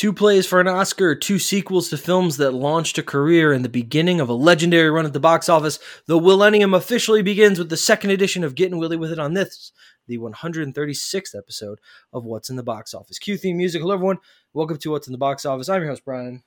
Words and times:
Two 0.00 0.14
plays 0.14 0.46
for 0.46 0.62
an 0.62 0.66
Oscar, 0.66 1.14
two 1.14 1.38
sequels 1.38 1.90
to 1.90 1.98
films 1.98 2.38
that 2.38 2.52
launched 2.52 2.96
a 2.96 3.02
career, 3.02 3.52
and 3.52 3.62
the 3.62 3.68
beginning 3.68 4.18
of 4.18 4.30
a 4.30 4.32
legendary 4.32 4.88
run 4.88 5.04
at 5.04 5.12
the 5.12 5.20
box 5.20 5.46
office. 5.46 5.78
The 6.06 6.18
Millennium 6.18 6.72
officially 6.72 7.20
begins 7.20 7.58
with 7.58 7.68
the 7.68 7.76
second 7.76 8.08
edition 8.08 8.42
of 8.42 8.54
Getting 8.54 8.78
Willy 8.78 8.96
with 8.96 9.12
It 9.12 9.18
on 9.18 9.34
this, 9.34 9.72
the 10.08 10.16
136th 10.16 11.36
episode 11.36 11.80
of 12.14 12.24
What's 12.24 12.48
in 12.48 12.56
the 12.56 12.62
Box 12.62 12.94
Office. 12.94 13.18
Cue 13.18 13.36
theme 13.36 13.58
music. 13.58 13.82
Hello, 13.82 13.92
everyone. 13.92 14.16
Welcome 14.54 14.78
to 14.78 14.90
What's 14.90 15.06
in 15.06 15.12
the 15.12 15.18
Box 15.18 15.44
Office. 15.44 15.68
I'm 15.68 15.82
your 15.82 15.90
host, 15.90 16.06
Brian. 16.06 16.44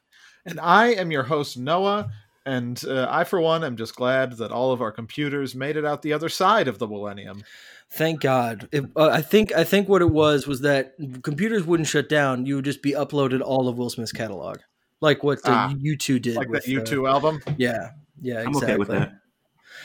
And 0.48 0.60
I 0.60 0.88
am 0.88 1.12
your 1.12 1.22
host, 1.22 1.56
Noah. 1.56 2.10
And 2.46 2.84
uh, 2.86 3.08
I, 3.10 3.24
for 3.24 3.40
one, 3.40 3.64
am 3.64 3.78
just 3.78 3.96
glad 3.96 4.38
that 4.38 4.52
all 4.52 4.72
of 4.72 4.82
our 4.82 4.92
computers 4.92 5.56
made 5.56 5.78
it 5.78 5.86
out 5.86 6.02
the 6.02 6.14
other 6.14 6.30
side 6.30 6.68
of 6.68 6.78
the 6.78 6.88
millennium. 6.88 7.44
Thank 7.90 8.22
God. 8.22 8.68
It, 8.72 8.86
uh, 8.96 9.10
I 9.10 9.22
think 9.22 9.54
I 9.54 9.64
think 9.64 9.88
what 9.88 10.02
it 10.02 10.10
was 10.10 10.48
was 10.48 10.62
that 10.62 10.96
computers 11.22 11.64
wouldn't 11.64 11.88
shut 11.88 12.10
down. 12.10 12.46
You 12.46 12.56
would 12.56 12.66
just 12.66 12.82
be 12.82 12.92
uploaded 12.92 13.42
all 13.42 13.70
of 13.70 13.78
Will 13.78 13.90
Smith's 13.90 14.12
catalog, 14.12 14.58
like 15.00 15.24
what 15.24 15.40
uh, 15.40 15.52
ah, 15.52 15.74
U2 15.74 16.22
did, 16.22 16.36
like 16.36 16.50
with, 16.50 16.66
that 16.66 16.72
U2 16.72 17.10
album. 17.10 17.40
Yeah, 17.58 17.92
yeah, 18.22 18.42
I'm 18.42 18.48
exactly. 18.48 18.72
okay 18.72 18.78
with 18.78 18.88
that. 18.90 19.14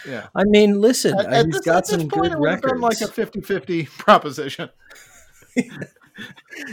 Yeah. 0.06 0.28
I 0.34 0.44
mean, 0.44 0.80
listen, 0.80 1.18
at, 1.18 1.26
at 1.26 1.46
he's 1.46 1.56
this, 1.56 1.64
got 1.64 1.86
some 1.86 2.08
good 2.08 2.34
records. 2.38 2.80
like 2.80 3.00
a 3.00 3.04
50-50 3.04 3.86
proposition. 3.98 4.70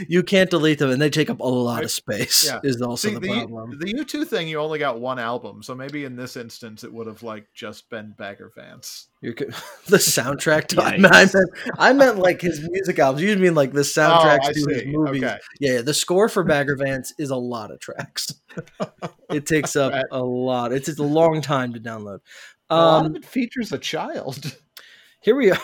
you 0.08 0.22
can't 0.22 0.50
delete 0.50 0.78
them, 0.78 0.90
and 0.90 1.00
they 1.00 1.10
take 1.10 1.30
up 1.30 1.40
a 1.40 1.44
lot 1.44 1.84
of 1.84 1.90
space. 1.90 2.46
Yeah. 2.46 2.60
Is 2.62 2.80
also 2.82 3.08
See, 3.08 3.14
the, 3.14 3.20
the 3.20 3.28
problem. 3.28 3.78
The 3.78 3.94
U2 3.94 4.26
thing, 4.26 4.48
you 4.48 4.58
only 4.58 4.78
got 4.78 5.00
one 5.00 5.18
album, 5.18 5.62
so 5.62 5.74
maybe 5.74 6.04
in 6.04 6.16
this 6.16 6.36
instance, 6.36 6.84
it 6.84 6.92
would 6.92 7.06
have 7.06 7.22
like 7.22 7.46
just 7.54 7.88
been 7.90 8.14
Bagger 8.16 8.52
Vance. 8.56 9.08
You're, 9.20 9.34
the 9.86 9.96
soundtrack 9.96 10.66
to 10.68 10.82
I, 10.82 10.98
meant, 10.98 11.34
I 11.78 11.92
meant 11.92 12.18
like 12.18 12.40
his 12.40 12.66
music 12.70 12.98
albums. 12.98 13.22
You 13.22 13.36
mean 13.36 13.54
like 13.54 13.72
the 13.72 13.80
soundtracks 13.80 14.38
oh, 14.44 14.52
to 14.52 14.74
his 14.74 14.84
movies? 14.86 15.22
Okay. 15.22 15.38
Yeah, 15.60 15.82
the 15.82 15.94
score 15.94 16.28
for 16.28 16.42
Bagger 16.44 16.76
Vance 16.76 17.12
is 17.18 17.30
a 17.30 17.36
lot 17.36 17.70
of 17.70 17.80
tracks. 17.80 18.28
it 19.30 19.46
takes 19.46 19.76
up 19.76 19.92
right. 19.92 20.04
a 20.10 20.22
lot. 20.22 20.72
It's, 20.72 20.88
it's 20.88 21.00
a 21.00 21.04
long 21.04 21.40
time 21.40 21.72
to 21.74 21.80
download. 21.80 22.20
Um, 22.68 22.78
a 22.78 22.86
lot 22.86 23.00
of 23.00 23.06
um, 23.06 23.16
it 23.16 23.24
features 23.24 23.72
a 23.72 23.78
child. 23.78 24.56
Here 25.20 25.34
we 25.34 25.50
are. 25.50 25.58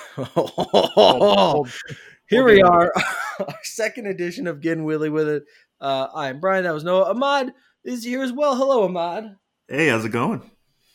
Here 2.33 2.44
we 2.44 2.62
are, 2.62 2.91
our 3.41 3.58
second 3.62 4.06
edition 4.06 4.47
of 4.47 4.62
Getting 4.62 4.84
Willy 4.84 5.11
with 5.11 5.28
It. 5.28 5.44
Uh, 5.78 6.08
I'm 6.14 6.41
Brian. 6.41 6.64
That 6.64 6.72
was 6.72 6.83
Noah. 6.83 7.11
Ahmad 7.11 7.52
is 7.84 8.05
here 8.05 8.22
as 8.22 8.33
well. 8.33 8.56
Hello, 8.56 8.84
Ahmad. 8.84 9.36
Hey, 9.69 9.88
how's 9.88 10.06
it 10.06 10.12
going? 10.12 10.50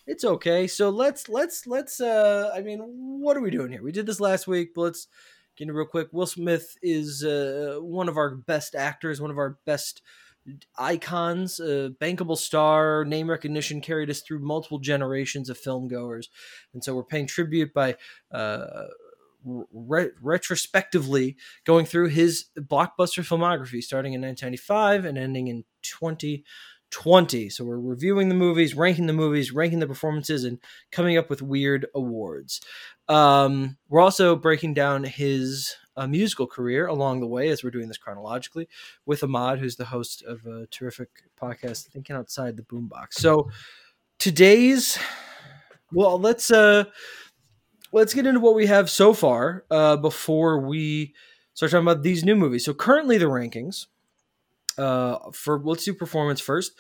It's 0.08 0.26
okay. 0.26 0.66
So 0.66 0.90
let's 0.90 1.30
let's 1.30 1.68
let's. 1.68 2.02
uh 2.02 2.50
I 2.56 2.62
mean, 2.62 2.80
what 3.22 3.38
are 3.38 3.42
we 3.42 3.52
doing 3.52 3.72
here? 3.72 3.84
We 3.84 3.92
did 3.92 4.08
this 4.08 4.20
last 4.20 4.48
week, 4.48 4.70
but 4.74 4.82
let's 4.82 5.08
get 5.56 5.66
into 5.66 5.76
real 5.76 5.86
quick. 5.86 6.08
Will 6.12 6.26
Smith 6.26 6.76
is 6.82 7.24
uh, 7.24 7.78
one 7.82 8.10
of 8.10 8.18
our 8.18 8.32
best 8.32 8.74
actors, 8.74 9.22
one 9.22 9.30
of 9.30 9.38
our 9.38 9.60
best 9.68 10.02
icons, 10.76 11.60
a 11.60 11.92
bankable 12.02 12.38
star, 12.38 13.06
name 13.06 13.30
recognition 13.30 13.80
carried 13.80 14.10
us 14.10 14.22
through 14.22 14.40
multiple 14.40 14.80
generations 14.80 15.52
of 15.52 15.58
film 15.60 15.88
goers, 15.88 16.30
and 16.74 16.84
so 16.84 16.96
we're 16.96 17.04
paying 17.04 17.28
tribute 17.28 17.76
by 17.76 17.96
uh, 18.32 18.86
re- 19.72 20.12
retrospectively 20.22 21.38
going 21.66 21.86
through 21.86 22.08
his 22.10 22.46
blockbuster 22.58 23.24
filmography 23.24 23.82
starting 23.82 24.14
in 24.14 24.22
1995 24.22 25.06
and 25.06 25.18
ending 25.18 25.48
in 25.48 25.64
2020. 25.84 27.50
So 27.50 27.64
we're 27.64 27.80
reviewing 27.80 28.30
the 28.30 28.36
movies, 28.36 28.76
ranking 28.76 29.08
the 29.08 29.14
movies, 29.14 29.52
ranking 29.52 29.80
the 29.80 29.88
performances, 29.88 30.44
and 30.44 30.60
coming 30.92 31.18
up 31.18 31.30
with 31.30 31.42
weird 31.42 31.88
awards. 31.96 32.62
Um, 33.08 33.78
we're 33.88 34.02
also 34.02 34.36
breaking 34.36 34.74
down 34.74 35.04
his 35.04 35.76
uh, 35.98 36.08
musical 36.08 36.46
career 36.46 36.88
along 36.88 37.20
the 37.20 37.28
way 37.28 37.50
as 37.50 37.64
we're 37.64 37.72
doing 37.72 37.88
this 37.88 37.98
chronologically 37.98 38.68
with 39.06 39.24
Ahmad, 39.24 39.60
who's 39.60 39.76
the 39.76 39.86
host 39.86 40.24
of 40.24 40.46
a 40.46 40.68
terrific 40.68 41.10
podcast, 41.42 41.88
Thinking 41.88 42.16
Outside 42.16 42.56
the 42.56 42.64
Boombox. 42.64 43.14
So 43.14 43.50
today's, 44.20 45.00
well, 45.92 46.20
let's 46.20 46.52
uh 46.52 46.86
let's 47.92 48.14
get 48.14 48.26
into 48.26 48.40
what 48.40 48.56
we 48.56 48.68
have 48.68 48.90
so 48.90 49.14
far 49.14 49.66
uh, 49.72 49.98
before 49.98 50.60
we 50.60 51.14
start 51.54 51.72
talking 51.72 51.88
about 51.88 52.04
these 52.04 52.24
new 52.24 52.36
movies. 52.36 52.66
So 52.66 52.74
currently 52.74 53.18
the 53.18 53.26
rankings 53.26 53.88
uh, 54.78 55.32
for 55.32 55.60
let's 55.64 55.86
do 55.86 55.94
performance 55.94 56.40
first. 56.40 56.74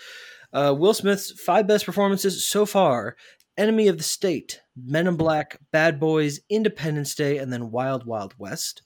Uh, 0.54 0.74
Will 0.78 0.94
Smith's 0.94 1.32
five 1.32 1.68
best 1.68 1.86
performances 1.86 2.48
so 2.48 2.66
far: 2.66 3.16
Enemy 3.58 3.88
of 3.88 3.98
the 3.98 4.04
State, 4.04 4.62
Men 4.76 5.08
in 5.08 5.16
Black, 5.16 5.60
Bad 5.72 6.00
Boys, 6.00 6.40
Independence 6.50 7.16
Day, 7.16 7.38
and 7.38 7.52
then 7.52 7.72
Wild 7.72 8.06
Wild 8.06 8.36
West. 8.38 8.82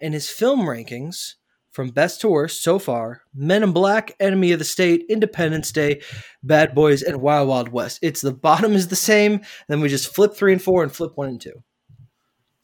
And 0.00 0.14
his 0.14 0.30
film 0.30 0.60
rankings 0.60 1.34
from 1.72 1.88
best 1.88 2.20
to 2.20 2.28
worst 2.28 2.62
so 2.62 2.78
far 2.78 3.22
Men 3.34 3.62
in 3.62 3.72
Black, 3.72 4.14
Enemy 4.20 4.52
of 4.52 4.58
the 4.58 4.64
State, 4.64 5.04
Independence 5.08 5.72
Day, 5.72 6.02
Bad 6.42 6.74
Boys, 6.74 7.02
and 7.02 7.20
Wild 7.20 7.48
Wild 7.48 7.70
West. 7.70 7.98
It's 8.02 8.20
the 8.20 8.32
bottom 8.32 8.72
is 8.72 8.88
the 8.88 8.96
same, 8.96 9.40
then 9.68 9.80
we 9.80 9.88
just 9.88 10.14
flip 10.14 10.34
three 10.34 10.52
and 10.52 10.62
four 10.62 10.82
and 10.82 10.92
flip 10.92 11.12
one 11.16 11.28
and 11.28 11.40
two. 11.40 11.62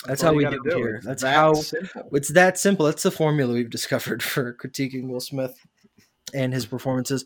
That's 0.07 0.23
how 0.23 0.33
we 0.33 0.45
do 0.45 0.63
it 0.65 0.75
here. 0.75 1.01
That's 1.03 1.23
that 1.23 1.35
how 1.35 1.55
simple. 1.55 2.09
it's 2.13 2.29
that 2.29 2.57
simple. 2.57 2.87
That's 2.87 3.03
the 3.03 3.11
formula 3.11 3.55
we've 3.55 3.71
discovered 3.71 4.23
for 4.23 4.55
critiquing 4.55 5.09
Will 5.09 5.21
Smith 5.21 5.59
and 6.33 6.53
his 6.53 6.67
performances. 6.67 7.25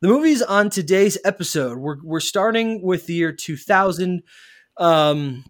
The 0.00 0.08
movies 0.08 0.42
on 0.42 0.70
today's 0.70 1.18
episode, 1.24 1.78
we're 1.78 1.98
we're 2.02 2.20
starting 2.20 2.82
with 2.82 3.06
the 3.06 3.14
year 3.14 3.32
2000. 3.32 4.22
Um, 4.78 5.44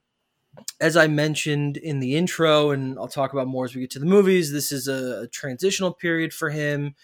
as 0.80 0.96
I 0.96 1.06
mentioned 1.06 1.76
in 1.76 2.00
the 2.00 2.16
intro, 2.16 2.70
and 2.70 2.98
I'll 2.98 3.08
talk 3.08 3.32
about 3.32 3.48
more 3.48 3.64
as 3.64 3.74
we 3.74 3.80
get 3.80 3.90
to 3.92 3.98
the 3.98 4.06
movies, 4.06 4.52
this 4.52 4.72
is 4.72 4.88
a, 4.88 5.26
transitional 5.28 5.92
period 5.92 6.32
for 6.32 6.50
him. 6.50 6.94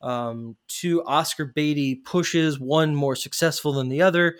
Um, 0.00 0.56
two 0.68 1.02
Oscar 1.04 1.46
baity 1.46 2.04
pushes, 2.04 2.60
one 2.60 2.94
more 2.94 3.16
successful 3.16 3.72
than 3.72 3.88
the 3.88 4.02
other 4.02 4.36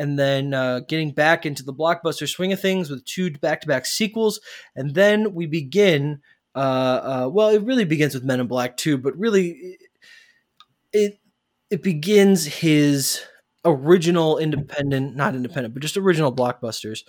and 0.00 0.18
then 0.18 0.54
uh, 0.54 0.80
getting 0.80 1.10
back 1.10 1.44
into 1.44 1.62
the 1.62 1.74
blockbuster 1.74 2.26
swing 2.26 2.54
of 2.54 2.60
things 2.60 2.88
with 2.88 3.04
two 3.04 3.30
back-to-back 3.32 3.84
sequels, 3.84 4.40
and 4.74 4.94
then 4.94 5.34
we 5.34 5.44
begin. 5.44 6.22
Uh, 6.54 6.58
uh, 6.58 7.30
well, 7.30 7.50
it 7.50 7.62
really 7.62 7.84
begins 7.84 8.14
with 8.14 8.24
Men 8.24 8.40
in 8.40 8.46
Black 8.46 8.78
2, 8.78 8.96
but 8.96 9.14
really, 9.18 9.76
it 10.94 11.20
it 11.68 11.82
begins 11.82 12.46
his 12.46 13.20
original 13.64 14.38
independent, 14.38 15.16
not 15.16 15.34
independent, 15.34 15.74
but 15.74 15.82
just 15.82 15.96
original 15.96 16.34
blockbusters, 16.34 17.00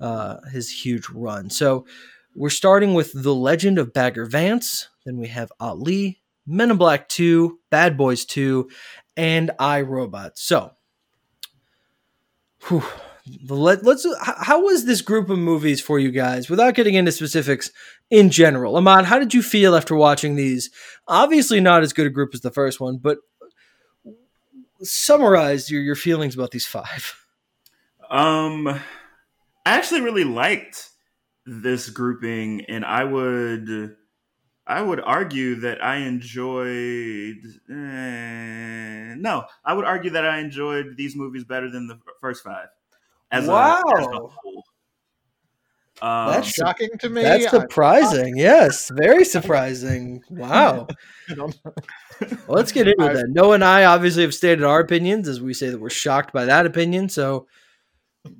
uh, 0.00 0.38
his 0.52 0.70
huge 0.70 1.08
run. 1.10 1.50
So 1.50 1.86
we're 2.34 2.50
starting 2.50 2.94
with 2.94 3.12
The 3.14 3.34
Legend 3.34 3.78
of 3.78 3.92
Bagger 3.92 4.26
Vance. 4.26 4.88
Then 5.04 5.18
we 5.18 5.28
have 5.28 5.52
Ali, 5.60 6.20
Men 6.46 6.70
in 6.70 6.76
Black 6.76 7.08
2, 7.08 7.58
Bad 7.70 7.96
Boys 7.96 8.24
2, 8.24 8.68
and 9.16 9.50
I 9.58 9.82
Robot. 9.82 10.38
So 10.38 10.72
Whew. 12.68 12.84
Let, 13.48 13.86
us 13.86 14.06
How 14.20 14.62
was 14.64 14.86
this 14.86 15.02
group 15.02 15.30
of 15.30 15.38
movies 15.38 15.80
for 15.80 15.98
you 15.98 16.10
guys? 16.10 16.50
Without 16.50 16.74
getting 16.74 16.94
into 16.94 17.12
specifics, 17.12 17.70
in 18.10 18.30
general, 18.30 18.76
Ahmad, 18.76 19.04
how 19.04 19.18
did 19.18 19.34
you 19.34 19.42
feel 19.42 19.76
after 19.76 19.94
watching 19.94 20.34
these? 20.34 20.70
Obviously, 21.06 21.60
not 21.60 21.82
as 21.82 21.92
good 21.92 22.06
a 22.06 22.10
group 22.10 22.30
as 22.34 22.40
the 22.40 22.50
first 22.50 22.80
one, 22.80 22.98
but 22.98 23.18
summarize 24.82 25.70
your 25.70 25.82
your 25.82 25.96
feelings 25.96 26.34
about 26.34 26.50
these 26.50 26.66
five. 26.66 27.16
Um, 28.10 28.66
I 28.66 28.80
actually 29.64 30.00
really 30.00 30.24
liked 30.24 30.90
this 31.46 31.90
grouping, 31.90 32.64
and 32.66 32.84
I 32.84 33.04
would 33.04 33.96
I 34.66 34.82
would 34.82 35.00
argue 35.00 35.56
that 35.56 35.82
I 35.84 35.96
enjoyed. 35.96 37.38
Eh, 37.68 39.14
no, 39.18 39.44
I 39.64 39.74
would 39.74 39.84
argue 39.84 40.10
that 40.10 40.24
I 40.24 40.38
enjoyed 40.38 40.96
these 40.96 41.16
movies 41.16 41.44
better 41.44 41.70
than 41.70 41.86
the 41.88 41.98
first 42.20 42.44
five. 42.44 42.68
As 43.32 43.46
wow. 43.46 43.82
A, 43.84 44.00
as 44.00 44.06
a 44.06 44.28
um, 46.02 46.32
that's 46.32 46.48
shocking 46.48 46.90
to 47.00 47.08
me. 47.08 47.22
That's 47.22 47.50
surprising. 47.50 48.36
yes, 48.36 48.90
very 48.92 49.24
surprising. 49.24 50.22
Wow. 50.30 50.86
well, 51.36 51.52
let's 52.48 52.72
get 52.72 52.88
into 52.88 53.04
that. 53.04 53.26
Noah 53.30 53.54
and 53.54 53.64
I 53.64 53.84
obviously 53.84 54.22
have 54.22 54.34
stated 54.34 54.64
our 54.64 54.80
opinions 54.80 55.28
as 55.28 55.40
we 55.40 55.54
say 55.54 55.70
that 55.70 55.80
we're 55.80 55.90
shocked 55.90 56.32
by 56.32 56.44
that 56.46 56.66
opinion. 56.66 57.08
So 57.08 57.46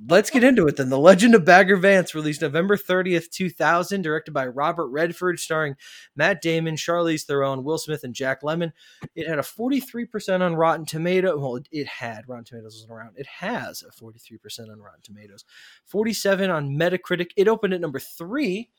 Let's 0.07 0.29
get 0.29 0.43
into 0.43 0.67
it 0.67 0.75
then. 0.75 0.89
The 0.89 0.99
Legend 0.99 1.33
of 1.33 1.43
Bagger 1.43 1.75
Vance 1.75 2.13
released 2.13 2.43
November 2.43 2.77
30th, 2.77 3.31
2000, 3.31 4.03
directed 4.03 4.31
by 4.31 4.45
Robert 4.45 4.87
Redford, 4.89 5.39
starring 5.39 5.75
Matt 6.15 6.39
Damon, 6.39 6.75
Charlize 6.75 7.23
Theron, 7.23 7.63
Will 7.63 7.79
Smith, 7.79 8.03
and 8.03 8.13
Jack 8.13 8.43
Lemmon. 8.43 8.73
It 9.15 9.27
had 9.27 9.39
a 9.39 9.43
43% 9.43 10.41
on 10.41 10.55
Rotten 10.55 10.85
Tomato. 10.85 11.35
Well, 11.39 11.63
it 11.71 11.87
had. 11.87 12.27
Rotten 12.27 12.45
Tomatoes 12.45 12.75
wasn't 12.75 12.91
around. 12.91 13.15
It 13.15 13.25
has 13.25 13.81
a 13.81 13.91
43% 13.91 14.71
on 14.71 14.79
Rotten 14.79 15.01
Tomatoes. 15.01 15.45
47 15.85 16.51
on 16.51 16.69
Metacritic. 16.69 17.31
It 17.35 17.47
opened 17.47 17.73
at 17.73 17.81
number 17.81 17.99
three 17.99 18.69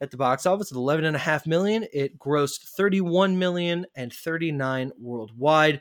at 0.00 0.10
the 0.10 0.16
box 0.16 0.46
office 0.46 0.70
at 0.70 0.78
11.5 0.78 1.46
million. 1.46 1.86
It 1.92 2.18
grossed 2.18 2.64
31 2.64 3.38
million 3.38 3.86
and 3.94 4.12
39 4.12 4.92
worldwide. 4.98 5.80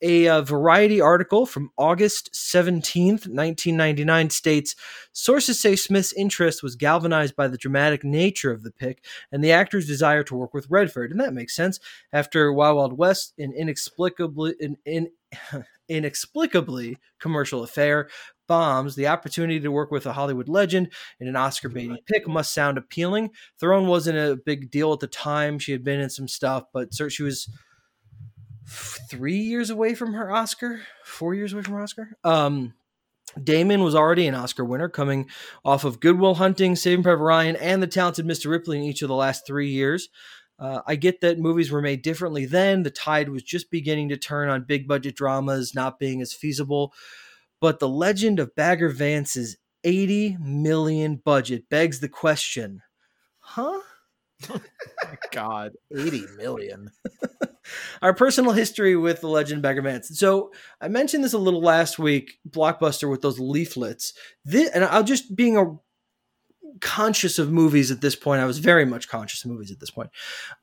A 0.00 0.28
uh, 0.28 0.42
variety 0.42 1.00
article 1.00 1.44
from 1.44 1.70
August 1.76 2.30
17th, 2.32 3.26
1999 3.26 4.30
states 4.30 4.76
Sources 5.12 5.58
say 5.58 5.74
Smith's 5.74 6.12
interest 6.12 6.62
was 6.62 6.76
galvanized 6.76 7.34
by 7.34 7.48
the 7.48 7.58
dramatic 7.58 8.04
nature 8.04 8.52
of 8.52 8.62
the 8.62 8.70
pick 8.70 9.04
and 9.32 9.42
the 9.42 9.50
actor's 9.50 9.86
desire 9.86 10.22
to 10.22 10.36
work 10.36 10.54
with 10.54 10.70
Redford. 10.70 11.10
And 11.10 11.20
that 11.20 11.34
makes 11.34 11.56
sense. 11.56 11.80
After 12.12 12.52
Wild 12.52 12.76
Wild 12.76 12.96
West, 12.96 13.34
an 13.38 13.52
inexplicably, 13.52 14.54
an, 14.60 14.76
in, 14.86 15.10
inexplicably 15.88 16.98
commercial 17.18 17.64
affair, 17.64 18.08
bombs, 18.46 18.94
the 18.94 19.08
opportunity 19.08 19.58
to 19.58 19.72
work 19.72 19.90
with 19.90 20.06
a 20.06 20.12
Hollywood 20.12 20.48
legend 20.48 20.92
in 21.18 21.26
an 21.26 21.34
Oscar 21.36 21.68
baiting 21.68 21.98
pick 22.06 22.28
must 22.28 22.54
sound 22.54 22.78
appealing. 22.78 23.30
Theron 23.58 23.88
wasn't 23.88 24.18
a 24.18 24.36
big 24.36 24.70
deal 24.70 24.92
at 24.92 25.00
the 25.00 25.08
time. 25.08 25.58
She 25.58 25.72
had 25.72 25.82
been 25.82 26.00
in 26.00 26.10
some 26.10 26.28
stuff, 26.28 26.64
but 26.72 26.90
she 27.08 27.22
was 27.24 27.50
three 28.68 29.38
years 29.38 29.70
away 29.70 29.94
from 29.94 30.14
her 30.14 30.30
Oscar, 30.30 30.82
four 31.04 31.34
years 31.34 31.52
away 31.52 31.62
from 31.62 31.74
her 31.74 31.82
Oscar. 31.82 32.16
Um, 32.24 32.74
Damon 33.42 33.82
was 33.82 33.94
already 33.94 34.26
an 34.26 34.34
Oscar 34.34 34.64
winner, 34.64 34.88
coming 34.88 35.28
off 35.64 35.84
of 35.84 36.00
Good 36.00 36.18
Will 36.18 36.34
Hunting, 36.34 36.76
Saving 36.76 37.02
Private 37.02 37.22
Ryan, 37.22 37.56
and 37.56 37.82
The 37.82 37.86
Talented 37.86 38.26
Mr. 38.26 38.50
Ripley 38.50 38.78
in 38.78 38.84
each 38.84 39.02
of 39.02 39.08
the 39.08 39.14
last 39.14 39.46
three 39.46 39.70
years. 39.70 40.08
Uh, 40.58 40.80
I 40.86 40.96
get 40.96 41.20
that 41.20 41.38
movies 41.38 41.70
were 41.70 41.82
made 41.82 42.02
differently 42.02 42.44
then. 42.44 42.82
The 42.82 42.90
tide 42.90 43.28
was 43.28 43.42
just 43.42 43.70
beginning 43.70 44.08
to 44.08 44.16
turn 44.16 44.48
on 44.48 44.64
big 44.64 44.88
budget 44.88 45.14
dramas 45.14 45.74
not 45.74 45.98
being 45.98 46.20
as 46.20 46.32
feasible. 46.32 46.92
But 47.60 47.78
the 47.78 47.88
legend 47.88 48.40
of 48.40 48.54
Bagger 48.56 48.88
Vance's 48.88 49.56
80 49.84 50.36
million 50.40 51.16
budget 51.16 51.68
begs 51.68 52.00
the 52.00 52.08
question 52.08 52.82
huh? 53.48 53.80
God, 55.32 55.72
80 55.94 56.24
million. 56.36 56.90
Our 58.02 58.14
personal 58.14 58.52
history 58.52 58.96
with 58.96 59.20
the 59.20 59.28
legend 59.28 59.62
Bagger 59.62 59.82
Vance. 59.82 60.18
So 60.18 60.52
I 60.80 60.88
mentioned 60.88 61.22
this 61.22 61.32
a 61.32 61.38
little 61.38 61.60
last 61.60 61.98
week, 61.98 62.38
Blockbuster 62.48 63.10
with 63.10 63.20
those 63.20 63.38
leaflets. 63.38 64.14
This, 64.44 64.70
and 64.70 64.84
I'll 64.84 65.04
just 65.04 65.36
being 65.36 65.56
a 65.56 65.76
conscious 66.80 67.38
of 67.38 67.50
movies 67.52 67.90
at 67.90 68.00
this 68.00 68.16
point. 68.16 68.40
I 68.40 68.46
was 68.46 68.58
very 68.58 68.84
much 68.84 69.08
conscious 69.08 69.44
of 69.44 69.50
movies 69.50 69.70
at 69.70 69.80
this 69.80 69.90
point. 69.90 70.10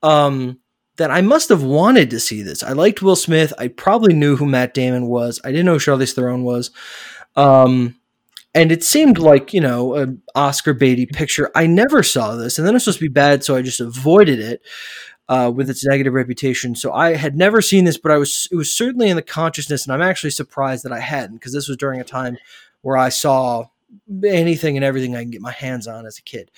Um, 0.01 0.59
that 0.97 1.11
I 1.11 1.21
must 1.21 1.49
have 1.49 1.63
wanted 1.63 2.09
to 2.11 2.19
see 2.19 2.41
this. 2.41 2.63
I 2.63 2.71
liked 2.71 3.01
Will 3.01 3.17
Smith. 3.17 3.53
I 3.57 3.67
probably 3.67 4.13
knew 4.13 4.37
who 4.37 4.45
Matt 4.45 4.73
Damon 4.73 5.07
was. 5.07 5.41
I 5.43 5.51
didn't 5.51 5.65
know 5.65 5.73
who 5.73 5.79
Charlize 5.79 6.13
Theron 6.13 6.43
was. 6.43 6.71
Um, 7.35 7.95
and 8.55 8.71
it 8.71 8.83
seemed 8.83 9.19
like 9.19 9.53
you 9.53 9.61
know 9.61 9.93
an 9.95 10.23
Oscar 10.33 10.73
baity 10.73 11.11
picture. 11.11 11.51
I 11.53 11.67
never 11.67 12.01
saw 12.01 12.35
this, 12.35 12.57
and 12.57 12.65
then 12.65 12.75
it's 12.75 12.85
supposed 12.85 12.99
to 12.99 13.05
be 13.05 13.09
bad, 13.09 13.43
so 13.43 13.55
I 13.55 13.61
just 13.61 13.81
avoided 13.81 14.39
it 14.39 14.61
uh, 15.27 15.51
with 15.53 15.69
its 15.69 15.85
negative 15.85 16.13
reputation. 16.13 16.73
So 16.73 16.93
I 16.93 17.15
had 17.15 17.35
never 17.35 17.61
seen 17.61 17.83
this, 17.83 17.97
but 17.97 18.11
I 18.11 18.17
was 18.17 18.47
it 18.51 18.55
was 18.55 18.73
certainly 18.73 19.09
in 19.09 19.17
the 19.17 19.21
consciousness, 19.21 19.85
and 19.85 19.93
I'm 19.93 20.01
actually 20.01 20.31
surprised 20.31 20.85
that 20.85 20.93
I 20.93 21.01
hadn't 21.01 21.35
because 21.35 21.53
this 21.53 21.67
was 21.67 21.77
during 21.77 21.99
a 21.99 22.05
time 22.05 22.37
where 22.81 22.97
I 22.97 23.09
saw 23.09 23.65
anything 24.23 24.77
and 24.77 24.83
everything 24.83 25.15
I 25.15 25.21
can 25.21 25.31
get 25.31 25.41
my 25.41 25.51
hands 25.51 25.87
on 25.87 26.05
as 26.05 26.17
a 26.17 26.23
kid. 26.23 26.49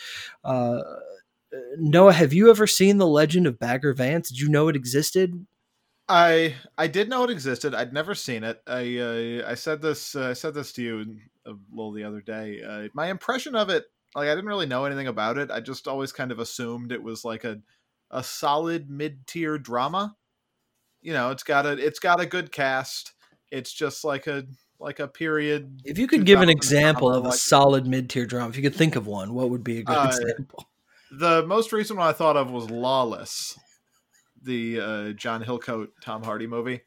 Uh, 0.43 0.81
Noah, 1.77 2.13
have 2.13 2.33
you 2.33 2.50
ever 2.50 2.67
seen 2.67 2.97
the 2.97 3.07
Legend 3.07 3.47
of 3.47 3.57
Bagger 3.57 3.93
Vance? 3.93 4.29
Did 4.29 4.39
you 4.39 4.50
know 4.50 4.67
it 4.67 4.75
existed? 4.75 5.47
I 6.09 6.55
I 6.77 6.88
did 6.88 7.09
know 7.09 7.23
it 7.23 7.29
existed. 7.29 7.73
I'd 7.73 7.91
never 7.91 8.15
seen 8.15 8.43
it. 8.43 8.61
I 8.67 8.97
uh, 8.97 9.50
I 9.50 9.55
said 9.55 9.81
this 9.81 10.15
uh, 10.15 10.29
I 10.29 10.33
said 10.33 10.53
this 10.53 10.71
to 10.73 10.81
you 10.81 11.17
a 11.47 11.53
little 11.71 11.91
the 11.91 12.03
other 12.03 12.21
day. 12.21 12.61
Uh, 12.61 12.88
my 12.94 13.07
impression 13.07 13.55
of 13.55 13.69
it, 13.69 13.85
like 14.15 14.29
I 14.29 14.35
didn't 14.35 14.47
really 14.47 14.65
know 14.65 14.85
anything 14.85 15.07
about 15.07 15.38
it. 15.38 15.51
I 15.51 15.59
just 15.59 15.88
always 15.88 16.11
kind 16.11 16.31
of 16.31 16.39
assumed 16.39 16.91
it 16.91 17.01
was 17.01 17.25
like 17.25 17.44
a 17.44 17.59
a 18.11 18.23
solid 18.23 18.89
mid 18.89 19.25
tier 19.27 19.57
drama. 19.57 20.15
You 21.01 21.13
know, 21.13 21.31
it's 21.31 21.44
got 21.44 21.65
a 21.65 21.73
it's 21.73 21.99
got 21.99 22.21
a 22.21 22.25
good 22.25 22.51
cast. 22.51 23.13
It's 23.51 23.71
just 23.71 24.03
like 24.03 24.27
a 24.27 24.45
like 24.79 24.99
a 24.99 25.07
period. 25.07 25.81
If 25.83 25.97
you 25.97 26.07
could 26.07 26.25
give 26.25 26.41
an 26.41 26.49
example 26.49 27.11
of 27.11 27.25
a 27.25 27.29
like, 27.29 27.38
solid 27.38 27.88
mid 27.88 28.09
tier 28.09 28.25
drama, 28.25 28.50
if 28.50 28.57
you 28.57 28.63
could 28.63 28.75
think 28.75 28.95
of 28.95 29.07
one, 29.07 29.33
what 29.33 29.50
would 29.50 29.63
be 29.63 29.79
a 29.79 29.83
good 29.83 29.97
uh, 29.97 30.11
example? 30.11 30.67
The 31.11 31.45
most 31.45 31.71
recent 31.71 31.97
one 31.97 32.07
I 32.07 32.11
thought 32.11 32.35
of 32.35 32.51
was 32.51 32.69
Lawless 32.69 33.57
the 34.43 34.79
uh, 34.79 35.09
John 35.11 35.43
Hillcoat 35.43 35.89
Tom 36.01 36.23
Hardy 36.23 36.47
movie? 36.47 36.81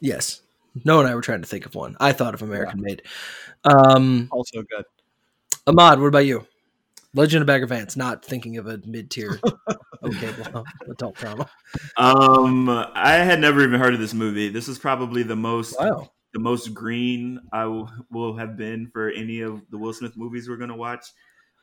Yes. 0.00 0.42
No 0.84 1.00
and 1.00 1.08
I 1.08 1.14
were 1.14 1.20
trying 1.20 1.42
to 1.42 1.46
think 1.46 1.66
of 1.66 1.74
one. 1.74 1.96
I 2.00 2.12
thought 2.12 2.34
of 2.34 2.42
American 2.42 2.80
yeah. 2.80 2.84
Made. 2.84 3.02
Um, 3.64 4.28
also 4.32 4.62
good. 4.62 4.84
Ahmad, 5.66 6.00
what 6.00 6.08
about 6.08 6.26
you? 6.26 6.46
Legend 7.14 7.42
of 7.42 7.46
Bagger 7.46 7.66
Vance, 7.66 7.96
not 7.96 8.24
thinking 8.24 8.58
of 8.58 8.66
a 8.66 8.80
mid 8.84 9.10
tier 9.10 9.40
okay 10.02 10.34
adult 10.90 11.14
drama. 11.14 11.48
Um, 11.96 12.68
I 12.68 13.12
had 13.12 13.40
never 13.40 13.62
even 13.62 13.80
heard 13.80 13.94
of 13.94 14.00
this 14.00 14.12
movie. 14.12 14.48
This 14.48 14.68
is 14.68 14.78
probably 14.78 15.22
the 15.22 15.36
most 15.36 15.76
wow. 15.78 16.10
the 16.32 16.40
most 16.40 16.74
green 16.74 17.40
I 17.52 17.62
w- 17.62 17.86
will 18.10 18.36
have 18.36 18.56
been 18.56 18.90
for 18.92 19.10
any 19.10 19.40
of 19.40 19.62
the 19.70 19.78
Will 19.78 19.92
Smith 19.92 20.16
movies 20.16 20.48
we're 20.48 20.56
gonna 20.56 20.76
watch. 20.76 21.06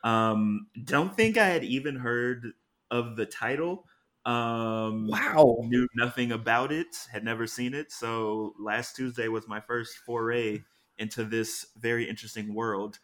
Um, 0.02 0.68
don't 0.84 1.14
think 1.14 1.36
I 1.36 1.46
had 1.46 1.64
even 1.64 1.96
heard 1.96 2.52
of 2.90 3.16
the 3.16 3.26
title. 3.26 3.84
Um, 4.24 5.08
wow. 5.08 5.58
Knew 5.62 5.88
nothing 5.96 6.32
about 6.32 6.70
it, 6.72 6.96
had 7.10 7.24
never 7.24 7.46
seen 7.46 7.74
it. 7.74 7.90
So 7.92 8.54
last 8.58 8.94
Tuesday 8.94 9.28
was 9.28 9.48
my 9.48 9.60
first 9.60 9.96
foray 10.06 10.62
into 10.98 11.24
this 11.24 11.66
very 11.76 12.08
interesting 12.08 12.54
world 12.54 12.98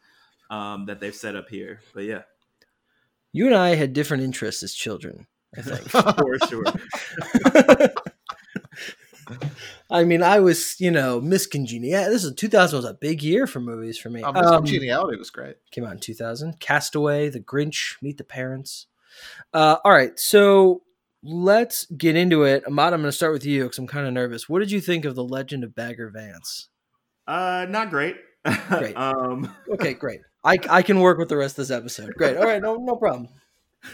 um, 0.51 0.87
that 0.87 1.01
they've 1.01 1.15
set 1.15 1.37
up 1.37 1.49
here. 1.49 1.81
But 1.93 2.05
yeah. 2.05 2.23
You 3.33 3.47
and 3.47 3.55
I 3.55 3.75
had 3.75 3.93
different 3.93 4.23
interests 4.23 4.63
as 4.63 4.75
children, 4.75 5.27
I 5.57 5.63
think. 5.63 5.83
For 5.91 6.39
sure. 6.49 6.65
I 9.91 10.05
mean, 10.05 10.23
I 10.23 10.41
was, 10.41 10.81
you 10.81 10.91
know, 10.91 11.21
Miss 11.21 11.47
Congeniality. 11.47 12.11
This 12.11 12.25
is 12.25 12.35
2000 12.35 12.77
was 12.79 12.85
a 12.87 12.95
big 12.95 13.23
year 13.23 13.47
for 13.47 13.61
movies 13.61 13.99
for 13.99 14.11
me. 14.11 14.23
Oh, 14.23 14.33
Miss 14.33 14.47
um, 14.47 14.57
Congeniality 14.57 15.19
was 15.19 15.31
great. 15.31 15.57
Came 15.71 15.85
out 15.85 15.93
in 15.93 15.99
2000. 15.99 16.61
Castaway, 16.61 17.29
The 17.29 17.41
Grinch, 17.41 17.97
Meet 18.01 18.19
the 18.19 18.25
Parents. 18.25 18.87
Uh, 19.53 19.77
all 19.85 19.93
right, 19.93 20.19
so 20.19 20.83
let's 21.23 21.87
get 21.87 22.17
into 22.17 22.45
it. 22.45 22.65
Ahmad, 22.67 22.93
I'm 22.93 23.01
going 23.01 23.09
to 23.11 23.17
start 23.17 23.33
with 23.33 23.45
you 23.45 23.65
because 23.65 23.79
I'm 23.79 23.87
kind 23.87 24.07
of 24.07 24.13
nervous. 24.13 24.49
What 24.49 24.61
did 24.61 24.71
you 24.71 24.81
think 24.81 25.05
of 25.05 25.15
the 25.15 25.25
Legend 25.25 25.65
of 25.65 25.75
Bagger 25.75 26.11
Vance? 26.11 26.69
Uh, 27.27 27.67
not 27.69 27.91
great. 27.91 28.17
Great. 28.69 28.97
um, 28.97 29.55
okay, 29.73 29.95
great. 29.95 30.21
I, 30.45 30.59
I 30.71 30.83
can 30.83 31.01
work 31.01 31.19
with 31.19 31.29
the 31.29 31.37
rest 31.37 31.59
of 31.59 31.67
this 31.67 31.77
episode. 31.77 32.15
Great. 32.15 32.37
All 32.37 32.45
right, 32.45 32.63
no 32.63 32.77
no 32.77 32.97
problem. 32.97 33.29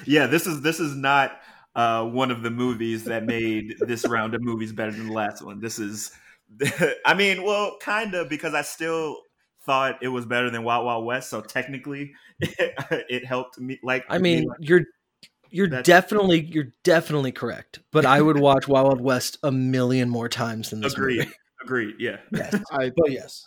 Yeah, 0.06 0.26
this 0.26 0.47
is 0.47 0.62
this 0.62 0.79
is 0.79 0.94
not 0.94 1.41
uh, 1.75 2.05
one 2.05 2.31
of 2.31 2.43
the 2.43 2.50
movies 2.50 3.05
that 3.05 3.25
made 3.25 3.75
this 3.81 4.06
round 4.06 4.35
of 4.35 4.43
movies 4.43 4.73
better 4.73 4.93
than 4.93 5.09
the 5.09 5.12
last 5.12 5.43
one. 5.43 5.61
This 5.61 5.79
is, 5.79 6.12
I 7.06 7.15
mean, 7.15 7.43
well, 7.43 7.76
kind 7.81 8.15
of 8.15 8.29
because 8.29 8.55
I 8.55 8.62
still 8.62 9.19
thought 9.65 9.99
it 10.03 10.09
was 10.09 10.26
better 10.26 10.50
than 10.50 10.62
Wild 10.62 10.85
Wild 10.85 11.05
West. 11.05 11.31
So 11.31 11.41
technically, 11.41 12.12
it, 12.41 12.75
it 13.09 13.25
helped 13.25 13.59
me. 13.59 13.81
Like, 13.82 14.05
I 14.09 14.19
mean, 14.19 14.47
you're 14.61 14.85
you're 15.55 15.69
That's, 15.69 15.87
definitely 15.87 16.41
you're 16.41 16.73
definitely 16.83 17.31
correct. 17.31 17.79
But 17.93 18.05
I 18.05 18.21
would 18.21 18.39
watch 18.39 18.67
Wild 18.67 18.89
Wild 18.89 19.01
West 19.01 19.39
a 19.45 19.53
million 19.53 20.11
more 20.11 20.29
times 20.29 20.71
than 20.71 20.81
this 20.81 20.95
agreed. 20.95 21.19
movie. 21.19 21.33
Agreed. 21.62 21.95
Yeah. 22.00 22.17
Yes. 22.33 22.61
I, 22.73 22.90
but 22.97 23.12
yes. 23.12 23.47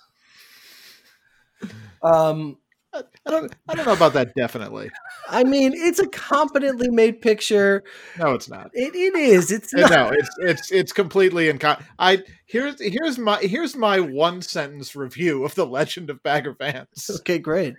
Um, 2.02 2.58
I 2.94 3.02
don't. 3.30 3.54
I 3.68 3.76
don't 3.76 3.86
know 3.86 3.94
about 3.94 4.14
that. 4.14 4.34
Definitely. 4.36 4.90
I 5.28 5.44
mean, 5.44 5.74
it's 5.76 6.00
a 6.00 6.08
competently 6.08 6.90
made 6.90 7.22
picture. 7.22 7.84
No, 8.18 8.34
it's 8.34 8.50
not. 8.50 8.72
It, 8.74 8.96
it 8.96 9.16
is. 9.16 9.52
It's 9.52 9.74
not. 9.74 9.92
no. 9.92 10.10
It's 10.10 10.30
it's 10.40 10.72
it's 10.72 10.94
completely 10.94 11.50
in. 11.50 11.60
I 12.00 12.24
here's 12.46 12.82
here's 12.82 13.20
my 13.20 13.40
here's 13.40 13.76
my 13.76 14.00
one 14.00 14.42
sentence 14.42 14.96
review 14.96 15.44
of 15.44 15.56
the 15.56 15.66
Legend 15.66 16.10
of 16.10 16.24
Bagger 16.24 16.54
Vance. 16.54 17.10
Okay, 17.20 17.40
great. 17.40 17.76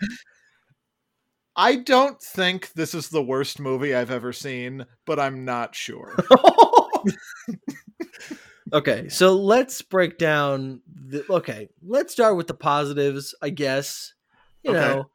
I 1.59 1.75
don't 1.75 2.23
think 2.23 2.73
this 2.75 2.95
is 2.95 3.09
the 3.09 3.23
worst 3.23 3.59
movie 3.59 3.93
I've 3.93 4.12
ever 4.12 4.33
seen, 4.33 4.87
but 5.05 5.19
I'm 5.19 5.45
not 5.45 5.75
sure. 5.75 6.15
okay, 8.73 9.09
so 9.09 9.35
let's 9.35 9.83
break 9.83 10.19
down 10.19 10.83
the 10.87 11.25
okay, 11.29 11.69
let's 11.83 12.12
start 12.12 12.37
with 12.37 12.47
the 12.47 12.55
positives, 12.55 13.35
I 13.43 13.50
guess. 13.50 14.15
You 14.62 14.71
okay. 14.71 14.79
know, 14.79 15.11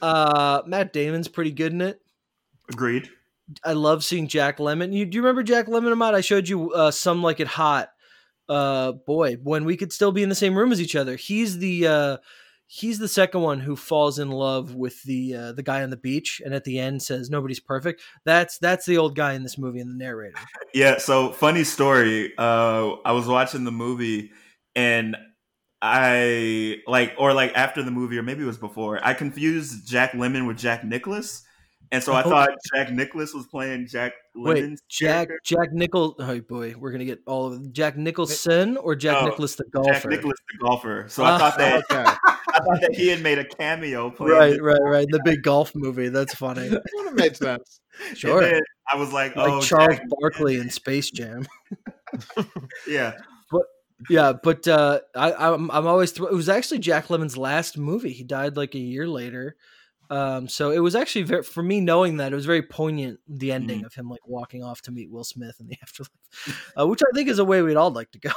uh 0.00 0.62
Matt 0.66 0.94
Damon's 0.94 1.28
pretty 1.28 1.52
good 1.52 1.72
in 1.74 1.82
it. 1.82 2.00
Agreed. 2.70 3.10
I 3.62 3.74
love 3.74 4.02
seeing 4.02 4.28
Jack 4.28 4.56
Lemmon. 4.56 4.94
You 4.94 5.04
do 5.04 5.16
you 5.16 5.22
remember 5.22 5.42
Jack 5.42 5.66
Lemmon 5.66 5.92
Ahmad? 5.92 6.14
I 6.14 6.22
showed 6.22 6.48
you 6.48 6.72
uh 6.72 6.90
some 6.90 7.22
like 7.22 7.38
it 7.38 7.48
hot. 7.48 7.90
Uh 8.48 8.92
boy, 8.92 9.34
when 9.42 9.66
we 9.66 9.76
could 9.76 9.92
still 9.92 10.10
be 10.10 10.22
in 10.22 10.30
the 10.30 10.34
same 10.34 10.56
room 10.56 10.72
as 10.72 10.80
each 10.80 10.96
other. 10.96 11.16
He's 11.16 11.58
the 11.58 11.86
uh 11.86 12.16
he's 12.74 12.98
the 12.98 13.06
second 13.08 13.42
one 13.42 13.60
who 13.60 13.76
falls 13.76 14.18
in 14.18 14.30
love 14.30 14.74
with 14.74 15.02
the 15.02 15.34
uh, 15.34 15.52
the 15.52 15.62
guy 15.62 15.82
on 15.82 15.90
the 15.90 15.96
beach 15.96 16.40
and 16.42 16.54
at 16.54 16.64
the 16.64 16.78
end 16.78 17.02
says 17.02 17.28
nobody's 17.28 17.60
perfect 17.60 18.00
that's 18.24 18.56
that's 18.58 18.86
the 18.86 18.96
old 18.96 19.14
guy 19.14 19.34
in 19.34 19.42
this 19.42 19.58
movie 19.58 19.78
and 19.78 19.90
the 19.90 19.94
narrator 20.04 20.38
yeah 20.74 20.96
so 20.96 21.30
funny 21.32 21.64
story 21.64 22.32
uh 22.38 22.92
i 23.04 23.12
was 23.12 23.26
watching 23.26 23.64
the 23.64 23.70
movie 23.70 24.30
and 24.74 25.16
i 25.80 26.76
like 26.86 27.12
or 27.18 27.32
like 27.34 27.52
after 27.54 27.82
the 27.82 27.90
movie 27.90 28.16
or 28.16 28.22
maybe 28.22 28.42
it 28.42 28.46
was 28.46 28.56
before 28.58 28.98
i 29.04 29.12
confused 29.12 29.86
jack 29.86 30.12
lemmon 30.12 30.46
with 30.46 30.56
jack 30.56 30.84
nicklaus 30.84 31.42
And 31.90 32.02
so 32.02 32.14
I 32.14 32.22
Oh. 32.24 32.30
thought 32.30 32.48
Jack 32.74 32.90
Nicklaus 32.90 33.34
was 33.34 33.46
playing 33.48 33.86
Jack 33.86 34.12
Wait, 34.34 34.64
Jack 34.88 35.28
character. 35.28 35.38
Jack 35.44 35.72
Nichol. 35.74 36.14
Oh 36.20 36.40
boy, 36.40 36.74
we're 36.78 36.90
gonna 36.90 37.04
get 37.04 37.20
all 37.26 37.44
of 37.52 37.60
it. 37.60 37.70
Jack 37.72 37.98
Nicholson 37.98 38.78
or 38.78 38.94
Jack 38.96 39.20
No, 39.20 39.28
Nicklaus 39.28 39.56
the 39.56 39.64
golfer. 39.64 39.92
Jack 39.92 40.04
Nicklaus 40.06 40.38
the 40.50 40.58
golfer. 40.66 41.04
So 41.08 41.22
Ah. 41.22 41.34
I 41.34 41.38
thought 41.38 41.58
that 41.58 41.84
Okay. 41.92 42.31
I 42.62 42.64
thought 42.74 42.80
that 42.80 42.94
he 42.94 43.08
had 43.08 43.20
made 43.22 43.38
a 43.38 43.44
cameo 43.44 44.14
Right, 44.18 44.60
right, 44.62 44.80
right. 44.82 45.06
The 45.10 45.20
big 45.24 45.42
golf 45.42 45.72
movie. 45.74 46.08
That's 46.08 46.34
funny. 46.34 46.68
That 47.04 47.12
made 47.14 47.36
sense. 47.36 47.80
Sure. 48.14 48.40
Then 48.40 48.62
I 48.92 48.96
was 48.96 49.12
like, 49.12 49.36
like 49.36 49.50
oh, 49.50 49.60
Charles 49.60 49.98
Jack- 49.98 50.06
Barkley 50.20 50.56
in 50.56 50.70
Space 50.70 51.10
Jam. 51.10 51.46
Yeah, 52.88 53.14
But 53.50 53.62
Yeah, 54.08 54.32
but 54.42 54.66
uh, 54.68 55.00
I, 55.14 55.32
I'm 55.32 55.70
I'm 55.70 55.86
always 55.86 56.12
thr- 56.12 56.28
it 56.28 56.34
was 56.34 56.48
actually 56.48 56.78
Jack 56.80 57.08
Lemmon's 57.08 57.36
last 57.36 57.76
movie. 57.78 58.12
He 58.12 58.24
died 58.24 58.56
like 58.56 58.74
a 58.74 58.78
year 58.78 59.06
later, 59.08 59.56
um, 60.10 60.48
so 60.48 60.70
it 60.70 60.80
was 60.80 60.94
actually 60.94 61.22
very 61.22 61.42
for 61.42 61.62
me 61.62 61.80
knowing 61.80 62.16
that 62.18 62.32
it 62.32 62.34
was 62.36 62.46
very 62.46 62.62
poignant. 62.62 63.20
The 63.28 63.52
ending 63.52 63.78
Mm-hmm. 63.78 63.86
of 63.86 63.94
him 63.94 64.08
like 64.10 64.26
walking 64.26 64.62
off 64.62 64.82
to 64.82 64.90
meet 64.90 65.10
Will 65.10 65.24
Smith 65.24 65.56
in 65.60 65.66
the 65.68 65.76
afterlife, 65.82 66.72
uh, 66.78 66.86
which 66.86 67.00
I 67.02 67.14
think 67.14 67.28
is 67.28 67.38
a 67.38 67.44
way 67.44 67.62
we'd 67.62 67.76
all 67.76 67.90
like 67.90 68.10
to 68.12 68.18
go. 68.18 68.30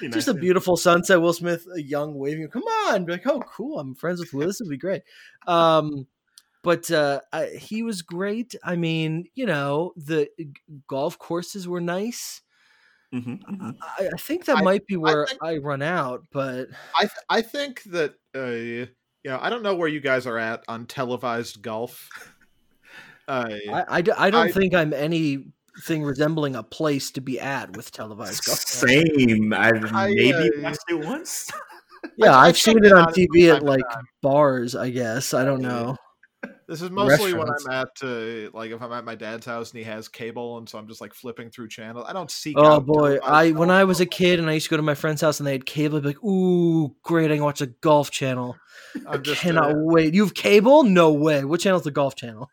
You 0.00 0.08
know, 0.08 0.14
Just 0.14 0.28
a 0.28 0.34
beautiful 0.34 0.76
sunset. 0.76 1.20
Will 1.20 1.32
Smith, 1.32 1.66
a 1.74 1.80
young 1.80 2.14
waving, 2.14 2.48
come 2.48 2.62
on, 2.64 3.04
be 3.04 3.12
like, 3.12 3.26
oh, 3.26 3.40
cool, 3.40 3.78
I'm 3.78 3.94
friends 3.94 4.20
with 4.20 4.32
Will. 4.32 4.46
This 4.46 4.60
would 4.60 4.68
be 4.70 4.76
great. 4.76 5.02
Um, 5.46 6.06
but 6.62 6.90
uh, 6.90 7.20
I, 7.32 7.46
he 7.46 7.82
was 7.82 8.02
great. 8.02 8.54
I 8.62 8.76
mean, 8.76 9.24
you 9.34 9.46
know, 9.46 9.92
the 9.96 10.28
golf 10.86 11.18
courses 11.18 11.66
were 11.68 11.80
nice. 11.80 12.42
Mhm, 13.14 13.40
mhm. 13.50 13.76
I, 13.80 14.08
I 14.12 14.16
think 14.18 14.44
that 14.46 14.58
I- 14.58 14.62
might 14.62 14.86
be 14.86 14.96
where 14.96 15.26
think- 15.26 15.42
I 15.42 15.56
run 15.56 15.80
out, 15.80 16.24
but 16.30 16.68
I 16.94 17.00
th- 17.02 17.10
I 17.30 17.40
think 17.40 17.82
that 17.84 18.14
uh, 18.36 18.44
you 18.50 18.88
know 19.24 19.38
I 19.40 19.48
don't 19.48 19.62
know 19.62 19.74
where 19.76 19.88
you 19.88 20.00
guys 20.00 20.26
are 20.26 20.36
at 20.36 20.62
on 20.68 20.84
televised 20.86 21.62
golf. 21.62 22.08
Uh, 23.26 23.56
I, 23.70 23.84
I, 23.98 24.00
d- 24.00 24.12
I 24.16 24.30
don't 24.30 24.48
I- 24.48 24.52
think 24.52 24.72
I'm 24.72 24.94
anything 25.78 26.04
resembling 26.04 26.56
a 26.56 26.62
place 26.62 27.10
to 27.12 27.20
be 27.20 27.40
at 27.40 27.76
with 27.76 27.90
televised 27.90 28.44
golf. 28.44 28.58
Same. 28.58 29.52
I've 29.52 29.92
I, 29.94 30.08
maybe 30.08 30.32
uh, 30.32 30.62
watched 30.62 30.84
it 30.88 31.04
once. 31.04 31.50
Yeah, 32.16 32.30
I- 32.32 32.44
I 32.44 32.46
I've 32.48 32.58
seen 32.58 32.84
it 32.84 32.92
on 32.92 33.06
on 33.06 33.12
TV 33.12 33.54
at 33.54 33.62
like 33.62 33.82
time. 33.90 34.04
bars, 34.22 34.74
I 34.74 34.90
guess. 34.90 35.34
I 35.34 35.44
don't 35.44 35.60
know. 35.60 35.96
this 36.68 36.80
is 36.80 36.90
mostly 36.90 37.34
when 37.34 37.48
I'm 37.48 37.70
at 37.72 37.88
uh, 38.02 38.50
like 38.56 38.70
if 38.70 38.80
I'm 38.80 38.92
at 38.92 39.04
my 39.04 39.16
dad's 39.16 39.44
house 39.46 39.72
and 39.72 39.78
he 39.78 39.84
has 39.84 40.08
cable, 40.08 40.58
and 40.58 40.68
so 40.68 40.78
I'm 40.78 40.86
just 40.86 41.00
like 41.00 41.12
flipping 41.12 41.50
through 41.50 41.68
channels. 41.68 42.06
I 42.08 42.12
don't 42.12 42.30
see. 42.30 42.54
Oh 42.56 42.74
out 42.74 42.86
boy, 42.86 43.16
I 43.18 43.50
when 43.50 43.70
I 43.70 43.84
was 43.84 44.00
a 44.00 44.06
kid 44.06 44.38
and 44.38 44.48
I 44.48 44.52
used 44.54 44.66
to 44.66 44.70
go 44.70 44.76
to 44.76 44.82
my 44.82 44.94
friend's 44.94 45.20
house 45.22 45.40
and 45.40 45.46
they 45.46 45.52
had 45.52 45.66
cable, 45.66 45.96
I'd 45.96 46.02
be 46.02 46.08
like, 46.10 46.24
"Ooh, 46.24 46.94
great! 47.02 47.30
I 47.32 47.34
can 47.34 47.44
watch 47.44 47.58
the 47.58 47.66
Golf 47.66 48.10
Channel. 48.12 48.56
I 49.06 49.14
I'm 49.14 49.22
just 49.24 49.40
cannot 49.40 49.72
uh, 49.72 49.76
wait. 49.76 50.14
You 50.14 50.22
have 50.24 50.34
cable? 50.34 50.84
No 50.84 51.12
way. 51.12 51.44
What 51.44 51.60
channel 51.60 51.78
is 51.78 51.84
the 51.84 51.90
Golf 51.90 52.14
Channel? 52.14 52.48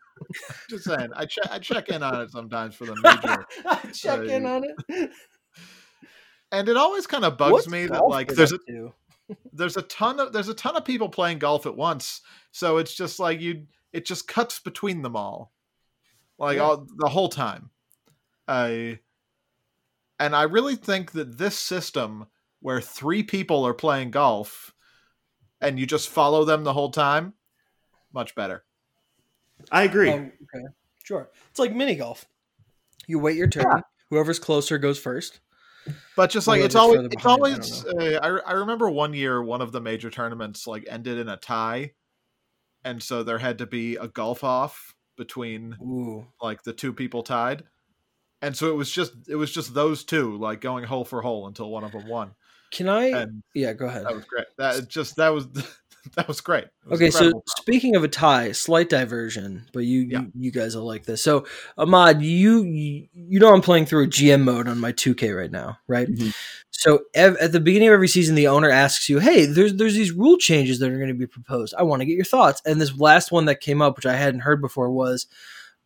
Just 0.69 0.85
saying. 0.85 1.09
I 1.15 1.25
check 1.25 1.47
I 1.51 1.59
check 1.59 1.89
in 1.89 2.03
on 2.03 2.21
it 2.21 2.31
sometimes 2.31 2.75
for 2.75 2.85
the 2.85 2.95
major, 3.03 3.91
Check 3.93 4.21
in 4.27 4.45
Uh, 4.45 4.49
on 4.49 4.63
it. 4.89 5.09
and 6.51 6.69
it 6.69 6.77
always 6.77 7.07
kind 7.07 7.25
of 7.25 7.37
bugs 7.37 7.51
What's 7.53 7.67
me 7.69 7.85
that 7.87 8.05
like 8.07 8.29
there's 8.33 8.51
a 8.53 8.57
to? 8.69 8.93
there's 9.53 9.77
a 9.77 9.81
ton 9.83 10.19
of 10.19 10.31
there's 10.33 10.49
a 10.49 10.53
ton 10.53 10.75
of 10.75 10.85
people 10.85 11.09
playing 11.09 11.39
golf 11.39 11.65
at 11.65 11.75
once 11.75 12.21
so 12.51 12.77
it's 12.77 12.93
just 12.93 13.19
like 13.19 13.41
you 13.41 13.65
it 13.91 14.05
just 14.05 14.27
cuts 14.27 14.59
between 14.59 15.01
them 15.01 15.15
all 15.15 15.51
like 16.37 16.57
Yeah. 16.57 16.63
all 16.63 16.87
the 16.97 17.09
whole 17.09 17.29
time 17.29 17.71
i 18.47 18.99
and 20.19 20.35
i 20.35 20.43
really 20.43 20.75
think 20.75 21.13
that 21.13 21.39
this 21.39 21.57
system 21.57 22.27
where 22.59 22.79
three 22.81 23.23
people 23.23 23.65
are 23.65 23.73
playing 23.73 24.11
golf 24.11 24.73
and 25.59 25.79
you 25.79 25.87
just 25.87 26.07
follow 26.09 26.45
them 26.45 26.63
the 26.63 26.73
whole 26.73 26.91
time 26.91 27.33
much 28.13 28.35
better 28.35 28.63
I 29.71 29.83
agree. 29.83 30.09
Oh, 30.09 30.15
okay, 30.15 30.65
sure. 31.03 31.29
It's 31.49 31.59
like 31.59 31.73
mini 31.73 31.95
golf. 31.95 32.25
You 33.07 33.19
wait 33.19 33.37
your 33.37 33.47
turn. 33.47 33.83
Whoever's 34.09 34.39
closer 34.39 34.77
goes 34.77 34.99
first. 34.99 35.39
but 36.15 36.29
just 36.29 36.47
like 36.47 36.61
Or 36.61 36.65
it's 36.65 36.75
always 36.75 37.01
it's 37.01 37.15
behind, 37.15 37.27
I 37.27 37.35
always 37.35 37.85
uh, 37.85 38.19
I, 38.23 38.51
I 38.51 38.53
remember 38.53 38.89
one 38.89 39.13
year 39.13 39.43
one 39.43 39.61
of 39.61 39.71
the 39.71 39.81
major 39.81 40.09
tournaments 40.09 40.65
like 40.65 40.85
ended 40.89 41.19
in 41.19 41.29
a 41.29 41.37
tie 41.37 41.91
and 42.83 43.01
so 43.03 43.21
there 43.23 43.37
had 43.37 43.59
to 43.59 43.67
be 43.67 43.95
a 43.95 44.07
golf 44.07 44.43
off 44.43 44.95
between 45.15 45.75
Ooh. 45.81 46.25
like 46.41 46.63
the 46.63 46.73
two 46.73 46.91
people 46.91 47.21
tied 47.21 47.65
and 48.41 48.57
so 48.57 48.69
it 48.69 48.75
was 48.75 48.91
just 48.91 49.13
it 49.29 49.35
was 49.35 49.51
just 49.51 49.75
those 49.75 50.03
two 50.03 50.37
like 50.37 50.59
going 50.59 50.83
hole 50.83 51.05
for 51.05 51.21
hole 51.21 51.45
until 51.45 51.69
one 51.69 51.83
of 51.83 51.91
them 51.91 52.07
won 52.07 52.31
Can 52.71 52.89
I? 52.89 53.05
and 53.09 53.43
yeah, 53.53 53.73
go 53.73 53.85
ahead. 53.85 54.05
that 54.05 54.15
was 54.15 54.25
great 54.25 54.47
that 54.57 54.87
just 54.87 55.17
that 55.17 55.29
was 55.29 55.47
that 56.15 56.27
was 56.27 56.41
great 56.41 56.65
was 56.85 56.99
Okay, 57.01 57.09
so 57.09 57.17
incredible. 57.19 57.43
speaking 57.57 57.95
of 57.95 58.03
a 58.03 58.07
tie, 58.07 58.51
slight 58.51 58.89
diversion, 58.89 59.65
but 59.73 59.79
you 59.85 60.01
Yeah. 60.01 60.19
you, 60.21 60.31
you 60.35 60.51
guys 60.51 60.75
will 60.75 60.85
like 60.85 61.05
this. 61.05 61.21
So 61.21 61.45
Ahmad, 61.77 62.21
you, 62.21 62.63
you 62.63 63.39
know 63.39 63.53
I'm 63.53 63.61
playing 63.61 63.85
through 63.87 64.03
a 64.03 64.07
GM 64.07 64.43
mode 64.43 64.67
on 64.67 64.79
my 64.79 64.91
2K 64.91 65.35
right 65.35 65.51
now, 65.51 65.77
right? 65.87 66.07
Mhm. 66.07 66.33
So 66.71 66.99
ev- 67.13 67.37
at 67.37 67.51
the 67.51 67.59
beginning 67.59 67.87
of 67.87 67.93
every 67.93 68.07
season, 68.07 68.35
the 68.35 68.47
owner 68.47 68.69
asks 68.69 69.09
you, 69.09 69.19
"Hey, 69.19 69.45
there's 69.45 69.73
there's 69.75 69.95
these 69.95 70.11
rule 70.11 70.37
changes 70.37 70.79
that 70.79 70.91
are 70.91 70.97
going 70.97 71.07
to 71.07 71.13
be 71.15 71.25
proposed. 71.27 71.73
I 71.77 71.83
want 71.83 72.01
to 72.01 72.05
get 72.05 72.15
your 72.15 72.25
thoughts." 72.25 72.61
And 72.65 72.79
this 72.79 72.97
last 72.99 73.31
one 73.31 73.45
that 73.45 73.61
came 73.61 73.81
up, 73.81 73.95
which 73.95 74.05
I 74.05 74.15
hadn't 74.15 74.41
heard 74.41 74.61
before, 74.61 74.91
was 74.91 75.25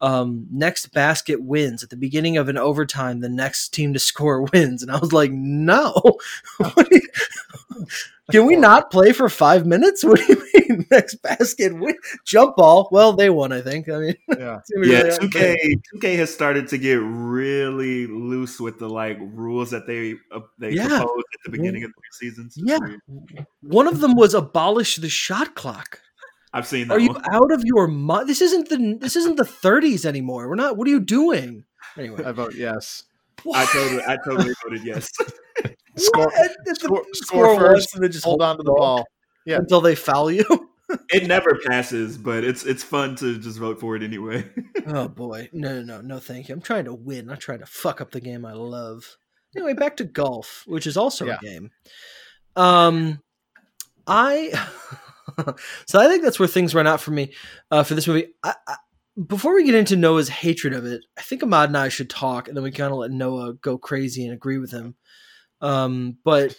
um, 0.02 0.48
next 0.52 0.88
basket 0.94 1.42
wins 1.44 1.84
at 1.84 1.90
the 1.90 1.96
beginning 1.98 2.38
of 2.38 2.50
an 2.50 2.58
overtime. 2.58 3.20
The 3.20 3.30
next 3.30 3.70
team 3.70 3.94
to 3.94 4.00
score 4.12 4.42
wins, 4.44 4.82
and 4.82 4.92
I 4.92 4.98
was 4.98 5.14
like, 5.14 5.32
"No, 5.32 5.94
What 6.58 6.90
do 6.90 6.96
you- 6.98 7.86
can 8.32 8.46
we 8.46 8.56
not 8.56 8.92
play 8.92 9.12
for 9.12 9.30
five 9.30 9.66
minutes? 9.66 10.04
What 10.10 10.20
do 10.20 10.26
you 10.34 10.44
mean 10.54 10.86
next 10.92 11.16
basket 11.16 11.78
win? 11.78 11.96
Jump 12.26 12.56
ball? 12.56 12.90
Well, 12.92 13.14
they 13.14 13.30
won, 13.30 13.52
I 13.52 13.62
think. 13.62 13.90
I 13.90 13.98
mean, 13.98 14.16
yeah 14.38 14.60
it's 14.60 14.72
gonna 14.72 14.86
be 14.86 14.92
yeah, 14.92 15.18
Two 15.18 15.30
K, 15.30 15.58
two 15.92 16.00
K 16.00 16.16
has 16.16 16.34
started 16.34 16.68
to 16.70 16.78
get 16.78 16.96
really 16.96 18.08
loose 18.08 18.60
with 18.60 18.80
the 18.80 18.90
like 18.90 19.18
rules 19.20 19.72
that 19.72 19.88
they 19.88 20.16
uh, 20.32 20.42
they 20.58 20.72
Yeah. 20.72 20.88
proposed 20.88 21.26
at 21.34 21.52
the 21.52 21.52
beginning 21.52 21.84
of 21.84 21.92
the 21.92 22.02
seasons. 22.12 22.56
Yeah. 22.58 22.80
One 23.62 23.88
of 23.88 24.00
them 24.00 24.16
was 24.16 24.34
abolish 24.34 24.96
the 24.98 25.10
shot 25.10 25.56
clock. 25.56 26.00
I've 26.54 26.68
seen 26.68 26.88
that. 26.88 26.96
Are 26.96 27.00
you 27.00 27.10
one. 27.10 27.24
out 27.32 27.52
of 27.52 27.62
your 27.64 27.88
mind? 27.88 28.28
This 28.28 28.42
isn't 28.42 28.70
the 28.70 28.98
this 29.00 29.16
isn't 29.16 29.38
the 29.38 29.44
30s 29.44 30.06
anymore. 30.06 30.50
We're 30.50 30.56
not. 30.56 30.78
What 30.78 30.88
are 30.88 30.92
you 30.92 31.00
doing? 31.00 31.66
Anyway, 31.98 32.24
i 32.24 32.32
vote 32.32 32.54
yes 32.54 33.04
I 33.54 33.66
totally, 33.66 34.02
I 34.08 34.18
totally 34.26 34.54
voted 34.64 34.84
yes. 34.86 35.10
score 35.98 36.26
What? 36.28 36.52
The- 36.66 36.76
score, 36.76 37.04
score 37.14 37.46
score 37.46 37.60
first 37.60 37.96
and 37.96 38.04
then 38.04 38.12
just 38.12 38.24
hold 38.26 38.42
on 38.42 38.58
to 38.58 38.64
the 38.64 38.72
ball 38.74 39.06
Yeah. 39.46 39.58
until 39.58 39.82
they 39.82 39.96
foul 39.96 40.32
you. 40.32 40.46
It 41.12 41.28
never 41.28 41.56
passes, 41.68 42.18
but 42.18 42.44
it's 42.44 42.66
it's 42.66 42.84
fun 42.84 43.16
to 43.18 43.38
just 43.38 43.60
vote 43.60 43.80
for 43.80 43.96
it 43.96 44.02
anyway. 44.02 44.50
oh 44.88 45.08
boy, 45.08 45.48
no, 45.54 45.76
no, 45.76 45.84
no, 45.84 46.02
no, 46.02 46.18
thank 46.20 46.50
you. 46.50 46.56
I'm 46.56 46.62
trying 46.62 46.86
to 46.86 46.96
win. 46.96 47.30
I'm 47.30 47.38
trying 47.38 47.60
to 47.60 47.68
fuck 47.68 48.02
up 48.02 48.10
the 48.10 48.20
game 48.20 48.44
I 48.44 48.54
love. 48.54 49.18
Anyway, 49.56 49.74
back 49.76 49.98
to 49.98 50.04
golf, 50.04 50.64
which 50.66 50.88
is 50.88 50.98
also 50.98 51.28
Yeah. 51.28 51.38
a 51.40 51.46
game. 51.46 51.70
Um, 52.56 53.22
I 54.08 54.50
so 55.86 56.00
I 56.00 56.08
think 56.08 56.24
that's 56.24 56.40
where 56.40 56.48
things 56.48 56.74
run 56.74 56.88
out 56.88 57.02
for 57.02 57.12
me 57.12 57.34
uh, 57.70 57.84
for 57.84 57.94
this 57.94 58.08
movie. 58.08 58.34
I, 58.44 58.56
I, 58.68 58.76
before 59.28 59.56
we 59.56 59.66
get 59.66 59.76
into 59.76 59.96
Noah's 59.96 60.30
hatred 60.30 60.74
of 60.74 60.86
it, 60.86 61.04
I 61.18 61.22
think 61.22 61.44
Ahmad 61.44 61.70
and 61.70 61.78
I 61.78 61.90
should 61.90 62.10
talk, 62.10 62.48
and 62.48 62.56
then 62.56 62.64
we 62.64 62.72
kind 62.72 62.92
of 62.92 62.98
let 63.00 63.12
Noah 63.12 63.54
go 63.54 63.78
crazy 63.78 64.24
and 64.26 64.34
agree 64.34 64.58
with 64.58 64.72
him. 64.72 64.96
Um, 65.62 66.18
but 66.24 66.56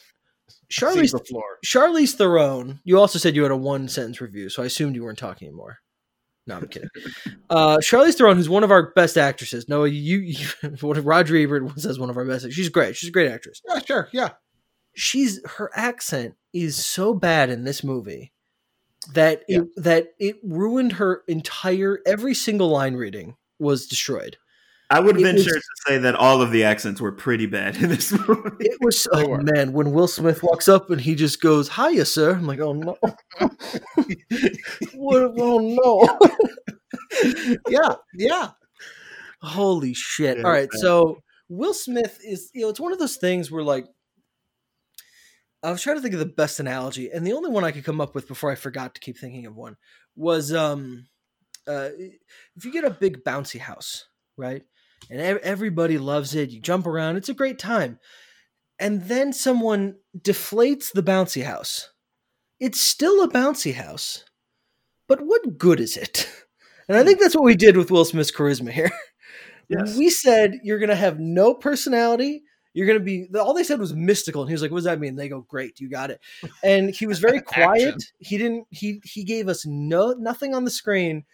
Charlize 0.71 1.13
the 1.13 1.19
floor 1.19 1.59
Charlize 1.65 2.15
Theron. 2.15 2.81
You 2.85 2.99
also 2.99 3.19
said 3.19 3.35
you 3.35 3.43
had 3.43 3.53
a 3.53 3.57
one 3.57 3.89
sentence 3.89 4.21
review, 4.21 4.49
so 4.51 4.63
I 4.63 4.67
assumed 4.67 4.95
you 4.95 5.05
weren't 5.05 5.19
talking 5.19 5.49
anymore. 5.49 5.79
No, 6.47 6.57
I'm 6.57 6.69
kidding. 6.69 6.89
Uh, 7.49 7.79
Charlize 7.79 8.17
Theron, 8.17 8.37
who's 8.37 8.49
one 8.49 8.65
of 8.65 8.71
our 8.71 8.93
best 8.93 9.17
actresses. 9.17 9.69
Noah, 9.69 9.89
you, 9.89 10.19
you 10.19 10.47
what 10.81 11.03
Roger 11.05 11.37
Ebert 11.37 11.79
says 11.81 11.99
one 11.99 12.11
of 12.11 12.17
our 12.17 12.25
best. 12.25 12.51
She's 12.53 12.69
great. 12.69 12.97
She's 12.97 13.09
a 13.09 13.13
great 13.13 13.31
actress. 13.31 13.61
yeah 13.67 13.79
sure 13.81 14.09
yeah 14.13 14.31
She's 14.97 15.41
her 15.57 15.71
accent 15.75 16.35
is 16.53 16.77
so 16.85 17.15
bad 17.15 17.49
in 17.49 17.65
this 17.65 17.85
movie 17.85 18.33
that 19.15 19.43
it, 19.49 19.67
that 19.77 20.09
it 20.19 20.37
ruined 20.43 20.93
her 20.93 21.23
entire 21.29 22.01
every 22.07 22.35
single 22.35 22.69
line 22.69 22.95
reading 22.95 23.37
was 23.59 23.87
destroyed. 23.87 24.37
I 24.93 24.99
would 24.99 25.19
It 25.19 25.23
venture 25.23 25.55
was- 25.55 25.63
to 25.63 25.83
say 25.87 25.99
that 25.99 26.17
all 26.17 26.43
of 26.43 26.51
the 26.51 26.65
accents 26.65 27.01
were 27.01 27.13
pretty 27.13 27.47
bad 27.47 27.77
in 27.77 27.89
this 27.91 28.11
movie. 28.29 28.51
It 28.61 28.79
was 28.81 29.07
oh 29.13 29.29
were. 29.29 29.43
man 29.43 29.73
when 29.73 29.93
Will 29.93 30.09
Smith 30.09 30.43
walks 30.43 30.69
up 30.69 30.91
and 30.91 31.01
he 31.01 31.15
just 31.15 31.41
goes 31.41 31.69
hiya 31.69 32.05
sir. 32.05 32.33
I'm 32.35 32.47
like 32.47 32.59
oh 32.61 32.73
no, 32.73 32.97
what, 34.95 35.33
oh 35.39 35.59
no. 35.81 37.57
yeah 37.69 37.95
yeah 38.15 38.51
Holy 39.43 39.95
shit. 39.95 40.37
Yeah, 40.37 40.43
All 40.45 40.51
right. 40.51 40.69
man. 40.71 40.81
So 40.83 41.23
Will 41.49 41.73
Smith 41.73 42.19
is, 42.23 42.51
you 42.53 42.61
know, 42.61 42.69
it's 42.69 42.79
one 42.79 42.93
of 42.93 42.99
those 42.99 43.17
things 43.17 43.51
where, 43.51 43.65
like, 43.65 43.87
I 45.63 45.71
was 45.71 45.83
trying 45.83 45.97
to 45.97 46.03
think 46.03 46.15
of 46.15 46.21
the 46.21 46.27
best 46.27 46.61
analogy, 46.61 47.11
and 47.11 47.27
the 47.27 47.35
only 47.35 47.51
one 47.51 47.65
I 47.65 47.71
could 47.71 47.85
come 47.85 48.01
up 48.01 48.15
with 48.15 48.27
before 48.27 48.51
I 48.51 48.55
forgot 48.55 48.95
to 48.95 49.01
keep 49.01 49.19
thinking 49.19 49.47
of 49.47 49.57
one 49.57 49.77
was 50.17 50.53
um, 50.55 51.07
uh, 51.69 51.91
if 52.57 52.65
you 52.65 52.73
get 52.73 52.85
a 52.85 52.91
big 52.91 53.25
bouncy 53.25 53.61
house, 53.61 54.07
right? 54.37 54.63
And 55.11 55.21
ev- 55.21 55.41
everybody 55.43 55.99
loves 55.99 56.35
it, 56.35 56.51
you 56.51 56.61
jump 56.61 56.87
around, 56.87 57.17
it's 57.17 57.29
a 57.29 57.35
great 57.35 57.59
time. 57.59 57.99
And 58.79 59.03
then 59.03 59.33
someone 59.33 59.97
deflates 60.19 60.93
the 60.93 61.03
bouncy 61.03 61.45
house. 61.45 61.91
It's 62.59 62.81
still 62.81 63.23
a 63.23 63.29
bouncy 63.29 63.75
house, 63.75 64.25
but 65.09 65.21
what 65.21 65.59
good 65.59 65.81
is 65.81 65.97
it? 65.97 66.31
And 66.89 66.99
I 66.99 67.05
think 67.05 67.21
that's 67.21 67.37
what 67.37 67.45
we 67.45 67.55
did 67.55 67.77
with 67.77 67.93
Will 67.93 68.05
Smith's 68.05 68.33
charisma 68.33 68.73
here. 68.73 68.91
Yes. 69.69 69.97
We 69.97 70.11
said 70.11 70.59
you're 70.65 70.81
gonna 70.81 70.97
have 70.97 71.21
no 71.21 71.55
personality. 71.55 72.43
You're 72.73 72.87
gonna 72.87 73.01
be 73.01 73.29
all 73.35 73.53
they 73.53 73.65
said 73.65 73.81
was 73.81 73.95
mystical, 73.95 74.43
and 74.43 74.49
he 74.49 74.55
was 74.55 74.63
like, 74.63 74.71
"What 74.71 74.79
does 74.79 74.85
that 74.85 75.01
mean?" 75.01 75.17
They 75.17 75.29
go, 75.29 75.41
"Great, 75.41 75.81
you 75.81 75.89
got 75.89 76.11
it." 76.11 76.21
And 76.63 76.95
he 76.95 77.07
was 77.07 77.19
very 77.19 77.41
quiet. 77.43 77.97
He 78.19 78.39
didn't. 78.39 78.67
He 78.71 79.01
he 79.05 79.25
gave 79.25 79.49
us 79.49 79.67
no 79.67 80.13
nothing 80.13 80.55
on 80.55 80.65
the 80.65 80.71
screen, 80.71 81.25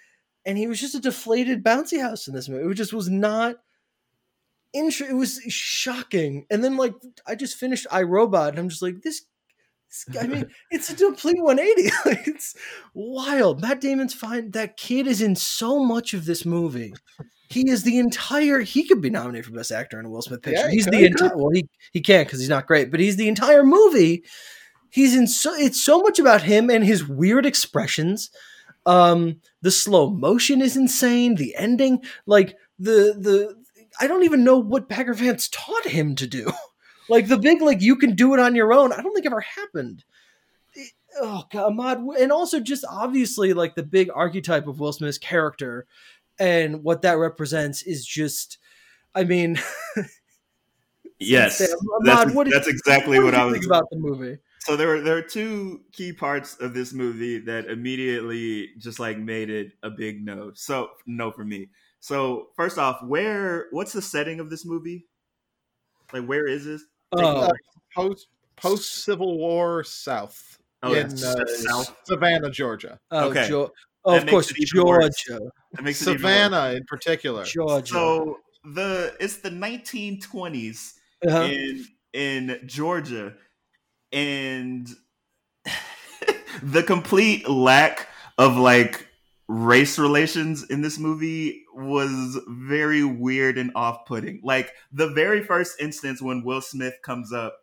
and 0.47 0.57
he 0.57 0.67
was 0.67 0.81
just 0.81 0.95
a 0.95 1.01
deflated 1.01 1.63
bouncy 1.63 2.01
house 2.01 2.27
in 2.27 2.35
this 2.35 2.49
movie. 2.49 2.71
It 2.71 2.75
just 2.75 2.93
was 2.95 3.09
not. 3.09 3.57
Intro, 4.73 5.07
it 5.07 5.15
was 5.15 5.41
shocking, 5.49 6.47
and 6.51 6.65
then 6.65 6.77
like 6.77 6.95
I 7.27 7.35
just 7.35 7.57
finished 7.57 7.87
iRobot, 7.91 8.51
and 8.51 8.59
I'm 8.59 8.69
just 8.69 8.83
like 8.83 9.03
this. 9.03 9.23
this 9.89 10.17
I 10.19 10.27
mean, 10.27 10.47
it's 10.71 10.91
a 10.91 10.97
complete 10.97 11.41
180. 11.41 11.91
It's 12.31 12.55
wild. 12.95 13.61
Matt 13.61 13.81
Damon's 13.81 14.15
fine. 14.15 14.51
That 14.53 14.77
kid 14.77 15.07
is 15.07 15.23
in 15.23 15.37
so 15.37 15.83
much 15.85 16.15
of 16.15 16.25
this 16.25 16.45
movie. 16.45 16.95
He 17.49 17.71
is 17.71 17.83
the 17.83 17.99
entire. 17.99 18.61
He 18.61 18.87
could 18.87 19.01
be 19.01 19.11
nominated 19.11 19.47
for 19.47 19.53
best 19.53 19.73
actor 19.73 19.99
in 20.01 20.07
a 20.07 20.11
Will 20.11 20.23
Smith 20.23 20.43
picture. 20.43 20.63
Yeah, 20.63 20.69
he 20.69 20.77
he's 20.77 20.85
could, 20.85 20.95
the 20.95 20.99
he 20.99 21.07
entire. 21.07 21.37
Well, 21.37 21.51
he 21.51 21.69
he 21.93 22.01
can't 22.01 22.27
because 22.27 22.41
he's 22.41 22.49
not 22.49 22.67
great. 22.67 22.91
But 22.91 23.01
he's 23.01 23.17
the 23.17 23.29
entire 23.29 23.65
movie. 23.65 24.25
He's 24.91 25.15
in 25.15 25.27
so. 25.27 25.55
It's 25.55 25.83
so 25.83 26.01
much 26.01 26.19
about 26.19 26.43
him 26.43 26.71
and 26.71 26.85
his 26.85 27.07
weird 27.07 27.47
expressions. 27.47 28.31
Um, 28.85 29.41
the 29.63 29.71
slow 29.71 30.11
motion 30.11 30.61
is 30.61 30.77
insane. 30.77 31.37
The 31.37 31.55
ending, 31.57 32.03
like 32.27 32.57
the 32.79 33.15
the. 33.19 33.57
I 34.01 34.07
don't 34.07 34.25
even 34.25 34.45
know 34.45 34.59
what 34.59 34.89
Bagger 34.89 35.15
Vance 35.15 35.49
taught 35.49 35.87
him 35.87 36.17
to 36.17 36.27
do. 36.27 36.53
Like 37.09 37.29
the 37.29 37.39
big, 37.39 37.63
like 37.63 37.81
you 37.81 37.97
can 37.97 38.15
do 38.15 38.35
it 38.35 38.41
on 38.41 38.55
your 38.55 38.73
own. 38.73 38.93
I 38.93 39.01
don't 39.01 39.15
think 39.15 39.27
ever 39.27 39.41
happened. 39.41 40.05
Oh 41.19 41.45
God, 41.51 41.73
Ahmad, 41.73 41.99
and 42.21 42.33
also 42.33 42.61
just 42.61 42.85
obviously 42.89 43.55
like 43.55 43.75
the 43.75 43.83
big 43.83 44.11
archetype 44.15 44.67
of 44.67 44.81
Will 44.81 44.93
Smith's 44.93 45.19
character 45.19 45.87
and 46.39 46.83
what 46.83 47.03
that 47.03 47.19
represents 47.19 47.83
is 47.83 48.05
just. 48.07 48.59
I 49.15 49.25
mean, 49.25 49.59
Yes, 51.19 51.61
Ahmad, 51.63 51.73
that's, 52.05 52.35
what 52.35 52.45
did- 52.45 52.53
that's 52.53 52.69
exactly 52.69 53.19
what 53.19 53.27
what 53.27 53.35
I 53.35 53.45
was. 53.47 53.55
think 53.55 53.67
about 53.67 53.85
the 53.91 53.97
movie? 53.97 54.39
So 54.61 54.77
there 54.77 54.89
were 54.89 55.01
there 55.01 55.17
are 55.17 55.23
two 55.23 55.83
key 55.93 56.13
parts 56.13 56.57
of 56.61 56.75
this 56.75 56.93
movie 56.93 57.39
that 57.39 57.67
immediately 57.71 58.71
just 58.79 58.99
like 58.99 59.17
made 59.17 59.49
it 59.49 59.73
a 59.83 59.89
big 59.91 60.23
no. 60.25 60.51
So 60.55 60.91
no 61.07 61.31
for 61.31 61.45
me. 61.45 61.71
So 62.01 62.49
first 62.57 62.77
off, 62.77 63.03
where 63.03 63.69
what's 63.71 63.93
the 63.93 64.03
setting 64.03 64.41
of 64.41 64.51
this 64.51 64.67
movie? 64.67 65.07
Like 66.13 66.27
where 66.27 66.47
is 66.47 66.65
this? 66.67 66.83
Oh, 67.13 67.51
Post 67.95 68.27
post 68.57 69.05
Civil 69.05 69.39
War 69.39 69.85
South 69.85 70.59
Oh, 70.83 70.93
in 70.93 71.07
it's 71.07 71.25
uh, 71.25 71.47
South. 71.47 71.97
Savannah, 72.05 72.51
Georgia. 72.51 72.99
oh, 73.11 73.31
okay. 73.31 73.49
Jo- 73.49 73.73
oh 74.07 74.17
of 74.17 74.27
course, 74.27 74.51
it. 74.51 74.57
Georgia, 74.67 75.41
That 75.73 75.83
makes 75.83 76.01
it. 76.01 76.05
Savannah 76.05 76.75
in 76.75 76.85
particular. 76.85 77.45
Georgia. 77.45 77.87
So 77.93 78.39
the 78.65 79.15
it's 79.21 79.39
the 79.39 79.51
1920s 79.51 80.95
Uh-huh. 81.27 81.43
in 81.43 81.85
in 82.13 82.61
Georgia, 82.67 83.35
and 84.13 84.89
the 86.63 86.83
complete 86.83 87.49
lack 87.49 88.09
of 88.39 88.57
like 88.57 89.07
race 89.49 89.99
relations 89.99 90.65
in 90.71 90.83
this 90.83 90.99
movie 90.99 91.65
was 91.75 92.39
very 92.49 93.05
weird 93.05 93.59
and 93.59 93.71
off-putting. 93.77 94.41
Like 94.43 94.73
the 94.93 95.09
very 95.11 95.43
first 95.45 95.81
instance 95.81 96.21
when 96.21 96.43
Will 96.43 96.61
Smith 96.61 96.95
comes 97.03 97.33
up, 97.33 97.57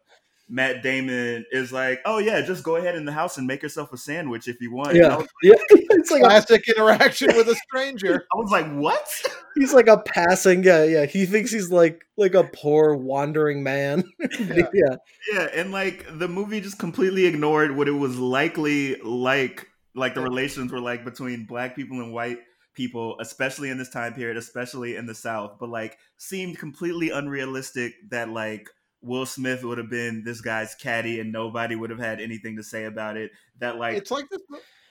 Matt 0.50 0.83
Damon 0.83 1.45
is 1.51 1.71
like, 1.71 2.01
"Oh 2.05 2.17
yeah, 2.17 2.41
just 2.41 2.63
go 2.63 2.75
ahead 2.75 2.95
in 2.95 3.05
the 3.05 3.12
house 3.12 3.38
and 3.38 3.47
make 3.47 3.63
yourself 3.63 3.93
a 3.93 3.97
sandwich 3.97 4.47
if 4.47 4.59
you 4.62 4.73
want." 4.73 4.95
Yeah, 4.95 5.17
was, 5.17 5.27
yeah. 5.43 5.53
It's 5.69 6.12
like 6.12 6.21
a, 6.21 6.25
Classic 6.25 6.67
interaction 6.67 7.35
with 7.35 7.47
a 7.47 7.55
stranger. 7.55 8.25
I 8.33 8.38
was 8.38 8.51
like, 8.51 8.71
"What?" 8.73 9.07
he's 9.55 9.73
like 9.73 9.88
a 9.88 9.97
passing. 9.97 10.63
Yeah, 10.63 10.83
yeah. 10.83 11.05
He 11.05 11.25
thinks 11.25 11.51
he's 11.51 11.71
like 11.71 12.05
like 12.17 12.35
a 12.35 12.43
poor 12.43 12.95
wandering 12.95 13.63
man. 13.63 14.03
Yeah. 14.39 14.67
yeah. 14.73 14.95
Yeah, 15.31 15.47
and 15.53 15.71
like 15.71 16.05
the 16.19 16.27
movie 16.27 16.62
just 16.62 16.77
completely 16.77 17.25
ignored 17.25 17.75
what 17.75 17.88
it 17.88 17.91
was 17.91 18.17
likely 18.17 18.97
like, 18.97 19.67
like 19.95 20.13
the 20.13 20.21
relations 20.21 20.71
were 20.71 20.81
like 20.81 21.05
between 21.05 21.45
black 21.45 21.75
people 21.75 22.01
and 22.01 22.13
white 22.13 22.39
people, 22.73 23.17
especially 23.19 23.69
in 23.69 23.77
this 23.77 23.89
time 23.89 24.13
period, 24.13 24.38
especially 24.38 24.95
in 24.95 25.05
the 25.05 25.15
South, 25.15 25.57
but 25.59 25.69
like 25.69 25.97
seemed 26.17 26.59
completely 26.59 27.09
unrealistic 27.12 27.93
that 28.09 28.29
like 28.29 28.69
Will 29.03 29.25
Smith 29.25 29.63
would 29.63 29.77
have 29.77 29.89
been 29.89 30.24
this 30.24 30.41
guy's 30.41 30.75
caddy 30.75 31.19
and 31.19 31.31
nobody 31.31 31.75
would 31.75 31.89
have 31.89 32.00
had 32.00 32.22
anything 32.22 32.55
to 32.57 32.63
say 32.63 32.85
about 32.85 33.18
it. 33.18 33.31
That 33.59 33.77
like 33.77 33.98
It's 33.98 34.11
like 34.11 34.29
this. 34.29 34.42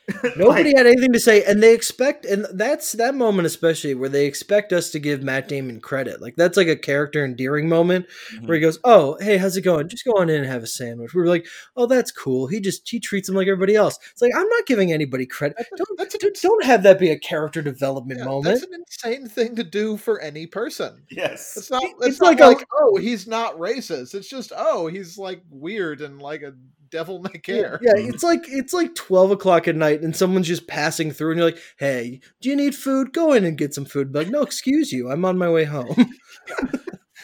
Nobody 0.36 0.70
like, 0.70 0.76
had 0.76 0.86
anything 0.86 1.12
to 1.12 1.20
say, 1.20 1.44
and 1.44 1.62
they 1.62 1.74
expect, 1.74 2.24
and 2.24 2.46
that's 2.52 2.92
that 2.92 3.14
moment 3.14 3.46
especially 3.46 3.94
where 3.94 4.08
they 4.08 4.26
expect 4.26 4.72
us 4.72 4.90
to 4.90 4.98
give 4.98 5.22
Matt 5.22 5.48
Damon 5.48 5.80
credit. 5.80 6.20
Like 6.20 6.34
that's 6.36 6.56
like 6.56 6.66
a 6.66 6.76
character 6.76 7.24
endearing 7.24 7.68
moment 7.68 8.06
mm-hmm. 8.34 8.46
where 8.46 8.56
he 8.56 8.60
goes, 8.60 8.78
"Oh, 8.82 9.16
hey, 9.20 9.36
how's 9.36 9.56
it 9.56 9.62
going? 9.62 9.88
Just 9.88 10.04
go 10.04 10.12
on 10.12 10.28
in 10.28 10.42
and 10.42 10.46
have 10.46 10.64
a 10.64 10.66
sandwich." 10.66 11.14
We 11.14 11.22
are 11.22 11.26
like, 11.26 11.46
"Oh, 11.76 11.86
that's 11.86 12.10
cool." 12.10 12.48
He 12.48 12.60
just 12.60 12.88
he 12.88 12.98
treats 12.98 13.28
him 13.28 13.36
like 13.36 13.46
everybody 13.46 13.76
else. 13.76 13.98
It's 14.10 14.22
like 14.22 14.34
I'm 14.34 14.48
not 14.48 14.66
giving 14.66 14.92
anybody 14.92 15.24
credit. 15.24 15.56
Don't 15.76 15.98
that's, 15.98 16.16
don't, 16.18 16.36
don't 16.40 16.64
have 16.64 16.82
that 16.82 16.98
be 16.98 17.10
a 17.10 17.18
character 17.18 17.62
development 17.62 18.20
yeah, 18.20 18.26
moment. 18.26 18.60
that's 18.60 18.62
an 18.62 18.74
insane 18.74 19.28
thing 19.28 19.54
to 19.56 19.64
do 19.64 19.96
for 19.96 20.20
any 20.20 20.46
person. 20.46 21.04
yes. 21.10 21.56
It's 21.56 21.70
not. 21.70 21.82
It's, 21.82 22.06
it's 22.06 22.20
not 22.20 22.40
like 22.40 22.40
like, 22.40 22.62
a- 22.62 22.66
oh, 22.80 22.96
he's 22.96 23.26
not 23.26 23.56
racist. 23.56 24.14
It's 24.14 24.28
just 24.28 24.52
oh, 24.56 24.88
he's 24.88 25.16
like 25.16 25.42
weird 25.50 26.00
and 26.00 26.20
like 26.20 26.42
a 26.42 26.54
devil 26.92 27.20
may 27.20 27.38
care. 27.40 27.80
Yeah, 27.82 27.94
it's 27.96 28.22
like 28.22 28.42
it's 28.46 28.72
like 28.72 28.94
twelve 28.94 29.30
o'clock 29.32 29.66
at 29.66 29.74
night, 29.74 30.02
and 30.02 30.14
someone's 30.14 30.46
just 30.46 30.68
passing 30.68 31.10
through, 31.10 31.30
and 31.32 31.38
you're 31.40 31.50
like, 31.50 31.60
"Hey, 31.78 32.20
do 32.40 32.48
you 32.48 32.54
need 32.56 32.74
food? 32.76 33.12
Go 33.12 33.32
in 33.32 33.44
and 33.44 33.58
get 33.58 33.74
some 33.74 33.84
food." 33.86 34.12
Be 34.12 34.20
like, 34.20 34.28
no, 34.30 34.42
excuse 34.42 34.92
you, 34.92 35.10
I'm 35.10 35.24
on 35.24 35.36
my 35.38 35.50
way 35.50 35.64
home. 35.64 35.96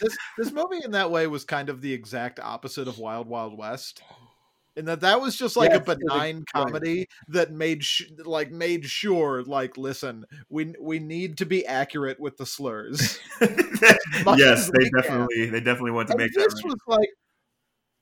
This 0.00 0.16
this 0.38 0.52
movie 0.52 0.78
in 0.84 0.92
that 0.92 1.10
way 1.10 1.26
was 1.26 1.44
kind 1.44 1.68
of 1.68 1.80
the 1.80 1.92
exact 1.92 2.38
opposite 2.38 2.86
of 2.86 2.98
Wild 3.00 3.26
Wild 3.26 3.58
West. 3.58 4.00
And 4.76 4.86
that 4.86 5.00
that 5.00 5.20
was 5.20 5.34
just 5.34 5.56
like 5.56 5.70
Yes, 5.70 5.78
a 5.78 5.82
it 5.82 5.88
was- 5.88 5.96
benign 5.98 6.36
right. 6.36 6.46
comedy 6.66 7.08
that 7.26 7.50
made 7.50 7.82
sh- 7.82 8.04
like 8.24 8.52
made 8.52 8.84
sure 8.84 9.42
like 9.42 9.76
listen 9.76 10.24
we 10.48 10.72
we 10.80 11.00
need 11.00 11.38
to 11.38 11.46
be 11.46 11.66
accurate 11.66 12.20
with 12.20 12.36
the 12.36 12.46
slurs. 12.46 13.18
yes, 13.40 14.70
they 14.70 14.78
we 14.78 14.90
can. 14.90 15.02
definitely 15.02 15.46
they 15.46 15.58
definitely 15.60 15.90
want 15.90 16.06
to 16.08 16.12
And 16.14 16.22
make 16.22 16.32
this 16.32 16.44
that 16.54 16.62
right. 16.62 16.64
was 16.64 16.76
like 16.86 17.08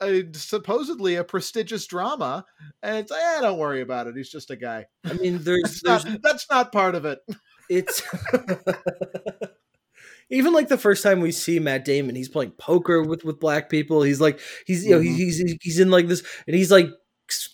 a 0.03 0.25
supposedly 0.35 1.17
a 1.17 1.25
prestigious 1.25 1.87
drama, 1.87 2.45
and 2.83 2.97
it's 2.99 3.13
eh, 3.13 3.41
don't 3.41 3.59
worry 3.59 3.81
about 3.81 4.07
it. 4.07 4.17
He's 4.17 4.31
just 4.31 4.51
a 4.51 4.57
guy. 4.57 4.87
I 5.05 5.15
mean, 5.15 5.39
there's 5.43 5.81
That's 5.83 6.05
there's 6.05 6.05
not 6.05 6.23
that's 6.23 6.47
not 6.51 6.73
part 6.73 6.95
of 6.95 7.05
it. 7.05 7.21
it's 7.71 8.03
even 10.31 10.53
like 10.53 10.69
the 10.69 10.79
first 10.79 11.03
time 11.03 11.21
we 11.21 11.33
see 11.33 11.59
Matt 11.59 11.85
Damon, 11.85 12.17
he's 12.17 12.29
playing 12.29 12.53
poker 12.53 13.03
with 13.03 13.25
with 13.25 13.41
black 13.41 13.71
people. 13.71 14.03
He's 14.03 14.21
like 14.21 14.41
he's 14.67 14.85
you 14.85 14.93
know 14.93 15.01
Mhm. 15.01 15.17
he's 15.17 15.39
he's 15.39 15.57
he's 15.63 15.81
in 15.81 15.91
like 15.91 16.09
this, 16.09 16.23
and 16.47 16.57
he's 16.57 16.71
like 16.71 16.89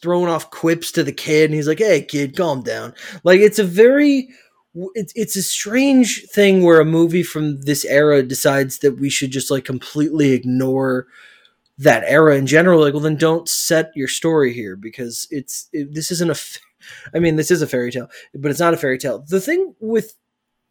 throwing 0.02 0.28
off 0.28 0.50
quips 0.50 0.92
to 0.92 1.02
the 1.04 1.12
kid, 1.12 1.46
and 1.50 1.54
he's 1.54 1.68
like, 1.68 1.78
"Hey, 1.78 2.02
kid, 2.02 2.36
calm 2.36 2.62
down." 2.62 2.94
Like 3.24 3.40
it's 3.40 3.58
a 3.58 3.64
very 3.64 4.28
it's 4.94 5.12
it's 5.14 5.36
a 5.36 5.42
strange 5.42 6.26
thing 6.30 6.62
where 6.62 6.80
a 6.80 6.84
movie 6.84 7.22
from 7.22 7.60
this 7.62 7.84
era 7.84 8.22
decides 8.22 8.78
that 8.78 8.98
we 8.98 9.10
should 9.10 9.30
just 9.30 9.50
like 9.50 9.64
completely 9.64 10.32
ignore 10.32 11.06
that 11.78 12.04
era 12.06 12.36
in 12.36 12.46
general 12.46 12.80
like 12.80 12.92
well 12.92 13.02
then 13.02 13.16
don't 13.16 13.48
set 13.48 13.90
your 13.94 14.08
story 14.08 14.52
here 14.52 14.76
because 14.76 15.26
it's 15.30 15.68
it, 15.72 15.92
this 15.94 16.10
isn't 16.10 16.30
a 16.30 16.32
f- 16.32 16.58
i 17.14 17.18
mean 17.18 17.36
this 17.36 17.50
is 17.50 17.62
a 17.62 17.66
fairy 17.66 17.90
tale 17.90 18.08
but 18.34 18.50
it's 18.50 18.60
not 18.60 18.74
a 18.74 18.76
fairy 18.76 18.98
tale 18.98 19.24
the 19.28 19.40
thing 19.40 19.74
with 19.80 20.14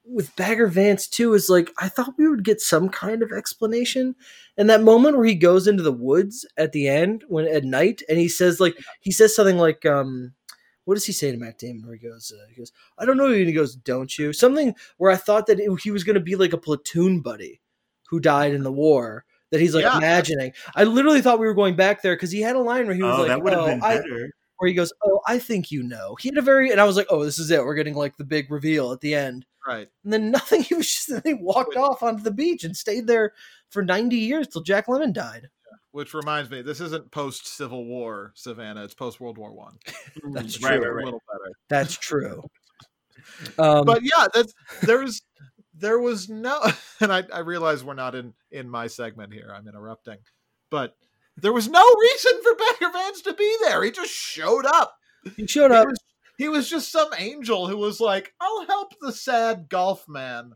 with 0.06 0.36
bagger 0.36 0.68
vance 0.68 1.08
too 1.08 1.34
is 1.34 1.50
like 1.50 1.72
i 1.80 1.88
thought 1.88 2.14
we 2.18 2.28
would 2.28 2.44
get 2.44 2.62
some 2.62 2.90
kind 2.90 3.22
of 3.24 3.32
explanation 3.32 4.16
and 4.58 4.70
that 4.70 4.84
moment 4.84 5.18
where 5.18 5.26
he 5.26 5.36
goes 5.36 5.68
into 5.68 5.84
the 5.84 5.92
woods 5.92 6.46
at 6.58 6.72
the 6.72 6.88
end 6.88 7.24
when 7.28 7.48
at 7.48 7.64
night 7.64 8.02
and 8.10 8.18
he 8.18 8.28
says 8.28 8.60
like 8.60 8.76
he 9.02 9.12
says 9.12 9.36
something 9.36 9.58
like 9.58 9.86
um 9.86 10.34
what 10.86 10.96
does 10.96 11.06
he 11.06 11.14
say 11.14 11.32
to 11.32 11.38
Matt 11.38 11.60
Damon? 11.60 11.86
Where 11.86 11.96
he 11.96 12.08
goes, 12.08 12.34
uh, 12.36 12.48
he 12.50 12.56
goes, 12.56 12.72
I 12.98 13.06
don't 13.06 13.18
know. 13.18 13.28
And 13.28 13.48
he 13.48 13.54
goes, 13.54 13.76
don't 13.76 14.18
you? 14.18 14.34
Something 14.34 14.76
where 14.98 15.12
I 15.12 15.16
thought 15.16 15.46
that 15.48 15.60
it, 15.60 15.70
he 15.82 15.92
was 15.92 16.04
going 16.04 16.16
to 16.16 16.20
be 16.20 16.36
like 16.36 16.54
a 16.54 16.58
platoon 16.58 17.22
buddy 17.22 17.62
who 18.10 18.20
died 18.20 18.54
in 18.54 18.64
the 18.64 18.72
war. 18.72 19.26
That 19.52 19.60
he's 19.62 19.76
like 19.76 19.84
Yeah. 19.84 19.98
imagining. 19.98 20.54
I 20.76 20.84
literally 20.86 21.22
thought 21.22 21.40
we 21.40 21.46
were 21.48 21.54
going 21.54 21.76
back 21.76 22.02
there 22.02 22.16
because 22.16 22.32
he 22.32 22.42
had 22.42 22.56
a 22.56 22.60
line 22.62 22.86
where 22.88 22.96
he 22.96 23.04
was 23.04 23.16
oh, 23.18 23.22
like, 23.22 23.28
that 23.30 23.42
would 23.44 23.54
have 23.54 23.62
"Oh, 23.62 23.66
been 23.68 23.84
I," 23.84 23.98
better. 23.98 24.30
where 24.58 24.68
he 24.70 24.74
goes, 24.74 24.94
"Oh, 25.04 25.20
I 25.28 25.40
think 25.40 25.72
you 25.72 25.84
know." 25.84 26.16
He 26.20 26.30
had 26.30 26.38
a 26.38 26.42
very, 26.42 26.72
and 26.72 26.80
I 26.80 26.86
was 26.86 26.96
like, 26.96 27.08
"Oh, 27.10 27.24
this 27.26 27.38
is 27.40 27.52
it. 27.52 27.64
We're 27.64 27.76
getting 27.76 27.96
like 27.96 28.16
the 28.18 28.24
big 28.24 28.50
reveal 28.50 28.92
at 28.92 29.02
the 29.02 29.14
end." 29.14 29.46
Right. 29.68 29.90
And 30.04 30.14
then 30.14 30.32
nothing. 30.32 30.64
He 30.70 30.74
was 30.76 30.88
just 30.88 31.10
then 31.10 31.22
he 31.26 31.34
walked 31.34 31.76
off 31.76 32.02
onto 32.02 32.24
the 32.24 32.32
beach 32.32 32.64
and 32.64 32.76
stayed 32.76 33.08
there 33.08 33.34
for 33.70 33.84
ninety 33.84 34.18
years 34.18 34.48
till 34.48 34.62
Jack 34.64 34.88
Lemmon 34.88 35.14
died. 35.14 35.50
Which 35.92 36.14
reminds 36.14 36.50
me, 36.50 36.62
this 36.62 36.80
isn't 36.80 37.12
post 37.12 37.46
Civil 37.48 37.84
War 37.86 38.32
Savannah. 38.36 38.86
It's 38.86 38.94
post 38.94 39.20
World 39.20 39.38
War 39.38 39.52
One. 39.54 39.78
That's 40.32 40.64
Right, 40.64 40.78
true. 40.78 40.86
right, 40.86 40.94
right. 40.96 41.02
A 41.04 41.06
little 41.06 41.22
better. 41.28 41.52
That's 41.70 41.98
true. 41.98 42.42
Um, 43.60 43.86
but 43.86 44.02
yeah, 44.02 44.26
that's 44.34 44.52
there's 44.82 45.22
there 45.82 46.00
was 46.00 46.30
no, 46.30 46.62
and 47.02 47.12
I 47.12 47.24
I 47.34 47.40
realize 47.40 47.84
we're 47.84 47.94
not 47.94 48.16
in 48.16 48.34
in 48.52 48.70
my 48.70 48.88
segment 48.88 49.34
here. 49.34 49.54
I'm 49.56 49.68
interrupting, 49.68 50.18
but 50.70 50.96
there 51.38 51.54
was 51.54 51.68
no 51.68 51.84
reason 52.02 52.32
for 52.44 52.56
Bagger 52.56 52.92
Vance 52.94 53.22
to 53.24 53.34
be 53.34 53.58
there. 53.64 53.84
He 53.84 53.92
just 53.92 54.12
showed 54.12 54.66
up. 54.66 54.96
he 55.36 55.48
showed 55.48 55.72
He 55.72 55.78
up. 55.78 55.88
was, 55.88 56.00
He 56.38 56.50
was 56.50 56.70
just 56.70 56.92
some 56.92 57.10
angel 57.18 57.68
who 57.68 57.78
was 57.78 58.00
like, 58.00 58.34
"I'll 58.40 58.66
help 58.66 58.94
the 59.02 59.12
sad 59.12 59.68
golf 59.70 60.08
man." 60.08 60.54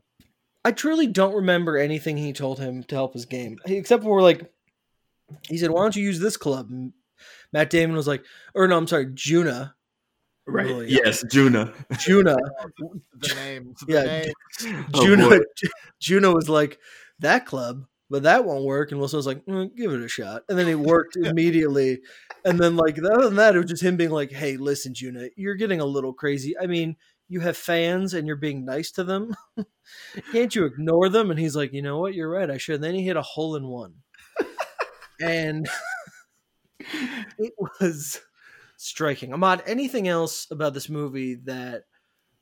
I 0.64 0.72
truly 0.72 1.06
don't 1.06 1.34
remember 1.34 1.76
anything 1.76 2.16
he 2.16 2.32
told 2.32 2.58
him 2.58 2.82
to 2.84 2.94
help 2.94 3.12
his 3.14 3.24
game, 3.26 3.58
except 3.66 4.02
for 4.02 4.20
like 4.22 4.50
he 5.48 5.58
said, 5.58 5.70
"Why 5.70 5.82
don't 5.82 5.96
you 5.96 6.02
use 6.04 6.20
this 6.20 6.36
club?" 6.36 6.70
And 6.70 6.92
Matt 7.52 7.70
Damon 7.70 7.96
was 7.96 8.06
like, 8.08 8.24
or 8.54 8.66
no, 8.68 8.76
I'm 8.76 8.86
sorry, 8.86 9.06
Junuh. 9.06 9.72
Right. 10.46 10.66
Really? 10.66 10.90
Yes, 10.90 11.24
Junuh. 11.24 11.74
Junuh. 11.94 12.36
The 13.18 13.34
names, 13.34 13.80
the 13.80 13.92
Yeah, 13.92 14.02
names. 14.04 14.88
Oh, 14.94 15.04
Juno. 15.04 15.40
Juno 16.00 16.34
was 16.34 16.48
like 16.48 16.78
that 17.20 17.46
club, 17.46 17.86
but 18.10 18.24
that 18.24 18.44
won't 18.44 18.64
work. 18.64 18.90
And 18.90 19.00
Wilson 19.00 19.16
was 19.16 19.26
like, 19.26 19.44
"Mm, 19.46 19.74
give 19.74 19.90
it 19.92 20.02
a 20.02 20.08
shot, 20.08 20.42
and 20.48 20.58
then 20.58 20.68
it 20.68 20.78
worked 20.78 21.16
immediately. 21.16 22.00
And 22.44 22.58
then 22.60 22.76
like 22.76 22.98
other 22.98 23.24
than 23.24 23.36
that, 23.36 23.56
it 23.56 23.58
was 23.58 23.70
just 23.70 23.82
him 23.82 23.96
being 23.96 24.10
like, 24.10 24.30
"Hey, 24.30 24.56
listen, 24.56 24.94
Juno, 24.94 25.28
you're 25.36 25.54
getting 25.54 25.80
a 25.80 25.86
little 25.86 26.12
crazy. 26.12 26.56
I 26.58 26.66
mean, 26.66 26.96
you 27.28 27.40
have 27.40 27.56
fans 27.56 28.12
and 28.14 28.26
you're 28.26 28.36
being 28.36 28.64
nice 28.64 28.90
to 28.92 29.04
them. 29.04 29.34
Can't 30.32 30.54
you 30.54 30.66
ignore 30.66 31.08
them?" 31.08 31.30
And 31.30 31.40
he's 31.40 31.56
like, 31.56 31.72
"You 31.72 31.82
know 31.82 31.98
what? 31.98 32.14
You're 32.14 32.30
right. 32.30 32.50
I 32.50 32.58
should." 32.58 32.76
And 32.76 32.84
then 32.84 32.94
he 32.94 33.02
hit 33.04 33.16
a 33.16 33.22
hole 33.22 33.56
in 33.56 33.66
one, 33.66 33.94
and 35.20 35.66
it 37.38 37.54
was 37.80 38.20
striking. 38.76 39.32
Ahmad, 39.32 39.62
anything 39.66 40.08
else 40.08 40.46
about 40.50 40.74
this 40.74 40.88
movie 40.88 41.36
that 41.44 41.84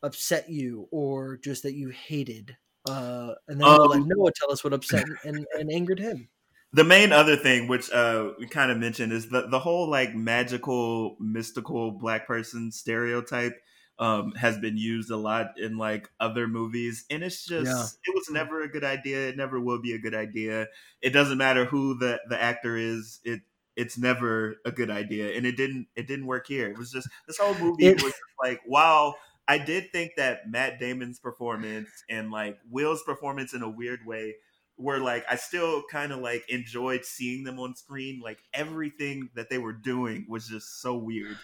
upset 0.03 0.49
you 0.51 0.88
or 0.90 1.38
just 1.38 1.62
that 1.64 1.75
you 1.75 1.90
hated? 1.90 2.57
Uh, 2.88 3.35
and 3.49 3.61
then 3.61 3.66
we'll 3.66 3.88
let 3.88 4.01
Um, 4.01 4.09
Noah 4.09 4.31
tell 4.35 4.53
us 4.53 4.62
what 4.62 4.73
upset 4.75 5.07
and, 5.25 5.47
and 5.59 5.73
angered 5.73 5.99
him. 6.01 6.29
the 6.73 6.85
main 6.85 7.12
other 7.12 7.37
thing 7.37 7.68
which 7.68 7.90
uh 7.92 8.33
we 8.38 8.47
kind 8.49 8.70
of 8.73 8.77
mentioned 8.79 9.12
is 9.12 9.29
the 9.31 9.47
the 9.49 9.61
whole 9.61 9.88
like 9.88 10.14
magical 10.14 11.16
mystical 11.20 11.92
black 11.92 12.27
person 12.27 12.73
stereotype 12.73 13.55
um 14.01 14.33
has 14.33 14.59
been 14.59 14.77
used 14.77 15.09
a 15.11 15.16
lot 15.16 15.57
in 15.57 15.79
like 15.79 16.11
other 16.18 16.49
movies 16.49 17.05
and 17.11 17.23
it's 17.23 17.47
just 17.47 17.66
Yeah. 17.70 17.87
it 18.11 18.14
was 18.14 18.29
never 18.29 18.61
a 18.62 18.68
good 18.68 18.83
idea 18.83 19.29
it 19.29 19.37
never 19.37 19.61
will 19.61 19.81
be 19.81 19.92
a 19.94 19.99
good 20.01 20.14
idea 20.16 20.66
it 21.01 21.11
doesn't 21.11 21.38
matter 21.38 21.64
who 21.64 21.97
the 21.97 22.20
the 22.29 22.40
actor 22.42 22.77
is 22.77 23.20
it 23.25 23.40
it's 23.76 23.98
never 23.98 24.56
a 24.64 24.70
good 24.72 24.90
idea 24.90 25.37
and 25.37 25.46
it 25.46 25.56
didn't 25.56 25.87
it 25.96 26.06
didn't 26.06 26.26
work 26.26 26.46
here 26.46 26.68
it 26.70 26.78
was 26.78 26.90
just 26.92 27.08
this 27.26 27.38
whole 27.38 27.54
movie 27.58 27.94
was 28.00 28.14
like 28.42 28.60
wow 28.66 29.14
I 29.46 29.58
did 29.58 29.92
think 29.92 30.12
that 30.16 30.48
Matt 30.48 30.80
Damon's 30.80 31.18
performance 31.18 31.90
and 32.08 32.30
like 32.30 32.58
Will's 32.70 33.02
performance 33.02 33.52
in 33.52 33.62
a 33.62 33.68
weird 33.68 34.00
way 34.06 34.37
were 34.78 34.98
like 34.98 35.24
I 35.28 35.37
still 35.37 35.82
kind 35.90 36.12
of 36.12 36.20
like 36.20 36.44
enjoyed 36.48 37.04
seeing 37.04 37.44
them 37.44 37.60
on 37.60 37.74
screen. 37.76 38.20
Like 38.24 38.38
everything 38.54 39.28
that 39.34 39.50
they 39.50 39.58
were 39.58 39.72
doing 39.74 40.26
was 40.28 40.48
just 40.48 40.80
so 40.80 40.96
weird 40.96 41.37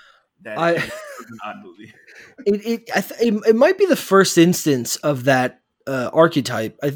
that 0.43 0.59
I- 0.59 0.73
it 0.73 0.83
was 1.19 1.31
an 1.31 1.39
odd 1.45 1.57
movie. 1.63 1.93
It 2.47 2.67
it, 2.67 2.91
I 2.95 3.01
th- 3.03 3.21
it 3.21 3.35
it 3.49 3.57
might 3.57 3.79
be 3.79 3.87
the 3.87 3.97
first 3.97 4.39
instance 4.39 4.97
of 4.97 5.25
that 5.25 5.61
uh, 5.87 6.11
archetype. 6.13 6.79
I, 6.83 6.93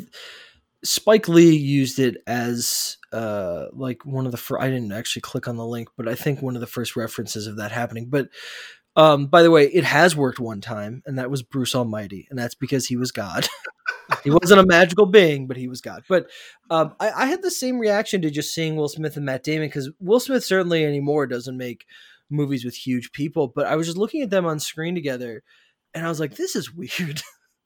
Spike 0.84 1.28
Lee 1.28 1.56
used 1.56 1.98
it 1.98 2.18
as 2.26 2.98
uh, 3.12 3.66
like 3.72 4.04
one 4.04 4.26
of 4.26 4.32
the 4.32 4.38
first. 4.38 4.62
I 4.62 4.70
didn't 4.70 4.92
actually 4.92 5.22
click 5.22 5.48
on 5.48 5.56
the 5.56 5.66
link, 5.66 5.88
but 5.96 6.08
I 6.08 6.14
think 6.14 6.42
one 6.42 6.54
of 6.54 6.60
the 6.60 6.66
first 6.66 6.96
references 6.96 7.46
of 7.46 7.56
that 7.56 7.72
happening. 7.72 8.08
But 8.10 8.28
um, 8.96 9.26
by 9.26 9.42
the 9.42 9.50
way, 9.50 9.66
it 9.66 9.84
has 9.84 10.14
worked 10.14 10.38
one 10.38 10.60
time, 10.60 11.02
and 11.06 11.18
that 11.18 11.30
was 11.30 11.42
Bruce 11.42 11.74
Almighty, 11.74 12.28
and 12.30 12.38
that's 12.38 12.54
because 12.54 12.86
he 12.86 12.96
was 12.96 13.10
God. 13.10 13.48
he 14.24 14.30
wasn't 14.30 14.60
a 14.60 14.66
magical 14.66 15.06
being, 15.06 15.46
but 15.46 15.56
he 15.56 15.68
was 15.68 15.80
God. 15.80 16.04
But 16.08 16.30
um, 16.70 16.94
I, 17.00 17.10
I 17.10 17.26
had 17.26 17.42
the 17.42 17.50
same 17.50 17.78
reaction 17.78 18.22
to 18.22 18.30
just 18.30 18.54
seeing 18.54 18.76
Will 18.76 18.88
Smith 18.88 19.16
and 19.16 19.26
Matt 19.26 19.42
Damon 19.42 19.68
because 19.68 19.90
Will 19.98 20.20
Smith 20.20 20.44
certainly 20.44 20.84
anymore 20.84 21.26
doesn't 21.26 21.56
make 21.56 21.86
movies 22.30 22.64
with 22.64 22.74
huge 22.74 23.10
people. 23.12 23.48
But 23.48 23.66
I 23.66 23.76
was 23.76 23.86
just 23.86 23.98
looking 23.98 24.22
at 24.22 24.30
them 24.30 24.46
on 24.46 24.60
screen 24.60 24.94
together, 24.94 25.42
and 25.92 26.06
I 26.06 26.08
was 26.08 26.20
like, 26.20 26.36
"This 26.36 26.54
is 26.54 26.72
weird. 26.72 27.22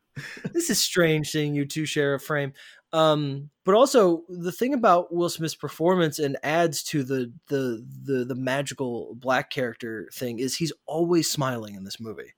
this 0.53 0.71
is 0.71 0.79
strange 0.79 1.29
seeing 1.29 1.55
you 1.55 1.67
two 1.67 1.85
share 1.85 2.15
a 2.15 2.21
frame." 2.21 2.55
Um, 2.93 3.51
but 3.65 3.75
also 3.75 4.23
the 4.29 4.53
thing 4.53 4.73
about 4.73 5.15
Will 5.15 5.29
Smith's 5.29 5.55
performance 5.55 6.19
and 6.19 6.39
adds 6.43 6.83
to 6.85 7.03
the 7.05 7.33
the 7.49 7.85
the 8.05 8.25
the 8.25 8.35
magical 8.35 9.15
black 9.15 9.51
character 9.51 10.09
thing 10.15 10.39
is 10.39 10.57
he's 10.57 10.73
always 10.87 11.31
smiling 11.31 11.75
in 11.75 11.85
this 11.85 12.01
movie. 12.01 12.33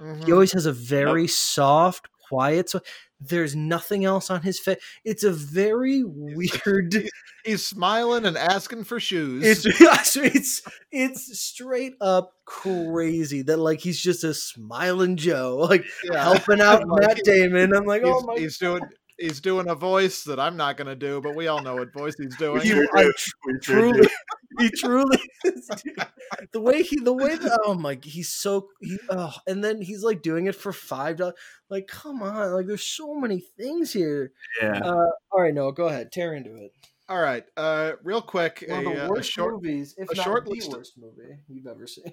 Mhm. 0.00 0.24
He 0.26 0.32
always 0.32 0.52
has 0.52 0.66
a 0.66 0.72
very 0.72 1.26
soft, 1.26 2.08
quiet. 2.28 2.68
So 2.68 2.80
there's 3.20 3.54
nothing 3.56 4.04
else 4.04 4.28
on 4.30 4.42
his 4.42 4.58
face. 4.60 4.76
It's 5.04 5.24
a 5.24 5.30
very 5.32 6.02
weird. 6.06 7.08
He's 7.44 7.66
smiling 7.66 8.26
and 8.26 8.36
asking 8.36 8.84
for 8.84 9.00
shoes. 9.00 9.42
It's 9.44 9.64
it's 10.16 10.62
it's 10.90 11.38
straight 11.40 11.94
up 12.00 12.32
crazy 12.44 13.40
that 13.42 13.58
like 13.58 13.80
he's 13.80 14.00
just 14.00 14.24
a 14.24 14.34
smiling 14.34 15.16
Joe, 15.16 15.66
like 15.70 15.84
Yeah. 16.04 16.24
helping 16.24 16.60
out 16.60 16.82
Matt 16.86 17.20
Damon. 17.24 17.74
I'm 17.74 17.84
like, 17.86 18.02
oh 18.04 18.20
my 18.26 18.36
he's 18.38 18.58
doing 18.58 18.82
he's 19.18 19.40
doing 19.40 19.68
a 19.68 19.74
voice 19.74 20.24
that 20.24 20.38
I'm 20.40 20.56
not 20.56 20.76
gonna 20.76 20.96
do, 20.96 21.20
but 21.20 21.34
we 21.34 21.46
all 21.48 21.62
know 21.62 21.76
what 21.76 21.92
voice 21.92 22.14
he's 22.18 22.36
doing. 22.36 22.62
You 22.64 22.88
are 22.96 23.12
tr- 23.12 23.58
truly, 23.62 24.08
he 24.58 24.70
truly 24.70 25.18
is. 25.44 25.68
dude. 25.84 25.96
The 26.52 26.60
way 26.60 26.82
he, 26.82 26.98
the 27.00 27.12
way 27.12 27.36
that, 27.36 27.60
oh 27.64 27.74
my, 27.74 27.98
he's 28.02 28.30
so, 28.30 28.68
he, 28.80 28.98
oh, 29.10 29.34
and 29.46 29.62
then 29.62 29.80
he's 29.82 30.02
like 30.02 30.22
doing 30.22 30.46
it 30.46 30.54
for 30.54 30.72
five 30.72 31.16
dollars. 31.16 31.34
Like, 31.68 31.86
come 31.86 32.22
on, 32.22 32.52
like 32.52 32.66
there's 32.66 32.82
so 32.82 33.14
many 33.14 33.40
things 33.40 33.92
here. 33.92 34.32
Yeah. 34.60 34.78
Uh, 34.82 35.06
all 35.30 35.42
right, 35.42 35.54
Noah, 35.54 35.74
go 35.74 35.86
ahead, 35.86 36.10
tear 36.12 36.34
into 36.34 36.56
it. 36.56 36.72
All 37.08 37.20
right, 37.20 37.44
uh, 37.56 37.92
real 38.02 38.22
quick, 38.22 38.64
One 38.66 38.86
of 38.86 38.92
a, 38.92 38.94
the 38.96 39.02
uh, 39.04 39.06
a 39.06 39.10
worst 39.10 39.30
short 39.30 39.54
movies, 39.54 39.94
if 39.98 40.10
a 40.10 40.14
not 40.16 40.24
short 40.24 40.44
the 40.46 40.50
list 40.52 40.68
of- 40.68 40.74
worst 40.78 40.92
movie 40.98 41.36
you've 41.48 41.66
ever 41.66 41.86
seen. 41.86 42.12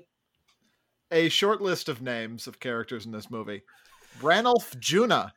a 1.12 1.30
short 1.30 1.62
list 1.62 1.90
of 1.90 2.02
names 2.02 2.46
of 2.48 2.60
characters 2.60 3.06
in 3.06 3.12
this 3.12 3.32
movie: 3.32 3.64
Rannulph 4.20 4.76
Junuh, 4.80 5.32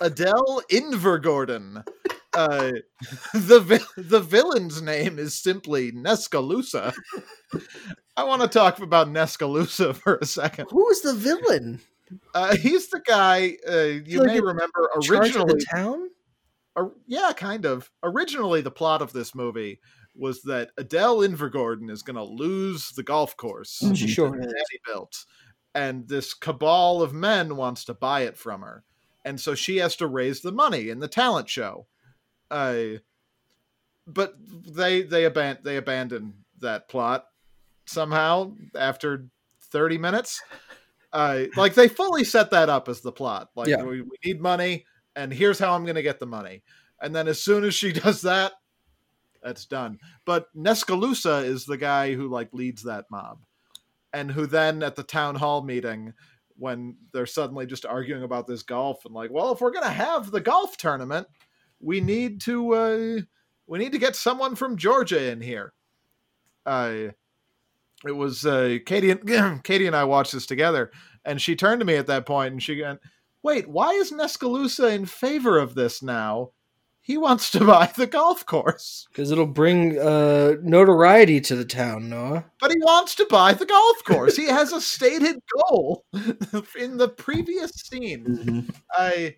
Adele 0.00 0.62
Invergordon. 0.70 1.84
Uh, 2.32 2.72
the 3.34 3.60
vi- 3.60 4.00
the 4.02 4.20
villain's 4.20 4.82
name 4.82 5.18
is 5.18 5.40
simply 5.40 5.92
Nescalusa. 5.92 6.92
I 8.16 8.24
want 8.24 8.42
to 8.42 8.48
talk 8.48 8.80
about 8.80 9.08
Nescalusa 9.08 9.94
for 10.02 10.16
a 10.16 10.26
second. 10.26 10.66
Who 10.70 10.84
was 10.84 11.02
the 11.02 11.14
villain? 11.14 11.80
Uh, 12.34 12.56
he's 12.56 12.88
the 12.90 13.00
guy 13.06 13.56
uh, 13.68 14.00
you 14.04 14.18
Like 14.20 14.26
may 14.28 14.36
in 14.38 14.44
remember 14.44 14.90
Charge 15.02 15.08
of 15.10 15.20
originally. 15.42 15.54
the 15.54 15.66
town. 15.74 16.08
or- 16.76 16.92
yeah, 17.06 17.32
kind 17.36 17.64
of. 17.64 17.90
Originally, 18.02 18.60
the 18.60 18.70
plot 18.70 19.00
of 19.02 19.12
this 19.12 19.34
movie 19.34 19.80
was 20.16 20.42
that 20.42 20.70
Adele 20.76 21.18
Invergordon 21.18 21.90
is 21.90 22.02
going 22.02 22.16
to 22.16 22.22
lose 22.22 22.90
the 22.90 23.02
golf 23.02 23.36
course. 23.36 23.82
She 23.94 24.06
sure 24.08 24.30
that 24.30 24.38
is. 24.38 24.46
Daddy 24.46 24.80
built, 24.86 25.24
and 25.74 26.08
this 26.08 26.34
cabal 26.34 27.02
of 27.02 27.12
men 27.12 27.56
wants 27.56 27.84
to 27.86 27.94
buy 27.94 28.22
it 28.22 28.36
from 28.36 28.62
her, 28.62 28.84
and 29.24 29.40
so 29.40 29.54
she 29.54 29.78
has 29.78 29.96
to 29.96 30.06
raise 30.06 30.40
the 30.40 30.52
money 30.52 30.88
in 30.88 30.98
the 31.00 31.08
talent 31.08 31.48
show. 31.48 31.86
Uh, 32.50 32.98
but 34.06 34.34
they 34.66 35.02
they 35.02 35.22
aban- 35.28 35.62
they 35.62 35.76
abandon 35.76 36.34
that 36.60 36.88
plot 36.88 37.26
somehow 37.86 38.52
after 38.76 39.26
thirty 39.60 39.98
minutes. 39.98 40.42
Uh, 41.12 41.44
like 41.56 41.74
they 41.74 41.86
fully 41.88 42.24
set 42.24 42.50
that 42.50 42.68
up 42.68 42.88
as 42.88 43.00
the 43.00 43.12
plot. 43.12 43.48
Like 43.54 43.68
Yeah. 43.68 43.84
we, 43.84 44.00
we 44.02 44.16
need 44.24 44.40
money, 44.40 44.84
and 45.14 45.32
here's 45.32 45.58
how 45.60 45.72
I'm 45.74 45.84
going 45.84 45.94
to 45.94 46.02
get 46.02 46.18
the 46.18 46.26
money. 46.26 46.62
And 47.00 47.14
then 47.14 47.28
as 47.28 47.40
soon 47.40 47.62
as 47.64 47.72
she 47.74 47.92
does 47.92 48.22
that, 48.22 48.52
that's 49.42 49.64
done. 49.64 50.00
But 50.24 50.46
Nescalusa 50.56 51.44
is 51.44 51.66
the 51.66 51.76
guy 51.76 52.14
who 52.14 52.28
like 52.28 52.48
leads 52.52 52.82
that 52.82 53.04
mob, 53.12 53.38
and 54.14 54.30
who 54.30 54.46
then 54.46 54.82
at 54.82 54.96
the 54.96 55.02
town 55.02 55.34
hall 55.34 55.62
meeting, 55.62 56.14
when 56.56 56.96
they're 57.12 57.26
suddenly 57.26 57.66
just 57.66 57.84
arguing 57.84 58.22
about 58.22 58.46
this 58.46 58.62
golf 58.62 59.04
and 59.04 59.14
like, 59.14 59.30
well, 59.30 59.52
if 59.52 59.60
we're 59.60 59.72
gonna 59.72 59.90
have 59.90 60.30
the 60.30 60.40
golf 60.40 60.76
tournament, 60.76 61.26
we 61.80 62.00
need 62.00 62.40
to 62.42 62.74
uh, 62.74 63.20
we 63.66 63.78
need 63.78 63.92
to 63.92 63.98
get 63.98 64.16
someone 64.16 64.54
from 64.54 64.76
Georgia 64.76 65.30
in 65.30 65.40
here. 65.40 65.72
Uh, 66.64 67.08
it 68.06 68.12
was 68.12 68.46
uh, 68.46 68.78
Katie 68.86 69.10
and 69.10 69.62
Katie 69.64 69.86
and 69.86 69.96
I 69.96 70.04
watched 70.04 70.32
this 70.32 70.46
together, 70.46 70.92
and 71.24 71.40
she 71.40 71.56
turned 71.56 71.80
to 71.80 71.86
me 71.86 71.96
at 71.96 72.06
that 72.06 72.26
point 72.26 72.52
and 72.52 72.62
she 72.62 72.80
went, 72.80 73.00
"Wait, 73.42 73.68
why 73.68 73.90
is 73.90 74.12
Nescalusa 74.12 74.94
in 74.94 75.06
favor 75.06 75.58
of 75.58 75.74
this 75.74 76.02
now? 76.02 76.50
He 77.06 77.18
wants 77.18 77.50
to 77.52 77.60
buy 77.66 77.92
the 77.96 78.06
golf 78.06 78.44
course." 78.46 79.06
Because 79.10 79.30
it'll 79.30 79.46
bring 79.46 79.98
uh, 79.98 80.54
notoriety 80.62 81.40
to 81.42 81.54
the 81.54 81.64
town, 81.64 82.08
Noah. 82.08 82.46
but 82.60 82.70
he 82.72 82.78
wants 82.80 83.14
to 83.16 83.26
buy 83.30 83.52
the 83.52 83.66
golf 83.66 84.02
course. 84.04 84.36
he 84.36 84.46
has 84.46 84.72
a 84.72 84.80
stated 84.80 85.36
goal 85.68 86.04
in 86.78 86.96
the 86.96 87.08
previous 87.08 87.70
scene. 87.72 88.24
Mhm. 88.26 88.74
I, 88.90 89.36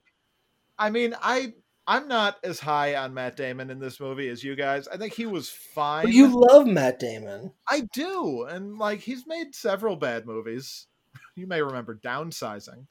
I 0.79 0.91
mean, 0.91 1.15
I, 1.21 1.55
I'm 1.89 2.07
not 2.09 2.37
as 2.45 2.61
high 2.61 2.95
on 2.97 3.15
Matt 3.15 3.37
Damon 3.37 3.71
in 3.71 3.79
this 3.81 3.99
movie 4.01 4.29
as 4.29 4.43
you 4.45 4.55
guys. 4.57 4.87
I 4.89 4.97
think 4.97 5.13
he 5.13 5.27
was 5.27 5.49
fine. 5.49 6.05
But 6.05 6.13
you 6.15 6.29
love 6.49 6.67
Matt 6.67 6.99
Damon. 7.01 7.53
I 7.69 7.83
do, 7.93 8.45
and 8.49 8.79
like 8.79 9.01
he's 9.01 9.27
made 9.27 9.55
several 9.55 9.97
bad 9.97 10.25
movies. 10.27 10.87
You 11.35 11.47
may 11.47 11.61
remember 11.61 11.95
Downsizing. 12.03 12.87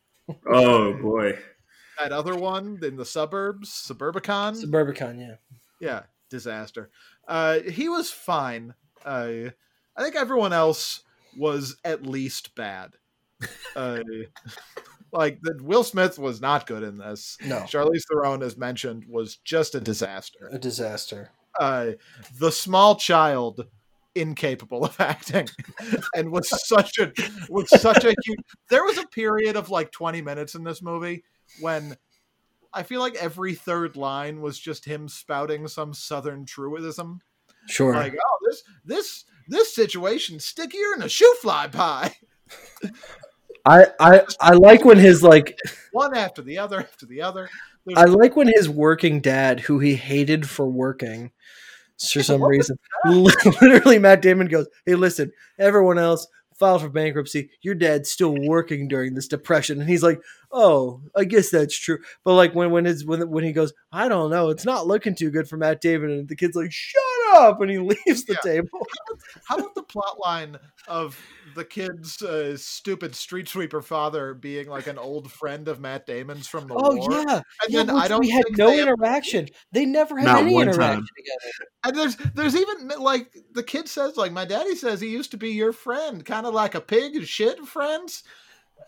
Oh 0.48 0.94
boy. 1.02 1.38
That 2.00 2.12
other 2.12 2.36
one 2.36 2.80
in 2.84 2.96
the 2.96 3.06
suburbs, 3.06 3.70
Suburbicon. 3.70 4.56
Suburbicon, 4.62 5.20
yeah. 5.20 5.36
yeah 5.80 6.04
disaster 6.30 6.90
uh 7.28 7.60
he 7.60 7.88
was 7.88 8.10
fine 8.10 8.74
uh 9.06 9.30
i 9.96 10.04
think 10.04 10.16
everyone 10.16 10.54
else 10.54 11.04
was 11.38 11.78
at 11.84 12.06
least 12.06 12.56
bad 12.56 12.94
Uh, 13.76 14.00
like 15.12 15.38
that, 15.42 15.62
Will 15.62 15.84
Smith 15.84 16.18
was 16.18 16.40
not 16.40 16.66
good 16.66 16.82
in 16.82 16.98
this. 16.98 17.38
No. 17.46 17.58
Charlize 17.64 18.04
Theron, 18.10 18.42
as 18.42 18.56
mentioned, 18.56 19.04
was 19.10 19.36
just 19.44 19.76
a 19.76 19.82
disaster. 19.82 20.50
A 20.50 20.58
disaster. 20.58 21.32
Uh, 21.60 21.92
the 22.40 22.54
small 22.54 22.96
child, 22.96 23.68
incapable 24.16 24.86
of 24.86 24.96
acting, 25.02 25.50
and 26.16 26.32
was 26.32 26.50
such 26.66 26.98
a 27.00 27.12
was 27.50 27.68
such 27.82 28.06
a 28.06 28.16
huge. 28.24 28.40
There 28.70 28.86
was 28.86 28.98
a 28.98 29.08
period 29.08 29.58
of 29.58 29.70
like 29.70 29.92
twenty 29.92 30.22
minutes 30.22 30.56
in 30.56 30.64
this 30.64 30.82
movie 30.82 31.26
when. 31.60 31.98
I 32.74 32.84
feel 32.84 33.00
like 33.00 33.16
every 33.16 33.56
third 33.56 33.96
line 33.96 34.42
was 34.42 34.60
just 34.60 34.84
him 34.84 35.08
spouting 35.08 35.70
some 35.70 35.94
southern 35.94 36.46
truism. 36.46 37.22
Sure. 37.68 37.94
Like, 37.94 38.14
oh, 38.14 38.38
this 38.46 38.64
this 38.84 39.26
this 39.48 39.74
situation's 39.74 40.46
stickier 40.46 40.92
than 40.94 41.04
a 41.04 41.10
shoofly 41.10 41.72
pie. 41.72 42.16
I, 43.66 43.88
I 44.00 44.22
I 44.40 44.52
like 44.54 44.86
when 44.86 44.98
his 44.98 45.24
like 45.24 45.58
One 45.92 46.16
after 46.16 46.42
the 46.42 46.60
other 46.60 46.80
after 46.80 47.06
the 47.06 47.22
other. 47.22 47.50
There's 47.86 47.98
I 47.98 48.06
like 48.06 48.36
when 48.36 48.48
his 48.48 48.70
working 48.70 49.22
dad, 49.22 49.60
who 49.62 49.80
he 49.80 49.96
hated 49.96 50.48
for 50.48 50.68
working 50.68 51.32
for 52.12 52.24
some 52.24 52.44
reason, 52.48 52.78
literally 53.06 54.00
Matt 54.00 54.22
Damon 54.22 54.48
goes, 54.48 54.68
"Hey, 54.86 54.96
listen, 54.96 55.32
everyone 55.58 55.98
else 55.98 56.28
filed 56.60 56.82
for 56.82 56.90
bankruptcy. 56.90 57.50
Your 57.62 57.76
dad's 57.76 58.12
still 58.12 58.36
working 58.36 58.88
during 58.88 59.14
this 59.16 59.28
depression," 59.28 59.80
and 59.80 59.90
he's 59.90 60.04
like, 60.04 60.22
"Oh, 60.52 61.02
I 61.16 61.26
guess 61.26 61.50
that's 61.50 61.78
true." 61.78 62.00
But 62.24 62.36
like 62.36 62.56
when 62.56 62.72
when 62.72 62.86
his 62.86 63.06
when 63.06 63.30
when 63.30 63.44
he 63.44 63.52
goes, 63.54 63.74
"I 63.92 64.08
don't 64.08 64.30
know, 64.32 64.50
it's 64.50 64.66
not 64.66 64.88
looking 64.88 65.16
too 65.16 65.32
good 65.32 65.48
for 65.48 65.58
Matt 65.58 65.82
Damon," 65.82 66.12
and 66.12 66.28
the 66.28 66.36
kid's 66.36 66.56
like, 66.56 66.72
"Shut 66.72 67.02
up," 67.34 67.62
and 67.62 67.70
he 67.72 67.78
leaves 67.80 68.24
the 68.26 68.34
Yeah. 68.44 68.52
table. 68.54 68.88
How 69.46 69.58
about 69.58 69.76
the 69.76 69.84
plot 69.84 70.20
line 70.20 70.58
of 70.88 71.20
the 71.56 71.64
kid's 71.66 72.22
uh, 72.22 72.58
stupid 72.58 73.16
street 73.16 73.48
sweeper 73.48 73.82
father 73.82 74.34
being 74.34 74.68
like 74.68 74.88
an 74.88 74.98
old 74.98 75.32
friend 75.32 75.68
of 75.68 75.80
Matt 75.80 76.06
Damon's 76.06 76.48
from 76.48 76.68
the 76.68 76.74
Oh 76.76 76.96
war? 76.96 77.12
yeah, 77.12 77.42
And 77.64 77.70
yeah. 77.70 77.84
then 77.84 77.90
I 77.92 78.08
don't 78.08 78.20
we 78.22 78.30
had 78.30 78.44
no 78.58 78.68
they 78.68 78.82
ever- 78.82 78.94
interaction. 78.94 79.48
They 79.72 79.86
never 79.86 80.18
had 80.18 80.26
Not 80.26 80.42
any 80.42 80.56
interaction 80.60 80.80
time. 80.80 81.06
together. 81.18 81.70
And 81.84 81.96
there's 81.96 82.16
there's 82.34 82.56
even 82.56 82.88
like 83.00 83.32
the 83.54 83.64
kid 83.64 83.88
says 83.88 84.18
like 84.18 84.32
my 84.32 84.46
daddy 84.46 84.76
says 84.76 85.00
he 85.02 85.08
used 85.10 85.32
to 85.32 85.38
be 85.38 85.52
your 85.52 85.72
friend, 85.74 86.26
kind 86.26 86.46
of 86.46 86.54
like 86.54 86.76
a 86.76 86.82
pig 86.82 87.16
and 87.16 87.28
shit 87.28 87.60
friends. 87.66 88.24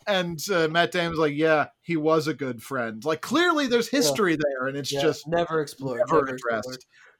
And 0.06 0.40
uh, 0.52 0.68
Matt 0.70 0.92
Damon's 0.94 1.18
like, 1.20 1.34
yeah, 1.36 1.68
he 1.82 1.98
was 1.98 2.28
a 2.28 2.34
good 2.34 2.62
friend. 2.64 3.04
Like 3.04 3.22
clearly 3.22 3.68
there's 3.68 3.88
history 3.90 4.36
there, 4.38 4.68
and 4.68 4.78
it's 4.78 4.92
Yeah, 4.92 5.02
just 5.02 5.28
never 5.28 5.62
explored. 5.62 6.00
never 6.08 6.24
Never 6.26 6.34
explored. 6.36 6.78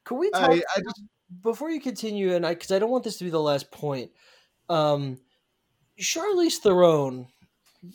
Could 0.08 0.16
we 0.16 0.30
talk 0.30 0.50
I, 0.50 0.54
I 0.54 0.80
just 0.80 1.02
before 1.42 1.70
you 1.70 1.82
continue? 1.82 2.34
And 2.34 2.46
I 2.46 2.54
because 2.54 2.70
I 2.72 2.78
don't 2.78 2.88
want 2.90 3.04
this 3.04 3.18
to 3.18 3.24
be 3.24 3.30
the 3.30 3.38
last 3.38 3.70
point. 3.70 4.10
Um, 4.70 5.18
Charlize 6.00 6.54
Theron, 6.54 7.26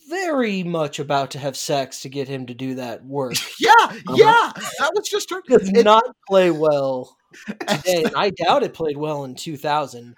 very 0.07 0.61
much 0.61 0.99
about 0.99 1.31
to 1.31 1.39
have 1.39 1.57
sex 1.57 2.01
to 2.01 2.09
get 2.09 2.27
him 2.27 2.45
to 2.45 2.53
do 2.53 2.75
that 2.75 3.03
work. 3.03 3.33
yeah 3.59 3.73
yeah 4.13 4.51
that 4.77 4.91
was 4.93 5.09
just 5.09 5.31
her. 5.31 5.41
Does 5.47 5.69
it- 5.69 5.83
not 5.83 6.03
play 6.29 6.51
well 6.51 7.17
today, 7.67 8.03
and 8.03 8.15
I 8.15 8.29
doubt 8.29 8.61
it 8.61 8.75
played 8.75 8.97
well 8.97 9.23
in 9.23 9.33
two 9.33 9.57
thousand. 9.57 10.15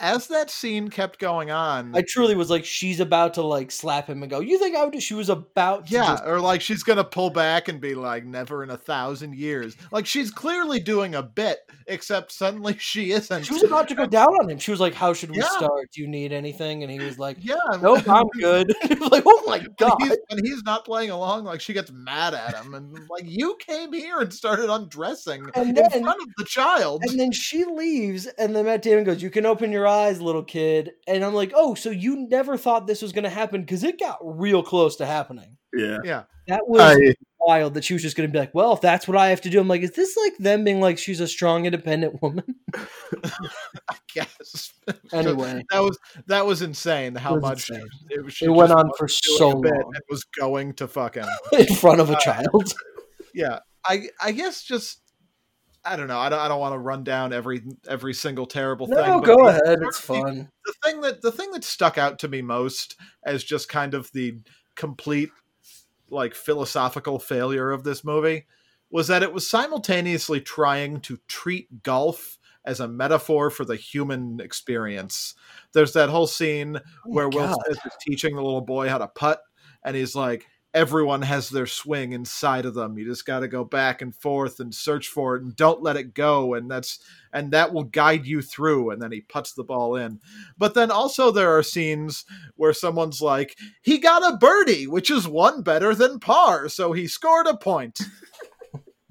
As 0.00 0.26
that 0.28 0.50
scene 0.50 0.88
kept 0.88 1.18
going 1.18 1.50
on, 1.50 1.94
I 1.94 2.02
truly 2.06 2.34
was 2.34 2.50
like, 2.50 2.64
she's 2.64 3.00
about 3.00 3.34
to 3.34 3.42
like 3.42 3.70
slap 3.70 4.08
him 4.08 4.22
and 4.22 4.30
go. 4.30 4.40
You 4.40 4.58
think 4.58 4.76
I 4.76 4.84
would? 4.84 5.02
She 5.02 5.14
was 5.14 5.28
about 5.28 5.86
to 5.86 5.92
yeah, 5.92 6.06
just- 6.06 6.24
or 6.26 6.40
like 6.40 6.60
she's 6.60 6.82
gonna 6.82 7.04
pull 7.04 7.30
back 7.30 7.68
and 7.68 7.80
be 7.80 7.94
like, 7.94 8.24
"Never 8.24 8.62
in 8.62 8.70
a 8.70 8.76
thousand 8.76 9.34
years." 9.36 9.76
Like 9.92 10.06
she's 10.06 10.30
clearly 10.30 10.80
doing 10.80 11.14
a 11.14 11.22
bit, 11.22 11.58
except 11.86 12.32
suddenly 12.32 12.76
she 12.78 13.12
isn't. 13.12 13.44
she 13.44 13.54
was 13.54 13.62
about 13.62 13.88
to 13.88 13.94
go 13.94 14.06
down 14.06 14.28
on 14.28 14.50
him. 14.50 14.58
She 14.58 14.70
was 14.70 14.80
like, 14.80 14.94
"How 14.94 15.12
should 15.12 15.30
we 15.30 15.38
Yeah. 15.38 15.48
start? 15.50 15.90
Do 15.92 16.00
you 16.00 16.08
need 16.08 16.32
anything?" 16.32 16.82
And 16.82 16.90
he 16.90 16.98
was 16.98 17.18
like, 17.18 17.36
yeah, 17.40 17.54
"Nope, 17.80 18.08
I'm 18.08 18.28
good." 18.40 18.74
He 18.88 18.94
was 18.94 19.10
like, 19.10 19.24
"Oh 19.26 19.42
my 19.46 19.64
god!" 19.78 19.96
he's, 20.00 20.16
when 20.28 20.44
he's 20.44 20.62
not 20.64 20.84
playing 20.84 21.10
along, 21.10 21.44
like 21.44 21.60
she 21.60 21.72
gets 21.72 21.90
mad 21.92 22.34
at 22.34 22.54
him 22.56 22.74
and 22.74 22.96
like 23.08 23.24
you 23.26 23.56
came 23.60 23.92
here 23.92 24.18
and 24.20 24.32
started 24.32 24.70
undressing 24.70 25.46
And 25.54 25.76
in 25.78 25.90
front 26.02 26.20
of 26.20 26.28
the 26.36 26.44
child. 26.44 27.02
And 27.06 27.18
then 27.18 27.32
she 27.32 27.64
leaves, 27.64 28.26
and 28.26 28.54
then 28.56 28.64
Matt 28.66 28.82
Damon 28.82 29.04
goes, 29.04 29.22
"You 29.22 29.30
can 29.30 29.46
open 29.46 29.70
your 29.72 29.83
eyes, 29.86 30.20
little 30.20 30.44
kid." 30.44 30.92
And 31.06 31.24
I'm 31.24 31.34
like, 31.34 31.52
"Oh, 31.54 31.74
so 31.74 31.90
you 31.90 32.26
never 32.28 32.56
thought 32.56 32.86
this 32.86 33.02
was 33.02 33.12
going 33.12 33.24
to 33.24 33.30
happen 33.30 33.60
because 33.62 33.84
it 33.84 33.98
got 34.00 34.18
real 34.22 34.62
close 34.62 34.96
to 34.96 35.06
happening." 35.06 35.56
Yeah. 35.76 35.98
yeah, 36.04 36.22
That 36.46 36.68
was 36.68 36.80
I, 36.82 37.14
wild 37.40 37.74
that 37.74 37.82
she 37.84 37.94
was 37.94 38.02
just 38.02 38.16
going 38.16 38.28
to 38.28 38.32
be 38.32 38.38
like, 38.38 38.54
"Well, 38.54 38.72
if 38.74 38.80
that's 38.80 39.08
what 39.08 39.16
I 39.16 39.30
have 39.30 39.40
to 39.42 39.50
do," 39.50 39.60
I'm 39.60 39.66
like, 39.68 39.82
"Is 39.82 39.90
this 39.92 40.16
like 40.16 40.36
them 40.38 40.62
being 40.64 40.80
like 40.80 40.98
she's 40.98 41.20
a 41.20 41.26
strong, 41.28 41.66
independent 41.66 42.22
woman?" 42.22 42.44
I 43.24 43.96
guess. 44.14 44.72
Anyway, 45.12 45.62
that 45.70 45.80
was 45.80 45.98
that 46.26 46.44
was 46.46 46.60
insane. 46.62 47.14
How 47.14 47.34
was 47.34 47.42
much 47.42 47.70
insane. 47.70 47.86
it, 48.10 48.24
was, 48.24 48.36
it 48.42 48.48
went 48.50 48.70
on 48.72 48.90
for 48.98 49.08
so 49.08 49.46
a 49.46 49.48
long 49.48 49.66
and 49.66 49.84
was 50.10 50.24
going 50.38 50.74
to 50.74 50.86
fucking 50.88 51.24
in 51.58 51.74
front 51.76 52.00
of 52.00 52.10
a 52.10 52.16
Uh, 52.16 52.20
child. 52.20 52.72
yeah 53.34 53.60
i 53.86 54.08
i 54.20 54.30
guess 54.32 54.62
just 54.62 55.00
i 55.84 55.96
don't 55.96 56.08
know 56.08 56.18
i 56.18 56.28
don't, 56.28 56.38
I 56.38 56.48
don't 56.48 56.60
want 56.60 56.74
to 56.74 56.78
run 56.78 57.04
down 57.04 57.32
every 57.32 57.62
every 57.88 58.14
single 58.14 58.46
terrible 58.46 58.86
thing 58.86 58.96
No, 58.96 59.20
go 59.20 59.48
ahead. 59.48 59.78
It's 59.82 60.00
fun. 60.00 60.48
the 60.64 60.74
thing 60.84 61.00
that 61.02 61.22
the 61.22 61.32
thing 61.32 61.50
that 61.52 61.64
stuck 61.64 61.98
out 61.98 62.18
to 62.20 62.28
me 62.28 62.42
most 62.42 62.96
as 63.24 63.44
just 63.44 63.68
kind 63.68 63.94
of 63.94 64.10
the 64.12 64.38
complete 64.76 65.30
like 66.10 66.34
philosophical 66.34 67.18
failure 67.18 67.70
of 67.70 67.84
this 67.84 68.04
movie 68.04 68.46
was 68.90 69.08
that 69.08 69.22
it 69.22 69.32
was 69.32 69.48
simultaneously 69.48 70.40
trying 70.40 71.00
to 71.00 71.18
treat 71.26 71.82
golf 71.82 72.38
as 72.64 72.80
a 72.80 72.88
metaphor 72.88 73.50
for 73.50 73.64
the 73.64 73.76
human 73.76 74.40
experience. 74.40 75.34
There's 75.72 75.92
that 75.94 76.08
whole 76.08 76.26
scene 76.26 76.76
Oh 76.76 76.80
where 77.04 77.28
Will 77.28 77.52
Smith 77.52 77.78
is 77.84 77.92
teaching 78.00 78.36
the 78.36 78.42
little 78.42 78.60
boy 78.60 78.88
how 78.88 78.98
to 78.98 79.08
putt, 79.08 79.40
and 79.82 79.96
he's 79.96 80.14
like, 80.14 80.46
everyone 80.74 81.22
has 81.22 81.48
their 81.48 81.66
swing 81.66 82.12
inside 82.12 82.66
of 82.66 82.74
them. 82.74 82.98
You 82.98 83.06
just 83.06 83.24
got 83.24 83.40
to 83.40 83.48
go 83.48 83.64
back 83.64 84.02
and 84.02 84.14
forth 84.14 84.58
and 84.58 84.74
search 84.74 85.06
for 85.06 85.36
it 85.36 85.42
and 85.42 85.54
don't 85.54 85.82
let 85.82 85.96
it 85.96 86.14
go. 86.14 86.54
And 86.54 86.68
that's, 86.68 86.98
and 87.32 87.52
that 87.52 87.72
will 87.72 87.84
guide 87.84 88.26
you 88.26 88.42
through. 88.42 88.90
And 88.90 89.00
then 89.00 89.12
he 89.12 89.20
puts 89.20 89.52
the 89.52 89.62
ball 89.62 89.94
in. 89.94 90.20
But 90.58 90.74
then 90.74 90.90
also 90.90 91.30
there 91.30 91.56
are 91.56 91.62
scenes 91.62 92.24
where 92.56 92.72
someone's 92.72 93.22
like, 93.22 93.56
he 93.82 93.98
got 93.98 94.28
a 94.28 94.36
birdie, 94.36 94.88
which 94.88 95.10
is 95.12 95.28
one 95.28 95.62
better 95.62 95.94
than 95.94 96.18
par. 96.18 96.68
So 96.68 96.92
he 96.92 97.06
scored 97.06 97.46
a 97.46 97.56
point. 97.56 98.00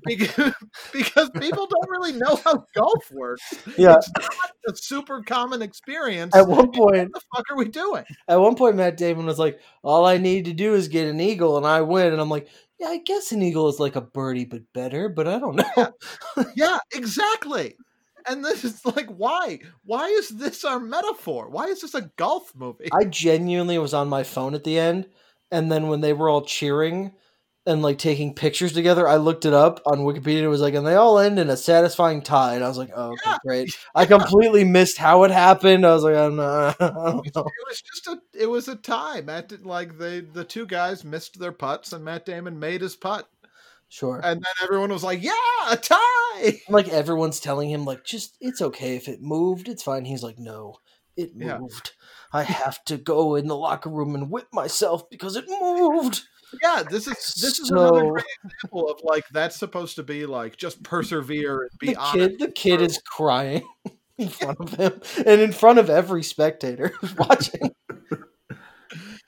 because, 0.06 0.54
because 0.94 1.30
people 1.40 1.68
don't 1.68 1.90
really 1.90 2.14
know 2.14 2.36
how 2.44 2.66
golf 2.76 3.12
works. 3.12 3.44
Yeah. 3.78 3.96
It's 3.96 4.12
not 4.16 4.52
a 4.68 4.76
super 4.76 5.22
common 5.24 5.62
experience. 5.62 6.36
At 6.36 6.48
one 6.48 6.72
point, 6.72 7.12
what 7.12 7.14
the 7.14 7.22
fuck 7.36 7.46
are 7.52 7.58
we 7.58 7.70
doing? 7.70 8.04
At 8.28 8.40
one 8.40 8.56
point, 8.56 8.76
Matt 8.76 8.98
Damon 8.98 9.26
was 9.26 9.40
like, 9.40 9.60
"All 9.84 10.06
I 10.06 10.18
need 10.18 10.46
to 10.46 10.54
do 10.54 10.74
is 10.74 10.88
get 10.88 11.08
an 11.08 11.20
eagle, 11.20 11.58
and 11.58 11.66
I 11.66 11.82
win." 11.82 12.12
And 12.12 12.22
I'm 12.22 12.30
like, 12.30 12.48
"Yeah, 12.80 12.88
I 12.88 12.98
guess 12.98 13.32
an 13.32 13.42
eagle 13.42 13.70
is 13.70 13.80
like 13.80 13.96
a 13.96 14.02
birdie, 14.02 14.46
but 14.46 14.62
better." 14.74 15.10
But 15.10 15.28
I 15.28 15.40
don't 15.40 15.56
know. 15.56 15.94
Yeah, 16.56 16.80
exactly. 16.94 17.76
And 18.26 18.44
this 18.44 18.64
is 18.64 18.86
like, 18.86 19.10
why? 19.10 19.60
Why 19.84 20.08
is 20.08 20.30
this 20.30 20.64
our 20.64 20.80
metaphor? 20.80 21.50
Why 21.50 21.66
is 21.66 21.82
this 21.82 21.94
a 21.94 22.10
golf 22.16 22.54
movie? 22.56 22.90
I 22.94 23.06
genuinely 23.06 23.78
was 23.78 23.94
on 23.94 24.08
my 24.08 24.24
phone 24.24 24.54
at 24.54 24.64
the 24.64 24.80
end, 24.80 25.08
and 25.52 25.72
then 25.72 25.88
when 25.88 26.02
they 26.02 26.14
were 26.14 26.30
all 26.30 26.44
cheering 26.44 27.14
and 27.66 27.82
like 27.82 27.98
taking 27.98 28.34
pictures 28.34 28.74
together, 28.74 29.08
I 29.08 29.16
looked 29.16 29.46
it 29.46 29.54
up 29.54 29.82
on 29.86 30.00
Wikipedia. 30.00 30.38
and 30.38 30.46
It 30.46 30.48
was 30.50 30.62
like, 30.62 30.74
and 30.74 30.86
they 30.86 30.96
all 30.96 31.20
end 31.20 31.40
in 31.40 31.50
a 31.50 31.58
satisfying 31.58 32.22
tie. 32.22 32.56
And 32.56 32.64
I 32.64 32.68
was 32.68 32.78
like, 32.78 32.92
"Oh, 32.96 33.12
okay, 33.14 33.22
Yeah. 33.26 33.38
great." 33.46 33.78
I 33.96 34.06
completely 34.06 34.64
missed 34.64 34.98
how 34.98 35.24
it 35.24 35.32
happened. 35.32 35.86
I 35.86 35.94
was 35.94 36.04
like, 36.04 36.16
"I'm 36.16 36.36
not." 36.36 36.76
I 36.82 36.88
don't 36.90 37.36
know. 37.36 37.42
It 37.46 37.68
was 37.68 37.82
just 37.82 38.08
a 38.08 38.18
it 38.34 38.48
was 38.48 38.68
a 38.68 38.76
tie. 38.76 39.22
Matt 39.22 39.50
did, 39.50 39.66
like 39.66 39.98
they 39.98 40.20
the 40.22 40.44
two 40.44 40.66
guys 40.66 41.04
missed 41.04 41.40
their 41.40 41.52
putts 41.54 41.94
and 41.94 42.04
Matt 42.04 42.26
Damon 42.26 42.60
made 42.60 42.82
his 42.82 42.96
putt. 42.96 43.30
Sure. 43.90 44.20
And 44.24 44.38
then 44.42 44.54
everyone 44.64 44.92
was 44.92 45.04
like, 45.04 45.22
"Yeah, 45.24 45.32
a 45.70 45.78
tie." 45.78 46.60
like 46.68 46.90
everyone's 46.90 47.40
telling 47.40 47.70
him 47.70 47.86
like 47.86 48.04
just 48.04 48.36
it's 48.42 48.62
okay 48.62 48.96
if 48.96 49.08
it 49.08 49.22
moved 49.22 49.70
it's 49.70 49.84
fine 49.84 50.04
he's 50.04 50.24
like 50.24 50.40
no 50.40 50.78
it 51.16 51.32
Yeah. 51.36 51.60
moved 51.60 51.92
i 52.34 52.42
have 52.42 52.84
to 52.86 52.98
go 52.98 53.36
in 53.36 53.48
the 53.48 53.56
locker 53.56 53.90
room 53.90 54.16
and 54.16 54.32
whip 54.32 54.48
myself 54.52 55.08
because 55.12 55.36
it 55.36 55.46
moved 55.48 56.24
Yeah, 56.62 56.84
this 56.84 57.08
is 57.08 57.16
this 57.42 57.60
is 57.60 57.72
another 57.72 58.12
great 58.12 58.26
example 58.46 58.90
of 58.90 59.00
like 59.04 59.26
that's 59.32 59.56
supposed 59.56 59.96
to 59.98 60.04
be 60.04 60.26
like 60.26 60.58
just 60.58 60.84
persevere 60.84 61.62
and 61.64 61.72
be 61.80 61.88
the 61.88 61.96
honest. 61.96 62.14
kid 62.16 62.40
the 62.40 62.52
kid 62.52 62.82
is 62.82 63.00
crying 63.06 63.68
in 64.18 64.30
front 64.30 64.60
of 64.60 64.74
him 64.74 65.02
and 65.26 65.42
in 65.42 65.52
front 65.52 65.80
of 65.80 65.90
every 65.90 66.24
spectator 66.24 66.90
who's 67.00 67.16
watching 67.18 67.72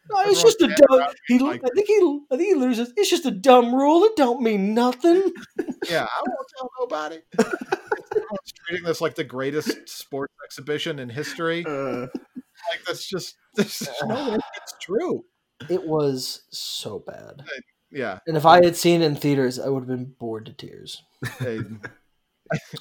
No, 0.07 0.19
it's 0.27 0.41
just 0.43 0.61
a 0.61 0.67
dumb. 0.67 1.07
He, 1.27 1.39
like- 1.39 1.61
I 1.65 1.69
think 1.75 1.87
he, 1.87 2.19
I 2.31 2.37
think 2.37 2.47
he 2.49 2.53
loses. 2.53 2.93
It's 2.95 3.09
just 3.09 3.25
a 3.25 3.31
dumb 3.31 3.73
rule. 3.73 4.03
It 4.03 4.15
don't 4.15 4.41
mean 4.41 4.73
nothing. 4.73 5.31
Yeah, 5.89 6.07
I 6.09 6.23
won't 6.27 6.47
tell 6.57 6.69
nobody. 6.79 7.19
Everyone's 7.37 8.51
treating 8.65 8.85
this 8.85 9.01
like 9.01 9.13
the 9.13 9.23
greatest 9.23 9.87
sports 9.87 10.33
exhibition 10.43 10.97
in 10.97 11.09
history. 11.09 11.63
Uh, 11.63 12.07
Like 12.71 12.83
that's 12.87 13.05
just 13.07 13.35
this 13.53 13.83
is 13.83 13.89
no 14.03 14.31
way 14.31 14.37
it's 14.57 14.73
true. 14.81 15.23
It 15.69 15.85
was 15.85 16.43
so 16.49 16.99
bad. 16.99 17.43
Yeah, 17.91 18.19
And 18.27 18.35
if 18.35 18.45
I 18.45 18.63
had 18.63 18.75
seen 18.75 19.01
it 19.01 19.05
in 19.05 19.15
theaters, 19.15 19.57
I 19.59 19.69
would 19.69 19.81
have 19.81 19.87
been 19.87 20.13
bored 20.19 20.47
to 20.47 20.53
tears. 20.53 21.03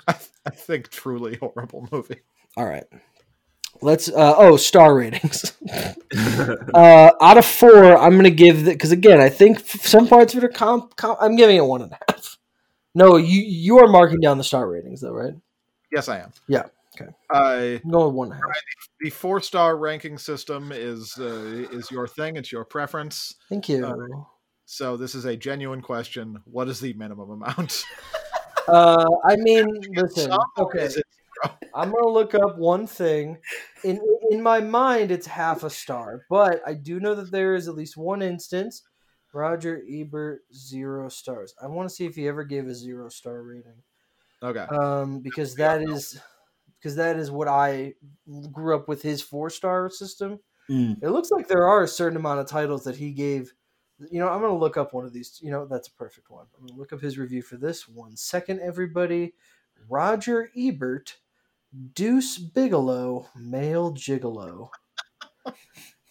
I 0.07 0.51
think 0.51 0.91
truly 0.91 1.37
horrible 1.37 1.89
movie. 1.93 2.21
All 2.57 2.67
right. 2.67 2.85
let's. 3.81 4.09
Uh, 4.09 4.35
oh, 4.37 4.57
star 4.57 4.95
ratings. 4.95 5.53
uh, 6.75 7.11
out 7.21 7.39
of 7.39 7.45
four, 7.45 7.97
I'm 7.97 8.17
gonna 8.17 8.31
give 8.31 8.65
because 8.65 8.93
again, 8.93 9.21
I 9.21 9.29
think 9.29 9.61
some 9.61 10.09
parts 10.09 10.35
of 10.35 10.43
it 10.43 10.47
are 10.47 10.49
comp, 10.49 10.97
comp. 10.97 11.19
I'm 11.21 11.37
giving 11.37 11.57
it 11.57 11.65
one 11.65 11.83
and 11.83 11.93
a 11.93 11.99
half. 12.09 12.39
No, 12.95 13.17
you 13.17 13.41
you 13.41 13.79
are 13.79 13.89
marking 13.89 14.21
down 14.21 14.39
the 14.39 14.45
star 14.45 14.69
ratings 14.69 15.01
though, 15.01 15.13
right? 15.13 15.35
Yes, 15.93 16.09
I 16.09 16.19
am. 16.19 16.33
Yeah, 16.49 16.65
okay. 17.01 17.11
Uh, 17.33 17.79
I'm 17.85 17.91
going 17.91 18.07
with 18.07 18.15
one 18.15 18.33
and 18.33 18.35
a 18.35 18.37
half. 18.37 18.55
the 19.01 19.11
four 19.11 19.41
star 19.41 19.77
ranking 19.77 20.19
system 20.19 20.73
is 20.73 21.15
uh, 21.19 21.67
is 21.73 21.91
your 21.91 22.07
thing. 22.09 22.37
It's 22.37 22.53
your 22.53 22.65
preference. 22.65 23.35
Thank 23.49 23.69
you. 23.69 23.87
uh, 23.87 23.97
So 24.67 24.97
this 24.97 25.15
is 25.15 25.25
a 25.25 25.37
genuine 25.37 25.83
question. 25.83 26.39
What 26.45 26.69
is 26.69 26.81
the 26.81 26.93
minimum 26.95 27.31
amount? 27.31 27.85
Uh, 28.67 29.05
I 29.29 29.37
mean, 29.37 29.67
listen. 29.95 30.33
Okay, 30.57 30.89
I'm 31.75 31.91
gonna 31.91 32.09
look 32.09 32.35
up 32.35 32.57
one 32.57 32.87
thing. 32.87 33.37
In 33.83 34.01
in 34.31 34.41
my 34.43 34.61
mind, 34.61 35.11
it's 35.11 35.27
half 35.27 35.65
a 35.65 35.69
star, 35.69 36.23
but 36.31 36.63
I 36.67 36.73
do 36.73 36.99
know 36.99 37.15
that 37.15 37.31
there 37.31 37.55
is 37.57 37.69
at 37.69 37.75
least 37.75 37.99
one 37.99 38.23
instance. 38.23 38.83
Roger 39.35 39.83
Ebert 39.93 40.45
zero 40.55 41.11
stars. 41.11 41.55
I 41.63 41.67
want 41.67 41.91
to 41.91 41.95
see 41.95 42.07
if 42.07 42.15
he 42.15 42.27
ever 42.27 42.43
gave 42.43 42.67
a 42.69 42.75
zero 42.75 43.11
star 43.11 43.43
rating. 43.43 43.83
Okay. 44.43 44.61
Um, 44.75 45.21
because 45.21 45.55
that 45.57 45.83
is 45.83 46.19
because 46.85 46.97
that 46.97 47.17
is 47.17 47.31
what 47.31 47.49
I 47.49 47.95
grew 48.53 48.77
up 48.77 48.89
with 48.89 49.01
his 49.01 49.23
four 49.23 49.49
star 49.49 49.89
system. 49.89 50.39
Mm. 50.71 51.03
It 51.03 51.09
looks 51.09 51.31
like 51.31 51.49
there 51.49 51.67
are 51.67 51.83
a 51.83 51.89
certain 51.89 52.19
amount 52.19 52.41
of 52.41 52.47
titles 52.47 52.85
that 52.85 52.95
he 52.95 53.11
gave. 53.11 53.55
You 54.11 54.21
know, 54.21 54.29
I'm 54.29 54.43
gonna 54.43 54.55
look 54.55 54.77
up 54.77 54.93
one 54.93 55.07
of 55.07 55.13
these. 55.15 55.39
You 55.43 55.51
know, 55.51 55.65
that's 55.65 55.89
a 55.89 55.93
perfect 55.93 56.29
one. 56.29 56.45
I'm 56.61 56.67
gonna 56.67 56.79
look 56.79 56.93
up 56.93 57.01
his 57.01 57.17
review 57.17 57.41
for 57.41 57.57
this. 57.57 57.89
One 57.89 58.17
second, 58.17 58.61
everybody. 58.61 59.33
Roger 59.89 60.51
Ebert, 60.55 61.17
Deuce 61.95 62.37
Bigalow, 62.39 63.29
male 63.35 63.95
gigolo, 63.95 64.69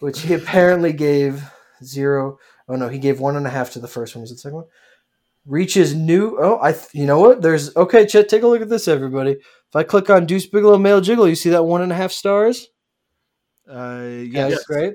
which 0.00 0.22
he 0.22 0.34
apparently 0.34 0.92
gave 0.92 1.40
zero. 1.84 2.38
Oh 2.68 2.74
no, 2.74 2.88
he 2.88 2.98
gave 2.98 3.20
one 3.20 3.36
and 3.36 3.46
a 3.46 3.50
half 3.50 3.70
to 3.74 3.78
the 3.78 3.86
first 3.86 4.16
one. 4.16 4.22
Was 4.22 4.32
it 4.32 4.34
the 4.34 4.40
second 4.40 4.56
one? 4.56 4.66
Reaches 5.46 5.94
new. 5.94 6.36
Oh, 6.40 6.58
I. 6.60 6.72
th- 6.72 6.88
You 6.94 7.06
know 7.06 7.20
what? 7.20 7.42
There's 7.42 7.76
okay. 7.76 8.06
Chet, 8.06 8.28
take 8.28 8.42
a 8.42 8.48
look 8.48 8.62
at 8.62 8.68
this, 8.68 8.88
everybody. 8.88 9.36
If 9.74 9.78
I 9.78 9.82
click 9.82 10.08
on 10.08 10.24
Deuce 10.24 10.46
Bigalow, 10.46 10.78
male 10.80 11.00
Jiggle, 11.00 11.26
you 11.28 11.34
see 11.34 11.50
that 11.50 11.64
one 11.64 11.82
and 11.82 11.90
a 11.90 11.96
half 11.96 12.12
stars. 12.12 12.68
Uh, 13.68 14.02
Yeah, 14.02 14.46
yes. 14.46 14.50
that's 14.52 14.66
great. 14.66 14.94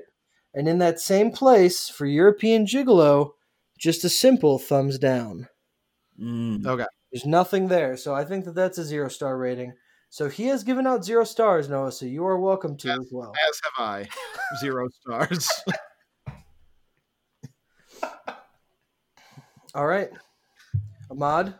And 0.54 0.66
in 0.66 0.78
that 0.78 0.98
same 0.98 1.32
place 1.32 1.90
for 1.90 2.06
European 2.06 2.64
Gigolo, 2.64 3.32
just 3.78 4.04
a 4.04 4.08
simple 4.08 4.58
thumbs 4.58 4.98
down. 4.98 5.48
Mm. 6.18 6.64
Okay. 6.66 6.86
There's 7.12 7.26
nothing 7.26 7.68
there, 7.68 7.98
so 7.98 8.14
I 8.14 8.24
think 8.24 8.46
that 8.46 8.54
that's 8.54 8.78
a 8.78 8.84
zero 8.84 9.08
star 9.10 9.36
rating. 9.36 9.74
So 10.08 10.30
he 10.30 10.46
has 10.46 10.64
given 10.64 10.86
out 10.86 11.04
zero 11.04 11.24
stars, 11.24 11.68
Noah. 11.68 11.92
So 11.92 12.06
you 12.06 12.24
are 12.24 12.40
welcome 12.40 12.74
to 12.78 12.88
as 12.90 13.08
well. 13.12 13.34
As 13.50 13.60
have 13.76 13.86
I. 13.86 14.08
Zero 14.60 14.88
stars. 14.88 15.46
All 19.74 19.86
right, 19.86 20.08
Ahmad. 21.10 21.54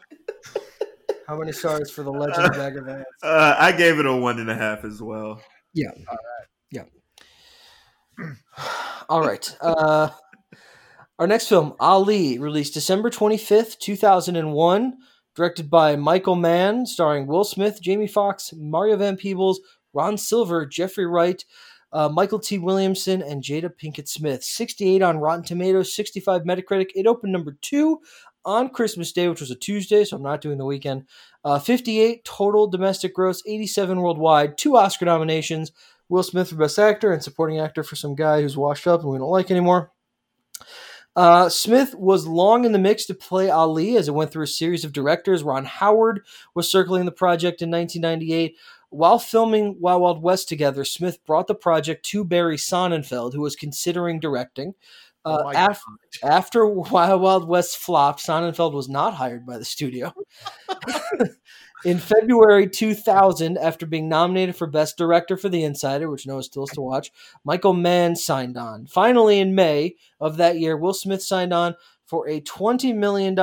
How 1.31 1.37
many 1.37 1.53
stars 1.53 1.93
for 1.93 2.03
the 2.03 2.11
Legend 2.11 2.47
of 2.47 2.53
Bagger 2.55 2.83
Vance? 2.83 3.05
Uh, 3.23 3.55
I 3.57 3.71
gave 3.71 4.01
it 4.01 4.05
a 4.05 4.13
one 4.13 4.41
and 4.41 4.51
a 4.51 4.55
half 4.57 4.85
as 4.85 5.01
well. 5.01 5.41
Yeah. 5.73 5.93
All 6.09 6.19
right. 6.27 6.85
Yeah. 8.19 8.35
All 9.09 9.21
right. 9.21 9.57
Uh, 9.61 10.09
our 11.21 11.29
next 11.29 11.47
film, 11.49 11.75
Ali, 11.79 12.41
released 12.41 12.75
December 12.75 13.11
25th, 13.11 13.79
2001, 13.79 14.97
directed 15.37 15.71
by 15.71 15.95
Michael 15.95 16.35
Mann, 16.35 16.85
starring 16.85 17.29
Will 17.29 17.45
Smith, 17.45 17.81
Jamie 17.81 18.09
Foxx, 18.09 18.53
Mario 18.57 18.97
Van 18.97 19.17
Peebles, 19.17 19.61
Ron 19.93 20.19
Silver, 20.19 20.67
Jeffrey 20.67 21.07
Wright, 21.07 21.45
uh, 21.93 22.09
Michael 22.09 22.41
T. 22.41 22.59
Williamson, 22.59 23.23
and 23.23 23.41
Jada 23.41 23.71
Pinkett 23.71 24.09
Smith. 24.09 24.43
68 24.43 25.01
on 25.01 25.19
Rotten 25.19 25.45
Tomatoes, 25.45 25.95
65 25.95 26.43
Metacritic. 26.43 26.89
It 26.97 27.07
opened 27.07 27.33
number 27.33 27.57
two 27.63 28.01
on 28.45 28.71
Christmas 28.71 29.13
Day, 29.13 29.29
which 29.29 29.41
was 29.41 29.51
a 29.51 29.57
Tuesday, 29.57 30.05
so 30.05 30.17
I'm 30.17 30.23
not 30.23 30.41
doing 30.41 30.59
the 30.59 30.65
weekend. 30.65 31.05
Uh, 31.45 31.59
58 31.59 32.25
total 32.25 32.67
domestic 32.67 33.15
gross, 33.15 33.43
87 33.47 34.01
worldwide, 34.01 34.59
two 34.59 34.77
Oscar 34.77 35.05
nominations. 35.05 35.73
Will 36.09 36.23
Smith 36.23 36.51
for 36.51 36.57
Best 36.57 36.79
Actor 36.79 37.13
and 37.13 37.23
Supporting 37.23 37.61
Actor 37.61 37.85
for 37.85 37.97
some 37.97 38.15
guy 38.15 38.43
who's 38.43 38.57
washed 38.57 38.87
up 38.87 39.03
and 39.03 39.11
we 39.11 39.19
don't 39.19 39.31
like 39.31 39.51
anymore. 39.51 39.93
Uh, 41.17 41.49
Smith 41.49 41.95
was 41.95 42.27
long 42.27 42.65
in 42.65 42.73
the 42.73 42.79
mix 42.79 43.05
to 43.07 43.15
play 43.15 43.51
Ali 43.51 43.97
as 43.97 44.09
it 44.09 44.15
went 44.15 44.31
through 44.31 44.45
a 44.45 44.49
series 44.49 44.85
of 44.85 44.93
directors. 44.93 45.43
Ron 45.43 45.65
Howard 45.65 46.23
was 46.55 46.71
circling 46.71 47.05
the 47.05 47.13
project 47.13 47.63
in 47.63 47.71
1998. 47.71 48.57
While 48.91 49.21
filming 49.21 49.77
Wild 49.81 50.03
Wild 50.03 50.23
West 50.23 50.49
together, 50.49 50.85
Smith 50.85 51.25
brought 51.25 51.47
the 51.47 51.55
project 51.55 52.05
to 52.07 52.25
Barry 52.25 52.57
Sonnenfeld, 52.57 53.35
who 53.35 53.41
was 53.41 53.55
considering 53.55 54.19
directing. 54.19 54.75
Uh, 55.25 55.39
Oh 55.41 55.45
my 55.45 55.67
af- 55.67 55.83
after 56.23 56.67
Wild 56.67 57.21
Wild 57.21 57.49
West 57.49 57.77
flopped, 57.77 58.25
Sonnenfeld 58.25 58.73
was 58.73 58.89
not 58.89 59.15
hired 59.15 59.47
by 59.47 59.59
the 59.59 59.65
studio. 59.65 60.13
In 61.85 61.99
February 61.99 62.69
2000, 62.69 63.57
after 63.57 63.87
being 63.87 64.09
nominated 64.09 64.55
for 64.55 64.67
Best 64.67 64.99
Director 64.99 65.39
for 65.39 65.49
The 65.49 65.65
Insider, 65.65 66.11
which 66.11 66.27
Noah 66.27 66.43
still 66.43 66.67
has 66.67 66.75
to 66.75 66.83
watch, 66.83 67.11
Michael 67.43 67.73
Mann 67.73 68.17
signed 68.17 68.59
on. 68.59 68.87
Finally, 68.87 69.41
in 69.41 69.55
May 69.55 69.97
of 70.21 70.37
that 70.37 70.59
year, 70.59 70.77
Will 70.77 70.93
Smith 70.93 71.23
signed 71.23 71.55
on 71.55 71.75
for 72.05 72.29
a 72.29 72.43
$20 72.43 72.95
million 72.95 73.35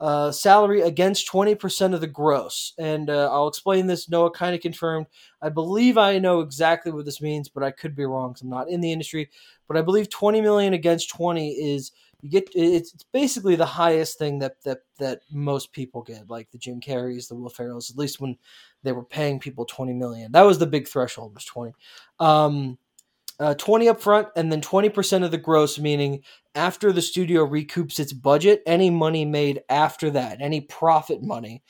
uh, 0.00 0.30
salary 0.30 0.82
against 0.82 1.30
20% 1.30 1.94
of 1.94 2.00
the 2.00 2.06
gross. 2.06 2.74
And 2.78 3.08
uh, 3.08 3.30
I'll 3.32 3.48
explain 3.48 3.86
this. 3.86 4.08
Noah 4.08 4.30
kind 4.30 4.54
of 4.54 4.60
confirmed. 4.60 5.06
I 5.40 5.48
believe 5.48 5.96
I 5.96 6.18
know 6.18 6.40
exactly 6.40 6.92
what 6.92 7.04
this 7.04 7.20
means, 7.20 7.48
but 7.48 7.62
I 7.62 7.70
could 7.70 7.96
be 7.96 8.04
wrong 8.04 8.30
because 8.30 8.42
I'm 8.42 8.50
not 8.50 8.68
in 8.68 8.80
the 8.80 8.92
industry. 8.92 9.30
But 9.68 9.76
I 9.76 9.82
believe 9.82 10.10
20 10.10 10.40
million 10.40 10.74
against 10.74 11.10
20 11.10 11.50
is 11.52 11.92
you 12.22 12.30
get 12.30 12.50
it's, 12.54 12.92
basically 13.12 13.56
the 13.56 13.66
highest 13.66 14.18
thing 14.18 14.38
that 14.38 14.62
that 14.64 14.80
that 14.98 15.20
most 15.30 15.72
people 15.72 16.02
get, 16.02 16.30
like 16.30 16.50
the 16.50 16.58
Jim 16.58 16.80
Carreys, 16.80 17.28
the 17.28 17.34
Will 17.34 17.50
Ferrells. 17.50 17.90
At 17.90 17.98
least 17.98 18.20
when 18.20 18.36
they 18.82 18.92
were 18.92 19.04
paying 19.04 19.38
people 19.38 19.64
20 19.64 19.92
million, 19.92 20.32
that 20.32 20.42
was 20.42 20.58
the 20.58 20.66
big 20.66 20.88
threshold 20.88 21.34
was 21.34 21.44
20. 21.44 21.72
Um, 22.18 22.78
uh, 23.38 23.54
20 23.54 23.88
up 23.88 24.00
front 24.00 24.28
and 24.36 24.50
then 24.50 24.60
20% 24.60 25.24
of 25.24 25.30
the 25.30 25.38
gross 25.38 25.78
meaning 25.78 26.20
after 26.54 26.92
the 26.92 27.02
studio 27.02 27.46
recoups 27.46 27.98
its 28.00 28.12
budget 28.12 28.62
any 28.66 28.88
money 28.90 29.24
made 29.24 29.60
after 29.68 30.10
that 30.10 30.38
any 30.40 30.60
profit 30.60 31.22
money 31.22 31.62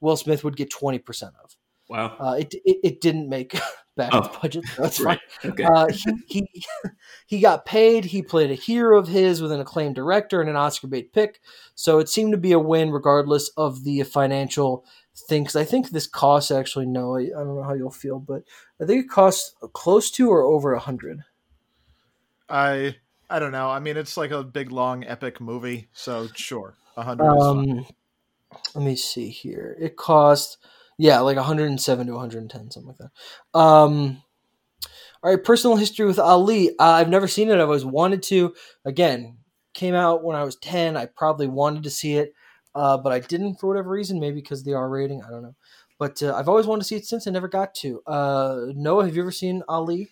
will 0.00 0.16
smith 0.16 0.44
would 0.44 0.56
get 0.56 0.70
20% 0.72 1.22
of 1.42 1.56
Wow. 1.88 2.16
uh, 2.20 2.36
it, 2.38 2.54
it, 2.64 2.76
it 2.84 3.00
didn't 3.00 3.28
make 3.28 3.58
back 3.96 4.10
Oh. 4.12 4.20
the 4.20 4.38
budget 4.40 4.64
so 4.76 4.82
that's 4.82 4.98
fine 4.98 5.06
right. 5.44 5.50
Okay. 5.52 5.64
uh, 5.64 5.86
he, 6.26 6.44
he 6.52 6.64
he 7.26 7.40
got 7.40 7.66
paid. 7.66 8.04
He 8.04 8.22
played 8.22 8.50
a 8.50 8.54
hero 8.54 8.96
of 8.98 9.08
his 9.08 9.42
with 9.42 9.50
an 9.50 9.60
acclaimed 9.60 9.96
director 9.96 10.40
and 10.40 10.48
an 10.48 10.54
Oscar 10.56 10.86
bait 10.86 11.12
pick. 11.12 11.40
So 11.74 11.98
it 11.98 12.08
seemed 12.08 12.30
to 12.32 12.38
be 12.38 12.52
a 12.52 12.58
win, 12.60 12.90
regardless 12.92 13.50
of 13.56 13.82
the 13.84 14.02
financial 14.04 14.84
thing. 15.28 15.42
Because 15.42 15.56
I 15.56 15.64
think 15.64 15.90
this 15.90 16.06
costs 16.06 16.50
actually 16.50 16.86
no, 16.86 17.16
I, 17.16 17.22
I 17.22 17.44
don't 17.44 17.56
know 17.56 17.62
how 17.62 17.74
you'll 17.74 17.90
feel, 17.90 18.18
but 18.18 18.42
I 18.80 18.84
think 18.84 19.04
it 19.04 19.10
costs 19.10 19.54
close 19.72 20.10
to 20.12 20.30
or 20.30 20.42
over 20.42 20.72
a 20.72 20.80
hundred. 20.80 21.20
I 22.48 22.96
I 23.30 23.38
don't 23.38 23.52
know. 23.52 23.68
I 23.68 23.78
mean, 23.78 23.96
it's 23.96 24.16
like 24.16 24.30
a 24.30 24.42
big 24.42 24.70
long 24.72 25.04
epic 25.04 25.40
movie, 25.40 25.88
so 25.92 26.28
sure, 26.34 26.76
a 26.96 27.02
hundred. 27.02 27.30
Um, 27.30 27.86
let 28.74 28.84
me 28.84 28.96
see 28.96 29.28
here. 29.28 29.76
It 29.80 29.96
cost 29.96 30.58
yeah, 30.98 31.20
like 31.20 31.36
107 31.36 32.06
to 32.06 32.12
110, 32.12 32.70
something 32.70 32.88
like 32.88 32.98
that. 32.98 33.58
Um, 33.58 34.22
all 35.22 35.30
right, 35.30 35.42
personal 35.42 35.76
history 35.76 36.06
with 36.06 36.18
Ali. 36.18 36.70
Uh, 36.70 36.82
I've 36.82 37.08
never 37.08 37.28
seen 37.28 37.48
it. 37.48 37.54
I've 37.54 37.60
always 37.60 37.84
wanted 37.84 38.22
to. 38.24 38.54
Again, 38.84 39.38
came 39.74 39.94
out 39.94 40.24
when 40.24 40.36
I 40.36 40.42
was 40.42 40.56
10. 40.56 40.96
I 40.96 41.06
probably 41.06 41.46
wanted 41.46 41.84
to 41.84 41.90
see 41.90 42.14
it, 42.14 42.32
uh, 42.74 42.96
but 42.98 43.12
I 43.12 43.20
didn't 43.20 43.56
for 43.56 43.68
whatever 43.68 43.90
reason. 43.90 44.20
Maybe 44.20 44.40
because 44.40 44.60
of 44.60 44.66
the 44.66 44.74
R 44.74 44.88
rating. 44.88 45.22
I 45.22 45.30
don't 45.30 45.42
know. 45.42 45.54
But 45.98 46.22
uh, 46.22 46.34
I've 46.34 46.48
always 46.48 46.66
wanted 46.66 46.82
to 46.82 46.88
see 46.88 46.96
it 46.96 47.06
since 47.06 47.26
I 47.26 47.30
never 47.30 47.48
got 47.48 47.74
to. 47.76 48.00
Uh, 48.06 48.66
Noah, 48.74 49.06
have 49.06 49.16
you 49.16 49.22
ever 49.22 49.32
seen 49.32 49.62
Ali? 49.68 50.10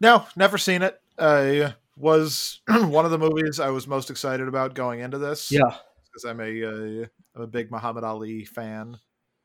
No, 0.00 0.26
never 0.36 0.58
seen 0.58 0.82
it. 0.82 1.00
I 1.18 1.74
was 1.96 2.60
one 2.68 3.04
of 3.04 3.10
the 3.10 3.18
movies 3.18 3.60
I 3.60 3.70
was 3.70 3.86
most 3.86 4.10
excited 4.10 4.48
about 4.48 4.74
going 4.74 5.00
into 5.00 5.18
this. 5.18 5.50
Yeah, 5.50 5.74
because 6.06 6.24
I'm 6.24 6.40
a 6.40 6.64
uh, 6.64 7.06
I'm 7.36 7.42
a 7.42 7.46
big 7.46 7.70
Muhammad 7.70 8.04
Ali 8.04 8.44
fan. 8.44 8.98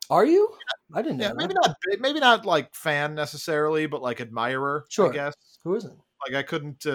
Are 0.09 0.25
you? 0.25 0.49
I 0.93 1.01
didn't 1.01 1.17
know. 1.17 1.25
Yeah, 1.25 1.29
that. 1.29 1.38
maybe 1.38 1.53
not 1.53 1.75
maybe 1.99 2.19
not 2.19 2.45
like 2.45 2.73
fan 2.75 3.15
necessarily, 3.15 3.85
but 3.85 4.01
like 4.01 4.21
admirer. 4.21 4.85
Sure. 4.89 5.09
I 5.09 5.13
guess. 5.13 5.35
Who 5.63 5.75
isn't? 5.75 5.97
Like 6.27 6.35
I 6.35 6.43
couldn't. 6.43 6.85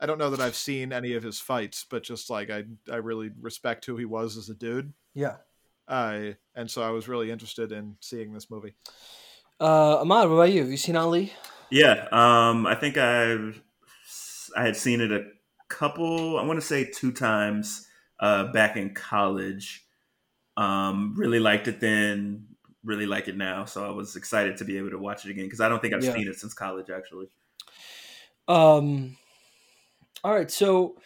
I 0.00 0.06
don't 0.06 0.18
know 0.18 0.30
that 0.30 0.40
I've 0.40 0.56
seen 0.56 0.92
any 0.92 1.14
of 1.14 1.22
his 1.22 1.38
fights, 1.40 1.86
but 1.88 2.02
just 2.02 2.28
like 2.30 2.50
I 2.50 2.64
I 2.90 2.96
really 2.96 3.30
respect 3.40 3.84
who 3.86 3.96
he 3.96 4.04
was 4.04 4.36
as 4.36 4.48
a 4.48 4.54
dude. 4.54 4.92
Yeah. 5.14 5.36
Uh, 5.88 6.32
and 6.54 6.70
so 6.70 6.82
I 6.82 6.90
was 6.90 7.08
really 7.08 7.30
interested 7.30 7.70
in 7.72 7.96
seeing 8.00 8.32
this 8.32 8.50
movie. 8.50 8.74
Uh, 9.60 10.00
Ahmad, 10.00 10.28
what 10.28 10.34
about 10.34 10.52
you? 10.52 10.62
Have 10.62 10.70
you 10.70 10.76
seen 10.76 10.96
Ali? 10.96 11.32
Yeah, 11.70 12.08
um, 12.12 12.66
I 12.66 12.74
think 12.74 12.96
I 12.98 13.34
I 14.56 14.62
had 14.64 14.76
seen 14.76 15.00
it 15.00 15.12
a 15.12 15.24
couple. 15.68 16.38
I 16.38 16.44
want 16.44 16.60
to 16.60 16.66
say 16.66 16.84
two 16.90 17.12
times 17.12 17.86
uh, 18.20 18.52
back 18.52 18.76
in 18.76 18.94
college. 18.94 19.84
Um, 20.56 21.14
really 21.16 21.38
liked 21.40 21.68
it 21.68 21.80
then. 21.80 22.46
really 22.84 23.06
like 23.06 23.26
it 23.28 23.36
now. 23.36 23.64
So 23.64 23.84
I 23.84 23.90
was 23.90 24.14
excited 24.16 24.56
to 24.58 24.64
be 24.64 24.78
able 24.78 24.90
to 24.90 24.98
watch 24.98 25.24
it 25.24 25.30
again 25.30 25.44
because 25.46 25.60
I 25.60 25.68
don't 25.68 25.80
think 25.82 25.92
I've 25.94 26.04
Yeah. 26.04 26.14
seen 26.14 26.28
it 26.28 26.36
since 26.36 26.54
college 26.54 26.88
actually. 26.90 27.26
Um. 28.48 29.16
All 30.26 30.34
right, 30.34 30.50
so 30.50 30.96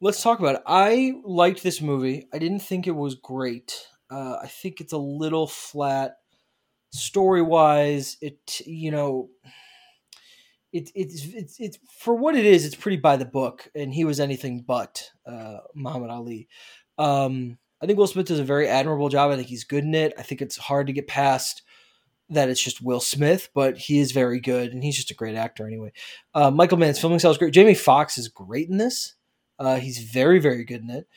let's 0.00 0.22
talk 0.22 0.38
about 0.38 0.54
it. 0.54 0.62
I 0.64 1.14
liked 1.24 1.60
this 1.60 1.80
movie. 1.80 2.28
I 2.32 2.38
didn't 2.38 2.60
think 2.60 2.86
it 2.86 2.94
was 2.94 3.16
great. 3.16 3.76
Uh, 4.08 4.36
I 4.40 4.46
think 4.46 4.80
it's 4.80 4.92
a 4.92 4.96
little 4.96 5.48
flat 5.48 6.18
story 6.92 7.42
wise. 7.42 8.16
It 8.20 8.60
you 8.64 8.92
know. 8.92 9.30
It, 10.72 10.88
it's 10.94 11.24
it's 11.34 11.58
it's 11.58 11.78
for 11.98 12.14
what 12.14 12.36
it 12.36 12.46
is. 12.46 12.64
It's 12.64 12.76
pretty 12.76 12.98
by 12.98 13.16
the 13.16 13.24
book, 13.24 13.68
and 13.74 13.92
he 13.92 14.04
was 14.04 14.20
anything 14.20 14.62
but 14.64 15.02
uh, 15.26 15.56
Muhammad 15.74 16.10
Ali. 16.10 16.46
Um, 16.96 17.58
I 17.82 17.86
think 17.86 17.98
Will 17.98 18.06
Smith 18.06 18.28
does 18.28 18.38
a 18.38 18.44
very 18.44 18.68
admirable 18.68 19.08
job. 19.08 19.32
I 19.32 19.36
think 19.36 19.48
he's 19.48 19.64
good 19.64 19.82
in 19.82 19.96
it. 19.96 20.12
I 20.16 20.22
think 20.22 20.42
it's 20.42 20.56
hard 20.56 20.86
to 20.86 20.92
get 20.92 21.08
past 21.08 21.62
that 22.30 22.48
it's 22.48 22.62
just 22.62 22.80
Will 22.80 23.00
Smith, 23.00 23.48
but 23.54 23.76
he 23.76 23.98
is 23.98 24.12
very 24.12 24.40
good, 24.40 24.72
and 24.72 24.82
he's 24.82 24.96
just 24.96 25.10
a 25.10 25.14
great 25.14 25.34
actor 25.34 25.66
anyway. 25.66 25.92
Uh, 26.34 26.50
Michael 26.50 26.78
Mann's 26.78 27.00
filming 27.00 27.18
style 27.18 27.32
is 27.32 27.38
great. 27.38 27.52
Jamie 27.52 27.74
Foxx 27.74 28.16
is 28.18 28.28
great 28.28 28.68
in 28.68 28.76
this. 28.76 29.14
Uh, 29.58 29.76
he's 29.76 29.98
very, 29.98 30.38
very 30.38 30.64
good 30.64 30.82
in 30.82 30.90
it. 30.90 31.08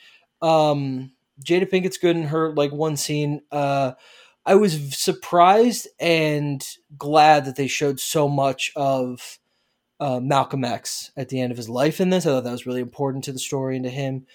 Um, 0.42 1.12
Jada 1.42 1.70
Pinkett's 1.70 1.98
good 1.98 2.16
in 2.16 2.24
her 2.24 2.54
like 2.54 2.72
one 2.72 2.96
scene. 2.96 3.40
Uh, 3.50 3.92
I 4.44 4.56
was 4.56 4.98
surprised 4.98 5.88
and 5.98 6.66
glad 6.98 7.46
that 7.46 7.56
they 7.56 7.66
showed 7.66 7.98
so 7.98 8.28
much 8.28 8.70
of 8.76 9.38
uh, 10.00 10.20
Malcolm 10.20 10.64
X 10.64 11.10
at 11.16 11.30
the 11.30 11.40
end 11.40 11.50
of 11.50 11.56
his 11.56 11.68
life 11.68 12.00
in 12.00 12.10
this. 12.10 12.26
I 12.26 12.30
thought 12.30 12.44
that 12.44 12.52
was 12.52 12.66
really 12.66 12.82
important 12.82 13.24
to 13.24 13.32
the 13.32 13.38
story 13.38 13.76
and 13.76 13.84
to 13.84 13.90
him. 13.90 14.26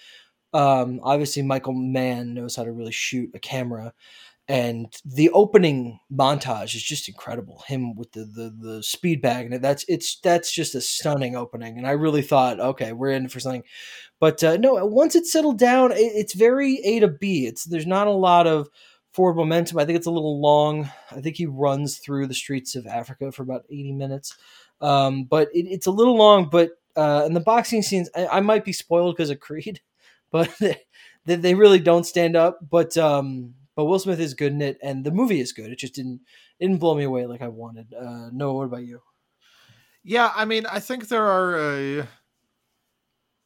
Um, 0.52 1.00
obviously, 1.04 1.42
Michael 1.42 1.74
Mann 1.74 2.34
knows 2.34 2.56
how 2.56 2.64
to 2.64 2.72
really 2.72 2.92
shoot 2.92 3.30
a 3.34 3.38
camera 3.38 3.94
and 4.48 4.92
the 5.04 5.30
opening 5.30 6.00
montage 6.12 6.74
is 6.74 6.82
just 6.82 7.08
incredible. 7.08 7.62
Him 7.66 7.94
with 7.94 8.12
the 8.12 8.24
the, 8.24 8.54
the 8.58 8.82
speed 8.82 9.22
bag 9.22 9.52
and 9.52 9.62
that's 9.62 9.84
it's 9.88 10.18
that's 10.20 10.52
just 10.52 10.74
a 10.74 10.80
stunning 10.80 11.36
opening. 11.36 11.78
And 11.78 11.86
I 11.86 11.92
really 11.92 12.22
thought, 12.22 12.58
okay, 12.58 12.92
we're 12.92 13.10
in 13.10 13.28
for 13.28 13.40
something. 13.40 13.62
But 14.18 14.42
uh, 14.42 14.56
no, 14.56 14.84
once 14.86 15.14
it's 15.14 15.32
settled 15.32 15.58
down, 15.58 15.92
it, 15.92 15.96
it's 16.00 16.34
very 16.34 16.80
A 16.84 17.00
to 17.00 17.08
B. 17.08 17.46
It's 17.46 17.64
there's 17.64 17.86
not 17.86 18.06
a 18.06 18.12
lot 18.12 18.46
of 18.46 18.68
forward 19.12 19.36
momentum. 19.36 19.78
I 19.78 19.84
think 19.84 19.96
it's 19.96 20.06
a 20.06 20.12
little 20.12 20.40
long. 20.40 20.90
I 21.10 21.20
think 21.20 21.36
he 21.36 21.46
runs 21.46 21.98
through 21.98 22.26
the 22.26 22.34
streets 22.34 22.74
of 22.76 22.86
Africa 22.86 23.32
for 23.32 23.42
about 23.42 23.64
80 23.70 23.92
minutes. 23.92 24.36
Um, 24.80 25.24
but 25.24 25.48
it, 25.54 25.66
it's 25.66 25.86
a 25.86 25.90
little 25.92 26.16
long. 26.16 26.48
But 26.50 26.70
uh, 26.96 27.22
and 27.24 27.36
the 27.36 27.40
boxing 27.40 27.82
scenes, 27.82 28.10
I, 28.14 28.26
I 28.26 28.40
might 28.40 28.64
be 28.64 28.72
spoiled 28.72 29.16
because 29.16 29.30
of 29.30 29.40
Creed, 29.40 29.80
but 30.30 30.50
they, 31.24 31.36
they 31.36 31.54
really 31.54 31.78
don't 31.78 32.04
stand 32.04 32.36
up. 32.36 32.58
But 32.68 32.96
um, 32.96 33.54
but 33.80 33.86
Will 33.86 33.98
Smith 33.98 34.20
is 34.20 34.34
good 34.34 34.52
in 34.52 34.60
it, 34.60 34.76
and 34.82 35.04
the 35.04 35.10
movie 35.10 35.40
is 35.40 35.52
good. 35.54 35.70
It 35.72 35.78
just 35.78 35.94
didn't 35.94 36.20
it 36.58 36.66
didn't 36.66 36.80
blow 36.80 36.94
me 36.94 37.04
away 37.04 37.24
like 37.24 37.40
I 37.40 37.48
wanted. 37.48 37.94
Uh, 37.94 38.28
Noah, 38.30 38.52
what 38.52 38.64
about 38.64 38.84
you? 38.84 39.00
Yeah, 40.04 40.30
I 40.36 40.44
mean, 40.44 40.66
I 40.66 40.80
think 40.80 41.08
there 41.08 41.24
are. 41.24 41.58
Uh, 41.58 42.06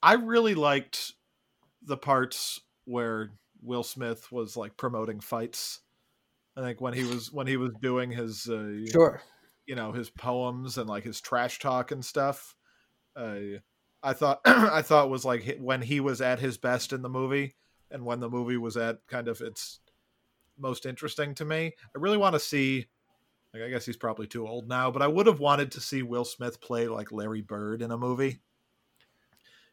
I 0.03 0.15
really 0.15 0.57
liked 0.57 1.13
the 1.83 1.97
parts 1.97 2.61
where 2.85 3.31
Will 3.63 3.85
Smith 3.85 4.33
was 4.33 4.57
like 4.57 4.77
promoting 4.77 5.21
fights. 5.21 5.79
I 6.57 6.63
think 6.63 6.81
when 6.81 6.95
he 6.95 7.05
was 7.05 7.31
when 7.33 7.47
he 7.47 7.57
was 7.57 7.71
doing 7.81 8.11
his 8.11 8.49
uh, 8.49 8.85
Sure. 8.91 9.23
you 9.67 9.77
know 9.77 9.93
his 9.93 10.11
poems 10.11 10.79
and 10.79 10.89
like 10.89 11.05
his 11.05 11.21
trash 11.21 11.61
talk 11.61 11.93
and 11.93 12.05
stuff. 12.05 12.57
Uh, 13.15 13.61
I 14.03 14.15
thought 14.15 14.41
I 14.45 14.83
thought 14.83 15.11
was 15.11 15.25
like 15.25 15.59
when 15.61 15.83
he 15.83 16.01
was 16.01 16.21
at 16.21 16.41
his 16.41 16.59
best 16.59 16.93
in 16.93 17.03
the 17.03 17.09
movie, 17.09 17.55
and 17.89 18.05
when 18.05 18.19
the 18.19 18.29
movie 18.31 18.57
was 18.57 18.77
at 18.77 18.99
kind 19.09 19.29
of 19.29 19.41
its 19.41 19.79
most 20.59 20.87
interesting 20.87 21.35
to 21.37 21.45
me. 21.45 21.67
I 21.95 21.99
really 21.99 22.19
want 22.19 22.35
to 22.35 22.41
see. 22.41 22.87
Like, 23.53 23.63
I 23.63 23.69
guess 23.71 23.87
he's 23.87 23.97
probably 23.97 24.27
too 24.27 24.49
old 24.49 24.69
now, 24.69 24.91
but 24.91 25.01
I 25.01 25.07
would 25.07 25.27
have 25.29 25.39
wanted 25.39 25.71
to 25.73 25.81
see 25.81 26.03
Will 26.03 26.25
Smith 26.25 26.61
play 26.61 26.89
like 26.89 27.13
Larry 27.13 27.41
Bird 27.41 27.83
in 27.83 27.93
a 27.93 27.97
movie. 27.97 28.41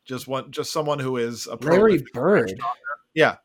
Just 0.06 0.28
one, 0.28 0.52
just 0.52 0.72
someone 0.72 1.00
who 1.00 1.18
is 1.18 1.48
a 1.48 1.56
Larry 1.56 2.04
Bird. 2.14 2.54
Yeah, 3.14 3.38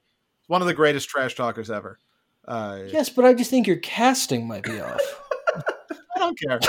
one 0.47 0.61
of 0.63 0.67
the 0.69 0.75
greatest 0.75 1.09
trash 1.09 1.35
talkers 1.35 1.71
ever. 1.71 1.99
Uh, 2.47 2.81
Yes, 2.89 3.09
but 3.09 3.25
I 3.25 3.35
just 3.35 3.51
think 3.51 3.67
your 3.67 3.77
casting 3.79 4.47
might 4.47 4.63
be 4.63 4.79
off. 4.81 5.01
I 6.17 6.19
don't 6.19 6.39
care. 6.39 6.61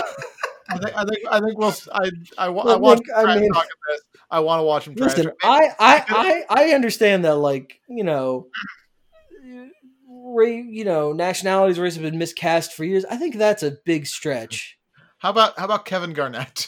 I 0.70 0.78
think 0.80 0.97
I 0.97 1.03
think 1.05 1.20
I 1.32 1.39
think 1.39 1.57
we'll. 1.57 1.74
I 1.93 2.09
I, 2.38 2.49
wa- 2.49 2.63
I 2.63 2.65
Well, 2.68 2.80
want 2.80 2.99
Nick, 3.05 3.15
I 3.18 3.39
mean- 3.39 3.51
talk 3.51 3.68
this. 3.89 4.01
I 4.30 4.39
want 4.41 4.59
to 4.59 4.63
watch 4.63 4.88
him. 4.88 4.95
Listen, 4.95 5.26
talk. 5.26 5.34
I, 5.43 5.70
I, 5.80 6.03
I, 6.49 6.63
I 6.65 6.74
understand 6.74 7.24
that, 7.26 7.36
like 7.36 7.80
you 7.88 8.03
know, 8.03 8.47
you 10.45 10.83
know, 10.83 11.13
nationalities, 11.13 11.79
race 11.79 11.93
have 11.95 12.03
been 12.03 12.17
miscast 12.17 12.73
for 12.73 12.83
years. 12.83 13.05
I 13.05 13.17
think 13.17 13.35
that's 13.35 13.63
a 13.63 13.77
big 13.85 14.05
stretch. 14.07 14.77
How 15.19 15.29
about 15.31 15.57
how 15.57 15.65
about 15.65 15.85
Kevin 15.85 16.13
Garnett? 16.13 16.67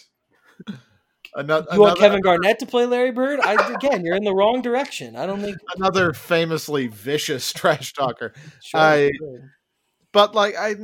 another 1.35 1.67
You 1.73 1.79
want 1.79 1.91
another, 1.91 1.99
Kevin 1.99 2.21
Garnett 2.21 2.59
to 2.59 2.65
play 2.65 2.85
Larry 2.85 3.11
Bird? 3.11 3.39
I 3.39 3.53
again, 3.73 4.03
you're 4.03 4.15
in 4.15 4.23
the 4.23 4.33
wrong 4.33 4.61
direction. 4.61 5.15
I 5.15 5.25
don't 5.25 5.41
think. 5.41 5.57
another 5.75 6.13
famously 6.13 6.87
vicious 6.87 7.51
trash 7.53 7.93
talker. 7.93 8.33
Sure, 8.63 8.79
I- 8.79 9.11
But 10.11 10.33
like 10.33 10.55
I, 10.57 10.75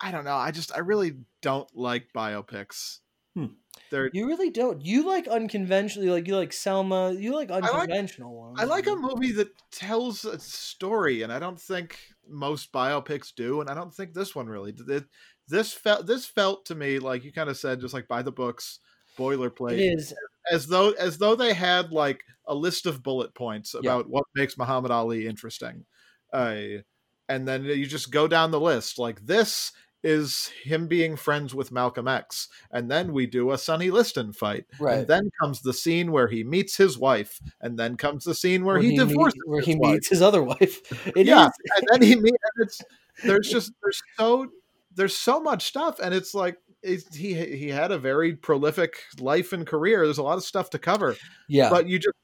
I 0.00 0.10
don't 0.10 0.24
know. 0.24 0.36
I 0.36 0.50
just 0.50 0.74
I 0.74 0.80
really 0.80 1.14
don't 1.40 1.68
like 1.74 2.08
biopics. 2.14 2.98
Hmm. 3.34 3.46
They're 3.94 4.10
You 4.12 4.26
really 4.26 4.50
don't. 4.50 4.84
You 4.84 5.06
like 5.06 5.28
unconventional. 5.28 6.12
Like 6.12 6.26
you 6.26 6.34
like 6.36 6.52
Selma. 6.52 7.12
You 7.12 7.32
like 7.32 7.50
like- 7.50 7.62
unconventional 7.62 8.34
ones. 8.34 8.58
I 8.60 8.64
like 8.64 8.88
a 8.88 8.96
movie 8.96 9.30
that 9.32 9.50
tells 9.70 10.24
a 10.24 10.38
story, 10.40 11.22
and 11.22 11.32
I 11.32 11.38
don't 11.38 11.60
think 11.60 11.96
most 12.28 12.72
biopics 12.72 13.32
do, 13.32 13.60
and 13.60 13.70
I 13.70 13.74
don't 13.74 13.94
think 13.94 14.12
this 14.12 14.34
one 14.34 14.48
really 14.48 14.72
did. 14.72 15.04
This 15.46 15.72
felt 15.72 16.06
this 16.06 16.26
felt 16.26 16.66
to 16.66 16.74
me 16.74 16.98
like 16.98 17.22
you 17.22 17.32
kind 17.32 17.48
of 17.48 17.56
said, 17.56 17.80
just 17.80 17.94
like 17.94 18.08
by 18.08 18.22
the 18.22 18.32
books, 18.32 18.80
boilerplate. 19.16 19.78
It 19.78 19.98
is. 19.98 20.12
as 20.50 20.66
though 20.66 20.90
as 20.92 21.18
though 21.18 21.36
they 21.36 21.54
had 21.54 21.92
like 21.92 22.24
a 22.46 22.54
list 22.54 22.86
of 22.86 23.02
bullet 23.02 23.32
points 23.32 23.74
about 23.74 24.10
what 24.10 24.24
makes 24.34 24.58
Muhammad 24.58 24.90
Ali 24.90 25.28
interesting. 25.28 25.84
Uh, 26.32 26.82
and 27.28 27.46
then 27.46 27.64
you 27.64 27.86
just 27.86 28.10
go 28.10 28.26
down 28.26 28.50
the 28.50 28.60
list 28.60 28.98
like 28.98 29.24
this 29.24 29.70
is 30.04 30.50
him 30.62 30.86
being 30.86 31.16
friends 31.16 31.54
with 31.54 31.72
Malcolm 31.72 32.06
X 32.06 32.48
and 32.70 32.90
then 32.90 33.12
we 33.12 33.26
do 33.26 33.50
a 33.50 33.58
Sonny 33.58 33.90
Liston 33.90 34.32
fight 34.32 34.66
Right. 34.78 34.98
and 34.98 35.06
then 35.08 35.30
comes 35.40 35.62
the 35.62 35.72
scene 35.72 36.12
where 36.12 36.28
he 36.28 36.44
meets 36.44 36.76
his 36.76 36.98
wife 36.98 37.40
and 37.60 37.78
then 37.78 37.96
comes 37.96 38.24
the 38.24 38.34
scene 38.34 38.64
where, 38.64 38.78
he, 38.78 38.90
meet- 38.90 38.98
divorces 38.98 39.40
where 39.46 39.60
his 39.60 39.66
he 39.66 39.76
wife. 39.76 39.92
meets 39.94 40.08
his 40.08 40.20
other 40.22 40.42
wife. 40.42 40.80
It 41.16 41.26
yeah 41.26 41.46
is- 41.46 41.52
and 41.76 41.86
then 41.90 42.02
he 42.02 42.16
meets 42.16 42.36
it's 42.58 42.80
there's 43.24 43.48
just 43.48 43.72
there's 43.82 44.02
so 44.18 44.48
there's 44.94 45.16
so 45.16 45.40
much 45.40 45.64
stuff 45.64 45.98
and 46.00 46.14
it's 46.14 46.34
like 46.34 46.58
it's, 46.82 47.16
he 47.16 47.32
he 47.56 47.68
had 47.70 47.90
a 47.90 47.98
very 47.98 48.34
prolific 48.36 48.94
life 49.18 49.52
and 49.54 49.66
career 49.66 50.04
there's 50.04 50.18
a 50.18 50.22
lot 50.22 50.36
of 50.36 50.44
stuff 50.44 50.68
to 50.70 50.78
cover 50.78 51.16
yeah. 51.48 51.70
but 51.70 51.88
you 51.88 51.98
just 51.98 52.14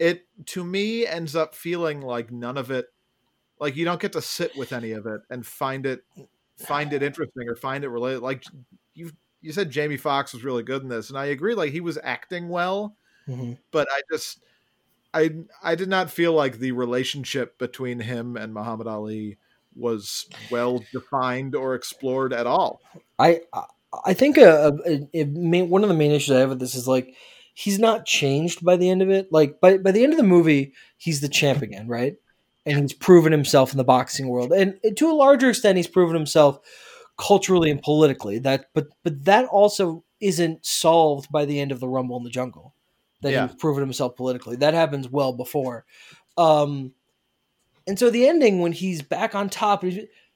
it 0.00 0.26
to 0.46 0.64
me 0.64 1.06
ends 1.06 1.36
up 1.36 1.54
feeling 1.54 2.00
like 2.00 2.32
none 2.32 2.58
of 2.58 2.70
it 2.72 2.86
like 3.60 3.76
you 3.76 3.84
don't 3.84 4.00
get 4.00 4.12
to 4.14 4.20
sit 4.20 4.56
with 4.56 4.72
any 4.72 4.90
of 4.90 5.06
it 5.06 5.20
and 5.30 5.46
find 5.46 5.86
it 5.86 6.02
find 6.66 6.92
it 6.92 7.02
interesting 7.02 7.48
or 7.48 7.56
find 7.56 7.84
it 7.84 7.88
related 7.88 8.20
like 8.22 8.44
you 8.94 9.10
you 9.40 9.52
said 9.52 9.70
Jamie 9.70 9.96
Foxx 9.96 10.32
was 10.32 10.44
really 10.44 10.62
good 10.62 10.82
in 10.82 10.88
this 10.88 11.08
and 11.10 11.18
I 11.18 11.26
agree 11.26 11.54
like 11.54 11.72
he 11.72 11.80
was 11.80 11.98
acting 12.02 12.48
well 12.48 12.96
Mhm. 13.28 13.56
but 13.70 13.86
I 13.90 14.02
just 14.12 14.40
I 15.14 15.30
I 15.62 15.74
did 15.74 15.88
not 15.88 16.10
feel 16.10 16.32
like 16.32 16.58
the 16.58 16.72
relationship 16.72 17.58
between 17.58 18.00
him 18.00 18.36
and 18.36 18.52
Muhammad 18.54 18.86
Ali 18.86 19.38
was 19.76 20.26
well 20.50 20.82
defined 20.92 21.54
or 21.54 21.74
explored 21.74 22.32
at 22.32 22.46
all. 22.46 22.80
I 23.18 23.40
I- 23.52 23.64
I 24.06 24.14
think 24.14 24.38
a, 24.38 24.72
a, 24.86 25.08
a 25.12 25.24
main, 25.26 25.68
one 25.68 25.82
of 25.82 25.90
the 25.90 25.94
main 25.94 26.12
issues 26.12 26.34
I 26.34 26.40
have 26.40 26.48
with 26.48 26.60
this 26.60 26.74
is 26.74 26.88
like 26.88 27.14
he's 27.52 27.78
not 27.78 28.06
changed 28.06 28.64
by 28.64 28.76
the 28.76 28.88
end 28.88 29.02
of 29.02 29.10
it. 29.10 29.30
Like 29.30 29.60
by 29.60 29.76
by 29.76 29.92
the 29.92 30.02
end 30.02 30.14
of 30.14 30.16
the 30.16 30.22
movie, 30.22 30.72
he's 30.96 31.20
the 31.20 31.28
champ 31.28 31.60
again, 31.60 31.86
right? 31.88 32.16
And 32.64 32.78
he's 32.80 32.92
proven 32.92 33.32
himself 33.32 33.72
in 33.72 33.78
the 33.78 33.84
boxing 33.84 34.28
world, 34.28 34.52
and, 34.52 34.78
to 34.96 35.10
a 35.10 35.14
larger 35.14 35.50
extent, 35.50 35.76
he's 35.76 35.88
proven 35.88 36.14
himself 36.14 36.60
culturally 37.18 37.70
and 37.70 37.82
politically. 37.82 38.38
That 38.38 38.66
but 38.74 38.86
but 39.02 39.24
that 39.24 39.46
also 39.46 40.04
isn't 40.20 40.64
solved 40.64 41.30
by 41.32 41.44
the 41.44 41.58
end 41.58 41.72
of 41.72 41.80
the 41.80 41.88
Rumble 41.88 42.16
in 42.18 42.22
the 42.24 42.30
Jungle. 42.30 42.74
That 43.22 43.32
Yeah. 43.32 43.48
he's 43.48 43.56
proven 43.56 43.82
himself 43.82 44.16
politically. 44.16 44.56
That 44.56 44.74
happens 44.74 45.08
well 45.08 45.32
before. 45.32 45.84
Um, 46.38 46.92
and 47.86 47.98
so 47.98 48.10
the 48.10 48.28
ending 48.28 48.60
when 48.60 48.72
he's 48.72 49.02
back 49.02 49.34
on 49.34 49.48
top, 49.50 49.84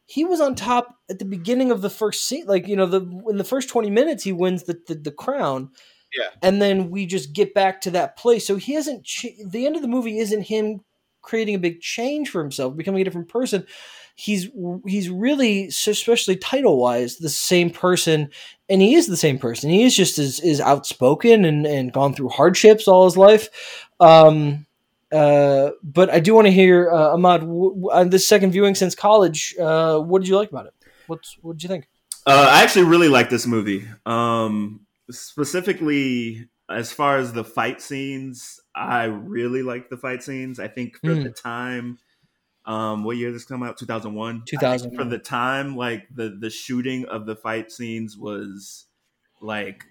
he 0.06 0.24
was 0.24 0.40
on 0.40 0.54
top 0.56 0.96
at 1.08 1.18
the 1.20 1.24
beginning 1.24 1.70
of 1.70 1.80
the 1.80 1.90
first 1.90 2.26
scene. 2.26 2.46
Like 2.46 2.66
you 2.66 2.74
know, 2.76 2.86
the 2.86 3.02
in 3.28 3.36
the 3.38 3.44
first 3.44 3.68
twenty 3.68 3.90
minutes, 3.90 4.24
he 4.24 4.32
wins 4.32 4.64
the 4.64 4.80
the, 4.88 4.94
the 4.96 5.12
crown. 5.12 5.70
Yeah. 6.16 6.30
and 6.40 6.62
then 6.62 6.90
we 6.90 7.04
just 7.04 7.34
get 7.34 7.52
back 7.52 7.80
to 7.82 7.90
that 7.90 8.16
place. 8.16 8.46
So 8.46 8.56
he 8.56 8.72
hasn't. 8.74 9.04
Ch- 9.04 9.34
the 9.44 9.66
end 9.66 9.76
of 9.76 9.82
the 9.82 9.88
movie 9.88 10.18
isn't 10.18 10.42
him 10.42 10.80
creating 11.26 11.56
a 11.56 11.66
big 11.66 11.80
change 11.80 12.30
for 12.30 12.40
himself, 12.40 12.76
becoming 12.76 13.02
a 13.02 13.04
different 13.04 13.28
person. 13.28 13.66
He's 14.14 14.48
he's 14.86 15.10
really, 15.10 15.66
especially 15.66 16.36
title 16.36 16.78
wise, 16.78 17.18
the 17.18 17.28
same 17.28 17.68
person, 17.68 18.30
and 18.70 18.80
he 18.80 18.94
is 18.94 19.06
the 19.06 19.16
same 19.26 19.38
person. 19.38 19.68
He 19.68 19.82
is 19.84 19.94
just 19.94 20.18
as 20.18 20.40
is 20.40 20.60
outspoken 20.60 21.44
and 21.44 21.66
and 21.66 21.92
gone 21.92 22.14
through 22.14 22.30
hardships 22.30 22.88
all 22.88 23.04
his 23.04 23.18
life. 23.18 23.48
Um, 24.00 24.64
Uh, 25.12 25.70
but 25.82 26.10
I 26.10 26.18
do 26.20 26.34
want 26.34 26.46
to 26.48 26.52
hear 26.52 26.90
uh, 26.90 27.14
Ahmad 27.14 27.40
w- 27.42 27.88
on 27.92 28.10
this 28.10 28.26
second 28.26 28.50
viewing 28.50 28.74
since 28.74 28.94
college. 28.96 29.54
Uh, 29.56 30.00
what 30.00 30.20
did 30.20 30.28
you 30.28 30.36
like 30.36 30.50
about 30.50 30.66
it? 30.66 30.74
What's 31.06 31.38
what 31.42 31.54
did 31.54 31.62
you 31.62 31.68
think? 31.68 31.84
Uh, 32.26 32.48
I 32.50 32.64
actually 32.64 32.86
really 32.90 33.08
like 33.08 33.30
this 33.30 33.46
movie. 33.46 33.86
Um, 34.04 34.80
specifically, 35.10 36.48
as 36.68 36.92
far 36.92 37.18
as 37.18 37.32
the 37.32 37.44
fight 37.44 37.80
scenes, 37.80 38.60
I 38.76 39.04
really 39.04 39.62
like 39.62 39.88
the 39.88 39.96
fight 39.96 40.22
scenes. 40.22 40.60
I 40.60 40.68
think 40.68 40.98
for 41.00 41.14
Hmm. 41.14 41.22
the 41.22 41.30
time, 41.30 41.98
um, 42.66 43.04
what 43.04 43.16
year 43.16 43.28
did 43.28 43.36
this 43.36 43.44
come 43.44 43.62
out? 43.62 43.76
Two 43.78 43.86
thousand 43.86 44.14
one. 44.14 44.42
2001. 44.46 44.96
For 44.96 45.08
the 45.08 45.18
time, 45.18 45.76
like 45.76 46.06
the 46.14 46.36
the 46.40 46.50
shooting 46.50 47.06
of 47.06 47.26
the 47.26 47.36
fight 47.36 47.72
scenes 47.72 48.16
was 48.18 48.86
like 49.40 49.84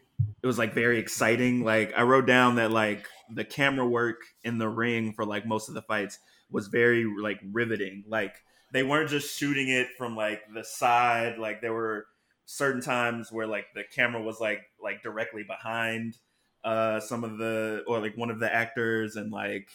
it 0.44 0.48
was 0.48 0.58
like 0.58 0.74
very 0.74 1.00
exciting. 1.00 1.64
Like 1.64 1.94
I 1.98 2.04
wrote 2.04 2.28
down 2.28 2.56
that 2.56 2.72
like 2.72 3.08
the 3.34 3.46
camera 3.46 3.88
work 3.88 4.22
in 4.44 4.58
the 4.60 4.70
ring 4.70 5.14
for 5.14 5.26
like 5.26 5.46
most 5.46 5.68
of 5.70 5.74
the 5.76 5.82
fights 5.82 6.20
was 6.52 6.68
very 6.68 7.06
like 7.06 7.40
riveting. 7.52 8.04
Like 8.08 8.36
they 8.72 8.84
weren't 8.84 9.10
just 9.10 9.38
shooting 9.38 9.70
it 9.70 9.88
from 9.98 10.16
like 10.16 10.42
the 10.54 10.64
side. 10.64 11.38
Like 11.38 11.62
there 11.62 11.74
were 11.74 12.08
certain 12.46 12.82
times 12.82 13.32
where 13.32 13.48
like 13.48 13.68
the 13.74 13.84
camera 13.84 14.22
was 14.22 14.40
like 14.40 14.62
like 14.82 15.02
directly 15.02 15.44
behind 15.44 16.18
uh 16.66 17.00
some 17.00 17.24
of 17.24 17.38
the 17.38 17.84
or 17.88 18.00
like 18.00 18.18
one 18.18 18.30
of 18.32 18.40
the 18.40 18.54
actors 18.54 19.16
and 19.16 19.32
like 19.32 19.70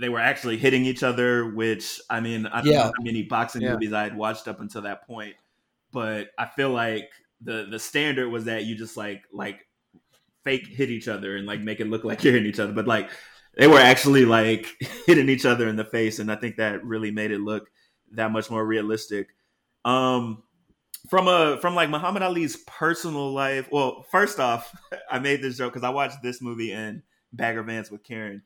they 0.00 0.08
were 0.08 0.18
actually 0.20 0.56
hitting 0.56 0.84
each 0.84 1.02
other 1.02 1.50
which 1.54 2.00
i 2.10 2.18
mean 2.20 2.46
i 2.46 2.62
don't 2.62 2.72
Yeah. 2.72 2.78
know 2.84 2.92
how 2.96 3.02
many 3.04 3.22
boxing 3.22 3.62
Yeah. 3.62 3.72
movies 3.74 3.92
i 3.92 4.02
had 4.02 4.16
watched 4.16 4.48
up 4.48 4.60
until 4.60 4.82
that 4.82 5.06
point 5.06 5.36
but 5.92 6.30
i 6.38 6.46
feel 6.46 6.70
like 6.70 7.10
the 7.42 7.66
the 7.70 7.78
standard 7.78 8.28
was 8.28 8.46
that 8.46 8.64
you 8.64 8.74
just 8.76 8.96
like 8.96 9.22
like 9.32 9.66
fake 10.44 10.66
hit 10.66 10.90
each 10.90 11.08
other 11.08 11.36
and 11.36 11.46
like 11.46 11.60
make 11.60 11.80
it 11.80 11.88
look 11.88 12.04
like 12.04 12.24
you're 12.24 12.32
hitting 12.32 12.48
each 12.48 12.60
other 12.60 12.72
but 12.72 12.86
like 12.86 13.10
they 13.58 13.66
were 13.66 13.78
actually 13.78 14.24
like 14.24 14.66
hitting 15.06 15.28
each 15.28 15.44
other 15.44 15.68
in 15.68 15.76
the 15.76 15.84
face 15.84 16.18
and 16.18 16.32
i 16.32 16.36
think 16.36 16.56
that 16.56 16.84
really 16.84 17.10
made 17.10 17.30
it 17.30 17.40
look 17.40 17.68
that 18.12 18.32
much 18.32 18.50
more 18.50 18.64
realistic 18.66 19.28
um 19.84 20.42
from 21.10 21.28
a 21.28 21.58
from 21.60 21.74
like 21.74 21.90
Muhammad 21.90 22.22
Ali's 22.22 22.56
personal 22.66 23.32
life. 23.32 23.68
Well, 23.70 24.06
first 24.10 24.40
off, 24.40 24.74
I 25.10 25.18
made 25.18 25.42
this 25.42 25.58
joke 25.58 25.72
because 25.74 25.84
I 25.84 25.90
watched 25.90 26.22
this 26.22 26.40
movie 26.40 26.72
and 26.72 27.02
Bagger 27.32 27.62
Vance 27.62 27.90
with 27.90 28.02
Karen, 28.04 28.42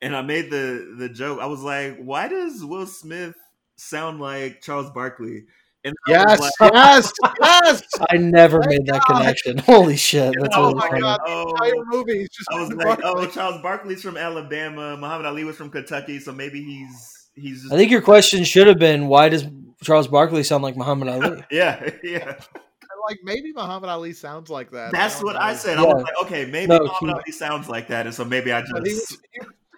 and 0.00 0.16
I 0.16 0.22
made 0.22 0.50
the 0.50 0.94
the 0.96 1.08
joke. 1.08 1.40
I 1.40 1.46
was 1.46 1.60
like, 1.62 1.98
"Why 1.98 2.28
does 2.28 2.64
Will 2.64 2.86
Smith 2.86 3.34
sound 3.76 4.20
like 4.20 4.62
Charles 4.62 4.90
Barkley?" 4.90 5.44
And 5.86 5.94
Yes, 6.08 6.40
like, 6.40 6.72
yes, 6.72 7.12
yes. 7.42 7.82
I 8.10 8.16
never 8.16 8.58
Thank 8.62 8.70
made 8.70 8.86
that 8.86 9.02
God. 9.06 9.18
connection. 9.18 9.58
Holy 9.66 9.96
shit, 9.98 10.34
that's 10.40 10.56
oh 10.56 10.62
really 10.68 10.74
my 10.76 10.88
funny. 10.88 11.00
god, 11.02 11.20
the 11.26 11.30
Oh. 11.32 11.50
entire 11.50 11.84
movie 11.88 12.22
is 12.22 12.28
just 12.30 12.48
I 12.50 12.60
was 12.60 12.68
Barkley. 12.70 12.84
like, 12.86 13.00
"Oh, 13.04 13.26
Charles 13.26 13.60
Barkley's 13.60 14.00
from 14.02 14.16
Alabama. 14.16 14.96
Muhammad 14.96 15.26
Ali 15.26 15.44
was 15.44 15.56
from 15.56 15.68
Kentucky, 15.70 16.20
so 16.20 16.32
maybe 16.32 16.62
he's 16.64 17.28
he's." 17.34 17.62
Just, 17.62 17.74
I 17.74 17.76
think 17.76 17.90
your 17.90 18.00
question 18.00 18.44
should 18.44 18.66
have 18.66 18.78
been, 18.78 19.08
why 19.08 19.28
does 19.28 19.44
Charles 19.84 20.08
Barkley 20.08 20.42
sound 20.42 20.62
like 20.62 20.76
Muhammad 20.76 21.08
Ali? 21.08 21.44
yeah, 21.50 21.90
yeah. 22.02 22.34
like 23.06 23.18
maybe 23.22 23.52
Muhammad 23.52 23.90
Ali 23.90 24.12
sounds 24.12 24.50
like 24.50 24.70
that. 24.70 24.92
That's 24.92 25.16
don't 25.16 25.24
what 25.26 25.34
know. 25.34 25.40
I 25.40 25.54
said. 25.54 25.78
I 25.78 25.82
was 25.82 26.02
like, 26.02 26.22
okay, 26.22 26.44
maybe 26.46 26.68
No, 26.68 26.78
Muhammad 26.80 27.16
he- 27.16 27.22
Ali 27.26 27.32
sounds 27.32 27.68
like 27.68 27.88
that, 27.88 28.06
and 28.06 28.14
so 28.14 28.24
maybe 28.24 28.52
I 28.52 28.62
But 28.62 28.86
he 28.86 28.94
just 28.94 29.10
was, 29.12 29.20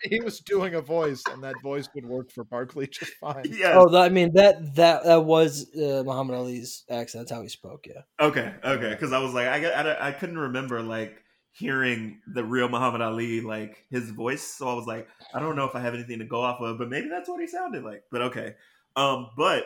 he, 0.03 0.09
he 0.17 0.21
was 0.21 0.41
doing 0.41 0.75
a 0.75 0.81
voice, 0.81 1.23
and 1.31 1.43
that 1.43 1.55
voice 1.63 1.89
would 1.95 2.05
work 2.07 2.31
for 2.31 2.45
Barkley 2.45 2.87
just 2.87 3.13
fine. 3.15 3.45
yeah. 3.51 3.73
Oh, 3.77 3.97
I 3.97 4.09
mean 4.11 4.33
that 4.35 4.75
that 4.77 5.05
that 5.05 5.25
was 5.25 5.67
uh, 5.75 6.03
Muhammad 6.05 6.37
Ali's 6.37 6.85
accent. 6.91 7.23
That's 7.23 7.33
how 7.33 7.43
he 7.43 7.49
spoke. 7.49 7.87
Yeah. 7.87 8.03
Okay, 8.21 8.55
okay, 8.65 8.91
because 8.91 9.13
I 9.13 9.19
was 9.19 9.35
like, 9.35 9.49
I, 9.49 9.65
I 9.71 10.09
I 10.09 10.13
couldn't 10.13 10.39
remember 10.39 10.83
like 10.83 11.23
hearing 11.53 12.21
the 12.35 12.45
real 12.45 12.69
Muhammad 12.69 13.01
Ali 13.01 13.41
like 13.41 13.85
his 13.91 14.11
voice, 14.11 14.43
so 14.43 14.69
I 14.69 14.75
was 14.75 14.87
like, 14.87 15.09
I 15.35 15.41
don't 15.41 15.57
know 15.57 15.65
if 15.65 15.75
I 15.75 15.81
have 15.81 15.95
anything 15.95 16.19
to 16.19 16.25
go 16.27 16.43
off 16.43 16.61
of, 16.61 16.79
but 16.79 16.89
maybe 16.91 17.09
that's 17.09 17.29
what 17.29 17.41
he 17.41 17.47
sounded 17.47 17.83
like. 17.83 18.03
But 18.13 18.23
okay, 18.23 18.55
um, 18.95 19.31
but 19.37 19.65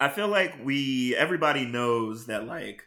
I 0.00 0.08
feel 0.08 0.28
like 0.28 0.54
we 0.64 1.14
everybody 1.16 1.64
knows 1.64 2.26
that 2.26 2.46
like 2.46 2.82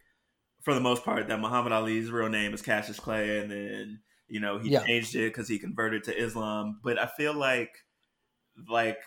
for 0.63 0.73
the 0.73 0.81
most 0.81 1.03
part 1.03 1.27
that 1.27 1.39
Muhammad 1.39 1.71
Ali's 1.71 2.11
real 2.11 2.29
name 2.29 2.53
is 2.53 2.61
Cassius 2.61 2.99
Clay, 2.99 3.39
and 3.39 3.51
then 3.51 4.01
you 4.27 4.39
know 4.39 4.59
he 4.59 4.69
Yeah. 4.69 4.83
changed 4.85 5.15
it 5.15 5.29
because 5.29 5.47
he 5.47 5.59
converted 5.59 6.03
to 6.05 6.17
Islam. 6.17 6.79
But 6.83 6.99
I 6.99 7.07
feel 7.07 7.33
like 7.33 7.71
like 8.69 8.99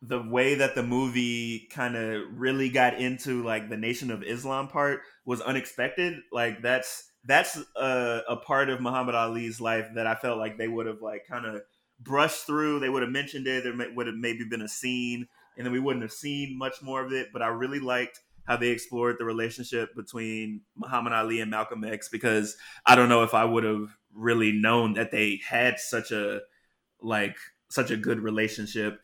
the 0.00 0.22
way 0.22 0.54
that 0.56 0.74
the 0.74 0.82
movie 0.82 1.68
kind 1.72 1.96
of 1.96 2.22
really 2.32 2.68
got 2.70 3.00
into 3.00 3.42
like 3.42 3.68
the 3.68 3.76
Nation 3.76 4.10
of 4.10 4.22
Islam 4.22 4.68
part 4.68 5.00
was 5.24 5.40
unexpected. 5.40 6.20
Like 6.32 6.62
that's 6.62 7.10
that's 7.24 7.58
a, 7.76 8.22
a 8.28 8.36
part 8.36 8.70
of 8.70 8.80
Muhammad 8.80 9.14
Ali's 9.16 9.60
life 9.60 9.88
that 9.96 10.06
I 10.06 10.14
felt 10.14 10.38
like 10.38 10.56
they 10.56 10.68
would 10.68 10.86
have 10.86 11.02
like 11.02 11.26
kind 11.28 11.46
of 11.46 11.62
brushed 11.98 12.46
through. 12.46 12.78
They 12.80 12.88
would 12.88 13.02
have 13.02 13.10
mentioned 13.10 13.46
it. 13.48 13.64
There 13.64 13.74
may, 13.74 13.90
would 13.90 14.06
have 14.06 14.16
maybe 14.16 14.44
been 14.48 14.62
a 14.62 14.68
scene, 14.68 15.28
and 15.58 15.66
then 15.66 15.72
we 15.72 15.80
wouldn't 15.80 16.02
have 16.02 16.12
seen 16.12 16.56
much 16.56 16.80
more 16.80 17.04
of 17.04 17.12
it. 17.12 17.28
But 17.32 17.42
I 17.42 17.48
really 17.48 17.80
liked 17.80 18.20
how 18.44 18.56
they 18.56 18.68
explored 18.68 19.16
the 19.18 19.24
relationship 19.26 19.94
between 19.94 20.62
Muhammad 20.74 21.12
Ali 21.12 21.40
and 21.40 21.50
Malcolm 21.50 21.84
X 21.84 22.08
because 22.08 22.56
I 22.86 22.94
don't 22.94 23.10
know 23.10 23.22
if 23.22 23.34
I 23.34 23.44
would 23.44 23.64
have 23.64 23.90
really 24.14 24.52
known 24.52 24.94
that 24.94 25.10
they 25.10 25.40
had 25.46 25.78
such 25.78 26.12
a 26.12 26.40
like 27.02 27.36
such 27.68 27.90
a 27.90 27.96
good 27.96 28.20
relationship. 28.20 29.00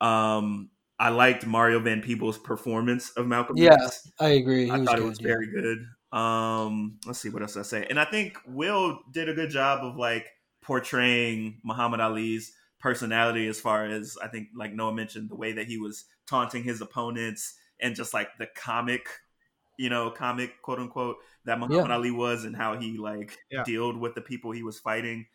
Um, 0.00 0.70
I 0.98 1.08
liked 1.08 1.46
Mario 1.46 1.80
Van 1.80 2.02
Peebles' 2.02 2.38
performance 2.38 3.10
of 3.10 3.26
Malcolm 3.26 3.56
Yeah, 3.56 3.74
X. 3.74 4.10
I 4.20 4.30
agree. 4.30 4.66
He 4.66 4.70
I 4.70 4.84
thought 4.84 4.96
good, 4.96 5.04
it 5.04 5.08
was 5.08 5.20
yeah. 5.20 5.28
very 5.28 5.50
good. 5.50 5.86
Um, 6.16 6.98
let's 7.06 7.18
see 7.18 7.30
what 7.30 7.42
else 7.42 7.56
I 7.56 7.62
say. 7.62 7.86
And 7.88 7.98
I 7.98 8.04
think 8.04 8.38
Will 8.46 9.00
did 9.12 9.28
a 9.28 9.34
good 9.34 9.50
job 9.50 9.84
of 9.84 9.96
like 9.96 10.26
portraying 10.62 11.60
Muhammad 11.64 12.00
Ali's 12.00 12.52
personality 12.84 13.48
as 13.48 13.58
far 13.58 13.86
as 13.86 14.18
I 14.22 14.28
think 14.28 14.48
like 14.54 14.74
Noah 14.74 14.92
mentioned 14.94 15.30
the 15.30 15.36
way 15.36 15.52
that 15.52 15.66
he 15.66 15.78
was 15.78 16.04
taunting 16.26 16.64
his 16.64 16.82
opponents 16.82 17.58
and 17.80 17.96
just 17.96 18.12
like 18.12 18.28
the 18.38 18.46
comic, 18.46 19.08
you 19.78 19.88
know, 19.88 20.10
comic 20.10 20.60
quote 20.60 20.78
unquote 20.78 21.16
that 21.46 21.58
Muhammad 21.58 21.90
Ali 21.90 22.10
was 22.10 22.44
and 22.44 22.54
how 22.54 22.78
he 22.78 22.98
like 22.98 23.38
Yeah. 23.50 23.64
dealt 23.64 23.96
with 23.96 24.14
the 24.14 24.20
people 24.20 24.52
he 24.52 24.62
was 24.62 24.78
fighting. 24.78 25.26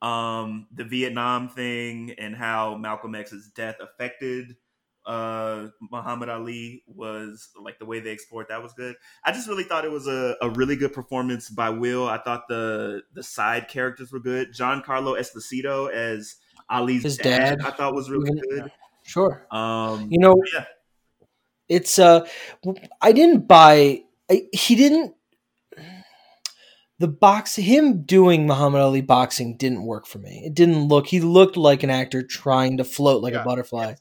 Um, 0.00 0.68
the 0.72 0.84
Vietnam 0.84 1.48
thing 1.48 2.14
and 2.18 2.36
how 2.36 2.76
Malcolm 2.76 3.16
X's 3.16 3.50
death 3.50 3.76
affected 3.80 4.56
uh 5.04 5.68
Muhammad 5.90 6.28
Ali 6.28 6.84
was 6.86 7.50
like 7.60 7.80
the 7.80 7.84
way 7.84 7.98
they 7.98 8.12
explored 8.12 8.46
that 8.48 8.62
was 8.62 8.74
good. 8.74 8.94
I 9.24 9.32
just 9.32 9.48
really 9.48 9.64
thought 9.64 9.84
it 9.84 9.90
was 9.90 10.06
a, 10.06 10.36
a 10.40 10.50
really 10.50 10.76
good 10.76 10.92
performance 10.92 11.50
by 11.50 11.70
Will. 11.70 12.08
I 12.08 12.18
thought 12.18 12.44
the 12.48 13.02
the 13.12 13.24
side 13.24 13.66
characters 13.66 14.12
were 14.12 14.20
good. 14.20 14.52
Giancarlo 14.52 15.18
Esposito 15.18 15.90
as 15.92 16.36
Ali's 16.70 17.02
His 17.02 17.16
dad, 17.16 17.58
dad. 17.58 17.66
I 17.66 17.70
thought 17.70 17.94
was 17.94 18.10
really 18.10 18.30
good. 18.50 18.70
Sure. 19.04 19.46
Um 19.50 20.08
You 20.10 20.18
know, 20.18 20.36
yeah. 20.54 20.64
it's 21.68 21.98
uh, 21.98 22.26
I 23.00 23.12
didn't 23.12 23.46
buy. 23.48 24.02
I, 24.30 24.42
he 24.52 24.74
didn't. 24.74 25.14
The 26.98 27.08
box, 27.08 27.56
him 27.56 28.02
doing 28.04 28.46
Muhammad 28.46 28.80
Ali 28.80 29.00
boxing 29.00 29.56
didn't 29.56 29.82
work 29.82 30.06
for 30.06 30.18
me. 30.20 30.42
It 30.44 30.54
didn't 30.54 30.86
look. 30.86 31.08
He 31.08 31.18
looked 31.20 31.56
like 31.56 31.82
an 31.82 31.90
actor 31.90 32.22
trying 32.22 32.76
to 32.76 32.84
float 32.84 33.24
like 33.24 33.32
Yeah. 33.34 33.42
a 33.42 33.44
butterfly 33.44 33.94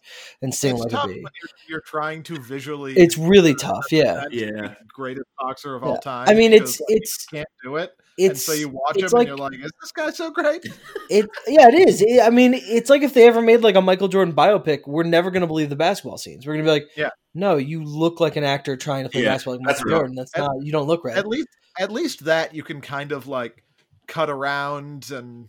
and 0.43 0.53
sing 0.53 0.77
like 0.77 0.93
a 0.93 1.07
bee. 1.07 1.13
you're, 1.15 1.49
you're 1.67 1.81
trying 1.81 2.21
to 2.23 2.37
visually. 2.39 2.93
It's 2.95 3.17
really 3.17 3.55
tough. 3.55 3.87
Yeah, 3.91 4.25
Yeah. 4.29 4.75
greatest 4.87 5.25
boxer 5.39 5.73
of 5.73 5.81
Yeah. 5.81 5.87
all 5.89 5.97
time. 5.97 6.29
I 6.29 6.35
mean, 6.35 6.53
it's 6.53 6.79
it's 6.89 7.25
can't 7.25 7.47
do 7.63 7.77
it, 7.77 7.91
it's 8.17 8.29
and 8.29 8.37
so 8.37 8.53
you 8.53 8.69
watch 8.69 8.97
him 8.97 9.05
it's 9.05 9.13
and 9.13 9.27
you're 9.27 9.37
like, 9.37 9.53
"Is 9.53 9.71
this 9.81 9.91
guy 9.95 10.11
so 10.11 10.31
great?" 10.31 10.65
It 11.09 11.29
yeah, 11.47 11.67
it 11.69 11.87
is. 11.89 12.01
It- 12.01 12.21
I 12.21 12.29
mean, 12.29 12.53
it's 12.55 12.89
like 12.89 13.01
if 13.01 13.13
they 13.13 13.27
ever 13.27 13.41
made 13.41 13.61
like 13.61 13.75
a 13.75 13.81
Michael 13.81 14.07
Jordan 14.07 14.33
biopic, 14.35 14.81
we're 14.87 15.03
never 15.03 15.31
gonna 15.31 15.47
believe 15.47 15.69
the 15.69 15.75
basketball 15.75 16.17
scenes. 16.17 16.45
We're 16.45 16.53
gonna 16.53 16.65
be 16.65 16.71
like, 16.71 16.87
Yeah. 16.97 17.09
no, 17.33 17.57
you 17.57 17.83
look 17.83 18.19
like 18.19 18.35
an 18.35 18.43
actor 18.43 18.75
trying 18.77 19.03
to 19.05 19.09
play 19.09 19.23
Yeah, 19.23 19.33
basketball 19.33 19.53
like 19.55 19.61
Michael 19.65 19.83
real. 19.85 19.97
Jordan. 19.99 20.15
That's 20.15 20.31
At- 20.35 20.41
not. 20.41 20.51
You 20.61 20.71
don't 20.71 20.87
look 20.87 21.03
right. 21.05 21.17
At 21.17 21.27
least, 21.27 21.47
at 21.79 21.91
least 21.91 22.25
that 22.25 22.53
you 22.53 22.63
can 22.63 22.81
kind 22.81 23.11
of 23.11 23.27
like 23.27 23.63
cut 24.07 24.29
around 24.29 25.09
and 25.11 25.47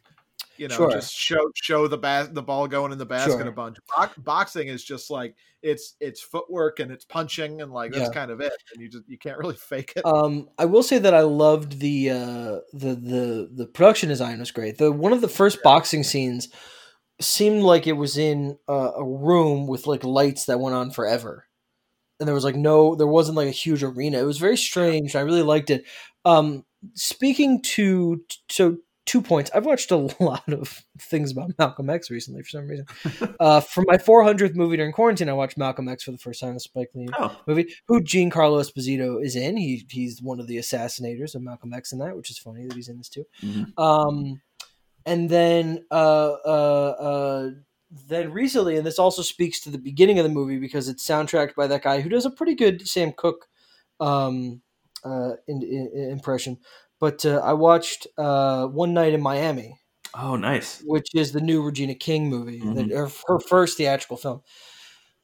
you 0.62 0.68
know 0.68 0.76
Sure. 0.76 0.90
just 0.92 1.12
show 1.12 1.50
show 1.54 1.88
the 1.88 1.98
bas- 1.98 2.28
the 2.32 2.42
ball 2.42 2.68
going 2.68 2.92
in 2.92 2.98
the 2.98 3.04
basket 3.06 3.32
Sure. 3.32 3.48
a 3.48 3.52
bunch. 3.52 3.76
Bo- 3.96 4.22
boxing 4.22 4.68
is 4.68 4.84
just 4.84 5.10
like 5.10 5.34
it's 5.60 5.94
it's 6.00 6.20
footwork 6.20 6.78
and 6.80 6.90
it's 6.92 7.04
punching 7.04 7.60
and 7.60 7.72
like 7.72 7.92
that's 7.92 8.06
Yeah. 8.08 8.12
kind 8.14 8.30
of 8.30 8.40
it, 8.40 8.52
and 8.72 8.80
you 8.82 8.88
just 8.88 9.08
you 9.08 9.18
can't 9.18 9.38
really 9.38 9.56
fake 9.72 9.92
it. 9.96 10.06
Um, 10.06 10.48
I 10.58 10.64
will 10.66 10.82
say 10.84 10.98
that 10.98 11.14
I 11.14 11.22
loved 11.22 11.80
the 11.80 12.10
uh, 12.10 12.58
the 12.72 12.94
the 12.94 13.50
the 13.52 13.66
production 13.66 14.08
design 14.08 14.38
was 14.38 14.52
great. 14.52 14.78
The 14.78 14.92
one 14.92 15.12
of 15.12 15.20
the 15.20 15.28
first 15.28 15.62
boxing 15.62 16.04
scenes 16.04 16.48
seemed 17.20 17.62
like 17.62 17.86
it 17.86 17.92
was 17.92 18.16
in 18.16 18.58
a, 18.68 18.72
a 18.72 19.04
room 19.04 19.66
with 19.66 19.86
like 19.86 20.04
lights 20.04 20.44
that 20.46 20.60
went 20.60 20.74
on 20.76 20.90
forever, 20.92 21.46
and 22.20 22.26
there 22.28 22.34
was 22.34 22.44
like 22.44 22.56
no, 22.56 22.94
there 22.94 23.06
wasn't 23.06 23.36
like 23.36 23.48
a 23.48 23.52
huge 23.52 23.82
arena. 23.82 24.18
It 24.18 24.24
was 24.26 24.38
very 24.38 24.56
strange. 24.56 25.16
I 25.16 25.20
really 25.20 25.42
liked 25.42 25.70
it. 25.70 25.84
Um, 26.24 26.64
speaking 26.94 27.62
to 27.62 28.22
so 28.48 28.78
two 29.06 29.20
points. 29.20 29.50
I've 29.54 29.66
watched 29.66 29.90
a 29.90 29.96
lot 30.20 30.48
of 30.52 30.82
things 30.98 31.32
about 31.32 31.52
Malcolm 31.58 31.90
X 31.90 32.10
recently 32.10 32.42
for 32.42 32.48
some 32.48 32.68
reason. 32.68 32.86
uh, 33.40 33.60
for 33.60 33.84
my 33.86 33.96
400th 33.96 34.54
movie 34.54 34.76
during 34.76 34.92
quarantine, 34.92 35.28
I 35.28 35.32
watched 35.32 35.58
Malcolm 35.58 35.88
X 35.88 36.04
for 36.04 36.12
the 36.12 36.18
first 36.18 36.40
time. 36.40 36.54
The 36.54 36.60
Spike 36.60 36.90
Lee 36.94 37.08
Oh, 37.18 37.36
movie, 37.46 37.74
who 37.88 38.00
Giancarlo 38.00 38.60
Esposito 38.62 39.22
is 39.24 39.36
in. 39.36 39.56
He 39.56 39.86
he's 39.90 40.22
one 40.22 40.40
of 40.40 40.46
the 40.46 40.56
assassinators 40.58 41.34
of 41.34 41.42
Malcolm 41.42 41.72
X 41.72 41.92
in 41.92 41.98
that, 41.98 42.16
which 42.16 42.30
is 42.30 42.38
funny 42.38 42.66
that 42.66 42.74
he's 42.74 42.88
in 42.88 42.98
this 42.98 43.08
too. 43.08 43.24
Mhm. 43.42 43.78
Um, 43.78 44.40
and 45.04 45.28
then 45.28 45.84
uh, 45.90 46.32
uh, 46.44 46.94
uh, 47.00 47.50
then 48.08 48.32
recently, 48.32 48.76
and 48.76 48.86
this 48.86 48.98
also 48.98 49.22
speaks 49.22 49.60
to 49.60 49.70
the 49.70 49.78
beginning 49.78 50.18
of 50.18 50.24
the 50.24 50.30
movie 50.30 50.58
because 50.58 50.88
it's 50.88 51.06
soundtracked 51.06 51.54
by 51.54 51.66
that 51.66 51.82
guy 51.82 52.00
who 52.00 52.08
does 52.08 52.24
a 52.24 52.30
pretty 52.30 52.54
good 52.54 52.86
Sam 52.86 53.12
Cooke 53.12 53.48
um, 54.00 54.62
uh, 55.04 55.32
in, 55.48 55.62
in, 55.62 56.10
impression. 56.10 56.58
But 57.02 57.26
uh, 57.26 57.40
I 57.42 57.54
watched 57.54 58.06
uh, 58.16 58.66
One 58.68 58.94
Night 58.94 59.12
in 59.12 59.20
Miami. 59.20 59.76
Oh, 60.14 60.36
nice! 60.36 60.80
Which 60.86 61.08
is 61.16 61.32
the 61.32 61.40
new 61.40 61.60
Regina 61.60 61.96
King 61.96 62.30
movie, 62.30 62.60
Mhm. 62.60 62.74
that, 62.76 62.90
her, 62.96 63.10
her 63.26 63.40
first 63.40 63.76
theatrical 63.76 64.16
film. 64.16 64.42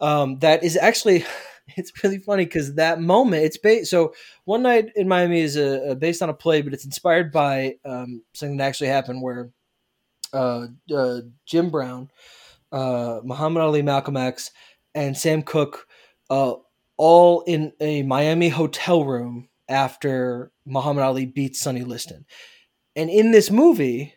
Um, 0.01 0.41
that 0.41 0.64
is 0.64 0.76
actually, 0.76 1.24
it's 1.76 1.93
really 2.03 2.18
funny 2.18 2.47
because 2.47 2.74
that 2.74 3.01
moment, 3.01 3.45
it's 3.45 3.59
based. 3.59 3.91
So 3.91 4.12
One 4.45 4.64
Night 4.64 4.91
in 4.97 5.07
Miami 5.07 5.41
is 5.41 5.57
a, 5.57 5.91
a 5.91 5.95
based 5.95 6.20
on 6.20 6.31
a 6.31 6.35
play, 6.35 6.62
but 6.62 6.72
it's 6.72 6.85
inspired 6.85 7.31
by 7.31 7.76
um, 7.85 8.24
something 8.35 8.57
that 8.57 8.64
actually 8.66 8.89
happened 8.89 9.22
where 9.22 9.51
uh, 10.33 10.66
uh, 10.93 11.20
Jim 11.47 11.70
Brown, 11.70 12.11
uh, 12.72 13.20
Muhammad 13.22 13.62
Ali, 13.62 13.83
Malcolm 13.83 14.16
X, 14.16 14.51
and 14.97 15.16
Sam 15.16 15.43
Cooke, 15.43 15.87
uh, 16.29 16.55
all 16.97 17.43
in 17.43 17.72
a 17.79 18.03
Miami 18.03 18.49
hotel 18.49 19.05
room 19.05 19.49
after 19.68 20.50
Muhammad 20.66 21.04
Ali 21.04 21.26
beats 21.26 21.60
Sonny 21.60 21.82
Liston. 21.82 22.24
And 22.96 23.10
in 23.10 23.30
this 23.30 23.50
movie, 23.50 24.14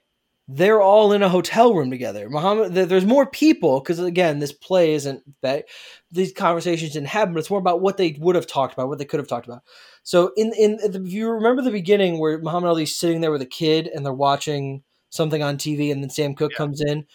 they're 0.47 0.81
all 0.81 1.13
in 1.13 1.23
a 1.23 1.29
hotel 1.29 1.73
room 1.73 1.89
together. 1.89 2.29
Muhammad, 2.29 2.73
there's 2.73 3.05
more 3.05 3.25
people 3.25 3.79
because 3.79 3.99
again, 3.99 4.39
this 4.39 4.51
play 4.51 4.93
isn't 4.93 5.23
that 5.41 5.65
these 6.11 6.33
conversations 6.33 6.93
didn't 6.93 7.07
happen, 7.07 7.33
but 7.33 7.39
it's 7.39 7.49
more 7.49 7.59
about 7.59 7.81
what 7.81 7.97
they 7.97 8.17
would 8.19 8.35
have 8.35 8.47
talked 8.47 8.73
about, 8.73 8.89
what 8.89 8.97
they 8.97 9.05
could 9.05 9.19
have 9.19 9.29
talked 9.29 9.47
about. 9.47 9.63
So 10.03 10.31
in 10.35 10.51
in 10.53 10.79
if 10.81 11.11
you 11.11 11.29
remember 11.29 11.61
the 11.61 11.71
beginning 11.71 12.19
where 12.19 12.39
Muhammad 12.39 12.69
Ali's 12.69 12.97
sitting 12.97 13.21
there 13.21 13.31
with 13.31 13.41
a 13.41 13.45
kid 13.45 13.87
and 13.87 14.05
they're 14.05 14.13
watching 14.13 14.83
something 15.09 15.43
on 15.43 15.57
TV, 15.57 15.91
and 15.91 16.01
then 16.01 16.09
Sam 16.09 16.35
Cooke 16.35 16.53
comes 16.53 16.81
in, 16.81 17.05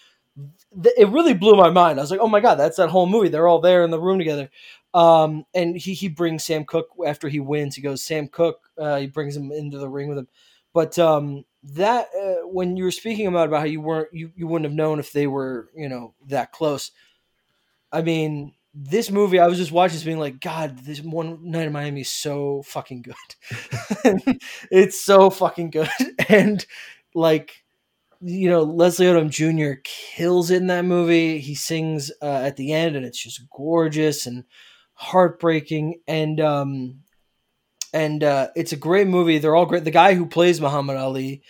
it 0.97 1.09
really 1.09 1.35
blew 1.35 1.57
my 1.57 1.71
mind. 1.71 1.99
I 1.99 2.03
was 2.03 2.11
like, 2.11 2.21
oh 2.21 2.29
my 2.29 2.41
god, 2.41 2.57
that's 2.57 2.77
that 2.77 2.91
whole 2.91 3.07
movie. 3.07 3.29
They're 3.29 3.49
all 3.49 3.61
there 3.61 3.85
in 3.85 3.91
the 3.91 4.01
room 4.01 4.19
together. 4.19 4.51
Um, 4.97 5.45
and 5.55 5.77
he 5.77 5.93
he 5.93 6.09
brings 6.09 6.43
Sam 6.43 6.65
Cooke 6.65 6.89
after 7.07 7.29
he 7.29 7.39
wins. 7.39 7.77
He 7.77 7.83
goes 7.83 8.03
Sam 8.03 8.29
Cooke. 8.29 8.71
Uh, 8.79 8.97
he 8.97 9.07
brings 9.07 9.37
him 9.37 9.53
into 9.53 9.77
the 9.77 9.91
ring 9.91 10.09
with 10.09 10.17
him. 10.17 10.29
But 10.73 10.99
um, 10.99 11.45
that 11.75 12.09
uh, 12.19 12.49
when 12.49 12.79
you 12.79 12.85
were 12.85 12.91
speaking 12.91 13.27
about 13.27 13.49
about 13.49 13.59
how 13.61 13.67
you 13.67 13.83
weren't 13.83 14.09
you, 14.15 14.33
you 14.35 14.47
wouldn't 14.47 14.65
have 14.71 14.75
known 14.75 14.99
if 14.99 15.13
they 15.13 15.27
were 15.27 15.69
you 15.77 15.91
know 15.91 16.15
that 16.29 16.51
close. 16.51 16.93
I 17.93 18.01
mean, 18.01 18.55
this 18.73 19.11
movie 19.11 19.39
I 19.39 19.49
was 19.49 19.59
just 19.59 19.71
watching, 19.71 19.97
this 19.97 20.05
being 20.05 20.19
like, 20.19 20.41
God, 20.41 20.79
this 20.79 21.03
one 21.03 21.51
night 21.51 21.67
in 21.67 21.75
Miami 21.75 22.01
is 22.01 22.11
so 22.11 22.63
fucking 22.63 23.03
good. 23.03 23.15
it's 24.71 24.99
so 24.99 25.29
fucking 25.29 25.73
good, 25.73 25.91
and 26.31 26.65
like 27.15 27.65
you 28.23 28.49
know, 28.49 28.63
Leslie 28.63 29.07
Odom 29.07 29.29
Jr. 29.31 29.79
kills 29.85 30.51
it 30.51 30.57
in 30.57 30.69
that 30.69 30.87
movie. 30.87 31.39
He 31.39 31.55
sings 31.55 32.11
uh, 32.23 32.41
at 32.45 32.57
the 32.57 32.73
end, 32.73 32.97
and 32.97 33.05
it's 33.05 33.23
just 33.23 33.43
gorgeous 33.51 34.25
and 34.27 34.45
heartbreaking. 34.97 36.01
And 36.09 36.41
um, 36.41 37.03
and 37.93 38.23
uh, 38.23 38.49
it's 38.55 38.73
a 38.73 38.77
great 38.77 39.07
movie. 39.07 39.39
They're 39.39 39.57
all 39.57 39.65
great. 39.65 39.85
The 39.85 39.91
guy 39.91 40.15
who 40.15 40.27
plays 40.27 40.61
Muhammad 40.61 40.99
Ali 40.99 41.43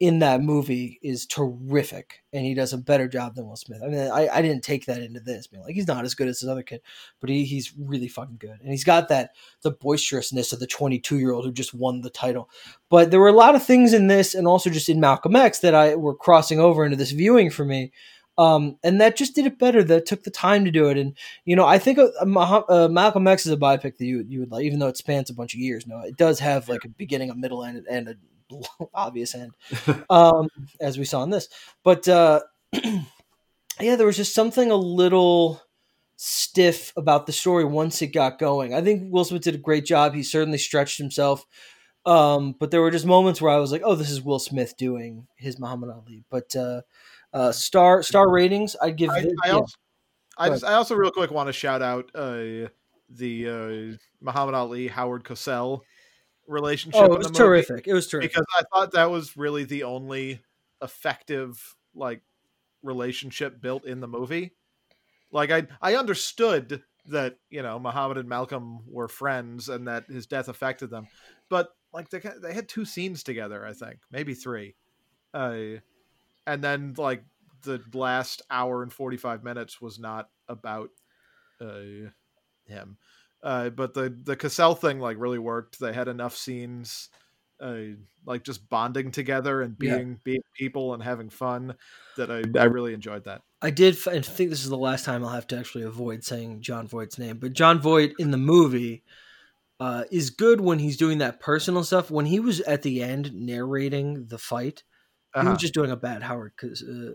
in 0.00 0.18
that 0.18 0.42
movie 0.42 0.98
is 1.02 1.24
terrific, 1.24 2.22
and 2.32 2.44
he 2.44 2.52
does 2.52 2.74
a 2.74 2.78
better 2.78 3.08
job 3.08 3.34
than 3.34 3.46
Will 3.46 3.56
Smith. 3.56 3.80
I 3.82 3.88
mean, 3.88 4.10
I, 4.10 4.28
I 4.28 4.42
didn't 4.42 4.64
take 4.64 4.86
that 4.86 5.00
into 5.00 5.20
this, 5.20 5.46
being 5.46 5.62
like 5.62 5.74
he's 5.74 5.86
not 5.86 6.04
as 6.04 6.14
good 6.14 6.28
as 6.28 6.40
this 6.40 6.50
other 6.50 6.62
kid, 6.62 6.82
but 7.20 7.30
he, 7.30 7.44
he's 7.44 7.72
really 7.78 8.08
fucking 8.08 8.36
good, 8.38 8.58
and 8.60 8.70
he's 8.70 8.84
got 8.84 9.08
that 9.08 9.30
the 9.62 9.70
boisterousness 9.70 10.52
of 10.52 10.60
the 10.60 10.66
22 10.66 11.18
year 11.18 11.32
old 11.32 11.44
who 11.44 11.52
just 11.52 11.72
won 11.72 12.00
the 12.00 12.10
title. 12.10 12.50
But 12.90 13.10
there 13.10 13.20
were 13.20 13.28
a 13.28 13.32
lot 13.32 13.54
of 13.54 13.64
things 13.64 13.94
in 13.94 14.08
this, 14.08 14.34
and 14.34 14.46
also 14.46 14.68
just 14.68 14.88
in 14.88 15.00
Malcolm 15.00 15.36
X 15.36 15.60
that 15.60 15.74
I 15.74 15.94
were 15.94 16.14
crossing 16.14 16.60
over 16.60 16.84
into 16.84 16.96
this 16.96 17.12
viewing 17.12 17.50
for 17.50 17.64
me. 17.64 17.92
Um, 18.36 18.78
and 18.82 19.00
that 19.00 19.16
just 19.16 19.34
did 19.34 19.46
it 19.46 19.58
better. 19.58 19.84
That 19.84 20.06
took 20.06 20.24
the 20.24 20.30
time 20.30 20.64
to 20.64 20.70
do 20.70 20.88
it, 20.88 20.98
and 20.98 21.16
you 21.44 21.54
know, 21.54 21.66
I 21.66 21.78
think 21.78 21.98
uh, 21.98 22.08
uh, 22.68 22.88
Malcolm 22.88 23.28
X 23.28 23.46
is 23.46 23.52
a 23.52 23.56
biopic 23.56 23.96
that 23.98 24.04
you 24.04 24.24
you 24.28 24.40
would 24.40 24.50
like, 24.50 24.64
even 24.64 24.80
though 24.80 24.88
it 24.88 24.96
spans 24.96 25.30
a 25.30 25.34
bunch 25.34 25.54
of 25.54 25.60
years. 25.60 25.86
No, 25.86 26.00
it 26.00 26.16
does 26.16 26.40
have 26.40 26.68
like 26.68 26.84
a 26.84 26.88
beginning, 26.88 27.30
a 27.30 27.34
middle, 27.34 27.62
and, 27.62 27.86
and 27.86 28.08
a 28.08 28.16
obvious 28.94 29.34
end, 29.34 29.52
um, 30.10 30.48
as 30.80 30.98
we 30.98 31.04
saw 31.04 31.22
in 31.22 31.30
this. 31.30 31.48
But 31.84 32.08
uh, 32.08 32.40
yeah, 33.80 33.96
there 33.96 34.06
was 34.06 34.16
just 34.16 34.34
something 34.34 34.70
a 34.70 34.76
little 34.76 35.62
stiff 36.16 36.92
about 36.96 37.26
the 37.26 37.32
story 37.32 37.64
once 37.64 38.00
it 38.02 38.08
got 38.08 38.38
going. 38.38 38.74
I 38.74 38.80
think 38.80 39.12
Will 39.12 39.24
Smith 39.24 39.42
did 39.42 39.54
a 39.54 39.58
great 39.58 39.84
job. 39.84 40.14
He 40.14 40.22
certainly 40.22 40.58
stretched 40.58 40.98
himself. 40.98 41.44
Um, 42.06 42.54
but 42.58 42.70
there 42.70 42.82
were 42.82 42.90
just 42.90 43.06
moments 43.06 43.40
where 43.40 43.52
I 43.52 43.58
was 43.58 43.72
like, 43.72 43.82
"Oh, 43.84 43.94
this 43.94 44.10
is 44.10 44.22
Will 44.22 44.38
Smith 44.38 44.76
doing 44.76 45.26
his 45.36 45.58
Muhammad 45.58 45.90
Ali." 45.90 46.24
But 46.30 46.54
uh, 46.54 46.82
uh, 47.34 47.52
star 47.52 48.02
star 48.02 48.30
ratings, 48.30 48.76
I'd 48.80 48.96
give. 48.96 49.10
I, 49.10 49.22
thi- 49.22 49.34
I 49.44 49.48
yeah. 49.48 49.54
also, 49.54 49.76
I, 50.38 50.48
just, 50.48 50.64
I 50.64 50.74
also 50.74 50.94
real 50.94 51.10
quick 51.10 51.30
want 51.30 51.48
to 51.48 51.52
shout 51.52 51.82
out 51.82 52.10
uh, 52.14 52.68
the 53.10 53.48
uh, 53.48 53.96
Muhammad 54.22 54.54
Ali 54.54 54.88
Howard 54.88 55.24
Cosell 55.24 55.80
relationship. 56.46 57.00
Oh, 57.02 57.12
it 57.12 57.18
was 57.18 57.30
terrific. 57.30 57.88
It 57.88 57.92
was 57.92 58.06
terrific. 58.06 58.32
because 58.32 58.46
I 58.56 58.62
thought 58.72 58.92
that 58.92 59.10
was 59.10 59.36
really 59.36 59.64
the 59.64 59.82
only 59.82 60.40
effective 60.80 61.74
like 61.94 62.22
relationship 62.82 63.60
built 63.60 63.84
in 63.84 64.00
the 64.00 64.08
movie. 64.08 64.52
Like 65.32 65.50
I 65.50 65.66
I 65.82 65.96
understood 65.96 66.84
that 67.06 67.36
you 67.50 67.62
know 67.62 67.80
Muhammad 67.80 68.18
and 68.18 68.28
Malcolm 68.28 68.80
were 68.88 69.08
friends 69.08 69.68
and 69.68 69.88
that 69.88 70.06
his 70.06 70.26
death 70.26 70.48
affected 70.48 70.90
them, 70.90 71.08
but 71.48 71.74
like 71.92 72.10
they 72.10 72.20
they 72.40 72.54
had 72.54 72.68
two 72.68 72.84
scenes 72.84 73.24
together, 73.24 73.66
I 73.66 73.72
think 73.72 73.98
maybe 74.10 74.34
three, 74.34 74.76
uh, 75.32 75.80
and 76.46 76.62
then 76.62 76.94
like 76.96 77.24
the 77.62 77.82
last 77.92 78.42
hour 78.50 78.82
and 78.82 78.92
forty 78.92 79.16
five 79.16 79.42
minutes 79.44 79.80
was 79.80 79.98
not 79.98 80.28
about 80.48 80.90
uh, 81.60 82.10
him. 82.66 82.98
Uh, 83.42 83.70
but 83.70 83.94
the 83.94 84.16
the 84.22 84.36
Cosell 84.36 84.78
thing 84.78 85.00
like 85.00 85.18
really 85.18 85.38
worked. 85.38 85.78
They 85.78 85.92
had 85.92 86.08
enough 86.08 86.36
scenes, 86.36 87.10
uh, 87.60 87.96
like 88.24 88.42
just 88.42 88.68
bonding 88.68 89.10
together 89.10 89.62
and 89.62 89.76
Yeah. 89.80 89.96
being 89.96 90.20
being 90.24 90.42
people 90.54 90.94
and 90.94 91.02
having 91.02 91.28
fun 91.30 91.74
that 92.16 92.30
I 92.30 92.42
I 92.58 92.64
really 92.64 92.94
enjoyed 92.94 93.24
that. 93.24 93.42
I 93.60 93.70
did, 93.70 93.96
and 94.06 94.24
think 94.24 94.50
this 94.50 94.62
is 94.62 94.68
the 94.68 94.76
last 94.76 95.04
time 95.04 95.24
I'll 95.24 95.30
have 95.30 95.46
to 95.48 95.58
actually 95.58 95.84
avoid 95.84 96.22
saying 96.22 96.60
Jon 96.60 96.86
Voight's 96.86 97.18
name. 97.18 97.38
But 97.38 97.54
Jon 97.54 97.80
Voight 97.80 98.12
in 98.18 98.30
the 98.30 98.36
movie 98.36 99.04
uh, 99.80 100.04
is 100.10 100.30
good 100.30 100.60
when 100.60 100.78
he's 100.78 100.96
doing 100.98 101.18
that 101.18 101.40
personal 101.40 101.82
stuff. 101.84 102.10
When 102.10 102.26
he 102.26 102.40
was 102.40 102.60
at 102.60 102.82
the 102.82 103.02
end 103.02 103.32
narrating 103.34 104.26
the 104.26 104.38
fight, 104.38 104.84
he 105.34 105.40
Uh-huh. 105.40 105.50
was 105.50 105.58
just 105.60 105.74
doing 105.74 105.90
a 105.90 105.96
bad 105.96 106.22
Howard 106.22 106.52
Cas- 106.56 106.82
uh, 106.82 107.12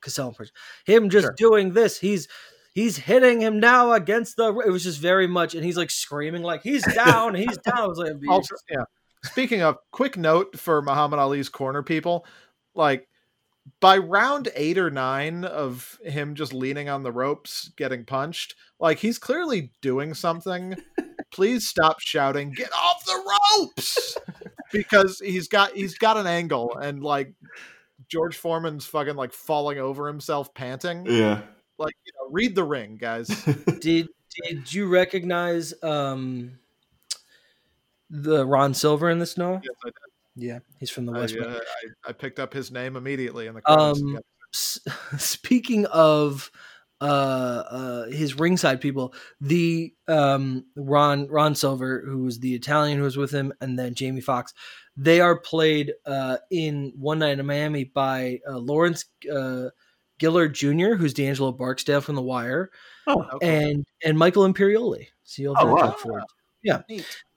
Cosell 0.00 0.28
impression. 0.28 0.54
Him 0.86 1.10
just 1.10 1.24
Sure. 1.26 1.34
doing 1.36 1.72
this. 1.72 1.98
He's 1.98 2.28
he's 2.74 2.96
hitting 2.98 3.40
him 3.40 3.58
now 3.60 3.92
against 3.92 4.36
the. 4.36 4.48
It 4.66 4.70
was 4.70 4.84
just 4.84 5.00
very 5.00 5.26
much, 5.26 5.54
and 5.54 5.64
he's 5.64 5.76
like 5.76 5.90
screaming 5.90 6.42
like 6.42 6.62
he's 6.62 6.82
down, 6.94 7.34
he's 7.34 7.58
down. 7.58 7.88
Was 7.88 7.98
like, 7.98 8.12
Also, 8.28 8.54
yeah. 8.70 8.84
Speaking 9.24 9.62
of, 9.62 9.76
quick 9.90 10.16
note 10.16 10.58
for 10.58 10.80
Muhammad 10.82 11.18
Ali's 11.18 11.48
corner 11.48 11.82
people, 11.82 12.24
like 12.74 13.08
by 13.80 13.98
round 13.98 14.48
eight 14.54 14.78
or 14.78 14.90
nine 14.90 15.44
of 15.44 15.98
him 16.04 16.36
just 16.36 16.52
leaning 16.52 16.88
on 16.88 17.02
the 17.02 17.10
ropes, 17.10 17.72
getting 17.76 18.04
punched, 18.04 18.54
like 18.78 18.98
he's 18.98 19.18
clearly 19.18 19.72
doing 19.82 20.14
something. 20.14 20.76
Please 21.32 21.66
stop 21.66 21.98
shouting, 21.98 22.52
"Get 22.52 22.70
off 22.72 23.04
the 23.04 23.34
ropes!" 23.58 24.16
because 24.72 25.20
he's 25.24 25.48
got 25.48 25.72
he's 25.72 25.98
got 25.98 26.16
an 26.16 26.26
angle, 26.28 26.76
and 26.76 27.02
like 27.02 27.34
George 28.08 28.36
Foreman's 28.36 28.86
fucking 28.86 29.16
like 29.16 29.32
falling 29.32 29.78
over 29.78 30.06
himself, 30.06 30.54
panting. 30.54 31.06
Yeah. 31.06 31.42
Like, 31.78 31.94
you 32.04 32.12
know, 32.14 32.28
read 32.30 32.54
the 32.54 32.64
ring, 32.64 32.96
guys. 32.96 33.28
did 33.80 34.08
did 34.44 34.72
you 34.72 34.88
recognize 34.88 35.74
um 35.82 36.58
the 38.10 38.46
Ron 38.46 38.74
Silver 38.74 39.10
in 39.10 39.18
this? 39.18 39.36
Noah? 39.36 39.60
Yes, 39.62 39.74
I, 39.84 39.90
Yeah, 40.36 40.58
he's 40.78 40.90
from 40.90 41.06
the 41.06 41.12
West. 41.12 41.34
Wing. 41.34 41.44
uh, 41.44 41.58
I, 42.04 42.10
I 42.10 42.12
picked 42.12 42.38
up 42.38 42.52
his 42.52 42.70
name 42.70 42.96
immediately 42.96 43.46
in 43.46 43.54
the 43.54 43.62
credits. 43.62 44.00
Um, 44.00 44.18
S- 44.54 44.78
speaking 45.18 45.86
of 45.86 46.50
uh, 47.00 47.04
uh, 47.04 48.06
his 48.06 48.38
ringside 48.38 48.80
people, 48.80 49.12
the 49.40 49.92
um, 50.08 50.64
Ron 50.76 51.26
Ron 51.28 51.54
Silver, 51.54 52.02
who 52.06 52.22
was 52.22 52.38
the 52.38 52.54
Italian 52.54 52.98
who 52.98 53.04
was 53.04 53.16
with 53.16 53.32
him, 53.32 53.52
and 53.60 53.78
then 53.78 53.94
Jamie 53.94 54.20
Foxx, 54.20 54.54
they 54.96 55.20
are 55.20 55.38
played 55.38 55.92
uh, 56.06 56.38
in 56.50 56.92
One 56.96 57.18
Night 57.18 57.38
in 57.38 57.46
Miami 57.46 57.84
by 57.84 58.40
uh, 58.48 58.56
Lawrence 58.58 59.04
uh, 59.30 59.68
Gilliard 60.18 60.52
Jr., 60.54 60.94
who's 60.96 61.12
D'Angelo 61.14 61.52
Barksdale 61.52 62.00
from 62.00 62.14
The 62.14 62.22
Wire, 62.22 62.70
Oh, 63.06 63.24
Okay. 63.34 63.70
and 63.70 63.84
and 64.04 64.18
Michael 64.18 64.50
Imperioli. 64.50 65.06
So 65.24 65.42
you'll 65.42 65.54
have 65.56 65.66
Oh, 65.66 65.68
to 65.68 65.74
wow. 65.74 65.86
look 65.88 65.98
forward. 65.98 66.22
Yeah. 66.62 66.82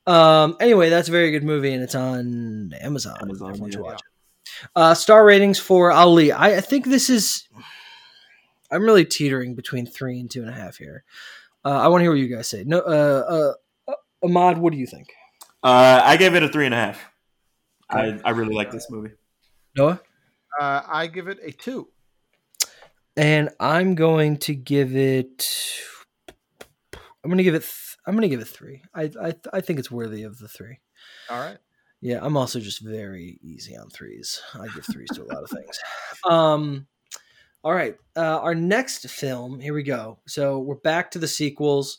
Um. 0.08 0.58
Anyway, 0.60 0.90
that's 0.90 1.10
a 1.10 1.12
very 1.12 1.32
good 1.32 1.44
movie, 1.44 1.74
and 1.74 1.84
it's 1.84 1.96
on 1.96 2.72
Amazon. 2.82 3.18
Amazon, 3.22 3.50
Everyone 3.52 3.72
should 3.72 3.80
yeah. 3.82 3.86
watch 3.86 4.00
it. 4.00 4.70
Uh, 4.76 4.94
star 4.96 5.24
ratings 5.26 5.60
for 5.60 5.92
Ali. 5.92 6.32
I, 6.32 6.58
I 6.58 6.62
think 6.62 6.86
this 6.86 7.10
is. 7.10 7.48
I'm 8.72 8.84
really 8.84 9.06
teetering 9.06 9.56
between 9.56 9.86
three 9.86 10.20
and 10.20 10.30
two 10.30 10.42
and 10.42 10.50
a 10.50 10.54
half 10.54 10.78
here. 10.78 11.04
Uh, 11.66 11.70
I 11.80 11.88
want 11.90 12.00
to 12.02 12.04
hear 12.04 12.12
what 12.12 12.20
you 12.20 12.34
guys 12.34 12.48
say. 12.48 12.64
No, 12.66 12.80
uh, 12.80 13.54
uh, 13.88 13.94
Ahmad, 14.24 14.58
what 14.58 14.72
do 14.74 14.80
you 14.80 14.88
think? 14.88 15.10
Uh, 15.64 16.02
I 16.04 16.18
gave 16.18 16.36
it 16.36 16.44
a 16.44 16.50
three 16.50 16.66
and 16.66 16.74
a 16.74 16.78
half. 16.78 17.00
I, 17.90 18.20
I 18.24 18.30
really 18.32 18.54
like 18.54 18.72
this 18.72 18.88
movie. 18.90 19.12
Noah, 19.78 20.00
Uh, 20.60 20.82
I 20.88 21.08
give 21.08 21.28
it 21.28 21.40
a 21.44 21.52
two. 21.52 21.88
and 23.18 23.50
I'm 23.60 23.96
going 23.96 24.38
to 24.38 24.54
give 24.56 24.96
it. 24.96 25.48
I'm 27.24 27.30
going 27.30 27.38
to 27.38 27.44
give 27.44 27.56
it. 27.56 27.62
Th- 27.64 27.98
I'm 28.06 28.16
going 28.16 28.24
to 28.24 28.30
give 28.30 28.40
it 28.42 28.48
three. 28.48 28.82
I 28.94 29.12
I 29.22 29.34
I 29.54 29.62
think 29.62 29.78
it's 29.80 29.92
worthy 29.92 30.24
of 30.24 30.40
the 30.40 30.48
three. 30.48 30.80
All 31.30 31.40
right. 31.40 31.58
Yeah, 32.02 32.20
I'm 32.22 32.38
also 32.38 32.60
just 32.62 32.80
very 32.82 33.38
easy 33.42 33.76
on 33.76 33.90
threes. 33.90 34.42
I 34.54 34.68
give 34.74 34.86
threes 34.86 35.10
to 35.16 35.24
a 35.24 35.26
lot 35.26 35.44
of 35.44 35.50
things. 35.50 35.78
Um, 36.30 36.88
all 37.62 37.74
right, 37.74 37.98
uh, 38.16 38.40
our 38.40 38.56
next 38.56 39.10
film. 39.10 39.60
Here 39.60 39.74
we 39.74 39.84
go. 39.84 40.20
So 40.26 40.60
we're 40.60 40.76
back 40.76 41.12
to 41.12 41.20
the 41.20 41.28
sequels. 41.28 41.98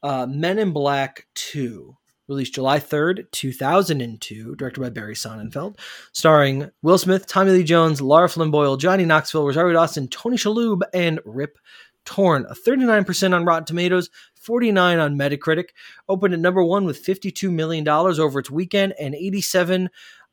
Uh, 0.00 0.26
Men 0.26 0.60
in 0.60 0.70
Black 0.72 1.26
Two, 1.34 1.96
released 2.28 2.54
July 2.54 2.78
3rd, 2.78 3.30
2002, 3.32 4.54
directed 4.56 4.80
by 4.80 4.90
Barry 4.90 5.14
Sonnenfeld, 5.14 5.78
starring 6.12 6.70
Will 6.82 6.98
Smith, 6.98 7.26
Tommy 7.26 7.52
Lee 7.52 7.64
Jones, 7.64 8.00
Lara 8.00 8.28
Flynn 8.28 8.50
Boyle, 8.50 8.76
Johnny 8.76 9.04
Knoxville, 9.04 9.46
Rosario 9.46 9.74
Dawson, 9.74 10.08
Tony 10.08 10.36
Shalhoub, 10.36 10.82
and 10.94 11.20
Rip 11.24 11.58
Torn. 12.04 12.46
A 12.48 12.54
39% 12.54 13.34
on 13.34 13.44
Rotten 13.44 13.64
Tomatoes, 13.64 14.10
49 14.34 14.98
on 14.98 15.16
Metacritic. 15.16 15.68
Opened 16.08 16.34
at 16.34 16.40
number 16.40 16.64
one 16.64 16.84
with 16.84 17.04
$52 17.04 17.50
million 17.50 17.86
over 17.88 18.40
its 18.40 18.50
weekend 18.50 18.94
and 18.98 19.14
87 19.14 19.88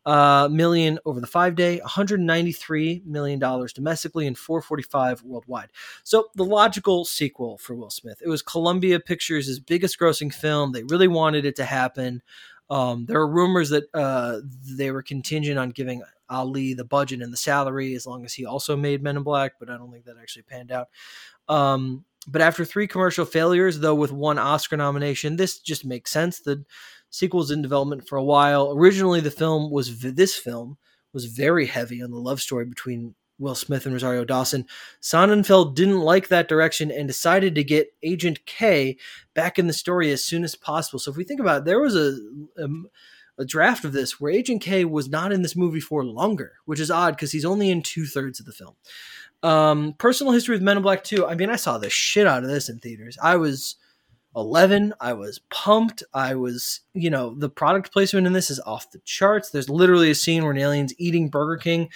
uh, 0.05 0.47
million 0.51 0.99
over 1.05 1.19
the 1.19 1.27
five 1.27 1.55
day, 1.55 1.79
193 1.79 3.03
million 3.05 3.39
dollars 3.39 3.73
domestically, 3.73 4.27
and 4.27 4.37
445 4.37 5.23
worldwide. 5.23 5.69
So 6.03 6.29
the 6.35 6.45
logical 6.45 7.05
sequel 7.05 7.57
for 7.57 7.75
Will 7.75 7.89
Smith. 7.89 8.21
It 8.23 8.29
was 8.29 8.41
Columbia 8.41 8.99
Pictures' 8.99 9.59
biggest 9.59 9.99
grossing 9.99 10.33
film. 10.33 10.71
They 10.71 10.83
really 10.83 11.07
wanted 11.07 11.45
it 11.45 11.55
to 11.57 11.65
happen. 11.65 12.21
Um, 12.69 13.05
there 13.05 13.19
are 13.19 13.27
rumors 13.27 13.69
that 13.69 13.85
uh, 13.93 14.41
they 14.77 14.91
were 14.91 15.01
contingent 15.01 15.57
on 15.57 15.71
giving 15.71 16.03
Ali 16.29 16.73
the 16.73 16.85
budget 16.85 17.21
and 17.21 17.33
the 17.33 17.37
salary 17.37 17.95
as 17.95 18.05
long 18.05 18.23
as 18.25 18.33
he 18.33 18.45
also 18.45 18.75
made 18.77 19.01
Men 19.01 19.17
in 19.17 19.23
Black, 19.23 19.53
but 19.59 19.69
I 19.69 19.77
don't 19.77 19.91
think 19.91 20.05
that 20.05 20.17
actually 20.21 20.43
panned 20.43 20.71
out. 20.71 20.89
Um, 21.47 22.05
but 22.27 22.41
after 22.41 22.63
three 22.63 22.87
commercial 22.87 23.25
failures, 23.25 23.79
though 23.79 23.95
with 23.95 24.11
one 24.11 24.37
Oscar 24.37 24.77
nomination, 24.77 25.35
this 25.35 25.57
just 25.59 25.83
makes 25.83 26.11
sense. 26.11 26.39
The 26.39 26.63
sequel's 27.09 27.51
in 27.51 27.61
development 27.61 28.07
for 28.07 28.17
a 28.17 28.23
while. 28.23 28.71
Originally, 28.71 29.21
the 29.21 29.31
film 29.31 29.71
was 29.71 29.99
this 29.99 30.35
film 30.35 30.77
was 31.13 31.25
very 31.25 31.65
heavy 31.65 32.01
on 32.01 32.11
the 32.11 32.17
love 32.17 32.39
story 32.39 32.65
between 32.65 33.15
Will 33.39 33.55
Smith 33.55 33.85
and 33.85 33.93
Rosario 33.93 34.25
Dawson. 34.25 34.65
Sonnenfeld 35.01 35.73
didn't 35.73 36.01
like 36.01 36.27
that 36.27 36.49
direction 36.49 36.91
and 36.91 37.07
decided 37.07 37.55
to 37.55 37.63
get 37.63 37.93
Agent 38.03 38.45
K 38.45 38.97
back 39.33 39.57
in 39.57 39.67
the 39.67 39.73
story 39.73 40.11
as 40.11 40.23
soon 40.23 40.43
as 40.43 40.55
possible. 40.55 40.99
So 40.99 41.09
if 41.11 41.17
we 41.17 41.23
think 41.23 41.39
about 41.39 41.59
it, 41.59 41.65
there 41.65 41.79
was 41.79 41.95
a, 41.95 42.19
a, 42.57 42.67
a 43.39 43.45
draft 43.45 43.85
of 43.85 43.93
this 43.93 44.19
where 44.19 44.31
Agent 44.31 44.61
K 44.61 44.85
was 44.85 45.09
not 45.09 45.31
in 45.31 45.41
this 45.41 45.55
movie 45.55 45.79
for 45.79 46.03
longer, 46.03 46.53
which 46.65 46.79
is 46.79 46.91
odd 46.91 47.15
because 47.15 47.31
he's 47.31 47.45
only 47.45 47.69
in 47.69 47.81
two 47.81 48.05
thirds 48.05 48.39
of 48.39 48.45
the 48.45 48.51
film. 48.51 48.75
Um, 49.41 49.95
personal 49.97 50.33
history 50.33 50.55
with 50.55 50.61
Men 50.61 50.77
in 50.77 50.83
Black 50.83 51.03
2. 51.03 51.25
I 51.25 51.35
mean, 51.35 51.49
I 51.49 51.55
saw 51.55 51.77
the 51.77 51.89
shit 51.89 52.27
out 52.27 52.43
of 52.43 52.49
this 52.49 52.67
in 52.67 52.79
theaters. 52.79 53.17
I 53.23 53.37
was 53.37 53.77
11. 54.39 54.93
I 54.99 55.13
was 55.13 55.39
pumped. 55.49 56.03
I 56.13 56.35
was, 56.35 56.81
you 56.93 57.09
know, 57.09 57.35
the 57.35 57.49
product 57.49 57.91
placement 57.91 58.27
in 58.27 58.33
this 58.33 58.49
is 58.49 58.59
off 58.61 58.91
the 58.91 58.99
charts. 58.99 59.49
There's 59.49 59.69
literally 59.69 60.11
a 60.11 60.15
scene 60.15 60.43
where 60.43 60.51
an 60.51 60.57
alien's 60.57 60.93
eating 60.97 61.29
Burger 61.29 61.57
King 61.57 61.89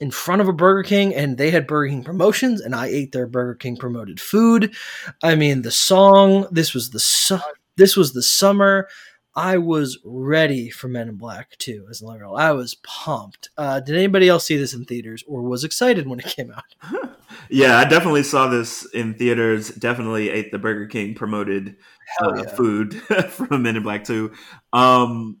in 0.00 0.10
front 0.10 0.42
of 0.42 0.48
a 0.48 0.52
Burger 0.52 0.82
King 0.82 1.14
and 1.14 1.38
they 1.38 1.50
had 1.50 1.66
Burger 1.66 1.90
King 1.90 2.02
promotions 2.04 2.60
and 2.60 2.74
I 2.74 2.86
ate 2.86 3.12
their 3.12 3.26
Burger 3.26 3.54
King 3.54 3.76
promoted 3.76 4.20
food. 4.20 4.74
I 5.22 5.36
mean, 5.36 5.62
the 5.62 5.70
song, 5.70 6.48
this 6.50 6.74
was 6.74 6.90
the 6.90 7.00
su- 7.00 7.38
this 7.76 7.96
was 7.96 8.12
the 8.12 8.22
summer. 8.22 8.88
I 9.34 9.56
was 9.56 9.98
ready 10.04 10.68
for 10.68 10.88
Men 10.88 11.08
in 11.08 11.16
Black 11.16 11.56
2 11.58 11.86
as 11.90 12.00
a 12.00 12.04
little 12.04 12.18
girl. 12.18 12.36
I 12.36 12.52
was 12.52 12.74
pumped. 12.74 13.48
Uh, 13.56 13.80
did 13.80 13.96
anybody 13.96 14.28
else 14.28 14.46
see 14.46 14.56
this 14.56 14.74
in 14.74 14.84
theaters 14.84 15.24
or 15.26 15.42
was 15.42 15.64
excited 15.64 16.06
when 16.06 16.18
it 16.18 16.26
came 16.26 16.52
out? 16.52 17.16
yeah, 17.48 17.78
I 17.78 17.84
definitely 17.84 18.24
saw 18.24 18.48
this 18.48 18.84
in 18.92 19.14
theaters. 19.14 19.70
Definitely 19.70 20.28
ate 20.28 20.52
the 20.52 20.58
Burger 20.58 20.86
King 20.86 21.14
promoted 21.14 21.76
uh, 22.22 22.34
yeah. 22.36 22.54
food 22.54 22.94
from 23.30 23.62
Men 23.62 23.76
in 23.76 23.82
Black 23.82 24.04
2. 24.04 24.32
Um, 24.74 25.38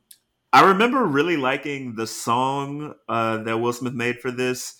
I 0.54 0.68
remember 0.68 1.04
really 1.04 1.36
liking 1.36 1.94
the 1.94 2.06
song 2.06 2.94
uh, 3.08 3.38
that 3.38 3.58
Will 3.58 3.72
Smith 3.74 3.94
made 3.94 4.20
for 4.20 4.30
this, 4.30 4.74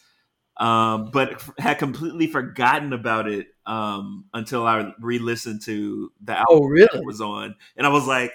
um, 0.59 1.11
but 1.13 1.43
had 1.59 1.79
completely 1.79 2.27
forgotten 2.27 2.93
about 2.93 3.29
it 3.29 3.49
um, 3.67 4.27
until 4.35 4.67
I 4.67 4.93
re-listened 5.01 5.63
to 5.63 6.13
the 6.23 6.39
album 6.39 6.47
oh, 6.51 6.67
really? 6.67 6.89
that 6.93 7.05
was 7.05 7.21
on, 7.23 7.55
and 7.77 7.87
I 7.87 7.91
was 7.91 8.07
like, 8.07 8.33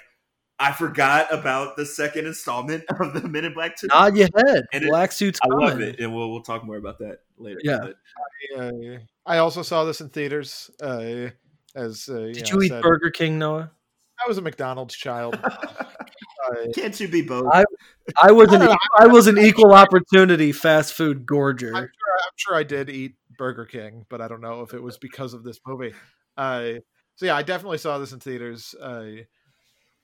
I 0.60 0.72
forgot 0.72 1.32
about 1.32 1.76
the 1.78 1.86
second 1.86 2.26
installment 2.26 2.84
of 3.00 3.14
the 3.14 3.28
Men 3.28 3.46
in 3.46 3.54
Black 3.54 3.76
Two. 3.78 3.88
Nod 3.88 4.18
your 4.18 4.30
head. 4.36 4.66
And 4.74 4.86
Black 4.88 5.12
Suits. 5.12 5.40
I 5.44 5.48
love 5.48 5.82
it, 5.82 6.00
and 6.00 6.14
we'll 6.14 6.32
we'll 6.32 6.42
talk 6.42 6.66
more 6.66 6.78
about 6.78 7.00
that 7.00 7.20
later. 7.38 7.60
Yeah. 7.64 7.80
But, 7.82 8.60
uh, 8.60 8.98
I 9.26 9.38
also 9.38 9.62
saw 9.62 9.84
this 9.84 10.02
in 10.02 10.10
theaters. 10.10 10.72
Uh, 10.82 11.30
as 11.76 12.10
uh, 12.10 12.32
did 12.34 12.50
you, 12.50 12.58
you 12.58 12.64
eat 12.64 12.70
said. 12.70 12.82
Burger 12.82 13.12
King, 13.12 13.38
Noah? 13.38 13.72
I 14.24 14.28
was 14.28 14.38
a 14.38 14.42
McDonald's 14.42 14.96
child. 14.96 15.40
Can't 16.74 16.98
you 17.00 17.08
be 17.08 17.22
both? 17.22 17.46
I, 17.52 17.64
I 18.22 18.32
was 18.32 18.52
an 18.54 18.62
I, 18.62 18.76
I 18.98 19.08
was 19.08 19.28
an 19.28 19.38
equal 19.38 19.74
opportunity 19.74 20.52
fast 20.52 20.94
food 20.94 21.26
gorger. 21.26 21.76
I'm 21.76 21.84
sure, 21.84 21.84
I'm 21.84 22.32
sure, 22.36 22.56
I 22.56 22.64
did 22.64 22.90
eat 22.90 23.16
Burger 23.38 23.66
King, 23.66 24.06
but 24.10 24.22
I 24.22 24.28
don't 24.28 24.42
know 24.42 24.62
if 24.62 24.74
it 24.74 24.82
was 24.82 24.98
because 24.98 25.34
of 25.34 25.44
this 25.44 25.60
movie. 25.68 25.94
Uh, 26.38 26.74
so 27.16 27.26
yeah, 27.26 27.36
I 27.36 27.44
definitely 27.44 27.80
saw 27.80 27.98
this 27.98 28.14
in 28.14 28.20
theaters. 28.20 28.74
Uh, 28.80 29.24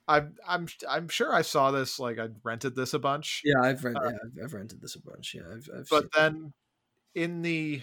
I'm 0.08 0.36
I'm 0.46 0.68
I'm 0.90 1.08
sure 1.08 1.34
I 1.34 1.42
saw 1.42 1.72
this 1.72 2.00
like 2.00 2.20
I 2.20 2.28
rented 2.44 2.76
this 2.76 2.94
a 2.94 3.00
bunch. 3.00 3.42
Yeah, 3.46 3.62
I've 3.62 3.84
rented. 3.84 4.04
Uh, 4.04 4.10
yeah, 4.10 4.18
I've, 4.24 4.46
I've, 4.46 4.54
rented 4.54 4.82
this 4.82 4.96
a 4.96 5.02
bunch. 5.02 5.34
Yeah, 5.36 5.44
I've. 5.52 5.70
I've 5.76 5.90
but 5.90 6.12
then, 6.14 6.54
in 7.16 7.42
the 7.42 7.82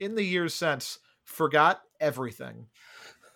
in 0.00 0.14
the 0.14 0.22
years 0.22 0.54
since, 0.54 0.98
forgot 1.24 1.82
everything. 2.00 2.66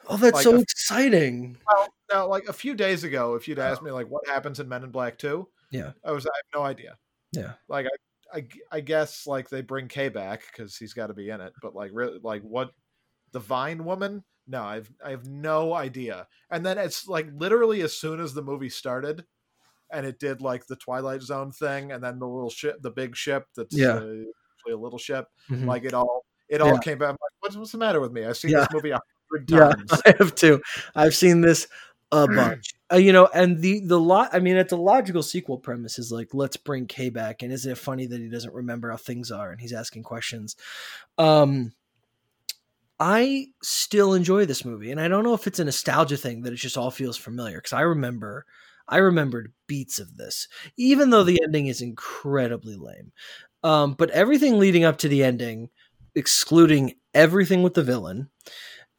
Oh, 0.09 0.17
that's 0.17 0.35
like 0.35 0.43
so 0.45 0.57
a, 0.57 0.61
exciting! 0.61 1.59
Well, 1.67 1.89
now, 2.11 2.27
like 2.27 2.49
a 2.49 2.53
few 2.53 2.75
days 2.75 3.05
ago, 3.05 3.35
if 3.35 3.47
you'd 3.47 3.59
asked 3.59 3.83
me 3.83 3.91
like 3.91 4.09
what 4.09 4.27
happens 4.27 4.61
in 4.61 4.69
Men 4.69 4.83
in 4.83 4.91
Black 4.91 5.19
Two, 5.19 5.49
yeah, 5.71 5.93
I 6.05 6.13
was 6.13 6.27
I 6.27 6.31
have 6.35 6.61
no 6.61 6.67
idea. 6.67 6.97
Yeah, 7.33 7.53
like 7.69 7.87
I 7.87 8.39
I, 8.39 8.47
I 8.71 8.81
guess 8.81 9.27
like 9.27 9.51
they 9.51 9.61
bring 9.61 9.89
K 9.89 10.09
back 10.09 10.43
because 10.47 10.77
he's 10.77 10.95
got 10.95 11.09
to 11.09 11.15
be 11.15 11.29
in 11.29 11.41
it, 11.41 11.53
but 11.61 11.75
like 11.75 11.91
really 11.93 12.19
like 12.23 12.43
what 12.43 12.71
the 13.33 13.41
Vine 13.41 13.85
woman 13.85 14.25
no, 14.53 14.63
I've 14.63 14.93
I 15.05 15.11
have 15.11 15.27
no 15.27 15.73
idea. 15.73 16.29
And 16.51 16.65
then 16.65 16.79
it's 16.79 17.09
like 17.09 17.27
literally 17.35 17.81
as 17.81 17.97
soon 17.97 18.21
as 18.21 18.35
the 18.35 18.43
movie 18.43 18.69
started, 18.69 19.25
and 19.91 20.07
it 20.07 20.21
did 20.21 20.43
like 20.43 20.67
the 20.67 20.77
Twilight 20.77 21.23
Zone 21.23 21.51
thing, 21.51 21.91
and 21.91 22.05
then 22.05 22.19
the 22.19 22.29
little 22.29 22.51
ship, 22.51 22.81
the 22.83 22.91
big 22.91 23.17
ship 23.17 23.47
that's 23.57 23.77
yeah. 23.77 23.95
Uh, 23.95 24.13
a 24.73 24.77
little 24.77 24.99
ship, 24.99 25.27
mm-hmm. 25.51 25.67
like 25.67 25.85
it 25.85 25.95
all 25.95 26.25
it 26.49 26.61
all 26.61 26.75
yeah. 26.75 26.79
came 26.79 26.99
back. 26.99 27.09
I'm 27.09 27.13
like, 27.15 27.33
what's, 27.41 27.57
what's 27.57 27.73
the 27.73 27.79
matter 27.79 28.01
with 28.01 28.13
me? 28.13 28.25
I've 28.25 28.37
seen 28.37 28.53
yeah. 28.53 28.61
this 28.61 28.69
movie 28.73 28.91
a 28.91 29.01
hundred 29.33 29.49
times. 29.77 29.91
Yeah, 29.91 30.13
I 30.13 30.15
have 30.19 30.35
too. 30.37 30.63
I've 30.95 31.17
seen 31.17 31.41
this 31.41 31.67
a 32.13 32.27
bunch. 32.29 32.75
Uh, 32.93 32.97
you 32.97 33.13
know, 33.13 33.29
and 33.35 33.61
the 33.61 33.81
the 33.81 33.99
lot. 33.99 34.31
I 34.33 34.39
mean, 34.39 34.57
it's 34.57 34.73
a 34.73 34.77
logical 34.77 35.23
sequel 35.23 35.59
premise. 35.59 35.99
Is 35.99 36.13
like, 36.13 36.35
let's 36.35 36.57
bring 36.57 36.87
K 36.87 37.09
back, 37.09 37.43
and 37.43 37.53
isn't 37.53 37.73
it 37.73 37.79
funny 37.79 38.07
that 38.07 38.21
he 38.21 38.29
doesn't 38.29 38.55
remember 38.55 38.91
how 38.91 38.99
things 38.99 39.31
are, 39.31 39.51
and 39.51 39.61
he's 39.61 39.73
asking 39.73 40.03
questions. 40.05 40.57
Um, 41.19 41.73
I 43.05 43.49
still 43.65 44.15
enjoy 44.15 44.47
this 44.47 44.65
movie, 44.65 44.93
and 44.93 45.01
I 45.01 45.09
don't 45.09 45.25
know 45.25 45.35
if 45.35 45.49
it's 45.49 45.59
a 45.59 45.65
nostalgia 45.65 46.17
thing 46.17 46.43
that 46.43 46.53
it 46.53 46.57
just 46.57 46.79
all 46.79 46.93
feels 46.93 47.17
familiar 47.17 47.57
because 47.57 47.73
I 47.73 47.81
remember, 47.81 48.47
I 48.87 48.99
remembered 48.99 49.53
beats 49.67 49.99
of 49.99 50.17
this, 50.17 50.47
even 50.77 51.11
though 51.11 51.25
the 51.25 51.41
ending 51.43 51.67
is 51.67 51.81
incredibly 51.81 52.77
lame. 52.77 53.11
Um, 53.65 53.95
but 53.95 54.11
everything 54.11 54.57
leading 54.57 54.85
up 54.85 54.99
to 54.99 55.09
the 55.09 55.25
ending, 55.25 55.71
excluding 56.15 56.95
everything 57.13 57.65
with 57.65 57.75
the 57.75 57.83
villain, 57.83 58.31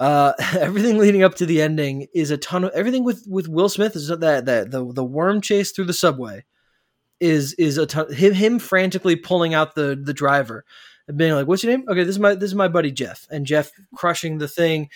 uh, 0.01 0.33
everything 0.59 0.97
leading 0.97 1.23
up 1.23 1.35
to 1.35 1.45
the 1.45 1.61
ending 1.61 2.07
is 2.13 2.29
a 2.29 2.35
ton 2.37 2.65
of 2.65 2.71
everything 2.73 3.05
with 3.05 3.23
with 3.25 3.47
Will 3.47 3.69
Smith 3.69 3.95
is 3.95 4.09
that 4.09 4.19
that 4.19 4.69
the 4.69 4.91
the 4.91 5.05
worm 5.05 5.39
chase 5.39 5.71
through 5.71 5.85
the 5.85 5.93
subway 5.93 6.43
is 7.21 7.53
is 7.53 7.77
a 7.77 7.85
ton 7.85 8.11
him 8.11 8.33
him 8.33 8.59
frantically 8.59 9.15
pulling 9.15 9.53
out 9.53 9.75
the 9.75 9.97
the 10.03 10.13
driver 10.13 10.65
and 11.07 11.17
being 11.17 11.33
like, 11.33 11.47
"What's 11.47 11.63
your 11.63 11.75
name?" 11.75 11.85
Okay, 11.87 12.03
this 12.03 12.15
is 12.15 12.19
my 12.19 12.35
this 12.35 12.49
is 12.49 12.55
my 12.55 12.67
buddy 12.67 12.91
Jeff, 12.91 13.27
and 13.29 13.45
Jeff 13.45 13.71
crushing 13.95 14.37
the 14.37 14.47
thing, 14.47 14.89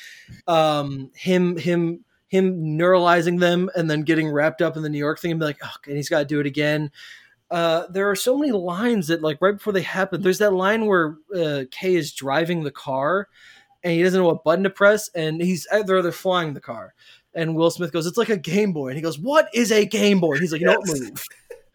um, 0.48 1.12
him 1.16 1.58
him 1.58 2.04
him 2.28 2.78
neuralizing 2.78 3.40
them, 3.40 3.70
and 3.76 3.90
then 3.90 4.02
getting 4.02 4.30
wrapped 4.30 4.62
up 4.62 4.78
in 4.78 4.84
the 4.84 4.90
New 4.90 4.98
York 4.98 5.20
thing, 5.20 5.32
and 5.32 5.40
be 5.40 5.46
like, 5.46 5.60
"Oh," 5.64 5.76
and 5.86 5.96
he's 5.96 6.10
got 6.10 6.20
to 6.20 6.26
do 6.26 6.40
it 6.40 6.46
again. 6.46 6.92
Uh, 7.50 7.88
there 7.90 8.10
are 8.10 8.16
so 8.16 8.38
many 8.38 8.52
lines 8.52 9.08
that 9.08 9.22
like 9.22 9.38
right 9.42 9.56
before 9.56 9.74
they 9.74 9.82
happen. 9.82 10.22
There's 10.22 10.40
that 10.40 10.54
line 10.54 10.86
where 10.86 11.18
uh, 11.36 11.64
Kay 11.72 11.96
is 11.96 12.12
driving 12.12 12.64
the 12.64 12.72
car, 12.72 13.30
and 13.84 13.94
he 13.94 14.04
doesn't 14.04 14.20
know 14.20 14.28
what 14.28 14.44
button 14.44 14.64
to 14.64 14.70
press, 14.70 15.10
and 15.16 15.42
he's 15.42 15.68
they're 15.86 16.02
they're 16.02 16.12
flying 16.12 16.54
the 16.54 16.62
car, 16.62 16.94
and 17.34 17.56
Will 17.56 17.72
Smith 17.72 17.94
goes, 17.94 18.06
"It's 18.06 18.18
like 18.18 18.30
a 18.30 18.38
Game 18.38 18.74
Boy," 18.74 18.90
and 18.90 18.98
he 18.98 19.02
goes, 19.02 19.20
"What 19.20 19.50
is 19.54 19.72
a 19.72 19.86
Game 19.86 20.20
Boy?" 20.20 20.34
And 20.34 20.42
he's 20.42 20.52
like, 20.52 20.62
"You 20.62 20.70
yes. 20.70 20.78
don't 20.86 21.00
move." 21.00 21.26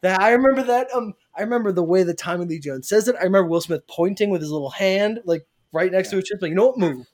That 0.03 0.21
I 0.21 0.33
remember 0.33 0.65
that. 0.65 0.89
Um, 0.95 1.15
I 1.37 1.43
remember 1.43 1.73
the 1.73 1.83
way 1.83 2.03
that 2.03 2.19
Tommy 2.19 2.45
Lee 2.45 2.59
Jones 2.59 2.89
says 2.89 3.09
it. 3.09 3.17
I 3.17 3.25
remember 3.25 3.49
Will 3.49 3.61
Smith 3.61 3.87
pointing 3.87 4.31
with 4.31 4.41
his 4.41 4.51
little 4.51 4.71
hand, 4.71 5.21
like 5.25 5.47
right 5.73 5.91
next 5.91 6.09
yeah. 6.09 6.11
to 6.11 6.17
his 6.17 6.29
chest, 6.29 6.43
like 6.43 6.51
you 6.51 6.55
know 6.55 6.67
what, 6.67 6.79
move. 6.79 7.07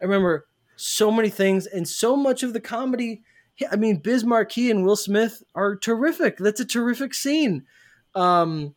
I 0.00 0.04
remember 0.04 0.46
so 0.76 1.10
many 1.10 1.30
things 1.30 1.66
and 1.66 1.88
so 1.88 2.16
much 2.16 2.42
of 2.42 2.52
the 2.52 2.60
comedy. 2.60 3.22
I 3.70 3.76
mean, 3.76 3.98
Biz 3.98 4.24
Markie 4.24 4.70
and 4.70 4.84
Will 4.84 4.96
Smith 4.96 5.42
are 5.54 5.76
terrific. 5.76 6.38
That's 6.38 6.60
a 6.60 6.64
terrific 6.64 7.14
scene. 7.14 7.64
Um, 8.16 8.74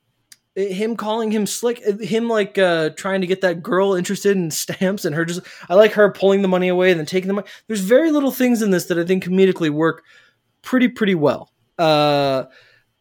him 0.58 0.96
calling 0.96 1.30
him 1.32 1.46
slick 1.46 1.84
him 2.02 2.28
like 2.28 2.58
uh 2.58 2.90
trying 2.92 3.22
to 3.22 3.28
get 3.28 3.42
that 3.42 3.62
girl 3.62 3.94
interested 3.94 4.36
in 4.36 4.50
stamps 4.50 5.06
and 5.06 5.16
her 5.16 5.24
just 5.24 5.42
i 5.70 5.76
like 5.76 5.92
her 5.94 6.12
pulling 6.12 6.42
the 6.42 6.48
money 6.48 6.68
away 6.68 6.90
and 6.90 7.00
then 7.00 7.06
taking 7.06 7.28
the 7.28 7.34
money 7.36 7.48
there's 7.68 7.82
very 7.82 8.12
little 8.12 8.32
things 8.32 8.64
in 8.64 8.72
this 8.72 8.86
that 8.86 8.98
i 8.98 9.06
think 9.06 9.24
comedically 9.24 9.70
work 9.70 10.04
pretty 10.64 10.88
pretty 10.88 11.14
well 11.14 11.52
uh 11.78 12.46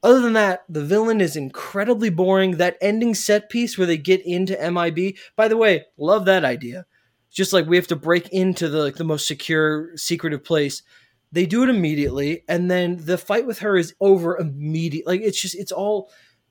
other 0.03 0.21
than 0.21 0.35
that 0.35 0.65
the 0.69 0.85
villain 0.85 1.21
is 1.21 1.37
incredibly 1.37 2.11
boring 2.11 2.53
that 2.53 2.77
ending 2.81 3.15
set 3.15 3.49
piece 3.51 3.77
where 3.77 3.87
they 3.87 3.97
get 3.97 4.25
into 4.25 4.57
mib 4.71 5.17
by 5.37 5.49
the 5.49 5.57
way 5.57 5.85
love 5.97 6.25
that 6.25 6.45
idea 6.45 6.87
just 7.31 7.53
like 7.53 7.67
we 7.67 7.77
have 7.77 7.87
to 7.87 7.97
break 7.97 8.29
into 8.31 8.69
the 8.69 8.79
like 8.79 8.97
the 8.97 9.05
most 9.05 9.27
secure 9.27 9.97
secretive 9.97 10.45
place 10.45 10.83
they 11.33 11.47
do 11.47 11.63
it 11.63 11.69
immediately 11.69 12.43
and 12.49 12.71
then 12.71 12.97
the 13.05 13.19
fight 13.19 13.47
with 13.47 13.59
her 13.59 13.77
is 13.77 13.95
over 14.01 14.37
immediately 14.37 15.13
like 15.19 15.27
it's 15.27 15.41
just 15.41 15.55
it's 15.55 15.73
all 15.73 16.11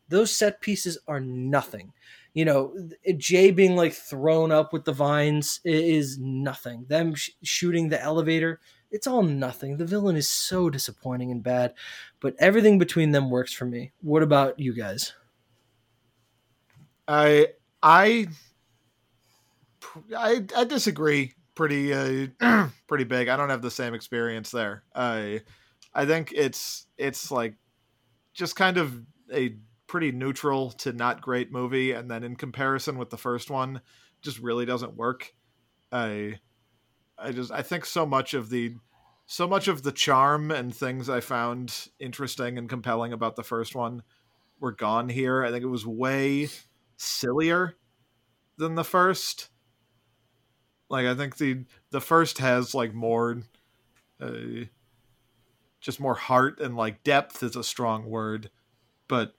those 0.10 0.36
set 0.36 0.62
pieces 0.62 0.98
are 1.08 1.20
nothing. 1.20 1.93
You 2.34 2.46
know, 2.46 2.76
Jay 3.18 3.52
being 3.52 3.76
like 3.76 3.93
thrown 3.93 4.52
up 4.52 4.74
with 4.74 4.86
the 4.86 4.91
vines 4.91 5.62
is 5.64 6.18
nothing. 6.20 6.86
Them 6.89 7.16
sh- 7.16 7.32
shooting 7.43 7.89
the 7.89 8.02
elevator, 8.02 8.60
it's 8.92 9.08
all 9.08 9.24
nothing. 9.24 9.78
The 9.78 9.86
villain 9.86 10.16
is 10.16 10.30
so 10.30 10.70
disappointing 10.70 11.32
and 11.32 11.44
bad, 11.44 11.74
but 12.20 12.36
everything 12.40 12.80
between 12.80 13.12
them 13.12 13.30
works 13.30 13.54
for 13.54 13.66
me. 13.66 13.92
What 14.02 14.24
about 14.24 14.60
you 14.60 14.74
guys? 14.74 15.14
I 17.08 17.50
I 17.84 18.28
I, 20.16 20.44
I 20.56 20.64
disagree 20.66 21.34
pretty 21.56 21.94
uh, 21.94 22.68
pretty 22.88 23.04
big. 23.04 23.28
I 23.28 23.38
don't 23.38 23.50
have 23.50 23.62
the 23.62 23.72
same 23.72 23.94
experience 23.94 24.52
there. 24.52 24.84
I 24.94 25.42
I 25.94 26.06
think 26.06 26.34
it's 26.36 26.86
it's 26.98 27.32
like 27.32 27.56
just 28.34 28.56
kind 28.56 28.78
of 28.78 29.02
a 29.34 29.56
pretty 29.88 30.12
neutral 30.12 30.72
to 30.72 30.92
not 30.94 31.22
great 31.22 31.52
movie, 31.52 31.92
and 31.92 32.10
then 32.10 32.24
in 32.24 32.36
comparison 32.36 32.98
with 32.98 33.10
the 33.10 33.18
first 33.18 33.50
one, 33.50 33.82
just 34.22 34.40
really 34.40 34.66
doesn't 34.66 34.96
work. 34.96 35.34
I 35.92 36.40
I 37.18 37.32
just 37.32 37.51
I 37.51 37.61
think 37.61 37.86
so 37.86 38.05
much 38.05 38.34
of 38.34 38.49
the 38.49 38.76
so 39.26 39.47
much 39.47 39.68
of 39.68 39.84
the 39.84 39.91
charm 39.91 40.51
and 40.51 40.76
things 40.76 41.09
I 41.09 41.20
found 41.20 41.89
interesting 41.99 42.57
and 42.57 42.70
compelling 42.70 43.13
about 43.13 43.36
the 43.36 43.43
first 43.43 43.76
one 43.76 44.03
were 44.59 44.72
gone 44.72 45.09
here. 45.09 45.43
I 45.43 45.51
think 45.51 45.63
it 45.63 45.68
was 45.68 45.86
way 45.86 46.49
sillier 46.97 47.76
than 48.57 48.76
the 48.76 48.84
first. 48.84 49.49
Like 50.89 51.05
I 51.05 51.16
think 51.16 51.38
the 51.38 51.66
the 51.89 52.01
first 52.01 52.38
has 52.39 52.76
like 52.76 52.93
more 52.93 53.39
uh, 54.22 54.66
just 55.82 55.99
more 55.99 56.16
heart 56.16 56.59
and 56.59 56.76
like 56.76 57.03
depth 57.03 57.41
is 57.43 57.55
a 57.55 57.63
strong 57.63 58.05
word, 58.05 58.49
but 59.07 59.36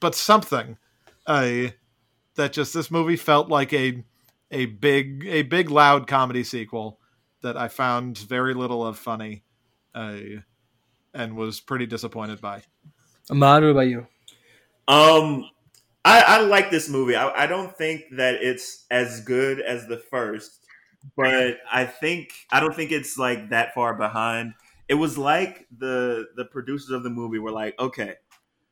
but 0.00 0.14
something 0.14 0.76
uh, 1.26 1.68
that 2.34 2.52
just 2.52 2.74
this 2.74 2.90
movie 2.90 3.16
felt 3.16 3.48
like 3.48 3.72
a 3.72 4.04
a 4.50 4.66
big 4.66 5.24
a 5.26 5.42
big 5.42 5.70
loud 5.70 6.06
comedy 6.06 6.42
sequel 6.42 6.98
that 7.42 7.56
I 7.56 7.68
found 7.68 8.18
very 8.18 8.54
little 8.54 8.86
of 8.86 8.98
funny 8.98 9.44
uh, 9.94 10.18
and 11.14 11.36
was 11.36 11.60
pretty 11.60 11.86
disappointed 11.86 12.40
by. 12.40 12.62
Ahmad, 13.30 13.62
what 13.62 13.70
about 13.70 13.80
you? 13.88 14.06
Um, 14.86 15.48
I, 16.04 16.22
I 16.26 16.40
like 16.40 16.70
this 16.70 16.88
movie. 16.88 17.14
I, 17.14 17.44
I 17.44 17.46
don't 17.46 17.76
think 17.76 18.04
that 18.12 18.36
it's 18.36 18.86
as 18.90 19.20
good 19.20 19.60
as 19.60 19.86
the 19.86 19.98
first, 19.98 20.64
but 21.16 21.58
I 21.70 21.84
think 21.84 22.30
I 22.50 22.60
don't 22.60 22.74
think 22.74 22.92
it's 22.92 23.18
like 23.18 23.50
that 23.50 23.74
far 23.74 23.94
behind. 23.94 24.54
It 24.88 24.94
was 24.94 25.18
like 25.18 25.66
the 25.76 26.26
the 26.36 26.46
producers 26.46 26.90
of 26.90 27.02
the 27.02 27.10
movie 27.10 27.38
were 27.38 27.52
like, 27.52 27.78
okay, 27.78 28.14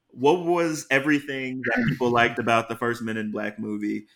what 0.09 0.45
was 0.45 0.87
everything 0.91 1.61
that 1.67 1.85
people 1.87 2.11
liked 2.11 2.39
about 2.39 2.69
the 2.71 2.77
first 2.77 3.03
Men 3.03 3.19
in 3.19 3.31
Black 3.31 3.59
movie? 3.59 4.07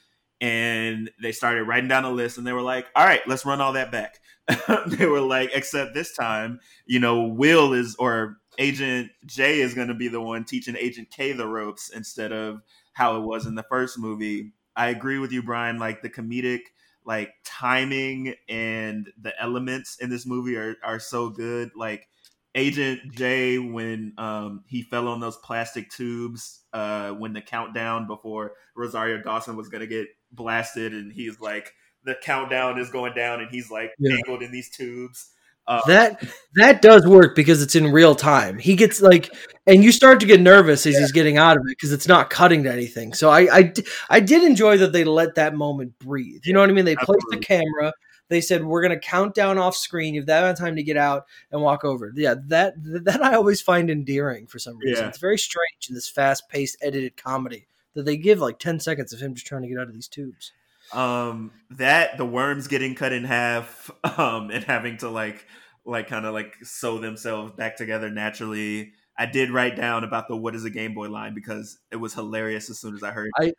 And 0.40 1.10
they 1.20 1.32
started 1.32 1.64
writing 1.64 1.88
down 1.88 2.04
a 2.04 2.10
list 2.10 2.38
and 2.38 2.46
they 2.46 2.52
were 2.52 2.62
like, 2.62 2.86
all 2.96 3.04
right, 3.04 3.20
let's 3.26 3.44
run 3.44 3.60
all 3.60 3.74
that 3.74 3.92
back. 3.92 4.20
they 4.86 5.06
were 5.06 5.20
like, 5.20 5.50
except 5.54 5.94
this 5.94 6.14
time, 6.16 6.60
you 6.86 6.98
know, 6.98 7.24
Will 7.24 7.74
is, 7.74 7.94
or 7.98 8.38
Agent 8.58 9.10
J 9.26 9.60
is 9.60 9.74
going 9.74 9.88
to 9.88 9.94
be 9.94 10.08
the 10.08 10.20
one 10.20 10.44
teaching 10.44 10.76
Agent 10.78 11.10
K 11.10 11.32
the 11.32 11.46
ropes 11.46 11.90
instead 11.90 12.32
of 12.32 12.62
how 12.92 13.16
it 13.16 13.20
was 13.20 13.46
in 13.46 13.54
the 13.54 13.64
first 13.64 13.98
movie. 13.98 14.52
I 14.76 14.88
agree 14.88 15.18
with 15.18 15.32
you, 15.32 15.42
Brian. 15.42 15.78
Like 15.78 16.02
the 16.02 16.10
comedic, 16.10 16.60
like 17.04 17.32
timing 17.44 18.34
and 18.48 19.08
the 19.20 19.38
elements 19.40 19.98
in 20.00 20.10
this 20.10 20.26
movie 20.26 20.56
are, 20.56 20.76
are 20.82 20.98
so 20.98 21.28
good. 21.28 21.70
Like 21.76 22.08
Agent 22.54 23.12
J 23.12 23.58
when 23.58 24.12
um, 24.18 24.64
he 24.66 24.82
fell 24.82 25.08
on 25.08 25.20
those 25.20 25.36
plastic 25.38 25.90
tubes 25.90 26.60
uh, 26.72 27.10
when 27.10 27.32
the 27.32 27.40
countdown 27.40 28.06
before 28.06 28.52
Rosario 28.74 29.22
Dawson 29.22 29.56
was 29.56 29.68
gonna 29.68 29.86
get 29.86 30.08
blasted, 30.32 30.92
and 30.92 31.12
he's 31.12 31.40
like 31.40 31.72
the 32.04 32.16
countdown 32.22 32.78
is 32.78 32.90
going 32.90 33.14
down, 33.14 33.40
and 33.40 33.50
he's 33.50 33.70
like 33.70 33.92
yeah. 33.98 34.14
tangled 34.16 34.42
in 34.42 34.52
these 34.52 34.70
tubes. 34.70 35.30
Uh, 35.66 35.80
that 35.86 36.24
that 36.54 36.82
does 36.82 37.06
work 37.06 37.36
because 37.36 37.62
it's 37.62 37.76
in 37.76 37.92
real 37.92 38.14
time. 38.14 38.58
He 38.58 38.74
gets 38.74 39.00
like, 39.00 39.32
and 39.66 39.84
you 39.84 39.92
start 39.92 40.18
to 40.20 40.26
get 40.26 40.40
nervous 40.40 40.86
as 40.86 40.94
yeah. 40.94 41.00
he's 41.00 41.12
getting 41.12 41.36
out 41.36 41.56
of 41.56 41.62
it 41.66 41.76
because 41.78 41.92
it's 41.92 42.08
not 42.08 42.30
cutting 42.30 42.64
to 42.64 42.72
anything. 42.72 43.12
So 43.12 43.30
I, 43.30 43.58
I 43.58 43.72
I 44.08 44.20
did 44.20 44.42
enjoy 44.42 44.78
that 44.78 44.92
they 44.92 45.04
let 45.04 45.36
that 45.36 45.54
moment 45.54 45.98
breathe. 45.98 46.42
You 46.44 46.54
know 46.54 46.60
what 46.60 46.70
I 46.70 46.72
mean? 46.72 46.86
They 46.86 46.96
placed 46.96 47.26
the 47.30 47.38
camera 47.38 47.92
they 48.30 48.40
said 48.40 48.64
we're 48.64 48.80
going 48.80 48.98
to 48.98 48.98
count 48.98 49.34
down 49.34 49.58
off 49.58 49.76
screen. 49.76 50.14
You 50.14 50.20
have 50.20 50.28
that 50.28 50.38
amount 50.38 50.58
of 50.58 50.64
time 50.64 50.76
to 50.76 50.82
get 50.82 50.96
out 50.96 51.26
and 51.50 51.60
walk 51.60 51.84
over. 51.84 52.12
Yeah, 52.14 52.36
that 52.46 52.74
that 53.04 53.22
I 53.22 53.34
always 53.34 53.60
find 53.60 53.90
endearing 53.90 54.46
for 54.46 54.58
some 54.58 54.78
reason. 54.78 55.04
Yeah. 55.04 55.08
It's 55.08 55.18
very 55.18 55.36
strange 55.36 55.88
in 55.88 55.94
this 55.94 56.08
fast 56.08 56.48
paced 56.48 56.78
edited 56.80 57.16
comedy 57.16 57.66
that 57.94 58.04
they 58.04 58.16
give 58.16 58.38
like 58.38 58.58
ten 58.58 58.80
seconds 58.80 59.12
of 59.12 59.20
him 59.20 59.34
just 59.34 59.46
trying 59.46 59.62
to 59.62 59.68
get 59.68 59.78
out 59.78 59.88
of 59.88 59.94
these 59.94 60.08
tubes. 60.08 60.52
Um, 60.92 61.52
that 61.70 62.16
the 62.18 62.26
worms 62.26 62.66
getting 62.66 62.94
cut 62.94 63.12
in 63.12 63.24
half, 63.24 63.90
um, 64.18 64.50
and 64.50 64.64
having 64.64 64.96
to 64.98 65.10
like 65.10 65.46
like 65.84 66.08
kind 66.08 66.26
of 66.26 66.34
like 66.34 66.56
sew 66.62 66.98
themselves 66.98 67.52
back 67.52 67.76
together 67.76 68.10
naturally. 68.10 68.92
I 69.18 69.26
did 69.26 69.50
write 69.50 69.76
down 69.76 70.04
about 70.04 70.28
the 70.28 70.36
"What 70.36 70.54
is 70.54 70.64
a 70.64 70.70
Game 70.70 70.94
Boy" 70.94 71.08
line 71.10 71.34
because 71.34 71.78
it 71.90 71.96
was 71.96 72.14
hilarious 72.14 72.70
as 72.70 72.78
soon 72.78 72.94
as 72.94 73.02
I 73.02 73.10
heard. 73.10 73.30
I 73.38 73.52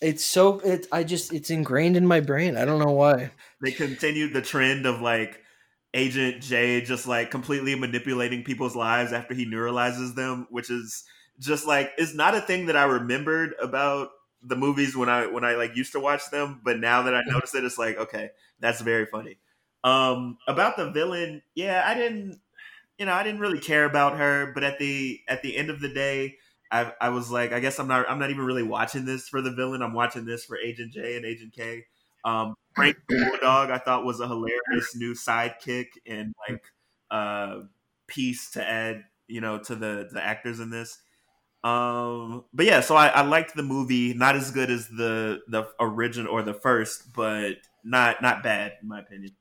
it's 0.00 0.24
so 0.24 0.60
it. 0.60 0.86
I 0.92 1.04
just 1.04 1.32
it's 1.32 1.50
ingrained 1.50 1.96
in 1.96 2.06
my 2.06 2.20
brain. 2.20 2.56
I 2.56 2.64
don't 2.64 2.78
know 2.78 2.92
why. 2.92 3.30
They 3.62 3.72
continued 3.72 4.32
the 4.32 4.42
trend 4.42 4.86
of 4.86 5.00
like 5.00 5.40
Agent 5.94 6.42
J 6.42 6.80
just 6.82 7.06
like 7.06 7.30
completely 7.30 7.74
manipulating 7.74 8.44
people's 8.44 8.76
lives 8.76 9.12
after 9.12 9.34
he 9.34 9.46
neuralizes 9.46 10.14
them, 10.14 10.46
which 10.50 10.70
is 10.70 11.04
just 11.38 11.66
like 11.66 11.92
it's 11.98 12.14
not 12.14 12.34
a 12.34 12.40
thing 12.40 12.66
that 12.66 12.76
I 12.76 12.84
remembered 12.84 13.54
about 13.60 14.10
the 14.42 14.56
movies 14.56 14.96
when 14.96 15.08
I 15.08 15.26
when 15.26 15.44
I 15.44 15.54
like 15.54 15.76
used 15.76 15.92
to 15.92 16.00
watch 16.00 16.30
them, 16.30 16.60
but 16.64 16.78
now 16.78 17.02
that 17.02 17.14
I 17.14 17.20
mm-hmm. 17.20 17.32
notice 17.32 17.54
it, 17.54 17.64
it's 17.64 17.78
like 17.78 17.96
okay, 17.98 18.30
that's 18.60 18.80
very 18.80 19.06
funny. 19.06 19.38
Um, 19.82 20.38
about 20.48 20.76
the 20.76 20.90
villain, 20.90 21.42
yeah, 21.54 21.84
I 21.86 21.94
didn't, 21.94 22.40
you 22.98 23.04
know, 23.04 23.12
I 23.12 23.22
didn't 23.22 23.40
really 23.40 23.60
care 23.60 23.84
about 23.84 24.16
her, 24.16 24.50
but 24.54 24.64
at 24.64 24.78
the 24.78 25.20
at 25.28 25.42
the 25.42 25.56
end 25.56 25.70
of 25.70 25.80
the 25.80 25.92
day, 25.92 26.36
I, 26.70 26.92
I 27.00 27.08
was 27.10 27.30
like, 27.30 27.52
I 27.52 27.60
guess 27.60 27.78
I'm 27.78 27.88
not 27.88 28.08
I'm 28.08 28.18
not 28.18 28.30
even 28.30 28.44
really 28.44 28.62
watching 28.62 29.04
this 29.04 29.28
for 29.28 29.40
the 29.40 29.52
villain. 29.52 29.82
I'm 29.82 29.92
watching 29.92 30.24
this 30.24 30.44
for 30.44 30.56
Agent 30.56 30.92
J 30.92 31.16
and 31.16 31.24
Agent 31.24 31.52
K. 31.54 31.84
Um, 32.24 32.54
Frank 32.74 32.96
Bulldog 33.08 33.70
I 33.70 33.78
thought 33.78 34.04
was 34.04 34.20
a 34.20 34.26
hilarious 34.26 34.96
new 34.96 35.14
sidekick 35.14 35.88
and 36.06 36.34
like 36.48 36.62
uh, 37.10 37.60
piece 38.06 38.50
to 38.52 38.66
add, 38.66 39.04
you 39.28 39.40
know, 39.40 39.58
to 39.58 39.74
the 39.74 40.08
the 40.12 40.22
actors 40.22 40.60
in 40.60 40.70
this. 40.70 40.98
Um, 41.64 42.44
but 42.52 42.66
yeah, 42.66 42.80
so 42.80 42.94
I, 42.94 43.08
I 43.08 43.22
liked 43.22 43.56
the 43.56 43.62
movie. 43.62 44.12
Not 44.12 44.36
as 44.36 44.50
good 44.50 44.70
as 44.70 44.86
the 44.88 45.40
the 45.48 45.66
original 45.80 46.30
or 46.30 46.42
the 46.42 46.54
first, 46.54 47.14
but 47.14 47.54
not 47.82 48.20
not 48.20 48.42
bad 48.42 48.74
in 48.82 48.88
my 48.88 49.00
opinion. 49.00 49.32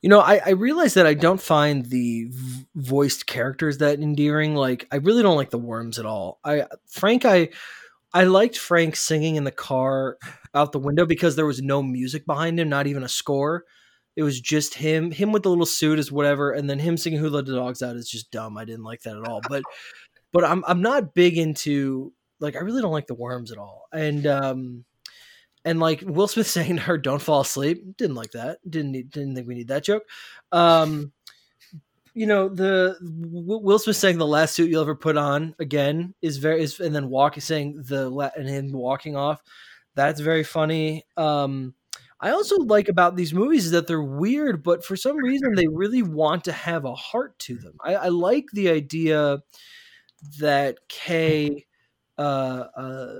You 0.00 0.08
know, 0.08 0.20
I, 0.20 0.40
I 0.46 0.50
realize 0.50 0.94
that 0.94 1.06
I 1.06 1.14
don't 1.14 1.42
find 1.42 1.84
the 1.86 2.30
voiced 2.76 3.26
characters 3.26 3.78
that 3.78 3.98
endearing. 3.98 4.54
Like, 4.54 4.86
I 4.92 4.96
really 4.96 5.24
don't 5.24 5.36
like 5.36 5.50
the 5.50 5.58
worms 5.58 5.98
at 5.98 6.06
all. 6.06 6.38
I 6.44 6.66
Frank, 6.86 7.24
I 7.24 7.48
I 8.14 8.24
liked 8.24 8.56
Frank 8.56 8.94
singing 8.94 9.34
in 9.34 9.42
the 9.42 9.50
car 9.50 10.16
out 10.54 10.70
the 10.70 10.78
window 10.78 11.06
because 11.06 11.34
there 11.34 11.44
was 11.44 11.60
no 11.60 11.82
music 11.82 12.24
behind 12.24 12.60
him, 12.60 12.68
not 12.68 12.86
even 12.86 13.02
a 13.02 13.08
score. 13.08 13.64
It 14.16 14.22
was 14.22 14.40
just 14.40 14.74
him, 14.74 15.12
him 15.12 15.30
with 15.30 15.44
the 15.44 15.48
little 15.50 15.66
suit 15.66 15.98
is 15.98 16.10
whatever, 16.10 16.50
and 16.50 16.68
then 16.68 16.78
him 16.78 16.96
singing 16.96 17.20
"Who 17.20 17.28
Let 17.28 17.46
the 17.46 17.54
Dogs 17.54 17.82
Out" 17.82 17.96
is 17.96 18.08
just 18.10 18.30
dumb. 18.30 18.56
I 18.56 18.64
didn't 18.64 18.82
like 18.82 19.02
that 19.02 19.16
at 19.16 19.28
all. 19.28 19.40
But, 19.48 19.62
but 20.32 20.44
I'm 20.44 20.64
I'm 20.66 20.82
not 20.82 21.14
big 21.14 21.38
into 21.38 22.12
like 22.40 22.56
I 22.56 22.60
really 22.60 22.82
don't 22.82 22.92
like 22.92 23.06
the 23.06 23.14
worms 23.14 23.52
at 23.52 23.58
all. 23.58 23.86
And 23.92 24.26
um, 24.26 24.84
and 25.64 25.80
like 25.80 26.02
Will 26.04 26.28
Smith 26.28 26.46
saying 26.48 26.76
to 26.76 26.82
her, 26.82 26.98
"Don't 26.98 27.22
fall 27.22 27.40
asleep." 27.40 27.96
Didn't 27.96 28.16
like 28.16 28.32
that. 28.32 28.58
Didn't 28.68 28.92
need, 28.92 29.10
didn't 29.10 29.34
think 29.34 29.48
we 29.48 29.54
need 29.54 29.68
that 29.68 29.84
joke. 29.84 30.04
Um, 30.52 31.12
you 32.14 32.26
know 32.26 32.48
the 32.48 32.96
Will 33.00 33.78
Smith 33.78 33.96
saying 33.96 34.18
the 34.18 34.26
last 34.26 34.54
suit 34.54 34.70
you'll 34.70 34.82
ever 34.82 34.96
put 34.96 35.16
on 35.16 35.54
again 35.58 36.14
is 36.22 36.38
very 36.38 36.62
is 36.62 36.80
and 36.80 36.94
then 36.94 37.08
walking 37.10 37.40
saying 37.40 37.82
the 37.86 38.10
and 38.36 38.48
him 38.48 38.72
walking 38.72 39.16
off. 39.16 39.42
That's 39.94 40.20
very 40.20 40.44
funny. 40.44 41.04
Um, 41.16 41.74
I 42.20 42.30
also 42.30 42.56
like 42.56 42.88
about 42.88 43.16
these 43.16 43.32
movies 43.32 43.66
is 43.66 43.70
that 43.72 43.86
they're 43.86 44.02
weird, 44.02 44.64
but 44.64 44.84
for 44.84 44.96
some 44.96 45.16
reason 45.16 45.54
they 45.54 45.68
really 45.68 46.02
want 46.02 46.44
to 46.44 46.52
have 46.52 46.84
a 46.84 46.94
heart 46.94 47.38
to 47.40 47.56
them. 47.56 47.76
I, 47.80 47.94
I 47.94 48.08
like 48.08 48.46
the 48.52 48.70
idea 48.70 49.38
that 50.40 50.78
Kay 50.88 51.66
uh, 52.16 52.64
uh, 52.76 53.14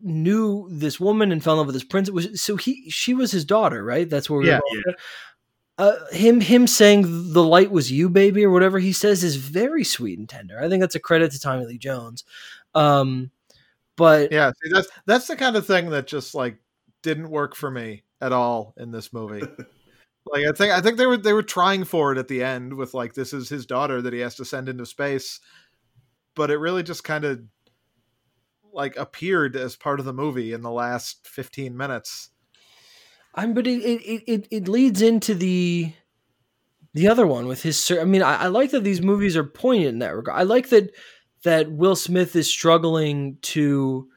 knew 0.00 0.68
this 0.70 1.00
woman 1.00 1.32
and 1.32 1.42
fell 1.42 1.54
in 1.54 1.58
love 1.58 1.66
with 1.66 1.74
this 1.74 1.84
prince. 1.84 2.10
Was 2.10 2.40
so 2.42 2.56
he 2.56 2.90
she 2.90 3.14
was 3.14 3.32
his 3.32 3.44
daughter, 3.44 3.84
right? 3.84 4.08
That's 4.08 4.28
where 4.30 4.40
we 4.40 4.48
Yeah. 4.48 4.60
were. 4.86 4.94
Uh, 5.78 5.94
him 6.10 6.40
him 6.40 6.66
saying 6.66 7.32
the 7.32 7.44
light 7.44 7.70
was 7.70 7.92
you, 7.92 8.08
baby, 8.08 8.44
or 8.44 8.50
whatever 8.50 8.80
he 8.80 8.92
says 8.92 9.22
is 9.22 9.36
very 9.36 9.84
sweet 9.84 10.18
and 10.18 10.28
tender. 10.28 10.60
I 10.60 10.68
think 10.68 10.80
that's 10.80 10.96
a 10.96 11.00
credit 11.00 11.30
to 11.32 11.40
Tommy 11.40 11.66
Lee 11.66 11.78
Jones. 11.78 12.24
Um, 12.74 13.30
but 13.96 14.32
Yeah, 14.32 14.50
see, 14.62 14.72
that's 14.72 14.88
that's 15.06 15.26
the 15.28 15.36
kind 15.36 15.54
of 15.54 15.66
thing 15.66 15.90
that 15.90 16.08
just 16.08 16.34
like 16.34 16.58
didn't 17.02 17.30
work 17.30 17.54
for 17.54 17.70
me 17.70 18.02
at 18.20 18.32
all 18.32 18.74
in 18.76 18.90
this 18.90 19.12
movie. 19.12 19.40
like 20.26 20.46
I 20.46 20.52
think 20.52 20.72
I 20.72 20.80
think 20.80 20.98
they 20.98 21.06
were 21.06 21.16
they 21.16 21.32
were 21.32 21.42
trying 21.44 21.84
for 21.84 22.10
it 22.12 22.18
at 22.18 22.26
the 22.28 22.42
end 22.42 22.74
with 22.74 22.94
like 22.94 23.14
this 23.14 23.32
is 23.32 23.48
his 23.48 23.64
daughter 23.64 24.02
that 24.02 24.12
he 24.12 24.18
has 24.20 24.34
to 24.36 24.44
send 24.44 24.68
into 24.68 24.84
space, 24.84 25.38
but 26.38 26.50
it 26.52 26.56
really 26.56 26.84
just 26.84 27.02
kind 27.02 27.24
of 27.24 27.42
like 28.72 28.96
appeared 28.96 29.56
as 29.56 29.74
part 29.76 29.98
of 29.98 30.06
the 30.06 30.12
movie 30.12 30.52
in 30.52 30.62
the 30.62 30.70
last 30.70 31.26
15 31.26 31.76
minutes. 31.76 32.30
I'm 33.34 33.52
but 33.52 33.66
it 33.66 33.82
it, 33.82 34.22
it 34.26 34.48
it 34.50 34.68
leads 34.68 35.02
into 35.02 35.34
the 35.34 35.92
the 36.94 37.08
other 37.08 37.26
one 37.26 37.46
with 37.46 37.62
his 37.62 37.90
I 37.90 38.04
mean 38.04 38.22
I, 38.22 38.44
I 38.44 38.46
like 38.46 38.70
that 38.70 38.84
these 38.84 39.02
movies 39.02 39.36
are 39.36 39.44
poignant 39.44 39.94
in 39.94 39.98
that 39.98 40.14
regard. 40.14 40.38
I 40.38 40.44
like 40.44 40.70
that 40.70 40.94
that 41.42 41.70
Will 41.70 41.96
Smith 41.96 42.34
is 42.36 42.48
struggling 42.48 43.38
to 43.42 44.08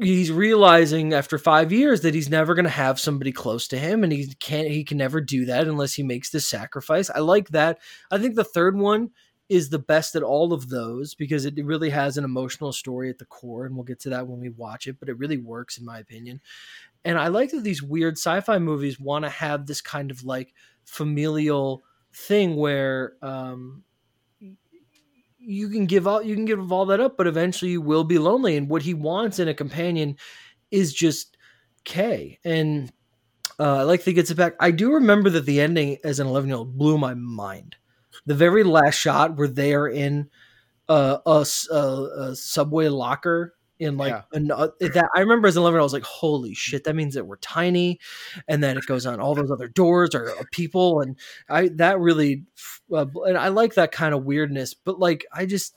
he's 0.00 0.32
realizing 0.32 1.12
after 1.12 1.38
5 1.38 1.70
years 1.70 2.00
that 2.00 2.14
he's 2.14 2.30
never 2.30 2.54
going 2.54 2.64
to 2.64 2.70
have 2.70 2.98
somebody 2.98 3.30
close 3.30 3.68
to 3.68 3.78
him 3.78 4.02
and 4.02 4.12
he 4.12 4.34
can't 4.40 4.68
he 4.68 4.84
can 4.84 4.98
never 4.98 5.20
do 5.20 5.44
that 5.46 5.68
unless 5.68 5.94
he 5.94 6.02
makes 6.02 6.30
this 6.30 6.48
sacrifice. 6.48 7.10
I 7.10 7.20
like 7.20 7.50
that. 7.50 7.78
I 8.10 8.18
think 8.18 8.34
the 8.34 8.44
third 8.44 8.76
one 8.76 9.10
is 9.48 9.68
the 9.68 9.78
best 9.78 10.16
at 10.16 10.22
all 10.22 10.52
of 10.52 10.68
those 10.68 11.14
because 11.14 11.44
it 11.44 11.54
really 11.64 11.90
has 11.90 12.16
an 12.16 12.24
emotional 12.24 12.72
story 12.72 13.08
at 13.08 13.18
the 13.18 13.24
core 13.26 13.64
and 13.64 13.74
we'll 13.74 13.84
get 13.84 14.00
to 14.00 14.10
that 14.10 14.26
when 14.26 14.40
we 14.40 14.48
watch 14.50 14.86
it, 14.86 14.98
but 14.98 15.08
it 15.08 15.18
really 15.18 15.36
works 15.36 15.78
in 15.78 15.84
my 15.84 15.98
opinion. 15.98 16.40
And 17.04 17.18
I 17.18 17.28
like 17.28 17.50
that 17.50 17.62
these 17.62 17.82
weird 17.82 18.14
sci-fi 18.14 18.58
movies 18.58 18.98
want 18.98 19.24
to 19.24 19.28
have 19.30 19.66
this 19.66 19.80
kind 19.80 20.10
of 20.10 20.24
like 20.24 20.52
familial 20.84 21.84
thing 22.12 22.56
where 22.56 23.14
um, 23.22 23.84
you 25.38 25.68
can 25.68 25.86
give 25.86 26.08
all 26.08 26.22
you 26.22 26.34
can 26.34 26.44
give 26.44 26.72
all 26.72 26.86
that 26.86 27.00
up, 27.00 27.16
but 27.16 27.28
eventually 27.28 27.70
you 27.70 27.80
will 27.80 28.04
be 28.04 28.18
lonely. 28.18 28.56
And 28.56 28.68
what 28.68 28.82
he 28.82 28.94
wants 28.94 29.38
in 29.38 29.46
a 29.46 29.54
companion 29.54 30.16
is 30.72 30.92
just 30.92 31.36
k 31.84 32.40
And 32.44 32.92
uh, 33.60 33.76
I 33.76 33.82
like 33.82 34.00
that 34.00 34.10
he 34.10 34.14
gets 34.14 34.30
it 34.30 34.36
back. 34.36 34.54
I 34.58 34.72
do 34.72 34.92
remember 34.92 35.30
that 35.30 35.46
the 35.46 35.60
ending 35.60 35.98
as 36.04 36.18
an 36.18 36.26
11 36.26 36.48
year 36.48 36.58
old 36.58 36.76
blew 36.76 36.98
my 36.98 37.14
mind. 37.14 37.76
The 38.26 38.34
very 38.34 38.64
last 38.64 38.96
shot 38.96 39.36
where 39.36 39.48
they 39.48 39.72
are 39.74 39.88
in 39.88 40.28
uh, 40.88 41.18
a, 41.26 41.46
a- 41.72 42.08
a 42.30 42.36
subway 42.36 42.88
locker 42.88 43.54
in 43.78 43.96
like 43.98 44.10
Yeah. 44.12 44.22
an, 44.32 44.50
uh, 44.50 44.68
that 44.80 45.08
I 45.14 45.20
remember 45.20 45.48
as 45.48 45.56
an 45.56 45.60
11 45.62 45.78
I 45.78 45.82
was 45.82 45.92
like 45.92 46.02
holy 46.04 46.54
shit 46.54 46.84
that 46.84 46.96
means 46.96 47.12
that 47.14 47.26
we're 47.26 47.36
tiny 47.36 48.00
and 48.48 48.64
then 48.64 48.78
it 48.78 48.86
goes 48.86 49.04
on 49.04 49.20
all 49.20 49.34
those 49.34 49.50
other 49.50 49.68
doors 49.68 50.14
are, 50.14 50.30
are 50.30 50.46
people 50.50 51.02
and 51.02 51.18
I 51.50 51.68
that 51.74 51.98
really 52.00 52.44
uh, 52.90 53.04
and 53.26 53.36
I 53.36 53.48
like 53.48 53.74
that 53.74 53.92
kind 53.92 54.14
of 54.14 54.24
weirdness 54.24 54.72
but 54.72 54.98
like 54.98 55.26
I 55.30 55.44
just 55.44 55.76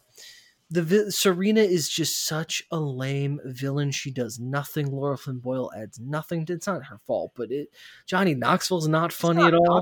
the 0.72 0.84
vi- 0.84 1.10
Serena 1.10 1.62
is 1.62 1.89
just 1.89 2.26
such 2.28 2.62
a 2.72 2.80
lame 2.80 3.39
villain. 3.43 3.89
She 3.89 4.12
does 4.12 4.38
nothing. 4.39 4.91
Lara 4.91 5.18
Flynn 5.18 5.39
Boyle 5.39 5.72
adds 5.76 6.00
nothing. 6.00 6.45
It's 6.47 6.68
not 6.68 6.86
her 6.86 7.00
fault, 7.08 7.32
but 7.36 7.52
it 7.52 7.70
Johnny 8.06 8.36
Knoxville's 8.36 8.88
not 8.88 9.12
funny 9.12 9.43
at 9.43 9.56
all. 9.56 9.82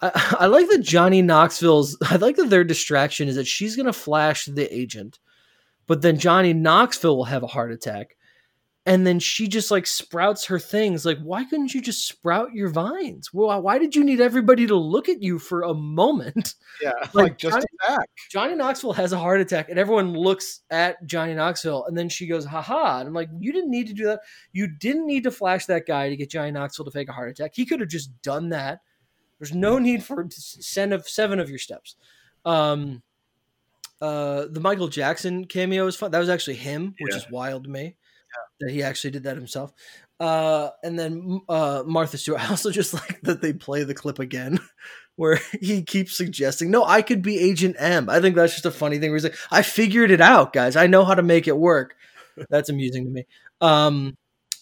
I, 0.00 0.36
I 0.40 0.46
like 0.46 0.68
that 0.68 0.82
Johnny 0.82 1.22
Knoxville's. 1.22 1.96
I 2.10 2.16
like 2.16 2.36
that 2.36 2.50
their 2.50 2.64
distraction 2.64 3.28
is 3.28 3.36
that 3.36 3.46
she's 3.46 3.76
gonna 3.76 3.92
flash 3.92 4.46
the 4.46 4.72
agent, 4.74 5.18
but 5.86 6.02
then 6.02 6.18
Johnny 6.18 6.52
Knoxville 6.52 7.16
will 7.16 7.24
have 7.24 7.42
a 7.42 7.46
heart 7.48 7.72
attack, 7.72 8.16
and 8.84 9.06
then 9.06 9.18
she 9.18 9.48
just 9.48 9.70
like 9.70 9.86
sprouts 9.86 10.44
her 10.46 10.58
things. 10.58 11.04
Like, 11.06 11.18
why 11.20 11.44
couldn't 11.44 11.74
you 11.74 11.80
just 11.80 12.06
sprout 12.06 12.52
your 12.52 12.68
vines? 12.68 13.32
Well, 13.32 13.60
why 13.62 13.78
did 13.78 13.96
you 13.96 14.04
need 14.04 14.20
everybody 14.20 14.66
to 14.66 14.76
look 14.76 15.08
at 15.08 15.22
you 15.22 15.38
for 15.38 15.62
a 15.62 15.74
moment? 15.74 16.54
Yeah, 16.82 16.92
Like, 17.00 17.14
like, 17.14 17.38
just 17.38 17.54
Johnny- 17.54 17.64
attack. 17.84 18.08
Johnny 18.30 18.54
Knoxville 18.54 18.92
has 18.92 19.12
a 19.14 19.18
heart 19.18 19.40
attack, 19.40 19.70
and 19.70 19.78
everyone 19.78 20.12
looks 20.12 20.60
at 20.70 21.02
Johnny 21.06 21.32
Knoxville, 21.32 21.86
and 21.86 21.96
then 21.96 22.10
she 22.10 22.26
goes, 22.26 22.44
"Haha!" 22.44 22.98
And 22.98 23.08
I'm 23.08 23.14
like, 23.14 23.30
"You 23.40 23.50
didn't 23.50 23.70
need 23.70 23.86
to 23.86 23.94
do 23.94 24.04
that. 24.04 24.20
You 24.52 24.68
didn't 24.68 25.06
need 25.06 25.22
to 25.24 25.30
flash 25.30 25.64
that 25.66 25.86
guy 25.86 26.10
to 26.10 26.16
get 26.16 26.28
Johnny 26.28 26.50
Knoxville 26.50 26.84
to 26.84 26.90
fake 26.90 27.08
a 27.08 27.12
heart 27.12 27.30
attack. 27.30 27.52
He 27.54 27.64
could 27.64 27.80
have 27.80 27.88
just 27.88 28.10
done 28.20 28.50
that. 28.50 28.80
There's 29.38 29.54
no 29.54 29.78
need 29.78 30.02
for 30.04 30.26
send 30.30 30.92
of 30.92 31.08
seven 31.08 31.40
of 31.40 31.48
your 31.50 31.58
steps." 31.58 31.96
Um, 32.44 33.02
uh, 34.00 34.46
the 34.50 34.60
Michael 34.60 34.88
Jackson 34.88 35.46
cameo 35.46 35.84
was 35.84 35.96
fun. 35.96 36.10
That 36.10 36.18
was 36.18 36.28
actually 36.28 36.56
him, 36.56 36.94
which 37.00 37.12
Yeah. 37.14 37.18
is 37.18 37.30
wild 37.30 37.64
to 37.64 37.70
me 37.70 37.96
that 38.60 38.70
he 38.70 38.82
actually 38.82 39.10
did 39.10 39.24
that 39.24 39.36
himself. 39.36 39.72
Uh, 40.20 40.70
and 40.82 40.98
then 40.98 41.40
uh, 41.48 41.82
Martha 41.86 42.18
Stewart. 42.18 42.40
I 42.44 42.48
also 42.48 42.70
just 42.70 42.94
like 42.94 43.20
that 43.22 43.40
they 43.42 43.52
play 43.52 43.84
the 43.84 43.94
clip 43.94 44.18
again, 44.18 44.58
where 45.16 45.40
he 45.60 45.82
keeps 45.82 46.16
suggesting, 46.16 46.70
"No, 46.70 46.84
I 46.84 47.02
could 47.02 47.22
be 47.22 47.38
Agent 47.38 47.76
M." 47.78 48.08
I 48.08 48.20
think 48.20 48.36
that's 48.36 48.52
just 48.54 48.66
a 48.66 48.70
funny 48.70 48.98
thing. 48.98 49.10
Where 49.10 49.16
he's 49.16 49.24
like, 49.24 49.36
"I 49.50 49.62
figured 49.62 50.10
it 50.10 50.20
out, 50.20 50.52
guys. 50.52 50.76
I 50.76 50.86
know 50.86 51.04
how 51.04 51.14
to 51.14 51.22
make 51.22 51.48
it 51.48 51.56
work." 51.56 51.96
That's 52.50 52.68
amusing 52.68 53.04
to 53.06 53.10
me. 53.10 53.26
Um, 53.62 54.16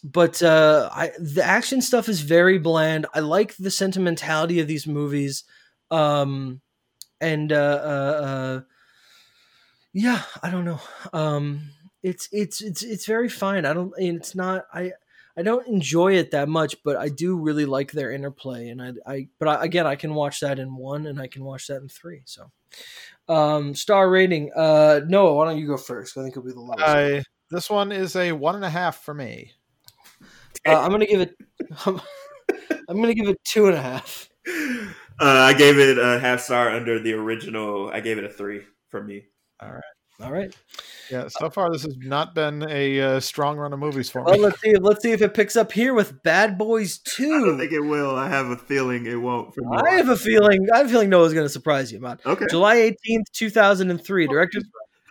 but 0.04 0.42
uh, 0.42 0.90
I, 0.92 1.12
the 1.18 1.42
action 1.42 1.80
stuff 1.80 2.10
is 2.10 2.20
very 2.20 2.58
bland. 2.58 3.06
I 3.14 3.20
like 3.20 3.56
the 3.56 3.70
sentimentality 3.70 4.60
of 4.60 4.68
these 4.68 4.86
movies, 4.86 5.44
um, 5.90 6.60
and 7.22 7.50
uh, 7.50 7.56
uh, 7.56 8.22
uh, 8.26 8.60
yeah, 9.94 10.22
I 10.42 10.50
don't 10.50 10.66
know. 10.66 10.80
Um, 11.14 11.70
it's 12.02 12.28
it's 12.32 12.60
it's 12.60 12.82
it's 12.82 13.06
very 13.06 13.30
fine. 13.30 13.64
I 13.64 13.72
don't. 13.72 13.94
It's 13.96 14.34
not. 14.34 14.66
I 14.74 14.92
I 15.38 15.42
don't 15.42 15.66
enjoy 15.66 16.16
it 16.16 16.32
that 16.32 16.50
much, 16.50 16.76
but 16.84 16.96
I 16.96 17.08
do 17.08 17.36
really 17.38 17.64
like 17.64 17.90
their 17.90 18.12
interplay. 18.12 18.68
And 18.68 18.82
I, 18.82 18.92
I 19.06 19.28
but 19.38 19.48
I, 19.48 19.64
again, 19.64 19.86
I 19.86 19.96
can 19.96 20.12
watch 20.12 20.40
that 20.40 20.58
in 20.58 20.76
one, 20.76 21.06
and 21.06 21.18
I 21.18 21.28
can 21.28 21.44
watch 21.44 21.66
that 21.68 21.80
in 21.80 21.88
three. 21.88 22.20
So, 22.26 22.50
um, 23.26 23.74
star 23.74 24.10
rating. 24.10 24.50
Uh, 24.54 25.00
Noah, 25.08 25.34
why 25.34 25.46
don't 25.46 25.58
you 25.58 25.66
go 25.66 25.78
first? 25.78 26.18
I 26.18 26.22
think 26.22 26.32
it'll 26.32 26.44
be 26.44 26.52
the 26.52 26.60
lowest. 26.60 26.82
I 26.82 27.22
this 27.50 27.70
one 27.70 27.90
is 27.90 28.16
a 28.16 28.32
one 28.32 28.54
and 28.54 28.64
a 28.66 28.70
half 28.70 29.02
for 29.02 29.14
me. 29.14 29.52
Uh, 30.66 30.80
I'm 30.80 30.90
gonna 30.90 31.06
give 31.06 31.20
it. 31.20 31.36
I'm, 31.86 32.00
I'm 32.88 33.00
gonna 33.00 33.14
give 33.14 33.28
it 33.28 33.42
two 33.44 33.66
and 33.66 33.76
a 33.76 33.82
half. 33.82 34.28
Uh, 35.20 35.26
I 35.26 35.54
gave 35.54 35.78
it 35.78 35.98
a 35.98 36.18
half 36.18 36.40
star 36.40 36.70
under 36.70 36.98
the 36.98 37.12
original. 37.12 37.88
I 37.88 38.00
gave 38.00 38.18
it 38.18 38.24
a 38.24 38.28
three 38.28 38.62
from 38.90 39.06
me. 39.06 39.26
All 39.60 39.72
right. 39.72 39.82
All 40.20 40.32
right. 40.32 40.56
Yeah, 41.10 41.26
so 41.28 41.50
far 41.50 41.72
this 41.72 41.82
has 41.82 41.96
not 41.98 42.34
been 42.34 42.64
a 42.68 43.00
uh, 43.00 43.20
strong 43.20 43.56
run 43.56 43.72
of 43.72 43.80
movies 43.80 44.08
for 44.08 44.20
me. 44.20 44.26
Well, 44.26 44.34
me. 44.36 44.40
let's 44.44 44.60
see. 44.60 44.74
Let's 44.74 45.02
see 45.02 45.10
if 45.10 45.22
it 45.22 45.34
picks 45.34 45.56
up 45.56 45.72
here 45.72 45.92
with 45.92 46.22
Bad 46.22 46.56
Boys 46.56 46.98
Two. 46.98 47.34
I 47.34 47.40
don't 47.40 47.58
think 47.58 47.72
it 47.72 47.80
will. 47.80 48.14
I 48.14 48.28
have 48.28 48.46
a 48.46 48.56
feeling 48.56 49.06
it 49.06 49.16
won't. 49.16 49.54
For 49.54 49.62
me. 49.62 49.76
I 49.76 49.96
have 49.96 50.08
a 50.08 50.16
feeling. 50.16 50.68
I 50.72 50.78
have 50.78 50.86
a 50.86 50.88
feeling 50.88 51.10
Noah's 51.10 51.34
gonna 51.34 51.48
surprise 51.48 51.92
you, 51.92 52.00
man. 52.00 52.18
okay. 52.24 52.46
July 52.48 52.76
18th, 52.76 53.30
2003. 53.32 54.28
Directed 54.28 54.64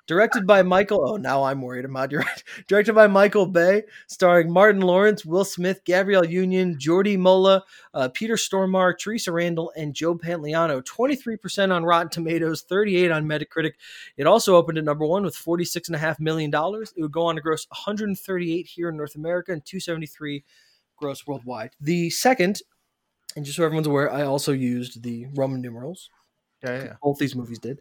directed 0.07 0.45
by 0.45 0.63
Michael. 0.63 1.01
Oh, 1.07 1.17
now 1.17 1.43
I'm 1.43 1.61
worried 1.61 1.85
about 1.85 2.11
you. 2.11 2.19
Right. 2.19 2.43
Directed 2.67 2.93
by 2.93 3.07
Michael 3.07 3.45
Bay, 3.45 3.83
starring 4.07 4.51
Martin 4.51 4.81
Lawrence, 4.81 5.25
Will 5.25 5.45
Smith, 5.45 5.81
Gabrielle 5.85 6.25
Union, 6.25 6.77
Jordi 6.77 7.17
Mollà, 7.17 7.61
uh, 7.93 8.09
Peter 8.09 8.35
Stormare, 8.35 8.97
Theresa 8.97 9.31
Randle, 9.31 9.71
and 9.75 9.93
Joe 9.93 10.15
Pantoliano. 10.15 10.83
23% 10.83 11.71
on 11.71 11.83
Rotten 11.83 12.09
Tomatoes, 12.09 12.61
38 12.61 13.11
on 13.11 13.25
Metacritic. 13.25 13.73
It 14.17 14.27
also 14.27 14.55
opened 14.55 14.77
at 14.77 14.83
number 14.83 15.05
one 15.05 15.23
with 15.23 15.35
$46.5 15.35 16.19
million. 16.19 16.51
It 16.53 17.01
would 17.01 17.11
go 17.11 17.25
on 17.25 17.35
to 17.35 17.41
gross 17.41 17.67
138 17.69 18.67
here 18.67 18.89
in 18.89 18.97
North 18.97 19.15
America 19.15 19.51
and 19.51 19.65
273 19.65 20.43
gross 20.97 21.25
worldwide. 21.25 21.71
The 21.79 22.09
second, 22.09 22.61
and 23.35 23.45
just 23.45 23.57
so 23.57 23.63
everyone's 23.63 23.87
aware, 23.87 24.11
I 24.11 24.23
also 24.23 24.51
used 24.51 25.03
the 25.03 25.27
Roman 25.33 25.61
numerals 25.61 26.09
Yeah, 26.63 26.83
yeah. 26.83 26.93
both 27.01 27.17
these 27.17 27.35
movies 27.35 27.59
did 27.59 27.79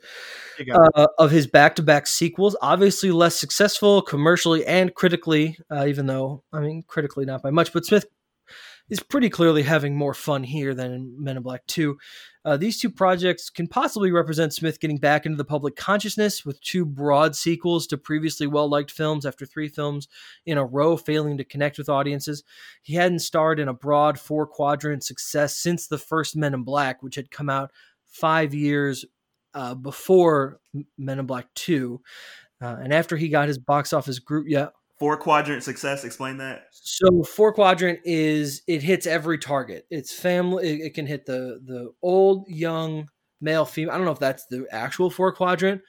You 0.59 0.65
got 0.67 0.87
it. 0.87 0.93
uh, 0.97 1.07
of 1.19 1.31
his 1.31 1.47
back-to-back 1.47 2.07
sequels 2.07 2.57
obviously 2.61 3.11
less 3.13 3.37
successful 3.37 4.03
commercially 4.03 4.67
and 4.67 4.95
critically 4.95 5.57
uh, 5.71 5.87
even 5.87 6.07
though 6.07 6.43
i 6.53 6.61
mean 6.61 6.83
critically 6.87 7.25
not 7.25 7.43
by 7.43 7.51
much 7.51 7.73
but 7.73 7.85
smith 7.85 8.07
is 8.91 9.01
pretty 9.01 9.31
clearly 9.31 9.63
having 9.63 9.97
more 9.97 10.13
fun 10.13 10.43
here 10.43 10.75
than 10.75 10.93
in 10.93 11.15
men 11.23 11.37
in 11.37 11.43
black 11.43 11.65
2 11.67 11.97
uh, 12.45 12.57
these 12.57 12.81
two 12.81 12.91
projects 12.91 13.49
can 13.51 13.69
possibly 13.69 14.11
represent 14.11 14.53
smith 14.53 14.81
getting 14.81 14.99
back 14.99 15.25
into 15.25 15.37
the 15.37 15.45
public 15.45 15.77
consciousness 15.77 16.45
with 16.45 16.61
two 16.61 16.85
broad 16.85 17.37
sequels 17.37 17.87
to 17.87 17.97
previously 17.97 18.49
well-liked 18.49 18.91
films 18.91 19.25
after 19.25 19.47
three 19.47 19.69
films 19.69 20.09
in 20.45 20.59
a 20.59 20.65
row 20.65 20.97
failing 20.97 21.37
to 21.39 21.45
connect 21.45 21.79
with 21.79 21.89
audiences 21.89 22.43
he 22.83 22.95
hadn't 22.95 23.21
starred 23.21 23.61
in 23.61 23.69
a 23.69 23.73
broad 23.75 24.19
four 24.19 24.45
quadrant 24.47 25.05
success 25.05 25.57
since 25.57 25.87
the 25.87 25.99
first 25.99 26.35
men 26.37 26.53
in 26.53 26.65
black 26.65 27.01
which 27.03 27.15
had 27.15 27.31
come 27.31 27.49
out 27.49 27.71
five 28.13 28.55
years 28.55 29.05
uh, 29.55 29.75
before 29.75 30.61
Men 30.99 31.19
in 31.19 31.27
Black 31.27 31.47
2. 31.55 32.01
Uh, 32.63 32.77
and 32.81 32.93
after 32.93 33.17
he 33.17 33.29
got 33.29 33.49
his 33.49 33.59
box 33.59 33.93
office 33.93 34.19
group, 34.19 34.47
yeah. 34.49 34.69
Four 34.99 35.17
quadrant 35.17 35.65
success. 35.65 36.05
Explain 36.05 36.37
that. 36.37 36.67
So 36.71 37.25
four 37.25 37.53
quadrant 37.53 37.99
is 38.05 38.63
it 38.69 38.85
hits 38.85 39.05
every 39.05 39.37
target. 39.37 39.85
It's 39.91 40.13
family. 40.13 40.69
It, 40.69 40.87
it 40.87 40.95
can 40.95 41.07
hit 41.07 41.27
the 41.27 41.61
the 41.65 41.91
old, 42.03 42.47
young, 42.49 43.09
male, 43.41 43.65
female. 43.65 43.93
I 43.93 43.97
don't 43.97 44.07
know 44.07 44.13
if 44.13 44.21
that's 44.21 44.47
the 44.47 44.65
actual 44.71 45.11
four 45.11 45.33
quadrant, 45.33 45.83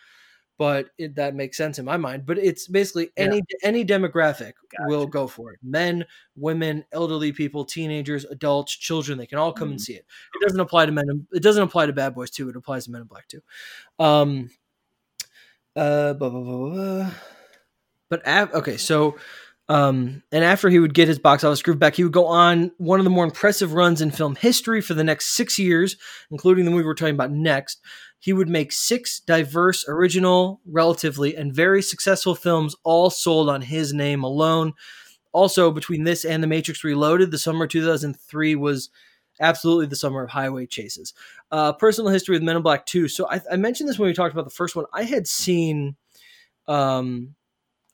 but 0.58 0.89
it, 0.97 1.16
that 1.16 1.36
makes 1.36 1.58
sense 1.58 1.80
in 1.80 1.86
my 1.86 1.97
mind. 1.97 2.26
But 2.26 2.38
it's 2.38 2.68
basically 2.68 3.10
any 3.18 3.41
any 3.64 3.84
demographic 3.84 4.54
will 4.88 5.08
go 5.08 5.28
for 5.28 5.54
it. 5.54 5.60
Men, 5.64 6.06
women, 6.36 6.86
elderly 6.91 7.32
people, 7.32 7.66
teenagers, 7.66 8.26
adults, 8.26 8.74
children. 8.76 9.18
They 9.18 9.26
can 9.26 9.38
all 9.39 9.51
come 9.54 9.70
and 9.72 9.80
Mhm. 9.80 9.84
see 9.84 9.93
it. 9.93 10.06
It 10.36 10.41
doesn't 10.45 10.60
apply 10.60 10.86
to 10.86 10.91
men. 10.91 11.28
It 11.32 11.43
doesn't 11.43 11.64
apply 11.64 11.88
to 11.88 11.93
Bad 11.93 12.16
Boys 12.16 12.30
too. 12.32 12.49
It 12.49 12.56
applies 12.56 12.86
to 12.86 12.91
Men 12.91 13.01
in 13.01 13.08
Black 13.08 13.28
too. 13.28 13.41
Um. 13.99 14.49
Uh. 15.76 16.14
Blah, 16.14 16.30
blah, 16.30 16.41
blah, 16.41 16.58
blah, 16.58 16.70
blah. 16.70 17.12
But 18.10 18.28
av- 18.28 18.54
okay, 18.54 18.78
so. 18.78 19.18
Um, 19.70 20.22
and 20.34 20.43
after 20.43 20.70
he 20.70 20.78
would 20.78 20.93
get 20.93 21.08
his 21.08 21.20
box 21.20 21.45
office 21.45 21.62
groove 21.62 21.80
back, 21.80 21.95
he 21.95 22.04
would 22.04 22.12
go 22.12 22.26
on 22.26 22.72
one 22.80 22.99
of 22.99 23.06
the 23.06 23.10
more 23.10 23.24
impressive 23.24 23.72
runs 23.72 24.01
in 24.01 24.12
film 24.12 24.36
history 24.36 24.82
for 24.82 24.93
the 24.93 25.06
next 25.06 25.38
six 25.38 25.58
years, 25.58 25.95
including 26.32 26.66
the 26.66 26.72
movie 26.72 26.84
we're 26.84 26.93
talking 26.93 27.16
about 27.16 27.32
next. 27.32 27.80
He 28.24 28.32
would 28.32 28.47
make 28.47 28.71
six 28.71 29.19
diverse, 29.19 29.84
original, 29.86 30.61
relatively, 30.65 31.36
and 31.36 31.53
very 31.53 31.82
successful 31.82 32.36
films, 32.36 32.74
all 32.86 33.09
sold 33.09 33.49
on 33.49 33.63
his 33.63 33.93
name 33.93 34.24
alone. 34.24 34.71
Also, 35.34 35.69
between 35.71 36.05
this 36.05 36.24
and 36.24 36.41
The 36.41 36.47
Matrix 36.47 36.86
Reloaded, 36.86 37.32
the 37.32 37.38
summer 37.38 37.65
of 37.65 37.71
2003 37.71 38.55
was 38.55 38.89
absolutely 39.41 39.88
the 39.88 39.97
summer 39.97 40.24
of 40.24 40.30
highway 40.30 40.65
chases. 40.65 41.13
Uh, 41.51 41.74
personal 41.74 42.11
history 42.11 42.38
with 42.38 42.43
Men 42.43 42.55
in 42.55 42.61
Black 42.61 42.86
2. 42.86 43.09
So 43.09 43.28
I, 43.30 43.41
I 43.51 43.57
mentioned 43.57 43.89
this 43.89 43.99
when 43.99 44.07
we 44.07 44.13
talked 44.13 44.32
about 44.32 44.45
the 44.45 44.51
first 44.55 44.74
one. 44.74 44.86
I 44.93 45.03
had 45.03 45.28
seen, 45.28 45.97
um, 46.65 47.36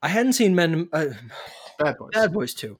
I 0.03 0.09
hadn't 0.09 0.33
seen 0.33 0.53
Men. 0.53 0.89
Uh, 0.93 1.07
Bad 1.79 1.97
Boys. 1.97 2.09
Bad 2.13 2.33
Boys 2.33 2.53
2. 2.53 2.77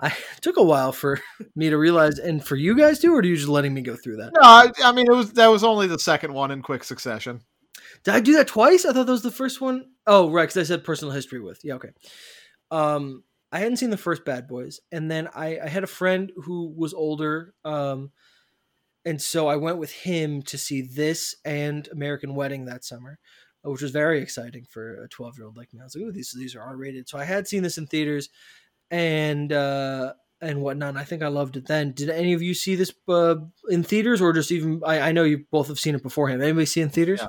I 0.00 0.12
took 0.40 0.56
a 0.56 0.62
while 0.62 0.92
for 0.92 1.20
me 1.56 1.70
to 1.70 1.78
realize, 1.78 2.18
and 2.18 2.44
for 2.44 2.56
you 2.56 2.76
guys 2.76 2.98
too, 2.98 3.14
or 3.14 3.20
are 3.20 3.24
you 3.24 3.36
just 3.36 3.48
letting 3.48 3.72
me 3.72 3.82
go 3.82 3.96
through 3.96 4.16
that? 4.16 4.32
No, 4.34 4.40
I, 4.42 4.70
I 4.84 4.92
mean 4.92 5.06
it 5.08 5.14
was 5.14 5.32
that 5.34 5.46
was 5.48 5.64
only 5.64 5.86
the 5.86 5.98
second 5.98 6.34
one 6.34 6.50
in 6.50 6.62
quick 6.62 6.84
succession. 6.84 7.40
Did 8.04 8.14
I 8.14 8.20
do 8.20 8.36
that 8.36 8.48
twice? 8.48 8.84
I 8.84 8.92
thought 8.92 9.06
that 9.06 9.12
was 9.12 9.22
the 9.22 9.30
first 9.30 9.60
one. 9.60 9.86
Oh, 10.06 10.30
right, 10.30 10.42
because 10.42 10.56
I 10.56 10.64
said 10.64 10.84
personal 10.84 11.14
history 11.14 11.40
with. 11.40 11.60
Yeah, 11.62 11.74
okay. 11.74 11.90
Um, 12.70 13.22
I 13.52 13.58
hadn't 13.58 13.76
seen 13.76 13.90
the 13.90 13.96
first 13.96 14.24
Bad 14.24 14.48
Boys, 14.48 14.80
and 14.90 15.10
then 15.10 15.28
I, 15.34 15.58
I 15.60 15.68
had 15.68 15.84
a 15.84 15.88
friend 15.88 16.32
who 16.44 16.72
was 16.76 16.94
older, 16.94 17.54
um, 17.64 18.10
and 19.04 19.20
so 19.20 19.46
I 19.46 19.56
went 19.56 19.78
with 19.78 19.92
him 19.92 20.42
to 20.42 20.58
see 20.58 20.82
this 20.82 21.36
and 21.44 21.86
American 21.92 22.34
Wedding 22.34 22.64
that 22.64 22.84
summer, 22.84 23.18
which 23.62 23.82
was 23.82 23.90
very 23.90 24.20
exciting 24.20 24.64
for 24.68 25.04
a 25.04 25.08
twelve 25.08 25.36
year 25.38 25.46
old 25.46 25.56
like 25.56 25.72
me. 25.72 25.80
I 25.80 25.84
was 25.84 25.94
like, 25.94 26.04
"Ooh, 26.04 26.12
these 26.12 26.32
these 26.36 26.54
are 26.56 26.62
R 26.62 26.76
rated." 26.76 27.08
So 27.08 27.18
I 27.18 27.24
had 27.24 27.46
seen 27.48 27.62
this 27.62 27.78
in 27.78 27.86
theaters, 27.86 28.28
and 28.90 29.52
uh, 29.52 30.14
and 30.40 30.60
whatnot. 30.62 30.90
And 30.90 30.98
I 30.98 31.04
think 31.04 31.22
I 31.22 31.28
loved 31.28 31.56
it 31.56 31.66
then. 31.66 31.92
Did 31.92 32.10
any 32.10 32.32
of 32.32 32.42
you 32.42 32.54
see 32.54 32.74
this 32.74 32.92
uh, 33.08 33.36
in 33.68 33.82
theaters, 33.84 34.20
or 34.20 34.32
just 34.32 34.50
even? 34.52 34.82
I, 34.86 35.00
I 35.08 35.12
know 35.12 35.24
you 35.24 35.44
both 35.50 35.68
have 35.68 35.78
seen 35.80 35.94
it 35.94 36.02
beforehand. 36.02 36.42
Anybody 36.42 36.66
see 36.66 36.80
it 36.80 36.84
in 36.84 36.90
theaters? 36.90 37.20
Yeah. 37.20 37.28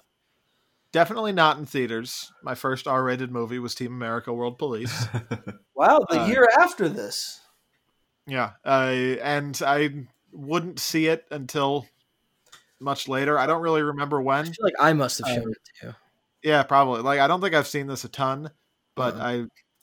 Definitely 0.92 1.32
not 1.32 1.58
in 1.58 1.66
theaters. 1.66 2.32
My 2.44 2.54
first 2.54 2.88
R-rated 2.88 3.32
movie 3.32 3.58
was 3.58 3.74
Team 3.74 3.92
America: 3.94 4.32
World 4.34 4.58
Police. 4.60 5.06
Wow, 5.76 6.00
the 6.08 6.22
Uh, 6.22 6.28
year 6.28 6.48
after 6.60 6.88
this. 6.88 7.42
yeah, 8.28 8.52
uh, 8.64 8.94
and 9.24 9.60
I 9.66 10.06
wouldn't 10.32 10.80
see 10.80 11.08
it 11.08 11.26
until 11.32 11.88
much 12.80 13.08
later. 13.08 13.40
I 13.40 13.48
don't 13.48 13.64
really 13.64 13.82
remember 13.82 14.20
I 14.22 14.24
when. 14.24 14.46
feel 14.46 14.56
like 14.62 14.76
I 14.80 14.94
must 14.94 15.18
have 15.18 15.28
Uh, 15.28 15.36
shown 15.36 15.50
it 15.52 15.58
to 15.82 15.88
you. 15.88 15.94
Yeah, 16.44 16.64
probably. 16.64 17.02
Like 17.02 17.20
I 17.20 17.28
don't 17.28 17.41
think 17.41 17.54
I've 17.56 17.68
seen 17.68 17.88
this 17.88 18.04
a 18.04 18.10
ton, 18.10 18.52
but 18.96 19.16
Uh-huh. 19.16 19.24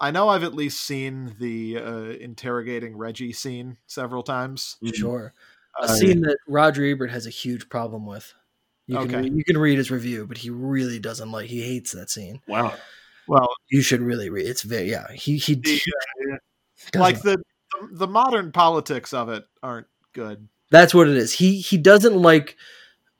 I 0.00 0.08
I 0.08 0.10
know 0.10 0.28
I've 0.28 0.44
at 0.44 0.54
least 0.54 0.80
seen 0.82 1.36
the 1.38 1.76
uh, 1.78 2.02
interrogating 2.20 2.96
Reggie 2.96 3.32
scene 3.34 3.76
several 3.86 4.22
times. 4.22 4.76
Sure. 4.94 5.34
A 5.80 5.84
Uh, 5.84 5.88
scene 5.88 6.22
that 6.22 6.38
Roger 6.48 6.84
Ebert 6.84 7.10
has 7.10 7.26
a 7.26 7.30
huge 7.30 7.68
problem 7.68 8.06
with. 8.06 8.32
You 8.86 8.96
can 8.96 9.04
Okay. 9.08 9.20
re- 9.22 9.30
you 9.36 9.44
can 9.44 9.58
read 9.58 9.78
his 9.78 9.90
review, 9.90 10.26
but 10.26 10.38
he 10.38 10.50
really 10.50 10.98
doesn't 10.98 11.30
like. 11.30 11.48
He 11.48 11.62
hates 11.62 11.92
that 11.92 12.10
scene. 12.10 12.40
Wow. 12.48 12.74
well, 13.28 13.48
You 13.68 13.82
should 13.82 14.00
really 14.00 14.30
read. 14.30 14.46
It's 14.46 14.62
very 14.62 14.90
yeah. 14.90 15.12
He 15.12 15.36
he, 15.36 15.54
the, 15.54 15.70
he 15.70 15.92
uh, 16.32 16.36
doesn't- 16.92 17.00
like 17.00 17.22
the 17.22 17.42
the 17.92 18.08
modern 18.08 18.52
politics 18.52 19.12
of 19.14 19.28
it 19.28 19.44
aren't 19.62 19.86
good. 20.12 20.48
that's 20.70 20.92
what 20.94 21.08
it 21.08 21.16
is. 21.16 21.32
He 21.34 21.60
he 21.60 21.76
doesn't 21.78 22.16
like 22.16 22.56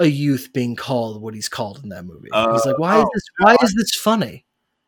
a 0.01 0.07
youth 0.07 0.51
being 0.53 0.75
called 0.75 1.23
what 1.23 1.35
he's 1.35 1.49
called 1.49 1.81
in 1.85 1.91
that 1.91 2.05
movie. 2.05 2.29
he's 2.33 2.67
like, 2.67 2.79
why 2.79 2.99
is 2.99 3.05
oh, 3.05 3.11
this? 3.15 3.23
Why 3.39 3.57
is 3.63 3.75
this 3.75 3.95
funny? 3.95 4.45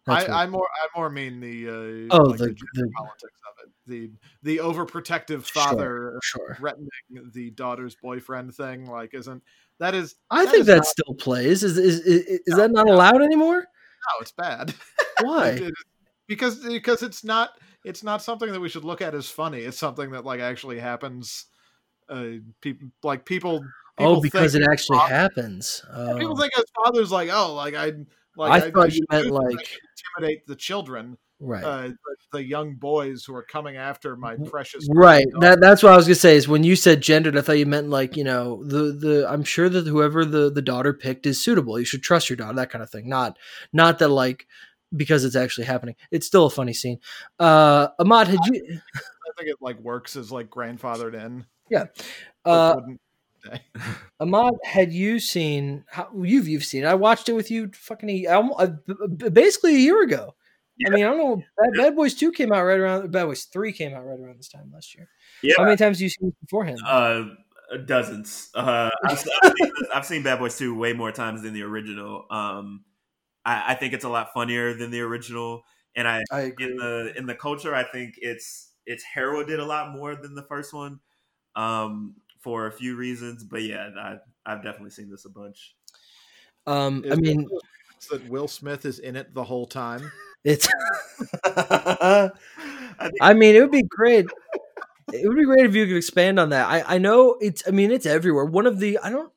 I, 0.09 0.27
I 0.27 0.47
more 0.47 0.67
I 0.67 0.99
more 0.99 1.09
mean 1.11 1.39
the 1.39 1.69
uh, 2.11 2.17
Oh, 2.17 2.23
like 2.31 2.39
the- 2.39 2.47
the, 2.47 2.67
the- 2.75 2.91
politics 2.97 3.39
of 3.49 3.67
it. 3.69 3.73
The 3.87 4.11
the 4.43 4.59
overprotective 4.59 5.45
Sure. 5.47 5.63
father 5.63 6.19
sure. 6.23 6.57
threatening 6.59 6.89
the 7.33 7.51
daughter's 7.51 7.95
boyfriend 7.95 8.55
thing 8.55 8.87
like 8.87 9.13
isn't 9.15 9.43
that 9.79 9.95
is 9.95 10.17
I 10.31 10.45
that 10.45 10.51
think 10.51 10.61
is 10.63 10.67
that 10.67 10.77
not- 10.77 10.87
still 10.87 11.15
plays. 11.15 11.63
Is 11.63 11.79
is 11.79 12.01
is, 12.01 12.21
is 12.27 12.41
No, 12.49 12.57
that 12.57 12.71
not 12.73 12.87
no. 12.87 12.95
allowed 12.95 13.23
anymore? 13.23 13.61
no 13.61 14.21
it's 14.21 14.33
bad. 14.33 14.75
Why? 15.23 15.49
It- 15.51 15.63
it- 15.63 15.75
because 16.27 16.57
because 16.65 17.03
it's 17.03 17.23
not 17.23 17.51
it's 17.85 18.03
not 18.03 18.23
something 18.23 18.51
that 18.53 18.61
we 18.61 18.69
should 18.69 18.85
look 18.85 19.03
at 19.03 19.15
as 19.15 19.29
funny. 19.29 19.61
It's 19.61 19.79
something 19.79 20.11
that 20.13 20.25
like 20.25 20.41
actually 20.41 20.79
happens. 20.81 21.47
Uh, 22.09 22.39
people 22.61 22.89
like 23.05 23.25
people. 23.25 23.65
Oh, 23.99 24.21
because 24.21 24.55
it 24.55 24.63
actually 24.71 24.99
father- 24.99 25.15
happens. 25.15 25.83
Oh. 25.93 26.19
People 26.19 26.37
think 26.37 26.55
his 26.55 26.65
father's 26.85 27.11
like, 27.13 27.31
oh, 27.33 27.55
like 27.55 27.75
I 27.75 27.93
like 28.37 28.63
I 28.63 28.71
thought 28.71 28.93
you 28.93 29.05
meant, 29.11 29.31
like- 29.31 29.79
intimidate 30.17 30.47
the 30.47 30.57
children, 30.57 31.19
right. 31.41 31.65
uh, 31.65 31.89
the, 32.33 32.43
young 32.43 32.75
boys 32.77 33.25
who 33.25 33.35
are 33.35 33.43
coming 33.43 33.77
after 33.77 34.17
my 34.17 34.37
precious. 34.37 34.89
Right. 34.91 35.27
That 35.41 35.61
that's 35.61 35.83
what 35.83 35.93
I 35.93 35.97
was 35.97 36.07
gonna 36.07 36.15
say. 36.15 36.37
Is 36.37 36.49
when 36.49 36.65
you 36.65 36.77
said 36.77 37.03
gendered, 37.03 37.37
I 37.37 37.43
thought 37.43 37.59
you 37.59 37.67
meant 37.67 37.91
like 37.91 38.17
you 38.17 38.25
know 38.25 38.65
the 38.65 38.93
the. 38.93 39.27
I'm 39.29 39.45
sure 39.45 39.69
that 39.69 39.87
whoever 39.87 40.25
the 40.25 40.51
the 40.51 40.63
daughter 40.63 40.93
picked 40.93 41.27
is 41.27 41.43
suitable. 41.43 41.79
You 41.79 41.85
should 41.85 42.03
trust 42.03 42.31
your 42.31 42.37
daughter. 42.37 42.55
That 42.55 42.71
kind 42.71 42.83
of 42.83 42.91
thing. 42.91 43.09
Not 43.09 43.39
not 43.73 43.99
that 43.99 44.09
like 44.09 44.47
because 44.95 45.25
it's 45.25 45.37
actually 45.37 45.67
happening. 45.67 45.95
It's 46.11 46.27
still 46.27 46.47
a 46.47 46.51
funny 46.51 46.73
scene. 46.73 46.99
Uh, 47.39 47.89
Ahmad, 47.99 48.29
had 48.29 48.41
you? 48.47 48.81
I 48.95 49.31
think 49.39 49.51
it 49.51 49.57
like 49.61 49.79
works 49.81 50.17
as 50.17 50.31
like 50.31 50.51
grandfathered 50.51 51.15
in. 51.15 51.47
Yeah. 51.71 51.87
Uh, 52.45 52.75
wouldn't- 52.77 53.01
Ahmad, 54.21 54.55
had 54.65 54.93
you 54.93 55.19
seen? 55.19 55.85
How, 55.89 56.09
you've 56.23 56.49
you've 56.49 56.65
seen? 56.65 56.85
it. 56.85 56.87
I 56.87 56.95
watched 56.95 57.29
it 57.29 57.33
with 57.35 57.51
you. 57.51 57.71
Fucking 57.75 58.27
almo- 58.29 58.55
uh, 58.55 58.67
b- 58.87 58.95
b- 59.17 59.29
basically 59.31 59.75
a 59.75 59.79
year 59.79 60.03
ago. 60.03 60.35
I 60.87 60.91
mean, 60.91 61.05
I 61.05 61.09
don't 61.09 61.19
know. 61.19 61.37
Bad, 61.37 61.71
Bad 61.77 61.97
Boys 61.97 62.15
Two 62.15 62.33
came 62.33 62.53
out 62.53 62.65
right 62.65 62.79
around. 62.79 63.11
Bad 63.13 63.27
Boys 63.27 63.45
Three 63.45 63.73
came 63.73 63.95
out 63.95 64.05
right 64.05 64.19
around 64.19 64.39
this 64.39 64.49
time 64.49 64.71
last 64.73 64.95
year. 64.95 65.09
Yeah. 65.43 65.55
How 65.59 65.65
many 65.65 65.77
times 65.77 65.99
have 65.99 66.03
you 66.03 66.09
seen 66.09 66.29
it 66.29 66.41
beforehand? 66.41 66.79
Uh, 66.87 67.25
dozens. 67.87 68.51
Uh, 68.55 68.91
I've, 69.05 69.19
seen, 69.19 69.33
I've 69.95 70.07
seen 70.07 70.23
Bad 70.23 70.39
Boys 70.39 70.57
2 70.59 70.75
way 70.75 70.93
more 70.93 71.13
times 71.13 71.43
than 71.43 71.53
the 71.53 71.63
original. 71.63 72.27
Um, 72.31 72.85
I, 73.45 73.73
I 73.73 73.75
think 73.75 73.93
it's 73.93 74.05
a 74.05 74.09
lot 74.09 74.33
funnier 74.33 74.75
than 74.75 74.91
the 74.91 75.01
original, 75.01 75.63
and 75.97 76.07
I 76.07 76.23
I 76.31 76.53
in 76.59 76.77
the 76.77 77.13
in 77.17 77.27
the 77.27 77.35
culture, 77.35 77.75
I 77.75 77.85
think 77.85 78.15
it's 78.19 78.71
it's 78.87 79.03
heralded 79.03 79.59
a 79.61 79.65
lot 79.65 79.93
more 79.93 80.15
than 80.15 80.35
the 80.35 80.45
first 80.45 80.73
one, 80.73 81.01
um, 81.57 82.15
for 82.43 82.67
a 82.67 82.73
few 82.73 82.97
reasons. 82.97 83.45
But 83.45 83.63
yeah, 83.63 83.91
I, 83.99 84.17
I've 84.45 84.63
definitely 84.63 84.91
seen 84.91 85.11
this 85.11 85.25
a 85.25 85.31
bunch. 85.31 85.75
Um, 86.67 87.05
I 87.11 87.15
mean, 87.17 87.37
one 87.37 87.45
of 87.45 87.51
those 87.51 87.61
things 88.11 88.23
that 88.23 88.31
Will 88.31 88.49
Smith 88.49 88.85
is 88.85 88.99
in 88.99 89.17
it 89.17 89.35
the 89.35 89.45
whole 89.45 89.67
time. 89.67 90.11
it's. 90.45 90.69
I 91.45 92.31
think 93.01 93.15
I 93.21 93.35
mean, 93.35 93.55
it 93.55 93.61
would 93.61 93.71
be 93.71 93.83
great. 93.83 94.27
It 95.13 95.27
would 95.27 95.37
be 95.37 95.45
great 95.45 95.67
if 95.67 95.75
you 95.75 95.87
could 95.87 95.97
expand 95.97 96.39
on 96.39 96.51
that. 96.51 96.69
I, 96.69 96.95
I 96.95 96.99
know 96.99 97.37
it's. 97.41 97.63
I 97.67 97.71
mean, 97.71 97.91
it's 97.91 98.07
everywhere. 98.07 98.45
One 98.45 98.67
of 98.67 98.79
the 98.79 98.99
I 99.03 99.11
don't. 99.11 99.33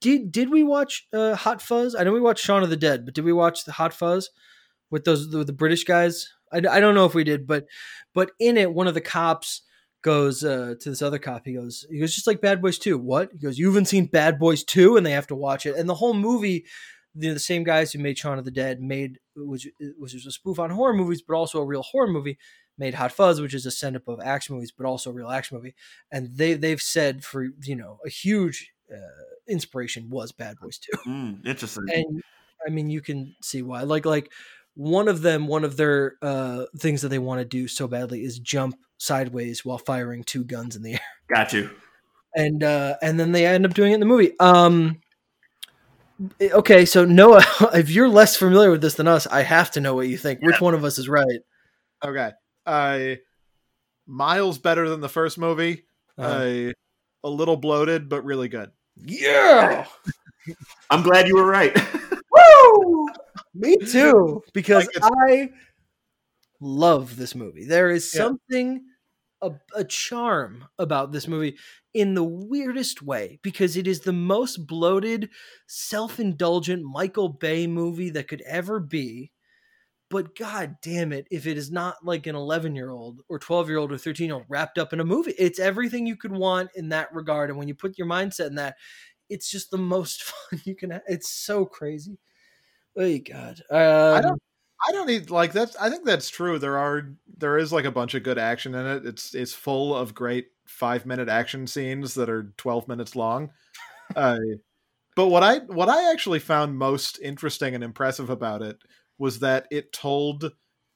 Did 0.00 0.30
did 0.30 0.50
we 0.50 0.62
watch 0.62 1.08
uh, 1.12 1.34
Hot 1.34 1.60
Fuzz? 1.60 1.94
I 1.94 2.04
know 2.04 2.12
we 2.12 2.20
watched 2.20 2.44
Shaun 2.44 2.62
of 2.62 2.70
the 2.70 2.76
Dead, 2.76 3.04
but 3.04 3.14
did 3.14 3.24
we 3.24 3.32
watch 3.32 3.64
the 3.64 3.72
Hot 3.72 3.92
Fuzz 3.92 4.30
with 4.90 5.04
those 5.04 5.30
the, 5.30 5.44
the 5.44 5.52
British 5.52 5.84
guys? 5.84 6.28
I, 6.52 6.58
I 6.58 6.80
don't 6.80 6.94
know 6.94 7.04
if 7.04 7.14
we 7.14 7.24
did, 7.24 7.46
but 7.46 7.66
but 8.14 8.30
in 8.38 8.56
it, 8.56 8.72
one 8.72 8.86
of 8.86 8.94
the 8.94 9.00
cops 9.00 9.62
goes 10.08 10.42
uh, 10.42 10.74
to 10.80 10.88
this 10.88 11.02
other 11.02 11.18
cop. 11.18 11.44
He 11.44 11.52
goes, 11.52 11.84
he 11.90 12.00
goes, 12.00 12.14
just 12.14 12.26
like 12.26 12.40
Bad 12.40 12.62
Boys 12.62 12.78
Two. 12.78 12.96
What? 12.96 13.30
He 13.32 13.38
goes, 13.38 13.58
you 13.58 13.66
haven't 13.66 13.84
seen 13.84 14.06
Bad 14.06 14.38
Boys 14.38 14.64
Two, 14.64 14.96
and 14.96 15.04
they 15.04 15.10
have 15.10 15.26
to 15.26 15.34
watch 15.34 15.66
it. 15.66 15.76
And 15.76 15.86
the 15.86 15.96
whole 15.96 16.14
movie, 16.14 16.64
the, 17.14 17.34
the 17.34 17.38
same 17.38 17.62
guys 17.62 17.92
who 17.92 17.98
made 17.98 18.16
Shaun 18.16 18.38
of 18.38 18.46
the 18.46 18.50
Dead 18.50 18.80
made 18.80 19.18
which 19.36 19.68
which 19.98 20.14
was 20.14 20.24
a 20.26 20.30
spoof 20.30 20.58
on 20.58 20.70
horror 20.70 20.94
movies, 20.94 21.20
but 21.20 21.36
also 21.36 21.60
a 21.60 21.66
real 21.66 21.82
horror 21.82 22.08
movie. 22.08 22.38
Made 22.78 22.94
Hot 22.94 23.12
Fuzz, 23.12 23.40
which 23.40 23.54
is 23.54 23.66
a 23.66 23.72
send 23.72 23.96
up 23.96 24.08
of 24.08 24.20
action 24.24 24.54
movies, 24.54 24.72
but 24.72 24.86
also 24.86 25.10
a 25.10 25.12
real 25.12 25.28
action 25.28 25.58
movie. 25.58 25.74
And 26.10 26.36
they 26.36 26.54
they've 26.54 26.80
said 26.80 27.22
for 27.22 27.48
you 27.62 27.76
know 27.76 27.98
a 28.06 28.08
huge 28.08 28.72
uh, 28.90 29.24
inspiration 29.46 30.08
was 30.08 30.32
Bad 30.32 30.56
Boys 30.58 30.78
Two 30.78 30.96
mm, 31.06 31.46
interesting. 31.46 31.86
and 31.92 32.22
I 32.66 32.70
mean, 32.70 32.90
you 32.90 33.00
can 33.00 33.34
see 33.42 33.62
why. 33.62 33.82
Like, 33.82 34.04
like 34.04 34.32
one 34.78 35.08
of 35.08 35.22
them, 35.22 35.48
one 35.48 35.64
of 35.64 35.76
their 35.76 36.14
uh, 36.22 36.66
things 36.78 37.02
that 37.02 37.08
they 37.08 37.18
want 37.18 37.40
to 37.40 37.44
do 37.44 37.66
so 37.66 37.88
badly 37.88 38.22
is 38.22 38.38
jump 38.38 38.76
sideways 38.96 39.64
while 39.64 39.76
firing 39.78 40.22
two 40.22 40.44
guns 40.44 40.76
in 40.76 40.82
the 40.82 40.92
air, 40.94 41.00
Got 41.28 41.52
you. 41.52 41.68
and 42.36 42.62
uh, 42.62 42.94
and 43.02 43.18
then 43.18 43.32
they 43.32 43.44
end 43.44 43.66
up 43.66 43.74
doing 43.74 43.90
it 43.90 43.94
in 43.94 44.00
the 44.00 44.06
movie. 44.06 44.38
Um, 44.38 45.00
okay, 46.40 46.84
so 46.84 47.04
Noah, 47.04 47.42
if 47.74 47.90
you're 47.90 48.08
less 48.08 48.36
familiar 48.36 48.70
with 48.70 48.80
this 48.80 48.94
than 48.94 49.08
us, 49.08 49.26
I 49.26 49.42
have 49.42 49.72
to 49.72 49.80
know 49.80 49.96
what 49.96 50.06
you 50.06 50.16
think. 50.16 50.40
Which 50.42 50.60
one 50.60 50.74
of 50.74 50.84
us 50.84 50.98
is 50.98 51.08
right? 51.08 51.40
Okay, 52.04 52.30
uh, 52.64 53.16
miles 54.06 54.58
better 54.58 54.88
than 54.88 55.00
the 55.00 55.08
first 55.08 55.38
movie. 55.38 55.84
Uh, 56.16 56.22
Uh, 56.22 56.72
a 57.24 57.28
little 57.28 57.56
bloated, 57.56 58.08
but 58.08 58.24
really 58.24 58.48
good. 58.48 58.70
yeah, 58.96 59.86
I'm 60.90 61.02
glad 61.02 61.26
you 61.26 61.34
were 61.34 61.46
right. 61.46 61.76
Me 63.58 63.76
too, 63.84 64.42
because 64.54 64.88
Like, 64.88 64.94
I 65.02 65.50
love 66.60 67.16
this 67.16 67.34
movie. 67.34 67.64
There 67.64 67.90
is 67.90 68.10
Yeah. 68.12 68.28
something 68.28 68.84
a, 69.40 69.52
a 69.74 69.84
charm 69.84 70.66
about 70.78 71.12
this 71.12 71.28
movie 71.28 71.56
in 71.94 72.14
the 72.14 72.24
weirdest 72.24 73.02
way 73.02 73.38
because 73.42 73.76
it 73.76 73.86
is 73.86 74.00
the 74.00 74.12
most 74.12 74.66
bloated, 74.66 75.30
self-indulgent 75.68 76.82
Michael 76.84 77.28
Bay 77.28 77.66
movie 77.66 78.10
that 78.10 78.28
could 78.28 78.42
ever 78.42 78.80
be. 78.80 79.32
But 80.10 80.36
god 80.36 80.76
damn 80.82 81.12
it, 81.12 81.28
if 81.30 81.46
it 81.46 81.58
is 81.58 81.70
not 81.70 82.04
like 82.04 82.26
an 82.26 82.36
11-year-old 82.36 83.22
or 83.28 83.38
12-year-old 83.38 83.92
or 83.92 83.98
13-year-old 83.98 84.46
wrapped 84.48 84.78
up 84.78 84.92
in 84.92 85.00
a 85.00 85.04
movie, 85.04 85.34
it's 85.38 85.58
everything 85.60 86.06
you 86.06 86.16
could 86.16 86.32
want 86.32 86.70
in 86.76 86.90
that 86.90 87.12
regard 87.14 87.50
and 87.50 87.58
when 87.58 87.68
you 87.68 87.74
put 87.74 87.98
your 87.98 88.06
mindset 88.08 88.48
in 88.48 88.56
that, 88.56 88.76
it's 89.30 89.50
just 89.50 89.70
the 89.70 89.78
most 89.78 90.22
fun 90.24 90.60
you 90.64 90.76
can 90.76 90.90
have. 90.90 91.02
It's 91.08 91.30
so 91.30 91.66
crazy. 91.66 92.18
Oh 92.98 93.18
god. 93.18 93.62
Um, 93.70 94.22
don't- 94.22 94.42
I 94.86 94.92
don't 94.92 95.06
need 95.08 95.30
like 95.30 95.52
that's. 95.52 95.76
I 95.76 95.90
think 95.90 96.04
that's 96.04 96.28
true. 96.30 96.58
There 96.58 96.78
are 96.78 97.10
there 97.36 97.58
is 97.58 97.72
like 97.72 97.84
a 97.84 97.90
bunch 97.90 98.14
of 98.14 98.22
good 98.22 98.38
action 98.38 98.74
in 98.74 98.86
it. 98.86 99.06
It's 99.06 99.34
it's 99.34 99.52
full 99.52 99.94
of 99.94 100.14
great 100.14 100.48
five 100.66 101.04
minute 101.04 101.28
action 101.28 101.66
scenes 101.66 102.14
that 102.14 102.30
are 102.30 102.52
twelve 102.56 102.86
minutes 102.86 103.16
long. 103.16 103.50
Uh, 104.14 104.38
but 105.16 105.28
what 105.28 105.42
I 105.42 105.58
what 105.58 105.88
I 105.88 106.12
actually 106.12 106.38
found 106.38 106.78
most 106.78 107.18
interesting 107.20 107.74
and 107.74 107.82
impressive 107.82 108.30
about 108.30 108.62
it 108.62 108.78
was 109.18 109.40
that 109.40 109.66
it 109.70 109.92
told 109.92 110.52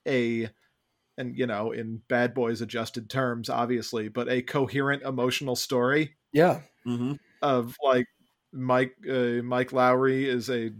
a 0.07 0.49
and 1.17 1.37
you 1.37 1.45
know 1.45 1.71
in 1.73 2.01
Bad 2.07 2.33
Boys 2.33 2.61
adjusted 2.61 3.09
terms, 3.09 3.49
obviously, 3.49 4.07
but 4.07 4.29
a 4.29 4.41
coherent 4.41 5.03
emotional 5.03 5.55
story 5.55 6.15
yeah. 6.31 6.61
Mm-hmm. 6.87 7.13
of 7.41 7.75
like 7.83 8.07
Mike 8.53 8.95
uh, 9.09 9.43
Mike 9.43 9.73
Lowry 9.73 10.27
is 10.27 10.49
a 10.49 10.71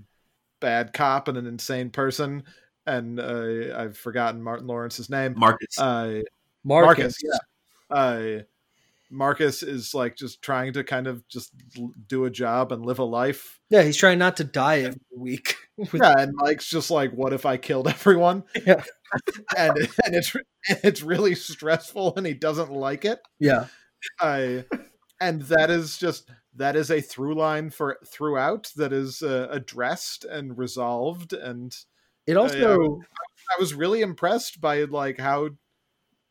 bad 0.64 0.94
cop 0.94 1.28
and 1.28 1.38
an 1.38 1.46
insane 1.46 1.90
person, 1.92 2.44
and 2.88 3.20
uh, 3.20 3.78
I've 3.78 3.98
forgotten 3.98 4.42
Martin 4.42 4.66
Lawrence's 4.66 5.10
name. 5.10 5.36
Marcus. 5.38 5.78
Uh, 5.78 6.22
Marcus. 6.64 6.98
Marcus, 6.98 7.18
yeah. 7.24 7.96
Uh, 7.96 8.42
Marcus 9.12 9.62
is 9.62 9.94
like 9.94 10.16
just 10.16 10.42
trying 10.42 10.74
to 10.74 10.84
kind 10.84 11.06
of 11.06 11.28
just 11.28 11.52
do 12.08 12.26
a 12.26 12.32
job 12.32 12.72
and 12.72 12.84
live 12.84 12.98
a 13.00 13.04
life. 13.04 13.60
Yeah, 13.70 13.84
he's 13.84 13.98
trying 13.98 14.18
not 14.18 14.38
to 14.38 14.44
die 14.44 14.80
every 14.82 15.00
week. 15.16 15.56
With- 15.78 15.94
Yeah, 15.94 16.16
and 16.18 16.34
Mike's 16.36 16.68
just 16.70 16.90
like, 16.90 17.12
"What 17.12 17.34
if 17.34 17.46
I 17.46 17.58
killed 17.58 17.88
everyone?" 17.90 18.44
Yeah. 18.66 18.84
and 19.58 19.78
and 19.78 20.16
it's 20.16 20.34
and 20.36 20.80
it's 20.84 21.04
really 21.04 21.36
stressful, 21.36 22.14
and 22.18 22.26
he 22.26 22.34
doesn't 22.34 22.72
like 22.72 23.06
it. 23.06 23.20
yeah. 23.40 23.68
I 24.20 24.66
and 25.22 25.44
that 25.44 25.70
is 25.70 25.98
just 25.98 26.30
that 26.56 26.76
is 26.76 26.92
a 26.92 27.02
through 27.02 27.36
line 27.36 27.70
for 27.70 27.98
throughout 28.06 28.72
that 28.76 28.94
is 28.94 29.22
uh, 29.22 29.48
addressed 29.50 30.26
and 30.26 30.58
resolved 30.58 31.34
and 31.34 31.76
It 32.28 32.38
also 32.38 33.00
i 33.56 33.60
was 33.60 33.74
really 33.74 34.02
impressed 34.02 34.62
by 34.62 34.84
like 34.84 35.20
how 35.20 35.50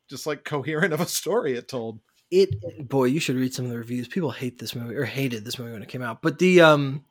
just 0.09 0.25
like 0.27 0.43
coherent 0.43 0.93
of 0.93 1.01
a 1.01 1.05
story 1.05 1.53
it 1.53 1.67
told 1.67 1.99
it 2.33 2.89
boy, 2.89 3.05
you 3.05 3.19
should 3.19 3.35
read 3.35 3.53
some 3.53 3.65
of 3.65 3.71
the 3.71 3.77
reviews. 3.77 4.07
People 4.07 4.31
hate 4.31 4.57
this 4.57 4.73
movie 4.73 4.95
or 4.95 5.05
hated 5.05 5.45
this 5.45 5.59
movie 5.59 5.71
when 5.71 5.83
it 5.83 5.89
came 5.89 6.01
out. 6.01 6.23
But 6.23 6.39
the 6.39 6.61
um 6.61 7.05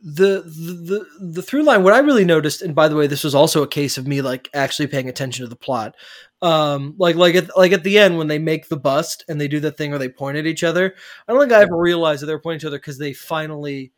the 0.00 0.42
the 0.44 1.06
the, 1.20 1.26
the 1.32 1.42
through 1.42 1.64
line 1.64 1.82
what 1.82 1.92
I 1.92 1.98
really 1.98 2.24
noticed 2.24 2.62
and 2.62 2.74
by 2.74 2.86
the 2.86 2.94
way 2.94 3.06
this 3.06 3.24
was 3.24 3.34
also 3.34 3.62
a 3.62 3.68
case 3.68 3.98
of 3.98 4.06
me 4.06 4.20
like 4.22 4.48
actually 4.54 4.86
paying 4.86 5.08
attention 5.08 5.44
to 5.44 5.48
the 5.48 5.56
plot. 5.56 5.96
Um 6.42 6.94
like 6.98 7.16
like 7.16 7.34
at 7.34 7.56
like 7.56 7.72
at 7.72 7.82
the 7.82 7.98
end 7.98 8.18
when 8.18 8.26
they 8.28 8.38
make 8.38 8.68
the 8.68 8.76
bust 8.76 9.24
and 9.28 9.40
they 9.40 9.48
do 9.48 9.58
the 9.60 9.72
thing 9.72 9.90
where 9.90 9.98
they 9.98 10.08
point 10.08 10.36
at 10.36 10.46
each 10.46 10.64
other. 10.64 10.94
I 11.26 11.32
don't 11.32 11.40
think 11.40 11.52
I 11.52 11.62
ever 11.62 11.76
realized 11.76 12.22
that 12.22 12.26
they 12.26 12.34
were 12.34 12.40
pointing 12.40 12.56
at 12.58 12.62
each 12.62 12.66
other 12.66 12.78
cuz 12.78 12.98
they 12.98 13.14
finally 13.14 13.92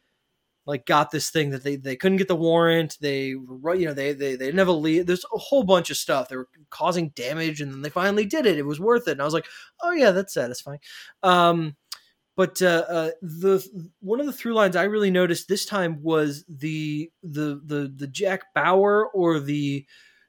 like 0.66 0.84
got 0.84 1.10
this 1.10 1.30
thing 1.30 1.50
that 1.50 1.64
they 1.64 1.76
they 1.76 1.96
couldn't 1.96 2.18
get 2.18 2.28
the 2.28 2.36
warrant. 2.36 2.98
They 3.00 3.34
were 3.34 3.74
you 3.74 3.86
know 3.86 3.94
they 3.94 4.12
they 4.12 4.36
they 4.36 4.52
never 4.52 4.70
leave. 4.70 5.06
There's 5.06 5.24
a 5.34 5.38
whole 5.38 5.64
bunch 5.64 5.90
of 5.90 5.96
stuff. 5.96 6.28
They 6.28 6.36
were 6.36 6.48
causing 6.70 7.08
damage, 7.10 7.60
and 7.62 7.72
then 7.72 7.80
they 7.82 7.88
finally 7.90 8.26
did 8.26 8.44
it. 8.46 8.58
It 8.58 8.66
was 8.66 8.78
worth 8.78 9.08
it. 9.08 9.12
And 9.12 9.22
I 9.22 9.24
was 9.24 9.34
like, 9.34 9.46
oh 9.82 9.92
yeah, 9.92 10.10
that's 10.10 10.34
satisfying. 10.34 10.80
Um, 11.22 11.74
but 12.36 12.62
uh, 12.62 12.84
uh, 12.88 13.10
the 13.22 13.66
one 14.00 14.20
of 14.20 14.26
the 14.26 14.32
through 14.32 14.54
lines 14.54 14.76
I 14.76 14.84
really 14.84 15.10
noticed 15.10 15.48
this 15.48 15.66
time 15.66 16.02
was 16.02 16.44
the 16.48 17.10
the 17.22 17.60
the 17.64 17.92
the 17.96 18.06
Jack 18.06 18.54
Bauer 18.54 19.08
or 19.08 19.40
the 19.40 19.86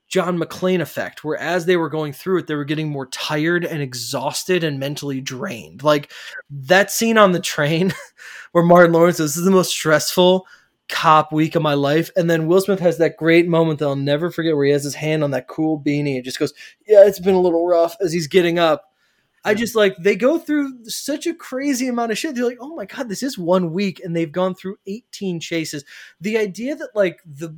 John 0.10 0.40
McClane 0.40 0.82
effect, 0.82 1.24
where 1.24 1.38
as 1.38 1.66
they 1.66 1.78
were 1.78 1.90
going 1.90 2.14
through 2.14 2.40
it, 2.40 2.48
they 2.48 2.56
were 2.56 2.66
getting 2.66 2.90
more 2.90 3.06
tired 3.08 3.64
and 3.64 3.82
exhausted 3.82 4.64
and 4.64 4.80
mentally 4.80 5.22
drained. 5.22 5.84
Like 5.84 6.12
that 6.50 6.92
scene 6.92 7.18
on 7.18 7.32
the 7.32 7.40
train 7.40 7.94
where 8.52 8.64
Martin 8.64 8.92
Lawrence 8.92 9.18
says, 9.18 9.32
This 9.32 9.38
is 9.38 9.46
the 9.46 9.52
most 9.52 9.72
stressful 9.72 10.48
cop 10.90 11.32
week 11.32 11.56
of 11.56 11.62
my 11.62 11.76
life. 11.76 12.10
And 12.16 12.28
then 12.28 12.48
Will 12.48 12.60
Smith 12.60 12.80
has 12.80 12.98
that 12.98 13.18
great 13.18 13.48
moment 13.48 13.78
that 13.80 13.86
I'll 13.86 13.96
never 13.96 14.32
forget 14.32 14.56
where 14.56 14.66
he 14.66 14.72
has 14.72 14.84
his 14.84 14.96
hand 14.96 15.24
on 15.24 15.32
that 15.32 15.48
cool 15.48 15.80
beanie 15.80 16.16
and 16.16 16.26
just 16.26 16.40
goes, 16.40 16.54
Yeah, 16.88 17.06
it's 17.06 17.20
been 17.20 17.36
a 17.36 17.42
little 17.42 17.68
rough 17.68 17.96
as 18.02 18.12
he's 18.12 18.28
getting 18.28 18.58
up. 18.58 18.86
I 19.46 19.54
just 19.54 19.76
like 19.76 19.96
they 19.98 20.16
go 20.16 20.38
through 20.38 20.86
such 20.86 21.26
a 21.26 21.34
crazy 21.34 21.88
amount 21.88 22.12
of 22.12 22.18
shit. 22.18 22.36
They're 22.36 22.46
like, 22.46 22.58
oh 22.60 22.76
my 22.76 22.86
god, 22.86 23.08
this 23.08 23.24
is 23.24 23.38
one 23.38 23.72
week, 23.72 24.02
and 24.04 24.16
they've 24.16 24.32
gone 24.32 24.54
through 24.54 24.78
18 24.86 25.40
chases. 25.40 25.86
The 26.20 26.38
idea 26.38 26.76
that 26.76 26.90
like 26.94 27.22
the 27.26 27.56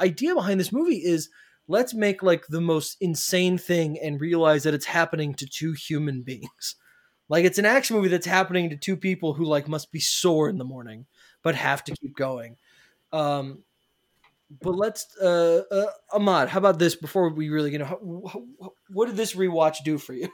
idea 0.00 0.34
behind 0.34 0.58
this 0.58 0.72
movie 0.72 0.96
is 0.96 1.28
let's 1.68 1.94
make 1.94 2.22
like 2.22 2.46
the 2.48 2.60
most 2.60 2.96
insane 3.00 3.58
thing 3.58 3.98
and 3.98 4.20
realize 4.20 4.64
that 4.64 4.74
it's 4.74 4.86
happening 4.86 5.34
to 5.34 5.46
two 5.46 5.72
human 5.72 6.22
beings. 6.22 6.74
Like 7.28 7.44
it's 7.44 7.58
an 7.58 7.66
action 7.66 7.94
movie 7.94 8.08
that's 8.08 8.26
happening 8.26 8.70
to 8.70 8.76
two 8.76 8.96
people 8.96 9.34
who 9.34 9.44
like 9.44 9.68
must 9.68 9.92
be 9.92 10.00
sore 10.00 10.48
in 10.48 10.58
the 10.58 10.64
morning, 10.64 11.06
but 11.42 11.54
have 11.54 11.84
to 11.84 11.94
keep 11.94 12.16
going. 12.16 12.56
Um, 13.12 13.62
but 14.62 14.74
let's, 14.74 15.06
uh, 15.20 15.62
uh, 15.70 15.86
Ahmad, 16.10 16.48
how 16.48 16.58
about 16.58 16.78
this 16.78 16.96
before 16.96 17.28
we 17.28 17.50
really 17.50 17.70
get? 17.70 17.80
You 17.80 17.86
know, 17.86 18.46
what 18.88 19.06
did 19.06 19.16
this 19.16 19.34
rewatch 19.34 19.84
do 19.84 19.98
for 19.98 20.14
you? 20.14 20.30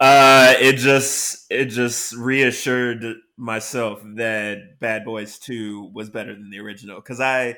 Uh, 0.00 0.54
it 0.60 0.74
just 0.74 1.46
it 1.50 1.66
just 1.66 2.14
reassured 2.14 3.04
myself 3.36 4.02
that 4.16 4.80
Bad 4.80 5.04
Boys 5.04 5.38
Two 5.38 5.90
was 5.94 6.10
better 6.10 6.34
than 6.34 6.50
the 6.50 6.58
original 6.58 6.96
because 6.96 7.20
I, 7.20 7.56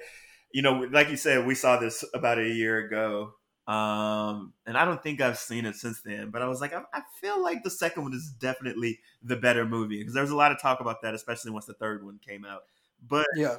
you 0.57 0.63
know, 0.63 0.81
like 0.91 1.11
you 1.11 1.17
said, 1.17 1.47
we 1.47 1.55
saw 1.55 1.79
this 1.79 2.03
about 2.15 2.39
a 2.39 2.49
year 2.49 2.79
ago, 2.79 3.35
um, 3.67 4.55
and 4.65 4.79
I 4.79 4.87
don't 4.87 5.03
think 5.03 5.21
I've 5.21 5.39
seen 5.39 5.67
it 5.67 5.77
since 5.77 6.01
then. 6.01 6.31
But 6.31 6.41
I 6.41 6.49
was 6.49 6.63
like, 6.63 6.73
I, 6.73 6.83
I 6.95 7.03
feel 7.21 7.43
like 7.43 7.63
the 7.63 7.71
second 7.71 8.05
one 8.05 8.15
is 8.15 8.33
definitely 8.39 9.01
the 9.23 9.37
better 9.37 9.67
movie 9.67 9.99
because 9.99 10.15
there 10.15 10.23
was 10.23 10.31
a 10.31 10.37
lot 10.37 10.53
of 10.53 10.61
talk 10.61 10.81
about 10.81 11.03
that, 11.03 11.15
especially 11.15 11.51
once 11.51 11.67
the 11.67 11.75
third 11.75 12.05
one 12.05 12.19
came 12.25 12.47
out. 12.47 12.63
But 13.07 13.27
Yeah, 13.33 13.59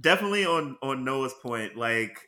definitely 0.00 0.44
on 0.44 0.76
on 0.82 1.04
Noah's 1.04 1.34
point, 1.34 1.76
like 1.76 2.18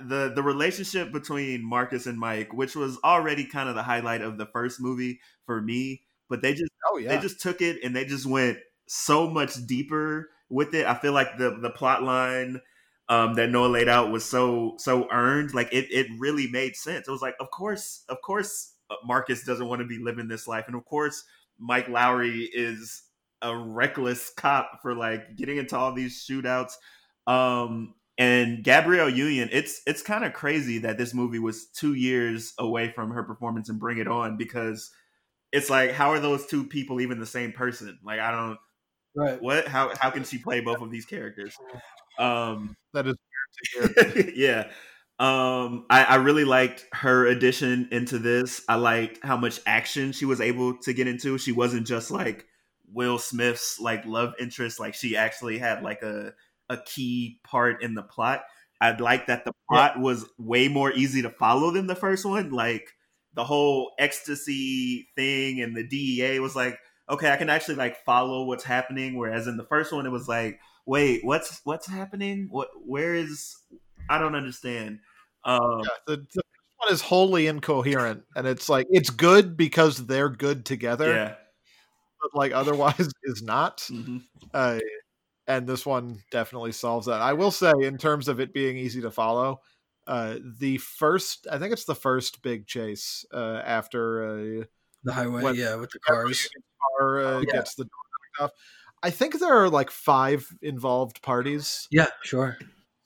the 0.00 0.32
the 0.34 0.42
relationship 0.42 1.12
between 1.12 1.64
Marcus 1.64 2.06
and 2.06 2.18
Mike, 2.18 2.52
which 2.52 2.76
was 2.76 2.98
already 3.04 3.46
kind 3.46 3.68
of 3.68 3.74
the 3.74 3.82
highlight 3.82 4.20
of 4.22 4.38
the 4.38 4.46
first 4.46 4.80
movie 4.80 5.20
for 5.46 5.60
me, 5.60 6.02
but 6.28 6.42
they 6.42 6.52
just 6.54 6.72
oh 6.86 6.98
yeah 6.98 7.08
they 7.08 7.18
just 7.18 7.40
took 7.40 7.60
it 7.60 7.82
and 7.82 7.94
they 7.94 8.04
just 8.04 8.26
went 8.26 8.58
so 8.86 9.28
much 9.30 9.54
deeper 9.66 10.30
with 10.48 10.74
it. 10.74 10.86
I 10.86 10.94
feel 10.94 11.12
like 11.12 11.38
the 11.38 11.58
the 11.60 11.70
plot 11.70 12.02
line 12.02 12.60
um, 13.08 13.34
that 13.34 13.50
Noah 13.50 13.68
laid 13.68 13.88
out 13.88 14.10
was 14.10 14.24
so 14.24 14.74
so 14.78 15.08
earned. 15.10 15.54
Like 15.54 15.72
it 15.72 15.86
it 15.90 16.06
really 16.18 16.48
made 16.48 16.76
sense. 16.76 17.08
It 17.08 17.10
was 17.10 17.22
like, 17.22 17.36
of 17.40 17.50
course, 17.50 18.04
of 18.08 18.20
course, 18.22 18.74
uh, 18.90 18.96
Marcus 19.04 19.44
doesn't 19.44 19.68
want 19.68 19.80
to 19.80 19.86
be 19.86 19.98
living 19.98 20.28
this 20.28 20.48
life, 20.48 20.64
and 20.66 20.76
of 20.76 20.84
course, 20.84 21.24
Mike 21.58 21.88
Lowry 21.88 22.50
is 22.54 23.02
a 23.42 23.56
reckless 23.56 24.30
cop 24.30 24.80
for 24.82 24.94
like 24.94 25.36
getting 25.36 25.58
into 25.58 25.76
all 25.76 25.92
these 25.92 26.24
shootouts. 26.26 26.72
Um, 27.26 27.94
and 28.16 28.62
Gabrielle 28.62 29.10
Union, 29.10 29.48
it's 29.52 29.82
it's 29.86 30.02
kind 30.02 30.24
of 30.24 30.32
crazy 30.32 30.78
that 30.78 30.98
this 30.98 31.12
movie 31.12 31.40
was 31.40 31.66
two 31.66 31.94
years 31.94 32.54
away 32.58 32.92
from 32.92 33.10
her 33.10 33.22
performance 33.22 33.68
and 33.68 33.78
Bring 33.78 33.98
It 33.98 34.08
On 34.08 34.36
because 34.36 34.90
it's 35.52 35.68
like, 35.68 35.92
how 35.92 36.10
are 36.10 36.20
those 36.20 36.46
two 36.46 36.64
people 36.64 37.00
even 37.00 37.18
the 37.18 37.26
same 37.26 37.52
person? 37.52 37.98
Like, 38.04 38.20
I 38.20 38.30
don't 38.30 38.58
right. 39.16 39.42
what 39.42 39.66
how 39.68 39.92
how 39.98 40.10
can 40.10 40.24
she 40.24 40.38
play 40.38 40.60
both 40.60 40.80
of 40.80 40.90
these 40.90 41.04
characters? 41.04 41.56
Um, 42.18 42.76
that 42.92 43.06
is 43.06 43.16
weird 43.74 43.94
to 43.94 44.22
hear. 44.22 44.32
yeah. 44.36 44.70
Um, 45.18 45.86
I, 45.90 46.04
I 46.04 46.14
really 46.16 46.44
liked 46.44 46.86
her 46.92 47.26
addition 47.26 47.88
into 47.92 48.18
this. 48.18 48.62
I 48.68 48.74
liked 48.74 49.24
how 49.24 49.36
much 49.36 49.60
action 49.64 50.12
she 50.12 50.24
was 50.24 50.40
able 50.40 50.76
to 50.78 50.92
get 50.92 51.06
into. 51.06 51.38
She 51.38 51.52
wasn't 51.52 51.86
just 51.86 52.10
like 52.10 52.46
Will 52.92 53.18
Smith's 53.18 53.78
like 53.78 54.04
love 54.06 54.34
interest. 54.40 54.80
Like 54.80 54.94
she 54.94 55.16
actually 55.16 55.58
had 55.58 55.82
like 55.82 56.02
a 56.02 56.32
a 56.68 56.78
key 56.78 57.40
part 57.44 57.82
in 57.82 57.94
the 57.94 58.02
plot. 58.02 58.42
I'd 58.80 59.00
like 59.00 59.28
that 59.28 59.44
the 59.44 59.52
plot 59.70 60.00
was 60.00 60.26
way 60.38 60.68
more 60.68 60.92
easy 60.92 61.22
to 61.22 61.30
follow 61.30 61.70
than 61.70 61.86
the 61.86 61.94
first 61.94 62.24
one. 62.24 62.50
Like 62.50 62.88
the 63.34 63.44
whole 63.44 63.92
ecstasy 63.98 65.08
thing 65.16 65.60
and 65.60 65.76
the 65.76 65.86
DEA 65.86 66.40
was 66.40 66.56
like, 66.56 66.78
okay, 67.08 67.30
I 67.30 67.36
can 67.36 67.50
actually 67.50 67.76
like 67.76 68.04
follow 68.04 68.44
what's 68.44 68.64
happening. 68.64 69.16
Whereas 69.16 69.46
in 69.46 69.56
the 69.56 69.64
first 69.64 69.92
one, 69.92 70.06
it 70.06 70.10
was 70.10 70.28
like, 70.28 70.58
wait, 70.86 71.24
what's 71.24 71.60
what's 71.64 71.86
happening? 71.86 72.48
What 72.50 72.68
where 72.86 73.14
is 73.14 73.56
I 74.08 74.18
don't 74.18 74.34
understand. 74.34 75.00
Um, 75.44 75.80
Yeah, 75.82 75.88
the, 76.06 76.16
the 76.34 76.42
one 76.78 76.92
is 76.92 77.00
wholly 77.00 77.46
incoherent 77.46 78.22
and 78.36 78.46
it's 78.46 78.68
like 78.68 78.86
it's 78.90 79.10
good 79.10 79.56
because 79.56 80.06
they're 80.06 80.28
good 80.28 80.64
together 80.66 81.12
yeah. 81.14 81.34
but 82.20 82.34
like 82.34 82.52
otherwise 82.52 83.08
is 83.24 83.42
not 83.42 83.78
Mhm. 83.90 84.22
uh, 84.52 84.78
and 85.46 85.66
this 85.66 85.84
one 85.86 86.22
definitely 86.30 86.72
solves 86.72 87.06
that. 87.06 87.20
I 87.20 87.34
will 87.34 87.50
say, 87.50 87.72
in 87.82 87.98
terms 87.98 88.28
of 88.28 88.40
it 88.40 88.54
being 88.54 88.78
easy 88.78 89.02
to 89.02 89.10
follow, 89.10 89.60
uh, 90.06 90.36
the 90.58 90.78
first, 90.78 91.46
I 91.50 91.58
think 91.58 91.72
it's 91.74 91.84
the 91.84 91.94
first 91.94 92.40
big 92.40 92.66
chase 92.66 93.26
uh, 93.32 93.60
after 93.64 94.24
uh, 94.26 94.64
The 95.04 95.12
highway, 95.12 95.42
What- 95.42 95.56
yeah, 95.56 95.74
with 95.76 95.90
the 95.90 95.98
cars. 95.98 96.48
car 96.98 97.20
uh, 97.20 97.38
Yeah. 97.40 97.52
gets 97.52 97.74
the 97.74 97.84
door 97.84 97.90
off. 98.40 98.50
I 99.04 99.10
think 99.10 99.38
there 99.38 99.52
are 99.62 99.68
like 99.68 99.90
five 99.90 100.48
involved 100.62 101.20
parties. 101.22 101.86
Yeah, 101.90 102.06
sure. 102.22 102.56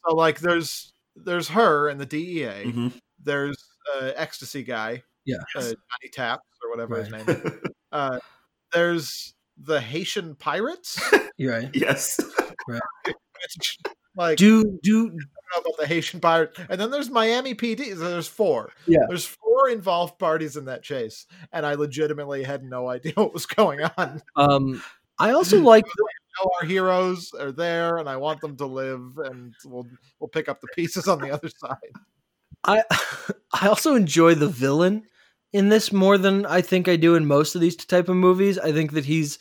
So 0.08 0.14
like, 0.14 0.38
there's 0.40 0.92
there's 1.16 1.48
her 1.48 1.88
and 1.88 2.00
the 2.00 2.06
DEA. 2.06 2.64
Mhm. 2.66 2.92
There's 3.22 3.56
uh, 4.00 4.12
ecstasy 4.14 4.62
guy, 4.62 5.02
Yeah. 5.26 5.36
uh, 5.56 5.60
Johnny 5.62 6.10
Taps 6.12 6.44
or 6.62 6.70
whatever 6.70 6.96
his 7.02 7.10
name. 7.10 7.24
is. 7.28 7.52
Uh, 7.90 8.18
there's 8.74 9.32
the 9.56 9.80
Haitian 9.80 10.34
pirates. 10.34 11.00
You're 11.38 11.52
right. 11.54 11.70
yes. 11.74 12.20
It's 13.06 13.78
like 14.16 14.36
Do 14.36 14.78
do 14.82 15.06
I 15.06 15.08
don't 15.08 15.16
know 15.64 15.70
about 15.70 15.78
the 15.80 15.86
Haitian 15.86 16.20
pirate, 16.20 16.56
and 16.68 16.78
then 16.80 16.90
there's 16.90 17.08
Miami 17.10 17.54
PD. 17.54 17.96
So 17.96 18.10
there's 18.10 18.28
four. 18.28 18.72
Yeah. 18.86 18.98
there's 19.08 19.24
four 19.24 19.70
involved 19.70 20.18
parties 20.18 20.56
in 20.58 20.66
that 20.66 20.82
chase, 20.82 21.26
and 21.52 21.64
I 21.64 21.74
legitimately 21.74 22.42
had 22.42 22.62
no 22.62 22.88
idea 22.88 23.12
what 23.16 23.32
was 23.32 23.46
going 23.46 23.80
on. 23.96 24.20
um 24.36 24.82
I 25.18 25.32
also 25.32 25.60
like 25.60 25.84
our 26.60 26.66
heroes 26.66 27.32
are 27.38 27.52
there, 27.52 27.98
and 27.98 28.08
I 28.08 28.16
want 28.16 28.40
them 28.40 28.56
to 28.58 28.66
live, 28.66 29.18
and 29.24 29.54
we'll 29.64 29.86
we'll 30.20 30.28
pick 30.28 30.48
up 30.48 30.60
the 30.60 30.68
pieces 30.74 31.08
on 31.08 31.20
the 31.20 31.30
other 31.30 31.48
side. 31.48 31.76
I 32.64 32.82
I 33.52 33.68
also 33.68 33.94
enjoy 33.94 34.34
the 34.34 34.48
villain 34.48 35.04
in 35.52 35.68
this 35.68 35.92
more 35.92 36.18
than 36.18 36.46
I 36.46 36.60
think 36.60 36.88
I 36.88 36.96
do 36.96 37.14
in 37.14 37.26
most 37.26 37.54
of 37.54 37.60
these 37.60 37.76
type 37.76 38.08
of 38.08 38.16
movies. 38.16 38.58
I 38.58 38.72
think 38.72 38.92
that 38.92 39.04
he's 39.04 39.38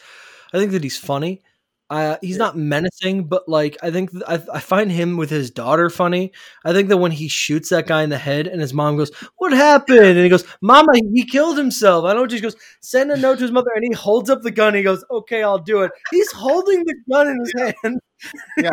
I 0.54 0.58
think 0.58 0.72
that 0.72 0.84
he's 0.84 0.98
funny. 0.98 1.44
Uh, 1.90 2.18
he's 2.22 2.38
not 2.38 2.58
menacing, 2.58 3.26
but 3.30 3.48
like 3.48 3.78
I 3.82 3.92
think 3.92 4.12
th- 4.12 4.24
I, 4.28 4.42
I 4.54 4.60
find 4.60 4.92
him 4.92 5.16
with 5.16 5.30
his 5.30 5.50
daughter 5.52 5.90
funny. 5.90 6.34
I 6.66 6.74
think 6.74 6.90
that 6.90 6.98
when 6.98 7.14
he 7.14 7.30
shoots 7.30 7.70
that 7.70 7.88
guy 7.88 8.04
in 8.04 8.10
the 8.10 8.18
head 8.18 8.46
and 8.48 8.60
his 8.60 8.74
mom 8.74 8.98
goes, 8.98 9.10
"What 9.38 9.54
happened?" 9.54 10.00
and 10.00 10.18
he 10.20 10.28
goes, 10.28 10.44
"Mama, 10.62 10.92
he 11.14 11.24
killed 11.26 11.58
himself." 11.58 12.04
I 12.04 12.14
don't 12.14 12.30
just 12.30 12.44
goes, 12.44 12.58
"Send 12.82 13.10
a 13.12 13.16
note 13.18 13.36
to 13.38 13.44
his 13.44 13.52
mother," 13.54 13.70
and 13.74 13.86
he 13.86 13.94
holds 13.94 14.30
up 14.30 14.42
the 14.42 14.52
gun. 14.52 14.76
He 14.76 14.84
goes, 14.84 15.06
"Okay, 15.10 15.44
I'll 15.44 15.60
do 15.60 15.82
it." 15.84 15.92
He's 16.12 16.30
holding 16.34 16.84
the 16.84 16.96
gun 17.10 17.28
in 17.30 17.40
his 17.40 17.54
hand. 17.84 18.00
Yeah. 18.58 18.72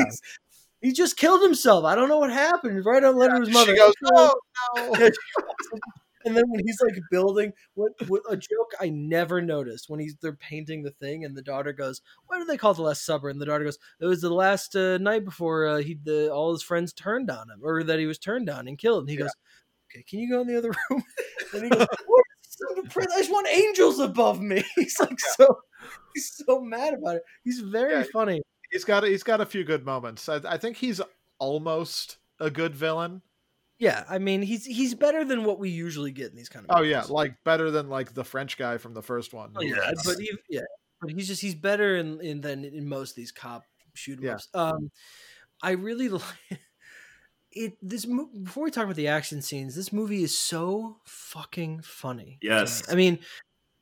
He 0.82 0.92
just 0.92 1.16
killed 1.16 1.42
himself. 1.42 1.84
I 1.84 1.94
don't 1.94 2.08
know 2.08 2.18
what 2.18 2.30
happened. 2.32 2.84
Right 2.84 3.04
on 3.04 3.16
letter 3.16 3.34
to 3.36 3.40
his 3.40 3.50
mother. 3.54 3.72
She 3.72 3.78
goes, 3.78 3.94
"Oh, 4.06 4.34
"Oh 4.76 4.96
no!" 4.98 5.10
yeah, 6.24 6.28
and 6.28 6.36
then 6.36 6.44
when 6.48 6.60
he's 6.64 6.80
like 6.82 6.94
building 7.10 7.52
what, 7.74 7.92
what 8.08 8.22
a 8.28 8.36
joke 8.36 8.72
I 8.80 8.88
never 8.90 9.40
noticed 9.42 9.88
when 9.90 10.00
he's 10.00 10.16
they're 10.20 10.34
painting 10.36 10.82
the 10.82 10.90
thing 10.92 11.24
and 11.24 11.36
the 11.36 11.42
daughter 11.42 11.72
goes, 11.72 12.00
"What 12.26 12.38
do 12.38 12.44
they 12.44 12.56
call 12.56 12.74
the 12.74 12.82
last 12.82 13.04
supper?" 13.04 13.28
And 13.28 13.40
the 13.40 13.46
daughter 13.46 13.64
goes, 13.64 13.78
"It 14.00 14.06
was 14.06 14.20
the 14.20 14.30
last 14.30 14.74
uh, 14.76 14.98
night 14.98 15.24
before 15.24 15.66
uh, 15.66 15.76
he 15.78 15.98
the 16.02 16.30
all 16.32 16.52
his 16.52 16.62
friends 16.62 16.92
turned 16.92 17.30
on 17.30 17.50
him, 17.50 17.60
or 17.62 17.82
that 17.84 17.98
he 17.98 18.06
was 18.06 18.18
turned 18.18 18.48
on 18.50 18.68
and 18.68 18.78
killed." 18.78 19.02
And 19.04 19.10
he 19.10 19.16
goes, 19.16 19.30
"Okay, 19.90 20.02
can 20.08 20.18
you 20.18 20.30
go 20.30 20.40
in 20.40 20.46
the 20.48 20.58
other 20.58 20.72
room?" 20.90 21.02
And 21.54 21.64
he 21.64 21.70
goes, 21.70 21.86
"What? 22.06 22.24
is 22.44 22.56
so 22.58 22.82
depressed? 22.82 23.10
I 23.14 23.18
just 23.18 23.30
want 23.32 23.48
angels 23.48 23.98
above 24.00 24.40
me." 24.40 24.62
He's 24.76 24.98
like 25.00 25.20
so 25.20 25.58
he's 26.14 26.42
so 26.46 26.60
mad 26.60 26.94
about 26.94 27.16
it. 27.16 27.22
He's 27.42 27.60
very 27.60 27.92
Yeah. 27.98 28.04
funny. 28.12 28.42
He's 28.70 28.84
got 28.84 29.04
he's 29.04 29.22
got 29.22 29.40
a 29.40 29.46
few 29.46 29.64
good 29.64 29.84
moments. 29.84 30.28
I, 30.28 30.40
I 30.48 30.58
think 30.58 30.78
he's 30.78 31.00
almost 31.38 32.18
a 32.40 32.50
good 32.50 32.74
villain. 32.74 33.22
Yeah, 33.78 34.04
I 34.08 34.18
mean 34.18 34.40
he's 34.42 34.64
he's 34.64 34.94
better 34.94 35.24
than 35.24 35.44
what 35.44 35.58
we 35.58 35.68
usually 35.70 36.12
get 36.12 36.30
in 36.30 36.36
these 36.36 36.48
kind 36.48 36.64
of. 36.68 36.76
Oh 36.78 36.82
yeah, 36.82 37.02
like 37.08 37.34
better 37.44 37.70
than 37.70 37.88
like 37.88 38.14
the 38.14 38.24
French 38.24 38.56
guy 38.56 38.78
from 38.78 38.94
the 38.94 39.02
first 39.02 39.32
one. 39.34 39.52
Oh, 39.56 39.62
yeah, 39.62 39.74
Yes. 39.76 40.06
but 40.06 40.18
he, 40.18 40.30
yeah, 40.48 40.60
but 41.00 41.10
he's 41.10 41.26
just 41.26 41.42
he's 41.42 41.54
better 41.56 41.96
in, 41.96 42.20
in 42.20 42.40
than 42.40 42.64
in 42.64 42.88
most 42.88 43.10
of 43.10 43.16
these 43.16 43.32
cop 43.32 43.64
shoot 43.94 44.18
'em 44.18 44.24
Yeah. 44.24 44.34
ups. 44.34 44.48
Um, 44.54 44.90
I 45.62 45.72
really 45.72 46.08
like 46.10 46.22
it. 47.52 47.76
This 47.82 48.06
mo- 48.06 48.30
before 48.42 48.64
we 48.64 48.70
talk 48.70 48.84
about 48.84 48.96
the 48.96 49.08
action 49.08 49.42
scenes, 49.42 49.74
this 49.74 49.92
movie 49.92 50.22
is 50.22 50.38
so 50.38 50.98
fucking 51.04 51.82
funny. 51.82 52.38
Yes. 52.42 52.82
I 52.90 52.94
mean, 52.94 53.18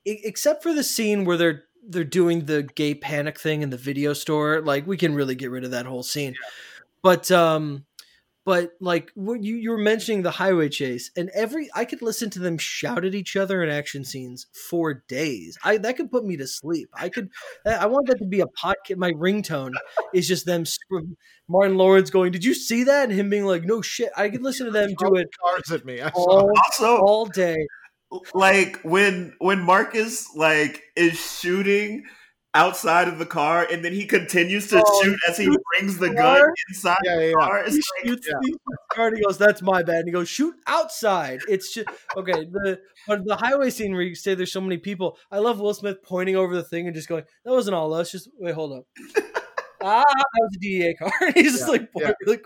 except 0.07 0.63
for 0.63 0.73
the 0.73 0.85
scene 0.85 1.25
where 1.25 1.37
they're 1.37 1.65
they're 1.87 2.05
doing 2.05 2.47
the 2.47 2.63
gay 2.63 2.95
panic 2.95 3.39
thing 3.39 3.63
in 3.63 3.71
the 3.71 3.77
video 3.77 4.13
store, 4.15 4.61
like 4.63 4.87
we 4.87 4.97
can 4.97 5.15
really 5.15 5.35
get 5.35 5.51
rid 5.51 5.65
of 5.65 5.73
that 5.73 5.85
whole 5.87 6.03
scene. 6.03 6.35
But 7.03 7.31
um, 7.33 7.85
but 8.45 8.73
like 8.81 9.11
what 9.15 9.43
you 9.43 9.57
you 9.57 9.71
were 9.71 9.79
mentioning 9.79 10.23
the 10.23 10.31
highway 10.33 10.69
chase, 10.69 11.11
and 11.17 11.31
every 11.31 11.69
I 11.75 11.85
could 11.85 12.03
listen 12.03 12.31
to 12.31 12.39
them 12.39 12.59
shout 12.59 13.05
at 13.05 13.15
each 13.15 13.37
other 13.37 13.63
in 13.63 13.71
action 13.71 14.05
scenes 14.05 14.47
for 14.69 15.05
days. 15.09 15.59
I 15.65 15.77
that 15.79 15.97
could 15.97 16.11
put 16.11 16.25
me 16.25 16.37
to 16.39 16.47
sleep. 16.47 16.89
I 16.95 17.09
could. 17.09 17.31
I 17.67 17.87
want 17.87 18.09
that 18.09 18.19
to 18.19 18.27
be 18.27 18.41
a 18.41 18.47
podcast. 18.47 18.97
My 18.97 19.13
ringtone 19.13 19.73
is 20.13 20.27
just 20.27 20.47
them. 20.47 20.65
Martin 21.49 21.77
Lawrence 21.77 22.11
going, 22.11 22.33
"Did 22.33 22.45
you 22.45 22.55
see 22.55 22.85
that?" 22.85 23.05
and 23.11 23.13
him 23.19 23.31
being 23.31 23.45
like, 23.45 23.65
"No 23.65 23.81
shit." 23.83 24.11
I 24.17 24.29
could 24.29 24.43
listen 24.43 24.67
to 24.67 24.73
them 24.73 24.91
do 24.99 25.15
it 25.17 25.29
cards 25.41 25.71
at 25.71 25.85
me. 25.85 26.01
I 26.01 26.11
saw 26.11 26.41
all, 26.41 26.51
Also, 26.67 26.97
all 26.99 27.27
day. 27.27 27.57
like 28.35 28.81
when 28.83 29.35
when 29.39 29.61
Marcus 29.61 30.29
like 30.35 30.83
is 30.97 31.19
shooting 31.19 32.05
outside 32.55 33.09
of 33.09 33.19
the 33.19 33.25
car 33.27 33.67
and 33.71 33.83
then 33.85 33.93
he 33.95 34.05
continues 34.05 34.69
to 34.69 34.83
Oh, 34.85 35.03
shoot 35.03 35.19
as 35.29 35.39
he 35.39 35.47
brings 35.47 35.97
the 35.99 36.09
the 36.09 36.15
gun 36.15 36.43
inside 36.69 36.97
Yeah, 37.05 37.19
yeah, 37.21 37.27
the 37.29 37.35
car. 37.35 37.59
It's 37.65 37.75
He 37.75 37.83
like, 37.97 38.07
shoots 38.09 38.27
the 38.27 38.77
car 38.93 39.07
and 39.09 39.17
he 39.17 39.23
goes, 39.23 39.39
"That's 39.39 39.63
my 39.63 39.83
bad." 39.83 39.97
And 40.01 40.07
he 40.09 40.13
goes, 40.13 40.29
"Shoot 40.29 40.55
outside." 40.67 41.41
It's 41.49 41.73
just 41.73 41.89
okay. 42.17 42.33
The 42.45 42.81
but 43.07 43.25
the 43.25 43.37
highway 43.37 43.71
scene 43.71 43.93
where 43.93 44.03
you 44.03 44.15
say 44.15 44.35
there's 44.35 44.53
so 44.53 44.61
many 44.61 44.77
people. 44.79 45.19
I 45.31 45.39
love 45.39 45.61
Will 45.61 45.73
Smith 45.75 46.03
pointing 46.03 46.37
over 46.37 46.55
the 46.55 46.63
thing 46.63 46.87
and 46.87 46.95
just 46.95 47.09
going, 47.09 47.25
"That 47.45 47.53
wasn't 47.53 47.75
all 47.75 47.95
us." 47.95 48.13
Just 48.13 48.29
wait, 48.39 48.55
hold 48.55 48.73
up. 48.73 48.87
ah, 49.83 50.05
that 50.05 50.27
was 50.41 50.57
a 50.57 50.59
DEA 50.61 50.95
car. 50.95 51.11
And 51.23 51.35
he's 51.35 51.53
just 51.53 51.67
Yeah, 51.67 51.73
like, 51.73 51.89
yeah. 51.97 52.13
like 52.27 52.45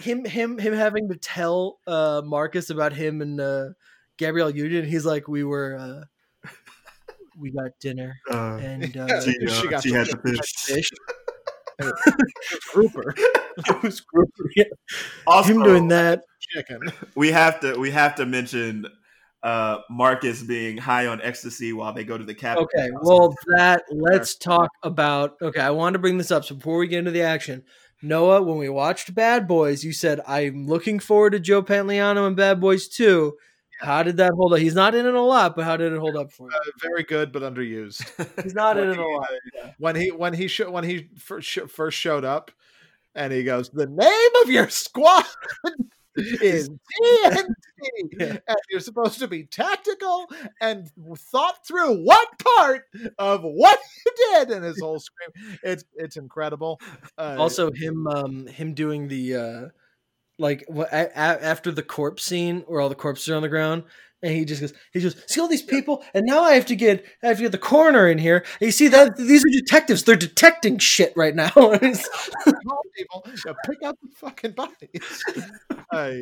him, 0.00 0.24
him, 0.24 0.58
him 0.58 0.72
having 0.74 1.08
to 1.08 1.16
tell 1.16 1.78
uh, 1.86 2.22
Marcus 2.24 2.70
about 2.70 2.92
him 2.92 3.20
and 3.22 3.40
uh, 3.40 3.68
Gabrielle 4.16 4.50
Union. 4.50 4.84
He's 4.84 5.06
like, 5.06 5.28
"We 5.28 5.44
were." 5.44 5.76
Uh, 5.78 6.04
we 7.38 7.50
got 7.52 7.70
dinner 7.80 8.18
uh, 8.30 8.58
and 8.60 8.96
uh, 8.96 9.20
she, 9.22 9.34
uh, 9.46 9.50
She 9.60 9.68
got 9.68 9.82
she 9.82 9.88
some 9.90 9.98
had 9.98 10.06
the 10.06 10.16
chicken 10.16 10.34
fish. 10.36 10.52
fish. 10.56 10.90
Grouper 12.72 13.14
It 13.16 13.82
was 13.82 14.00
group- 14.00 14.30
yeah, 14.56 14.64
Also, 15.26 15.50
him 15.50 15.62
doing 15.62 15.88
that. 15.88 16.22
chicken. 16.40 16.80
we 17.14 17.30
have 17.30 17.60
to 17.60 17.78
we 17.78 17.90
have 17.92 18.16
to 18.16 18.26
mention 18.26 18.86
uh 19.44 19.78
Marcus 19.88 20.42
being 20.42 20.76
high 20.76 21.06
on 21.06 21.20
ecstasy 21.22 21.72
while 21.72 21.92
they 21.92 22.02
go 22.04 22.18
to 22.18 22.24
the 22.24 22.34
cabin. 22.34 22.64
Okay, 22.64 22.88
well, 23.00 23.32
that 23.56 23.82
let's 23.92 24.34
talk 24.36 24.70
about. 24.82 25.36
Okay, 25.40 25.60
I 25.60 25.70
wanted 25.70 25.94
to 25.94 25.98
bring 26.00 26.18
this 26.18 26.32
up. 26.32 26.44
So 26.44 26.56
before 26.56 26.78
we 26.78 26.88
get 26.88 26.98
into 27.00 27.12
the 27.12 27.22
action, 27.22 27.62
Noah, 28.02 28.42
when 28.42 28.58
we 28.58 28.68
watched 28.68 29.14
Bad 29.14 29.46
Boys, 29.46 29.84
you 29.84 29.92
said 29.92 30.20
I'm 30.26 30.66
looking 30.66 30.98
forward 30.98 31.30
to 31.30 31.38
Joe 31.40 31.62
Pantoliano 31.62 32.26
and 32.26 32.34
Bad 32.36 32.60
Boys 32.60 32.88
2. 32.88 33.34
How 33.78 34.02
did 34.02 34.16
that 34.18 34.32
hold 34.32 34.52
up? 34.52 34.58
He's 34.58 34.74
not 34.74 34.94
in 34.94 35.06
it 35.06 35.14
a 35.14 35.20
lot, 35.20 35.54
but 35.56 35.64
how 35.64 35.76
did 35.76 35.92
it 35.92 35.98
hold 35.98 36.16
up 36.16 36.32
for 36.32 36.48
you? 36.50 36.56
Uh, 36.56 36.60
very 36.82 37.04
good, 37.04 37.32
but 37.32 37.42
underused. 37.42 38.02
He's 38.42 38.54
not 38.54 38.76
in 38.78 38.88
when 38.88 38.98
it 38.98 39.02
a 39.02 39.06
lot. 39.06 39.28
uh, 39.64 39.68
when 39.78 39.96
he 39.96 40.10
when 40.10 40.34
he 40.34 40.48
sho- 40.48 40.70
when 40.70 40.84
he 40.84 41.08
first, 41.18 41.48
sh- 41.48 41.58
first 41.68 41.96
showed 41.98 42.24
up, 42.24 42.50
and 43.14 43.32
he 43.32 43.44
goes, 43.44 43.70
"The 43.70 43.86
name 43.86 44.42
of 44.42 44.50
your 44.50 44.68
squad 44.68 45.24
is 46.16 46.68
TNT, 46.68 47.48
Yeah. 48.18 48.36
and 48.48 48.56
you're 48.70 48.80
supposed 48.80 49.20
to 49.20 49.28
be 49.28 49.44
tactical 49.44 50.26
and 50.60 50.90
thought 51.16 51.64
through 51.66 52.02
what 52.04 52.28
part 52.40 52.82
of 53.18 53.42
what 53.42 53.78
you 54.04 54.12
did." 54.32 54.50
in 54.50 54.62
his 54.64 54.80
whole 54.80 54.98
scream, 54.98 55.58
it's 55.62 55.84
it's 55.94 56.16
incredible. 56.16 56.80
Uh, 57.16 57.36
Also, 57.38 57.70
him 57.72 58.06
um 58.08 58.46
him 58.48 58.74
doing 58.74 59.06
the 59.08 59.36
uh 59.36 59.68
like 60.38 60.64
wha- 60.68 60.86
a- 60.92 61.06
a- 61.14 61.44
after 61.44 61.70
the 61.72 61.82
corpse 61.82 62.24
scene 62.24 62.64
where 62.66 62.80
all 62.80 62.88
the 62.88 62.94
corpses 62.94 63.28
are 63.28 63.36
on 63.36 63.42
the 63.42 63.48
ground. 63.48 63.84
And 64.20 64.32
he 64.32 64.44
just 64.44 64.60
goes, 64.60 64.72
he 64.92 65.00
goes, 65.00 65.14
see 65.28 65.40
all 65.40 65.46
these 65.46 65.62
people, 65.62 66.02
and 66.12 66.26
now 66.26 66.42
I 66.42 66.54
have 66.54 66.66
to 66.66 66.74
get, 66.74 67.04
I 67.22 67.28
have 67.28 67.36
to 67.36 67.44
get 67.44 67.52
the 67.52 67.58
coroner 67.58 68.08
in 68.08 68.18
here. 68.18 68.38
And 68.60 68.66
you 68.66 68.72
see 68.72 68.88
that 68.88 69.16
these 69.16 69.44
are 69.44 69.48
detectives; 69.60 70.02
they're 70.02 70.16
detecting 70.16 70.78
shit 70.78 71.12
right 71.14 71.36
now. 71.36 71.52
And 71.54 71.74
it's- 71.84 72.28
call 72.44 72.82
people 72.96 73.24
pick 73.64 73.78
up 73.84 73.96
the 74.02 74.08
fucking 74.16 74.52
bodies. 74.52 75.24
Uh, 75.90 76.12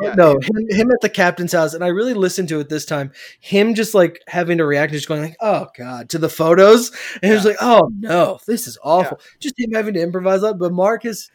yeah, 0.00 0.14
no, 0.14 0.32
him, 0.32 0.66
him 0.70 0.90
at 0.90 1.00
the 1.00 1.08
captain's 1.08 1.52
house, 1.52 1.74
and 1.74 1.84
I 1.84 1.88
really 1.88 2.12
listened 2.12 2.48
to 2.48 2.58
it 2.58 2.68
this 2.68 2.84
time. 2.84 3.12
Him 3.38 3.74
just 3.76 3.94
like 3.94 4.20
having 4.26 4.58
to 4.58 4.64
react, 4.64 4.90
and 4.90 4.98
just 4.98 5.06
going 5.06 5.22
like, 5.22 5.36
"Oh 5.40 5.68
god," 5.78 6.08
to 6.10 6.18
the 6.18 6.28
photos, 6.28 6.90
and 7.22 7.30
he 7.30 7.32
was 7.36 7.44
like, 7.44 7.54
"Oh 7.60 7.88
no, 8.00 8.40
this 8.48 8.66
is 8.66 8.76
awful." 8.82 9.20
Just 9.38 9.54
him 9.56 9.70
having 9.74 9.94
to 9.94 10.00
improvise 10.02 10.40
that. 10.40 10.58
But 10.58 10.72
Marcus, 10.72 11.30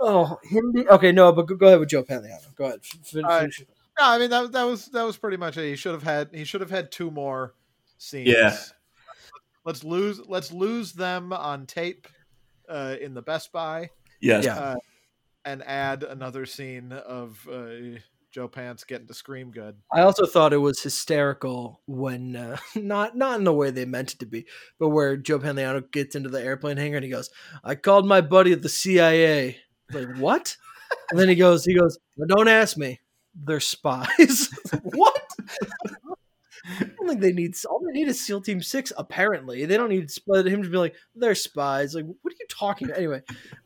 oh 0.00 0.38
him. 0.44 0.72
Be, 0.72 0.88
okay, 0.88 1.12
no, 1.12 1.32
but 1.32 1.46
go, 1.46 1.54
go 1.56 1.66
ahead 1.66 1.80
with 1.80 1.88
Joe 1.90 2.02
Pantoliano. 2.02 2.54
Go 2.56 2.64
ahead. 2.66 2.80
F- 2.82 3.06
fin- 3.06 3.24
Uh, 3.24 3.40
finish. 3.40 3.60
No, 3.98 4.06
I 4.06 4.18
mean 4.18 4.30
that 4.30 4.52
that 4.52 4.64
was 4.64 4.86
that 4.86 5.02
was 5.02 5.16
pretty 5.16 5.36
much 5.36 5.56
it. 5.56 5.68
He 5.68 5.76
should 5.76 5.92
have 5.92 6.02
had 6.02 6.30
he 6.32 6.44
should 6.44 6.60
have 6.62 6.70
had 6.70 6.90
two 6.90 7.10
more 7.10 7.54
scenes. 7.98 8.28
Yeah. 8.28 8.56
Let's 9.64 9.84
lose 9.84 10.20
let's 10.26 10.52
lose 10.52 10.92
them 10.92 11.32
on 11.32 11.66
tape 11.66 12.08
uh, 12.68 12.96
in 13.00 13.14
the 13.14 13.22
Best 13.22 13.52
Buy 13.52 13.90
Yes. 14.20 14.44
Yeah. 14.44 14.56
uh, 14.58 14.76
and 15.44 15.62
add 15.64 16.02
another 16.02 16.46
scene 16.46 16.92
of 16.92 17.46
uh, 17.50 17.98
Joe 18.30 18.48
Pants 18.48 18.84
getting 18.84 19.06
to 19.06 19.14
scream 19.14 19.50
good. 19.50 19.76
I 19.92 20.02
also 20.02 20.24
thought 20.26 20.52
it 20.52 20.58
was 20.58 20.82
hysterical 20.82 21.80
when 21.86 22.36
uh, 22.36 22.56
not 22.74 23.16
not 23.16 23.38
in 23.38 23.44
the 23.44 23.52
way 23.52 23.70
they 23.70 23.84
meant 23.84 24.14
it 24.14 24.18
to 24.20 24.26
be, 24.26 24.46
but 24.78 24.88
where 24.90 25.16
Joe 25.16 25.38
Pantoliano 25.38 25.90
gets 25.90 26.14
into 26.14 26.28
the 26.30 26.40
airplane 26.42 26.76
hangar 26.78 26.96
and 26.96 27.04
he 27.04 27.10
goes, 27.10 27.28
"I 27.64 27.74
called 27.74 28.06
my 28.06 28.20
buddy 28.22 28.52
at 28.52 28.62
the 28.62 28.68
CIA." 28.68 29.58
Like 29.92 30.16
what? 30.16 30.56
And 31.10 31.18
then 31.18 31.28
he 31.28 31.34
goes, 31.34 31.64
he 31.64 31.74
goes, 31.74 31.98
well, 32.16 32.26
"Don't 32.28 32.48
ask 32.48 32.76
me. 32.76 33.00
They're 33.34 33.60
spies." 33.60 34.48
what? 34.82 35.22
I 36.64 36.84
don't 36.84 37.08
think 37.08 37.20
they 37.20 37.32
need 37.32 37.54
all 37.68 37.80
they 37.80 37.92
need 37.92 38.08
is 38.08 38.24
SEAL 38.24 38.42
Team 38.42 38.62
Six. 38.62 38.92
Apparently, 38.96 39.64
they 39.64 39.76
don't 39.76 39.88
need 39.88 40.10
him 40.28 40.62
to 40.62 40.68
be 40.68 40.76
like 40.76 40.94
they're 41.14 41.34
spies. 41.34 41.94
Like, 41.94 42.06
what 42.06 42.32
are 42.32 42.36
you 42.38 42.46
talking 42.48 42.88
about? 42.88 42.98
Anyway, 42.98 43.22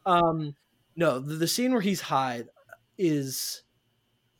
um, 0.06 0.54
no, 0.96 1.18
the, 1.18 1.34
the 1.34 1.48
scene 1.48 1.72
where 1.72 1.80
he's 1.80 2.00
high 2.00 2.44
is 2.96 3.62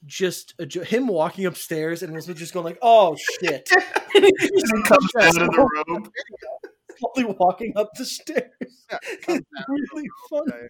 just 0.07 0.55
a, 0.59 0.85
him 0.85 1.07
walking 1.07 1.47
upstairs 1.47 2.03
and 2.03 2.15
was 2.15 2.27
just 2.27 2.55
going 2.55 2.65
like, 2.65 2.79
"Oh 2.83 3.17
shit!" 3.41 3.69
and 4.15 4.25
he 4.25 4.51
just 4.51 4.85
comes 4.85 5.11
out 5.21 5.43
of 5.43 5.51
the 5.51 5.85
room. 5.89 6.11
slowly 6.99 7.35
walking 7.39 7.73
up 7.77 7.91
the 7.95 8.05
stairs. 8.05 8.51
Yeah, 8.91 8.99
really 9.69 10.09
funny. 10.31 10.67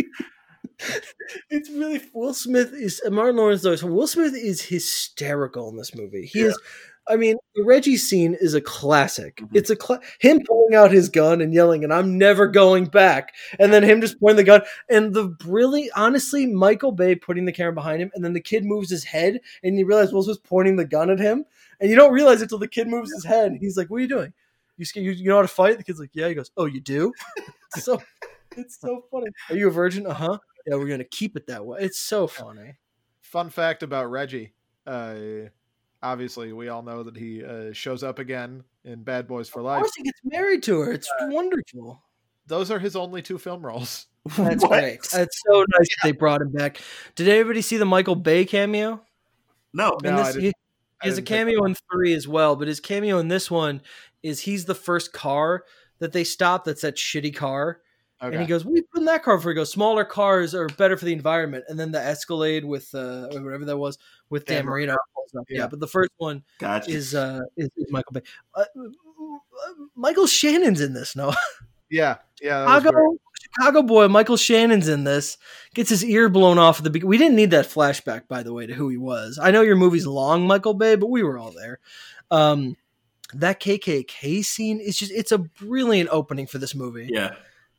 It's 1.51 1.70
really 1.70 2.01
Will 2.12 2.34
Smith 2.34 2.72
is 2.72 3.01
Martin 3.10 3.36
Lawrence 3.36 3.62
though. 3.62 3.76
So 3.76 3.86
Will 3.86 4.06
Smith 4.06 4.34
is 4.34 4.62
hysterical 4.62 5.68
in 5.68 5.76
this 5.76 5.94
movie. 5.94 6.26
He 6.26 6.40
Yeah. 6.40 6.46
is. 6.48 6.60
I 7.06 7.16
mean, 7.16 7.36
the 7.55 7.62
Reggie 7.64 7.98
scene 7.98 8.34
is 8.40 8.55
a 8.55 8.62
classic. 8.62 9.36
Mhm. 9.36 9.51
It's 9.52 9.68
a 9.68 9.76
cla- 9.76 10.01
him 10.20 10.40
pulling 10.46 10.74
out 10.74 10.90
his 10.90 11.10
gun 11.10 11.42
and 11.42 11.52
yelling, 11.52 11.84
"And 11.84 11.92
I'm 11.92 12.16
never 12.16 12.46
going 12.46 12.86
back," 12.86 13.34
and 13.59 13.70
then 13.74 13.82
him 13.82 14.01
just 14.01 14.18
pointing 14.18 14.38
the 14.38 14.44
gun. 14.44 14.62
And 14.88 15.12
the 15.12 15.36
really, 15.44 15.90
honestly, 15.94 16.46
Michael 16.46 16.92
Bay 16.92 17.14
putting 17.14 17.44
the 17.44 17.52
camera 17.52 17.74
behind 17.74 18.01
him, 18.01 18.10
and 18.14 18.24
then 18.24 18.32
the 18.32 18.40
kid 18.40 18.64
moves 18.64 18.88
his 18.88 19.05
head, 19.05 19.40
and 19.62 19.78
you 19.78 19.84
realize 19.84 20.14
Will 20.14 20.22
Smith's 20.22 20.40
pointing 20.42 20.76
the 20.76 20.86
gun 20.86 21.10
at 21.10 21.18
him, 21.20 21.44
and 21.78 21.90
you 21.90 21.96
don't 21.96 22.12
realize 22.12 22.40
it 22.40 22.44
until 22.44 22.59
the 22.59 22.68
kid 22.68 22.88
moves 22.88 23.12
his 23.12 23.24
head. 23.26 23.59
He's 23.60 23.76
like, 23.76 23.90
"What 23.90 23.98
are 23.98 24.01
you 24.01 24.09
doing? 24.09 24.32
You 24.78 24.86
scared? 24.86 25.05
You, 25.05 25.12
you 25.12 25.28
know 25.28 25.36
how 25.36 25.42
to 25.42 25.48
fight?" 25.48 25.76
The 25.76 25.84
kid's 25.84 26.01
like, 26.01 26.10
"Yeah." 26.14 26.28
He 26.28 26.34
goes, 26.34 26.51
"Oh, 26.56 26.64
you 26.64 26.80
do?" 26.80 27.12
so 27.76 28.01
it's 28.56 28.80
so 28.80 29.05
funny. 29.10 29.26
Are 29.51 29.56
you 29.56 29.68
a 29.68 29.70
virgin? 29.70 30.06
Uh 30.06 30.14
huh. 30.14 30.38
Yeah, 30.66 30.77
we're 30.77 30.89
gonna 30.89 31.05
keep 31.05 31.36
it 31.36 31.47
that 31.49 31.65
way. 31.65 31.78
It's 31.81 32.01
so 32.01 32.27
funny. 32.27 32.77
Fun 33.20 33.51
fact 33.51 33.82
about 33.82 34.11
Reggie. 34.11 34.53
Uh, 34.86 35.16
obviously, 36.03 36.53
we 36.53 36.69
all 36.69 36.82
know 36.82 37.03
that 37.03 37.16
he 37.16 37.45
uh, 37.45 37.73
shows 37.73 38.03
up 38.03 38.19
again 38.19 38.65
in 38.85 39.03
Bad 39.03 39.27
Boys 39.27 39.49
for 39.49 39.62
Life. 39.62 39.78
Of 39.78 39.82
course, 39.82 39.93
he 39.97 40.03
gets 40.05 40.20
married 40.24 40.62
to 40.65 40.81
her. 40.81 40.93
It's 40.93 41.11
wonderful. 41.23 42.03
Those 42.47 42.70
are 42.70 42.78
his 42.78 42.95
only 42.97 43.23
two 43.23 43.39
film 43.39 43.65
roles. 43.65 44.07
That's 44.36 44.62
What? 44.62 44.70
great. 44.70 45.03
That's 45.12 45.39
so 45.47 45.61
nice 45.61 45.89
that 45.89 45.97
they 46.03 46.12
brought 46.12 46.41
him 46.43 46.53
back. 46.53 46.81
Did 47.15 47.28
anybody 47.28 47.62
see 47.62 47.77
the 47.78 47.85
Michael 47.86 48.15
Bay 48.16 48.45
cameo? 48.45 49.03
No. 49.73 49.97
No, 50.03 50.09
In 50.11 50.15
I 50.15 50.23
this, 50.24 50.27
didn't- 50.35 50.43
he, 50.43 50.49
I 50.49 51.05
he 51.05 51.09
has 51.11 51.19
a 51.19 51.23
cameo 51.23 51.65
in 51.65 51.74
three 51.93 52.15
as 52.15 52.27
well, 52.28 52.57
but 52.57 52.69
his 52.69 52.81
cameo 52.81 53.19
in 53.19 53.28
this 53.28 53.51
one 53.51 53.82
is 54.23 54.41
he's 54.41 54.65
the 54.66 54.74
first 54.74 55.12
car 55.12 55.65
that 55.99 56.12
they 56.12 56.24
stop. 56.24 56.65
That's 56.65 56.82
that 56.82 56.97
shitty 56.97 57.35
car, 57.35 57.81
Okay. 58.23 58.36
and 58.36 58.43
he 58.43 58.49
goes, 58.49 58.65
"What 58.65 58.73
are 58.73 58.77
you 58.77 58.85
put 58.85 59.01
in 59.01 59.05
that 59.07 59.23
car 59.23 59.39
for?" 59.39 59.51
He 59.51 59.55
goes, 59.55 59.70
"Smaller 59.70 60.05
cars 60.05 60.55
are 60.55 60.69
better 60.69 60.97
for 60.97 61.05
the 61.05 61.12
environment." 61.12 61.65
And 61.69 61.78
then 61.78 61.93
the 61.93 62.01
Escalade 62.01 62.65
with 62.65 62.95
uh, 62.95 63.28
or 63.32 63.43
whatever 63.43 63.65
that 63.65 63.77
was 63.77 63.99
with 64.31 64.47
Dan, 64.47 64.59
Dan 64.59 64.66
Marino. 64.66 64.93
Yeah. 64.93 65.41
Yeah. 65.49 65.66
but 65.66 65.81
the 65.81 65.89
first 65.89 66.12
one 66.19 66.45
Gotcha. 66.59 66.91
is 66.91 67.15
uh 67.15 67.41
is, 67.57 67.70
Michael 67.91 68.12
Bay. 68.12 68.20
Uh, 68.55 68.65
Michael 69.97 70.27
Shannon's 70.27 70.81
in 70.81 70.95
this. 70.95 71.16
No, 71.24 71.35
yeah, 71.91 72.16
yeah. 72.41 72.66
Chicago 72.78 73.16
Chicago 73.41 73.82
boy 73.82 74.09
Michael 74.09 74.36
Shannon's 74.36 74.89
in 74.89 75.05
this. 75.05 75.39
Gets 75.74 75.91
his 75.91 76.05
ear 76.05 76.28
blown 76.28 76.59
off 76.59 76.78
at 76.78 76.85
the 76.85 76.91
beginning. 76.91 77.11
We 77.11 77.19
didn't 77.19 77.36
need 77.36 77.51
that 77.51 77.66
flashback, 77.66 78.27
by 78.28 78.43
the 78.43 78.53
way, 78.53 78.66
to 78.66 78.74
who 78.74 78.89
he 78.89 78.97
was. 78.97 79.39
I 79.41 79.51
know 79.51 79.62
your 79.62 79.77
movie's 79.77 80.07
long, 80.07 80.47
Michael 80.47 80.74
Bay, 80.74 80.97
but 80.97 81.09
we 81.09 81.23
were 81.23 81.39
all 81.39 81.53
there. 81.53 81.78
Um, 82.31 82.77
that 83.32 83.61
KKK 83.61 84.45
scene 84.45 84.81
is 84.81 84.97
just 84.97 85.12
it's 85.12 85.32
a 85.32 85.39
brilliant 85.39 86.11
opening 86.11 86.47
for 86.47 86.59
this 86.59 86.74
movie. 86.74 87.09
yeah. 87.12 87.35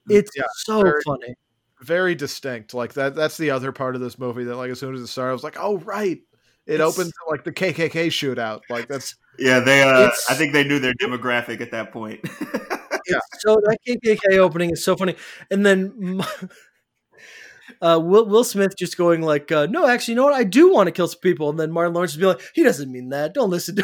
It's 0.09 0.31
Yeah, 0.35 0.43
so 0.57 0.81
very- 0.81 1.01
funny. 1.05 1.35
very 1.81 2.15
distinct. 2.15 2.73
Like 2.73 2.93
that. 2.93 3.15
That's 3.15 3.37
the 3.37 3.51
other 3.51 3.71
part 3.71 3.95
of 3.95 4.01
this 4.01 4.17
movie 4.19 4.43
that, 4.45 4.55
like, 4.55 4.71
as 4.71 4.79
soon 4.79 4.95
as 4.95 5.01
it 5.01 5.07
started, 5.07 5.31
I 5.31 5.33
was 5.33 5.43
like, 5.43 5.57
"Oh, 5.59 5.77
right." 5.79 6.19
It 6.67 6.75
It's- 6.75 6.87
opens 6.97 7.11
like 7.29 7.43
the 7.43 7.51
KKK 7.51 8.07
shootout. 8.07 8.61
Like 8.69 8.87
that's 8.87 9.15
Yeah, 9.37 9.59
they. 9.59 9.83
Uh, 9.83 10.09
I 10.29 10.33
think 10.35 10.53
they 10.53 10.63
knew 10.63 10.79
their 10.79 10.93
demographic 10.95 11.61
at 11.61 11.71
that 11.71 11.91
point. 11.91 12.21
Yeah. 13.07 13.19
So 13.37 13.55
that 13.65 13.77
KKK 13.87 14.39
opening 14.39 14.71
is 14.71 14.83
so 14.83 14.95
funny, 14.95 15.15
and 15.51 15.63
then 15.63 16.19
uh, 17.81 17.99
Will 18.01 18.25
Will 18.25 18.43
Smith 18.43 18.75
just 18.77 18.97
going 18.97 19.21
like, 19.21 19.51
uh, 19.51 19.67
"No, 19.67 19.87
actually, 19.87 20.13
you 20.13 20.15
know 20.15 20.23
what? 20.23 20.33
I 20.33 20.43
do 20.43 20.73
want 20.73 20.87
to 20.87 20.91
kill 20.91 21.07
some 21.07 21.19
people," 21.19 21.49
and 21.51 21.59
then 21.59 21.71
Martin 21.71 21.93
Lawrence 21.93 22.13
just 22.13 22.19
be 22.19 22.25
like, 22.25 22.41
"He 22.55 22.63
doesn't 22.63 22.91
mean 22.91 23.09
that. 23.09 23.35
Don't 23.35 23.51
listen 23.51 23.75
to 23.75 23.83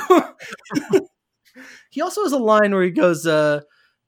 him." 0.80 1.02
he 1.92 2.02
also 2.02 2.24
has 2.24 2.32
a 2.32 2.38
line 2.40 2.74
where 2.74 2.84
he 2.84 2.90
goes, 2.92 3.28
uh, 3.28 3.62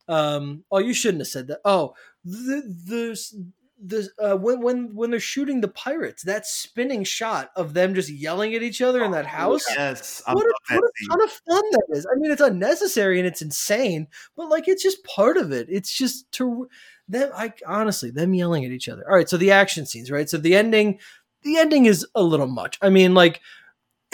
um, 0.08 0.64
"Oh, 0.70 0.78
you 0.78 0.94
shouldn't 0.94 1.20
have 1.20 1.28
said 1.28 1.48
that." 1.48 1.60
Oh, 1.64 1.94
the 2.24 2.62
the 2.86 3.52
the 3.86 4.08
uh, 4.18 4.36
when 4.36 4.60
when 4.62 4.94
when 4.94 5.10
they're 5.10 5.20
shooting 5.20 5.60
the 5.60 5.68
pirates, 5.68 6.22
that 6.22 6.46
spinning 6.46 7.04
shot 7.04 7.50
of 7.56 7.74
them 7.74 7.94
just 7.94 8.08
yelling 8.08 8.54
at 8.54 8.62
each 8.62 8.80
other 8.80 9.04
in 9.04 9.10
that 9.12 9.26
house. 9.26 9.64
yes, 9.76 10.22
I 10.26 10.34
What 10.34 10.46
a, 10.46 10.74
what 10.74 10.84
a 10.84 11.08
ton 11.10 11.22
of 11.22 11.30
fun 11.30 11.64
that 11.72 11.86
is. 11.90 12.06
I 12.06 12.16
mean, 12.18 12.30
it's 12.30 12.40
unnecessary 12.40 13.18
and 13.18 13.26
it's 13.26 13.42
insane, 13.42 14.08
but 14.36 14.48
like 14.48 14.68
it's 14.68 14.82
just 14.82 15.04
part 15.04 15.36
of 15.36 15.52
it. 15.52 15.66
It's 15.68 15.92
just 15.92 16.30
to 16.32 16.68
them. 17.08 17.30
I 17.34 17.52
honestly, 17.66 18.10
them 18.10 18.34
yelling 18.34 18.64
at 18.64 18.70
each 18.70 18.88
other. 18.88 19.04
All 19.08 19.16
right, 19.16 19.28
so 19.28 19.36
the 19.36 19.50
action 19.50 19.86
scenes, 19.86 20.10
right? 20.10 20.28
So 20.28 20.38
the 20.38 20.54
ending, 20.54 20.98
the 21.42 21.58
ending 21.58 21.86
is 21.86 22.06
a 22.14 22.22
little 22.22 22.46
much. 22.46 22.78
I 22.80 22.88
mean, 22.88 23.14
like 23.14 23.40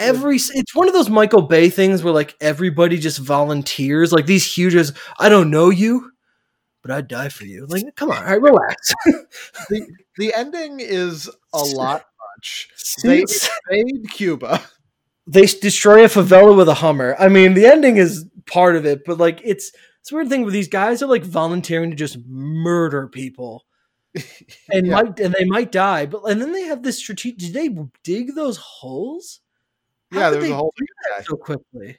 every 0.01 0.35
it's 0.37 0.75
one 0.75 0.87
of 0.87 0.93
those 0.93 1.09
Michael 1.09 1.41
Bay 1.43 1.69
things 1.69 2.03
where 2.03 2.13
like 2.13 2.35
everybody 2.41 2.97
just 2.97 3.19
volunteers. 3.19 4.11
Like 4.11 4.25
these 4.25 4.45
huge, 4.51 4.75
as, 4.75 4.93
I 5.19 5.29
don't 5.29 5.49
know 5.51 5.69
you, 5.69 6.11
but 6.81 6.91
I'd 6.91 7.07
die 7.07 7.29
for 7.29 7.45
you. 7.45 7.65
Like, 7.67 7.83
come 7.95 8.11
on, 8.11 8.17
all 8.17 8.23
right, 8.23 8.41
relax. 8.41 8.93
the 9.69 9.85
the 10.17 10.33
ending 10.33 10.79
is 10.79 11.29
a 11.53 11.63
lot 11.63 12.05
much. 12.37 12.69
They 13.03 13.23
invade 13.71 14.09
Cuba. 14.11 14.61
they 15.27 15.45
destroy 15.45 16.03
a 16.05 16.07
favela 16.07 16.55
with 16.57 16.69
a 16.69 16.75
Hummer. 16.75 17.15
I 17.19 17.29
mean, 17.29 17.53
the 17.53 17.65
ending 17.67 17.97
is 17.97 18.25
part 18.47 18.75
of 18.75 18.85
it, 18.85 19.03
but 19.05 19.17
like 19.19 19.41
it's 19.43 19.71
it's 20.01 20.11
a 20.11 20.15
weird 20.15 20.29
thing 20.29 20.41
where 20.43 20.51
these 20.51 20.67
guys 20.69 21.03
are 21.03 21.07
like 21.07 21.23
volunteering 21.23 21.91
to 21.91 21.95
just 21.95 22.17
murder 22.27 23.07
people 23.07 23.65
and 24.71 24.87
Yeah. 24.87 24.95
might 24.95 25.19
and 25.19 25.35
they 25.37 25.45
might 25.45 25.71
die, 25.71 26.05
but 26.07 26.23
and 26.23 26.41
then 26.41 26.51
they 26.53 26.63
have 26.63 26.83
this 26.83 26.97
strategic. 26.97 27.39
Did 27.39 27.53
they 27.53 27.69
dig 28.03 28.35
those 28.35 28.57
holes? 28.57 29.40
How 30.11 30.19
Yeah, 30.19 30.29
did 30.31 30.41
there's 30.41 30.51
a 30.51 30.55
whole 30.55 30.73
thing. 30.77 30.87
that 31.17 31.25
so 31.25 31.35
quickly. 31.37 31.97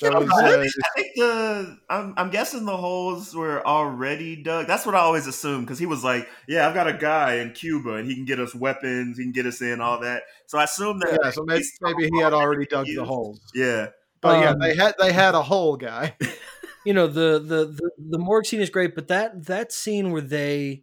That 0.00 0.14
was, 0.18 0.30
I 0.32 0.54
uh, 0.54 0.62
think- 0.62 0.72
I 0.84 0.88
think 1.00 1.12
the 1.16 1.78
I'm, 1.90 2.14
I'm 2.16 2.30
guessing 2.30 2.64
the 2.64 2.76
holes 2.76 3.34
were 3.34 3.64
already 3.66 4.34
dug. 4.42 4.66
That's 4.66 4.86
what 4.86 4.94
I 4.94 4.98
always 5.00 5.26
assume 5.26 5.60
because 5.60 5.78
he 5.78 5.84
was 5.84 6.02
like, 6.02 6.26
"Yeah, 6.48 6.66
I've 6.66 6.72
got 6.74 6.88
a 6.88 6.94
guy 6.94 7.34
in 7.34 7.52
Cuba 7.52 7.94
and 7.96 8.08
he 8.08 8.14
can 8.14 8.24
get 8.24 8.40
us 8.40 8.54
weapons, 8.54 9.18
he 9.18 9.24
can 9.24 9.32
get 9.32 9.44
us 9.44 9.60
in 9.60 9.82
all 9.82 10.00
that." 10.00 10.22
So 10.46 10.56
I 10.58 10.64
assume 10.64 11.00
that 11.00 11.18
yeah, 11.22 11.30
so 11.30 11.44
maybe, 11.44 11.64
maybe 11.82 12.08
he 12.10 12.18
had 12.20 12.32
already 12.32 12.64
dug 12.64 12.86
the 12.86 13.04
holes. 13.04 13.40
Yeah, 13.54 13.88
But 14.22 14.40
yeah, 14.40 14.50
Um, 14.52 14.58
they 14.60 14.74
had 14.74 14.94
they 14.98 15.12
had 15.12 15.34
a 15.34 15.42
hole 15.42 15.76
guy. 15.76 16.16
you 16.86 16.94
know 16.94 17.06
the 17.06 17.38
the 17.38 17.66
the, 17.66 17.90
the 18.08 18.18
morgue 18.18 18.46
scene 18.46 18.62
is 18.62 18.70
great 18.70 18.94
but 18.94 19.08
that 19.08 19.44
that 19.44 19.70
scene 19.70 20.12
where 20.12 20.22
they 20.22 20.82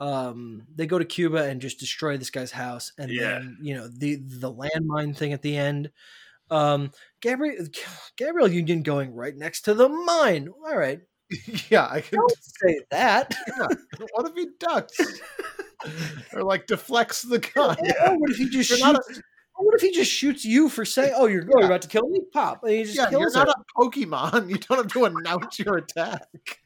um 0.00 0.62
they 0.74 0.86
go 0.86 0.98
to 0.98 1.04
cuba 1.04 1.44
and 1.44 1.60
just 1.60 1.80
destroy 1.80 2.16
this 2.16 2.30
guy's 2.30 2.52
house 2.52 2.92
and 2.98 3.10
Yeah. 3.10 3.38
then 3.38 3.58
you 3.62 3.74
know 3.74 3.88
the 3.88 4.16
the 4.16 4.52
landmine 4.52 5.16
thing 5.16 5.32
at 5.32 5.40
the 5.42 5.56
end 5.56 5.90
um 6.50 6.90
gabrielle 7.22 7.66
gabrielle 8.16 8.48
union 8.48 8.82
going 8.82 9.14
right 9.14 9.36
next 9.36 9.62
to 9.62 9.74
the 9.74 9.88
mine 9.88 10.48
all 10.66 10.76
right 10.76 11.00
yeah, 11.70 11.88
I 11.90 12.00
can. 12.02 12.20
don't 12.20 12.36
say 12.40 12.80
that 12.90 13.34
What 14.14 14.28
if 14.30 14.34
he 14.36 14.46
ducks 14.60 15.20
or 16.32 16.44
like 16.44 16.66
deflects 16.68 17.22
the 17.22 17.40
gun? 17.40 17.76
Or 17.80 18.18
what 18.18 18.30
if 18.30 18.36
he 18.36 18.48
just 18.48 18.70
You're 18.70 18.78
shoots 18.78 19.20
what 19.56 19.74
if 19.74 19.80
he 19.80 19.90
just 19.90 20.12
shoots 20.12 20.44
you 20.44 20.68
for 20.68 20.84
saying 20.84 21.14
oh 21.16 21.26
you're, 21.26 21.42
oh, 21.42 21.58
you're 21.58 21.66
about 21.66 21.82
to 21.82 21.88
kill 21.88 22.08
me 22.08 22.20
pop 22.32 22.62
and 22.62 22.72
he 22.72 22.84
just 22.84 22.96
Yeah, 22.96 23.10
you're 23.10 23.20
kills 23.22 23.34
not 23.34 23.48
her. 23.48 23.54
a 23.58 23.80
Pokemon. 23.80 24.50
You 24.50 24.58
don't 24.58 24.78
have 24.78 24.92
to 24.92 25.04
announce 25.06 25.58
your 25.58 25.78
attack. 25.78 26.60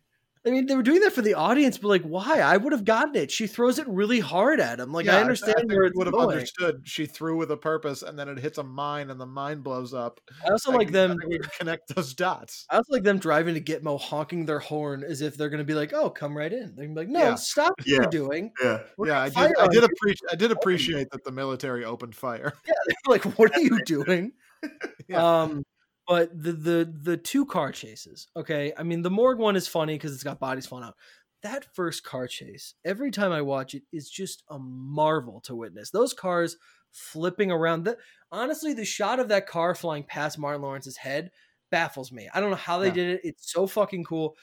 I 0.47 0.51
mean, 0.51 0.65
they 0.65 0.75
were 0.75 0.83
doing 0.83 1.01
that 1.01 1.13
for 1.13 1.21
the 1.21 1.35
audience, 1.35 1.77
but 1.77 1.89
like, 1.89 2.03
why? 2.03 2.41
I 2.41 2.57
would 2.57 2.73
have 2.73 2.87
gotten 2.87 3.15
it. 3.15 3.31
She 3.31 3.47
throws 3.47 3.79
it 3.79 3.87
really 3.87 4.21
hard 4.21 4.59
at 4.59 4.81
him. 4.81 4.91
Like, 4.91 5.05
Yeah, 5.05 5.17
I 5.19 5.21
understand 5.21 5.57
think 5.59 5.71
where 5.73 5.85
it's 5.85 5.97
would 5.99 6.07
have 6.07 6.15
going. 6.15 6.31
understood. 6.31 6.81
She 6.85 7.05
threw 7.05 7.37
with 7.37 7.51
a 7.51 7.59
purpose, 7.59 8.01
and 8.03 8.19
then 8.19 8.27
it 8.29 8.39
hits 8.39 8.57
a 8.57 8.63
mine, 8.63 9.11
and 9.11 9.21
the 9.21 9.27
mine 9.27 9.61
blows 9.61 9.93
up. 9.93 10.19
I 10.47 10.51
also 10.51 10.73
I 10.73 10.77
like 10.77 10.93
them. 10.93 11.11
I 11.11 11.15
think 11.17 11.29
we 11.31 11.39
can 11.41 11.51
connect 11.59 11.95
those 11.95 12.15
dots. 12.15 12.65
I 12.71 12.77
also 12.77 12.91
like 12.95 13.03
them 13.03 13.19
driving 13.19 13.55
to 13.55 13.61
Gitmo, 13.61 14.01
honking 14.01 14.47
their 14.47 14.61
horn 14.61 15.05
as 15.05 15.21
if 15.21 15.37
they're 15.37 15.51
going 15.51 15.59
to 15.59 15.65
be 15.65 15.75
like, 15.75 15.93
"Oh, 15.93 16.09
come 16.09 16.35
right 16.35 16.53
in." 16.53 16.75
They're 16.75 16.87
gonna 16.87 16.95
be 16.95 17.01
like, 17.03 17.09
"No, 17.09 17.21
Yeah. 17.21 17.35
stop 17.35 17.75
what 17.77 17.87
Yeah. 17.87 17.97
you're 17.97 18.07
doing." 18.11 18.53
yeah. 18.63 18.79
We're 18.97 19.09
yeah, 19.09 19.21
I 19.21 19.29
did. 19.29 19.59
I 19.59 19.69
did 19.69 19.85
appreciate. 19.85 20.31
I 20.33 20.37
did 20.37 20.53
appreciate 20.53 21.11
that 21.11 21.23
the 21.23 21.33
military 21.33 21.85
opened 21.85 22.15
fire. 22.17 22.55
Yeah, 22.67 22.73
like, 23.07 23.25
what 23.39 23.55
are 23.55 23.61
you 23.61 23.83
doing? 23.85 24.33
Yeah. 25.09 25.43
Um, 25.43 25.65
but 26.11 26.31
the 26.43 26.51
the 26.53 26.95
the 27.03 27.17
two 27.17 27.47
car 27.47 27.71
chases. 27.71 28.27
Okay, 28.35 28.73
I 28.77 28.83
mean, 28.83 29.03
the 29.03 29.11
morgue 29.11 29.39
one 29.39 29.55
is 29.55 29.69
funny 29.69 29.95
because 29.95 30.13
it's 30.13 30.25
got 30.25 30.41
bodies 30.41 30.67
falling 30.67 30.85
out. 30.85 30.97
That 31.43 31.65
first 31.73 32.03
car 32.03 32.27
chase, 32.27 32.75
every 32.85 33.13
time 33.13 33.31
I 33.31 33.43
watch 33.43 33.75
it, 33.75 33.85
is 33.93 34.11
just 34.11 34.43
a 34.51 34.59
marvel 34.59 35.41
to 35.43 35.55
witness. 35.55 35.91
Those 35.91 36.13
cars 36.13 36.57
flipping 36.91 37.53
around. 37.53 37.85
The 37.85 37.97
honestly, 38.33 38.75
the 38.75 38.85
shot 38.85 39.21
of 39.21 39.29
that 39.29 39.47
car 39.47 39.73
flying 39.77 40.03
past 40.03 40.37
Martin 40.37 40.63
Lawrence's 40.63 40.97
head 40.97 41.31
baffles 41.71 42.11
me. 42.11 42.29
I 42.35 42.41
don't 42.41 42.51
know 42.51 42.57
how 42.57 42.79
they 42.81 42.89
Yeah. 42.89 42.95
did 42.95 43.09
it. 43.15 43.21
It's 43.23 43.53
so 43.53 43.69
fucking 43.69 44.03
cool. 44.03 44.37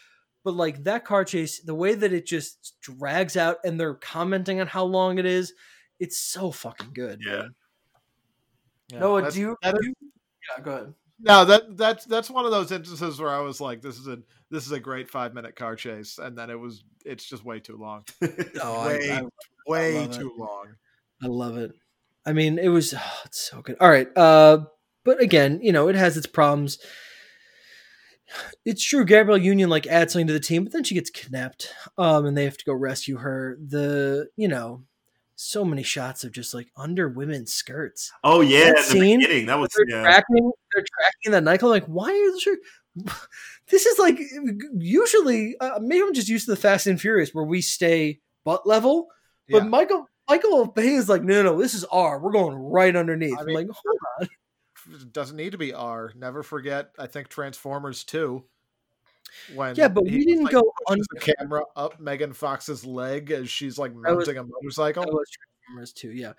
But 0.46 0.54
like 0.54 0.86
that 0.86 1.04
car 1.04 1.26
chase, 1.26 1.60
the 1.60 1.76
way 1.76 1.94
that 1.96 2.14
it 2.14 2.26
just 2.26 2.78
drags 2.80 3.36
out 3.36 3.58
and 3.66 3.78
they're 3.78 3.94
commenting 3.96 4.62
on 4.62 4.68
how 4.68 4.86
long 4.86 5.18
it 5.20 5.26
is, 5.26 5.54
it's 6.00 6.18
so 6.18 6.52
fucking 6.52 6.94
good. 6.94 7.20
Yeah. 7.22 7.32
man. 7.34 7.56
Yeah, 8.88 9.00
Noah, 9.00 9.20
that's- 9.20 9.34
do 9.34 9.42
you, 9.42 9.58
that 9.62 9.76
do 9.76 9.86
you- 9.88 9.94
Yeah, 10.58 10.64
go 10.64 10.72
ahead. 10.72 10.94
No 11.20 11.46
that 11.46 11.78
that's 11.78 12.06
that's 12.06 12.30
one 12.30 12.46
of 12.46 12.52
those 12.52 12.72
instances 12.72 13.20
where 13.20 13.30
I 13.30 13.40
was 13.40 13.60
like, 13.62 13.82
this 13.82 13.98
is 13.98 14.08
a 14.08 14.20
this 14.52 14.66
is 14.66 14.72
a 14.72 14.80
great 14.80 15.10
five 15.10 15.34
minute 15.34 15.56
car 15.56 15.76
chase, 15.76 16.18
and 16.20 16.38
then 16.38 16.50
it 16.50 16.60
was 16.60 16.84
it's 17.06 17.26
just 17.26 17.44
way 17.44 17.60
too 17.60 17.78
long, 17.78 18.04
Oh, 18.62 18.80
I- 18.82 18.88
way 18.98 19.12
I- 19.12 19.22
way 19.68 19.96
love 20.00 20.12
it. 20.16 20.20
too 20.20 20.34
long. 20.38 20.66
I 21.24 21.28
love 21.28 21.58
it. 21.58 21.72
I 22.26 22.34
mean, 22.34 22.60
it 22.60 22.68
was 22.70 22.94
oh, 22.94 23.20
it's 23.26 23.50
so 23.50 23.62
good. 23.62 23.78
All 23.80 23.90
right, 23.90 24.08
uh, 24.18 24.66
but 25.06 25.22
again, 25.22 25.60
you 25.64 25.72
know, 25.72 25.88
it 25.88 25.96
has 25.96 26.18
its 26.18 26.28
problems. 26.28 26.78
It's 28.66 28.84
true, 28.84 29.06
Gabrielle 29.06 29.38
Union 29.38 29.70
like 29.70 29.88
adds 29.88 30.12
something 30.12 30.28
to 30.28 30.34
the 30.34 30.40
team, 30.42 30.66
but 30.66 30.74
then 30.74 30.84
she 30.84 30.96
gets 30.96 31.10
kidnapped, 31.10 31.74
um, 31.98 32.26
and 32.26 32.38
they 32.38 32.44
have 32.44 32.58
to 32.58 32.66
go 32.66 32.74
rescue 32.74 33.18
her. 33.18 33.58
The 33.66 34.28
you 34.36 34.50
know, 34.50 34.84
so 35.40 35.64
many 35.64 35.84
shots 35.84 36.24
of 36.24 36.32
just 36.32 36.54
like 36.54 36.68
under 36.76 37.08
women's 37.08 37.54
skirts. 37.54 38.12
oh 38.24 38.42
yeah, 38.42 38.60
That 38.60 38.68
in 38.70 38.74
the 38.76 38.82
scene 38.84 39.20
beginning 39.20 39.46
that 39.46 39.60
was 39.60 39.70
They're 39.76 39.88
yeah. 39.98 40.02
tracking, 40.04 40.52
they're 40.74 40.84
tracking 40.84 41.32
that 41.32 41.44
nightclub. 41.44 41.70
Like, 41.72 41.86
why 41.86 42.10
is 42.12 42.44
there? 42.44 42.58
This 43.70 43.86
is 43.86 44.00
like 44.00 44.18
usually 44.78 45.56
uh, 45.60 45.80
maybe 45.82 46.02
I'm 46.02 46.14
just 46.14 46.30
used 46.30 46.46
to 46.46 46.52
the 46.52 46.58
Fast 46.62 46.88
and 46.88 47.00
Furious 47.00 47.32
where 47.34 47.44
we 47.46 47.62
stay 47.62 48.20
butt 48.46 48.66
level, 48.66 49.08
but 49.50 49.64
Yeah. 49.64 49.70
Michael 49.70 50.06
Michael 50.30 50.66
Bay 50.68 50.90
is 50.96 51.08
like, 51.10 51.24
no, 51.24 51.42
no, 51.44 51.54
no, 51.54 51.62
this 51.62 51.74
is 51.74 51.84
R. 51.86 52.20
We're 52.20 52.32
going 52.32 52.56
right 52.56 52.96
underneath. 52.96 53.38
I 53.38 53.42
I'm 53.42 53.46
mean- 53.46 53.56
like, 53.56 53.68
hold 53.70 53.98
on. 54.22 54.28
It 55.02 55.12
doesn't 55.12 55.36
need 55.36 55.52
to 55.52 55.58
be 55.58 55.74
R. 55.74 56.14
Never 56.16 56.44
forget. 56.44 56.92
I 56.98 57.08
think 57.08 57.28
Transformers 57.28 58.04
two. 58.06 58.46
When 59.56 59.76
Yeah, 59.76 59.88
but 59.88 60.04
we 60.04 60.26
didn't 60.26 60.46
like, 60.46 60.54
go 60.54 60.72
under. 60.88 61.04
the 61.14 61.34
camera 61.38 61.64
up 61.76 62.00
Megan 62.00 62.34
Fox's 62.34 62.86
leg 62.86 63.32
as 63.32 63.50
she's 63.50 63.78
like 63.78 63.92
That 64.04 64.16
was- 64.16 64.28
mounting 64.28 64.38
a 64.38 64.44
motorcycle. 64.44 65.04
That 65.04 65.14
was 65.14 65.30
Transformers 65.30 65.94
too, 65.94 66.12
yeah. 66.12 66.34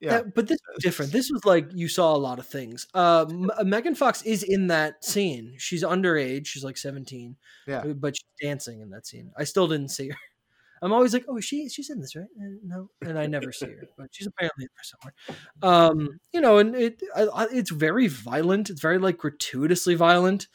yeah, 0.00 0.10
That- 0.18 0.34
but 0.34 0.46
this 0.48 0.58
was 0.72 0.82
different. 0.82 1.12
This 1.18 1.30
was 1.32 1.44
like 1.44 1.68
you 1.74 1.88
saw 1.88 2.14
a 2.14 2.18
lot 2.18 2.38
of 2.38 2.46
things. 2.46 2.86
Uh, 2.94 3.26
M- 3.28 3.50
Megan 3.68 3.94
Fox 3.94 4.22
is 4.22 4.42
in 4.42 4.66
that 4.68 5.04
scene. 5.04 5.54
She's 5.58 5.82
underage. 5.84 6.46
She's 6.46 6.64
like 6.64 6.76
17. 6.76 7.36
Yeah. 7.66 7.78
uh, 7.78 7.92
but 7.94 8.16
she's 8.16 8.26
dancing 8.42 8.80
in 8.80 8.90
that 8.90 9.06
scene. 9.06 9.32
I 9.36 9.44
still 9.44 9.66
didn't 9.68 9.88
see 9.90 10.08
her. 10.10 10.16
I'm 10.82 10.92
always 10.92 11.14
like, 11.14 11.24
oh, 11.28 11.40
she 11.40 11.70
she's 11.70 11.88
in 11.88 11.98
this, 12.00 12.14
right? 12.14 12.26
Uh, 12.38 12.56
no, 12.62 12.90
and 13.00 13.18
I 13.18 13.26
never 13.26 13.52
see 13.52 13.64
her, 13.66 13.88
but 13.96 14.08
she's 14.10 14.26
apparently 14.26 14.64
in 14.64 14.68
there 14.76 14.84
somewhere. 14.84 15.34
Um, 15.62 16.20
you 16.32 16.42
know, 16.42 16.58
and 16.58 16.74
it 16.74 17.00
I, 17.16 17.22
I, 17.22 17.46
it's 17.52 17.70
very 17.70 18.06
violent. 18.06 18.68
It's 18.68 18.82
very 18.82 18.98
like 18.98 19.16
gratuitously 19.16 19.94
violent. 19.94 20.48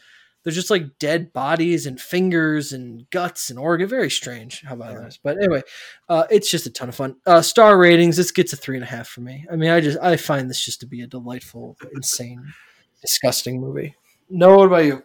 There's 0.44 0.56
just 0.56 0.70
like 0.70 0.98
dead 1.00 1.34
bodies 1.34 1.86
and 1.86 2.00
fingers 2.00 2.72
and 2.72 3.10
guts 3.10 3.50
and 3.50 3.60
organ. 3.60 3.88
Very 3.90 4.10
strange 4.10 4.62
how 4.62 4.74
about 4.76 4.94
Yeah. 4.94 5.04
it 5.04 5.08
is. 5.10 5.20
But 5.22 5.38
anyway, 5.38 5.62
uh, 6.08 6.26
it's 6.32 6.50
just 6.50 6.66
a 6.66 6.70
ton 6.72 6.90
of 6.90 6.96
fun. 6.96 7.16
Uh, 7.26 7.42
star 7.42 7.78
ratings. 7.78 8.16
This 8.18 8.32
gets 8.32 8.54
a 8.54 8.56
three 8.58 8.78
and 8.78 8.84
a 8.84 8.88
half 8.88 9.08
for 9.08 9.22
me. 9.22 9.46
I 9.52 9.56
mean, 9.58 9.70
I 9.70 9.82
just 9.82 10.00
I 10.02 10.16
find 10.18 10.50
this 10.50 10.64
just 10.64 10.80
to 10.80 10.86
be 10.88 11.02
a 11.02 11.08
delightful, 11.08 11.76
insane, 11.94 12.42
disgusting 13.02 13.60
movie. 13.60 13.96
No, 14.30 14.58
what 14.58 14.68
about 14.68 14.86
you? 14.86 15.04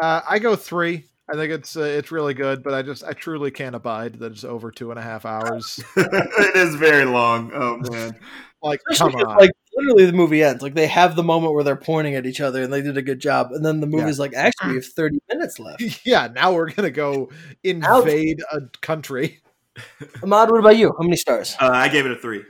uh, 0.00 0.20
I 0.28 0.38
go 0.38 0.54
three. 0.56 1.04
I 1.28 1.34
think 1.34 1.52
it's 1.52 1.76
uh, 1.76 1.80
it's 1.80 2.12
really 2.12 2.34
good, 2.34 2.62
but 2.62 2.72
I 2.72 2.82
just 2.82 3.02
I 3.02 3.12
truly 3.12 3.50
can't 3.50 3.74
abide 3.74 4.20
that 4.20 4.30
it's 4.32 4.44
over 4.44 4.70
two 4.70 4.90
and 4.90 4.98
a 5.00 5.02
half 5.02 5.26
hours. 5.26 5.80
it 5.96 6.56
is 6.56 6.76
very 6.76 7.04
long. 7.04 7.50
Oh 7.52 7.78
man. 7.90 8.16
like, 8.62 8.80
Especially 8.90 9.14
come 9.14 9.20
'cause, 9.24 9.32
on. 9.32 9.38
like 9.38 9.50
literally 9.76 10.06
the 10.06 10.12
movie 10.12 10.42
ends. 10.42 10.62
Like 10.62 10.74
they 10.74 10.86
have 10.86 11.14
the 11.14 11.22
moment 11.22 11.52
where 11.52 11.62
they're 11.62 11.76
pointing 11.76 12.14
at 12.14 12.26
each 12.26 12.40
other 12.40 12.62
and 12.62 12.72
they 12.72 12.82
did 12.82 12.96
a 12.96 13.02
good 13.02 13.20
job, 13.20 13.52
and 13.52 13.64
then 13.64 13.80
the 13.80 13.86
movie's 13.86 14.18
like, 14.18 14.34
actually, 14.34 14.70
we 14.70 14.74
have 14.76 14.86
thirty 14.86 15.20
minutes 15.28 15.58
left. 15.58 15.82
yeah, 16.06 16.28
now 16.34 16.52
we're 16.54 16.70
gonna 16.70 16.90
go 16.90 17.30
invade 17.62 18.40
a 18.52 18.60
country. 18.80 19.40
Ahmad, 20.22 20.50
what 20.50 20.60
about 20.60 20.76
you? 20.76 20.94
How 20.98 21.04
many 21.04 21.16
stars? 21.16 21.56
Uh, 21.60 21.70
I 21.72 21.88
gave 21.88 22.06
it 22.06 22.12
a 22.12 22.16
three. 22.16 22.42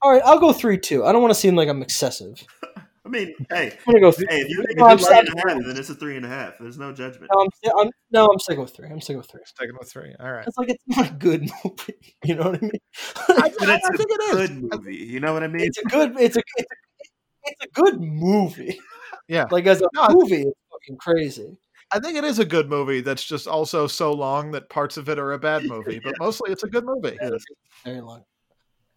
All 0.00 0.12
right, 0.12 0.22
I'll 0.24 0.38
go 0.38 0.52
three 0.52 0.78
two. 0.78 1.04
I 1.04 1.12
don't 1.12 1.22
want 1.22 1.32
to 1.32 1.40
seem 1.40 1.56
like 1.56 1.68
I'm 1.68 1.82
excessive. 1.82 2.44
I 3.08 3.10
mean, 3.10 3.34
hey, 3.50 3.72
I'm 3.86 3.92
gonna 3.94 4.00
go 4.00 4.12
three. 4.12 4.26
hey, 4.28 4.40
if 4.40 4.48
you 4.50 4.62
think 4.66 4.78
No, 4.78 4.88
it's 4.90 5.02
a 5.02 5.06
three 5.08 5.16
and 5.18 5.28
a 5.28 5.30
sorry. 5.40 5.52
half, 5.54 5.62
then 5.66 5.76
it's 5.78 5.88
a 5.90 5.94
three 5.94 6.16
and 6.16 6.26
a 6.26 6.28
half. 6.28 6.54
There's 6.60 6.78
no 6.78 6.92
judgment. 6.92 7.30
No, 7.34 7.40
I'm, 7.40 7.78
I'm 7.86 7.90
no, 8.10 8.26
I'm 8.26 8.38
sticking 8.38 8.60
with 8.60 8.76
three. 8.76 8.88
I'm 8.90 9.00
sticking 9.00 9.16
with 9.18 9.30
three. 9.30 9.40
Sticking 9.46 9.76
with 9.78 9.90
three. 9.90 10.14
All 10.20 10.30
right. 10.30 10.46
It's 10.46 10.58
like 10.58 10.68
it's 10.68 10.84
not 10.86 11.10
a 11.10 11.14
good 11.14 11.50
movie. 11.64 11.94
You 12.24 12.34
know 12.34 12.50
what 12.50 12.56
I 12.56 12.60
mean? 12.60 12.70
I, 13.28 13.52
But 13.58 13.70
I- 13.70 13.76
it's 13.76 13.86
I 13.88 13.96
think 13.96 14.10
it 14.10 14.20
a 14.20 14.42
is. 14.42 14.48
good 14.50 14.62
movie. 14.72 14.96
You 14.96 15.20
know 15.20 15.32
what 15.32 15.42
I 15.42 15.48
mean? 15.48 15.62
it's 15.66 15.78
a 15.78 15.84
good. 15.84 16.12
It's 16.20 16.36
a. 16.36 16.40
It's 16.56 16.70
a, 16.70 16.74
it's 17.44 17.64
a 17.64 17.68
good 17.80 18.00
movie. 18.00 18.78
Yeah. 19.28 19.46
Like 19.50 19.66
as 19.66 19.80
a 19.80 19.88
No, 19.94 20.02
I- 20.02 20.12
movie, 20.12 20.42
it's 20.42 20.58
fucking 20.70 20.98
crazy. 20.98 21.56
I 21.90 22.00
think 22.00 22.18
it 22.18 22.24
is 22.24 22.38
a 22.38 22.44
good 22.44 22.68
movie 22.68 23.00
that's 23.00 23.24
just 23.24 23.48
also 23.48 23.86
so 23.86 24.12
long 24.12 24.50
that 24.50 24.68
parts 24.68 24.98
of 24.98 25.08
it 25.08 25.18
are 25.18 25.32
a 25.32 25.38
bad 25.38 25.64
movie, 25.64 25.98
but 26.04 26.14
mostly 26.18 26.52
it's 26.52 26.62
a 26.62 26.68
good 26.68 26.84
movie. 26.84 27.16
Very 27.84 28.00
long. 28.02 28.24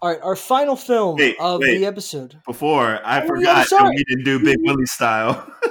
All 0.02 0.10
right, 0.10 0.19
our 0.23 0.36
final 0.36 0.76
film 0.76 1.18
Wait, 1.18 1.36
of 1.40 1.60
wait. 1.60 1.78
the 1.78 1.86
episode. 1.86 2.41
Before 2.48 2.99
I 3.06 3.19
Oh, 3.19 3.22
yeah, 3.22 3.28
forgot 3.28 3.69
that 3.69 3.94
we 3.95 4.03
didn't 4.06 4.23
do 4.23 4.44
Big 4.44 4.57
Willie 4.61 4.86
style. 4.88 5.48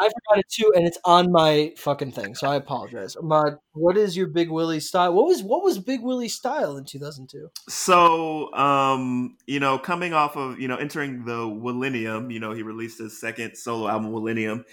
I 0.00 0.04
forgot 0.04 0.38
it 0.38 0.46
too, 0.48 0.72
and 0.76 0.86
it's 0.86 0.98
on 1.04 1.32
my 1.32 1.72
fucking 1.78 2.12
thing, 2.12 2.34
so 2.34 2.48
I 2.48 2.56
apologize. 2.56 3.16
Ahmad, 3.16 3.54
what 3.72 3.96
is 3.96 4.16
your 4.16 4.28
Big 4.28 4.50
Willie 4.50 4.78
style? 4.78 5.14
What 5.14 5.26
was 5.26 5.42
what 5.42 5.64
was 5.64 5.78
Big 5.78 6.02
Willie 6.02 6.28
style 6.28 6.76
in 6.76 6.84
2002? 6.84 7.48
So, 7.68 8.52
um, 8.54 9.36
you 9.46 9.58
know, 9.58 9.78
coming 9.78 10.12
off 10.12 10.36
of, 10.36 10.60
you 10.60 10.68
know, 10.68 10.76
entering 10.76 11.24
the 11.24 11.46
Millennium, 11.48 12.30
you 12.30 12.38
know, 12.38 12.52
he 12.52 12.62
released 12.62 12.98
his 12.98 13.18
second 13.18 13.56
solo 13.56 13.88
album, 13.88 14.12
Millennium. 14.12 14.64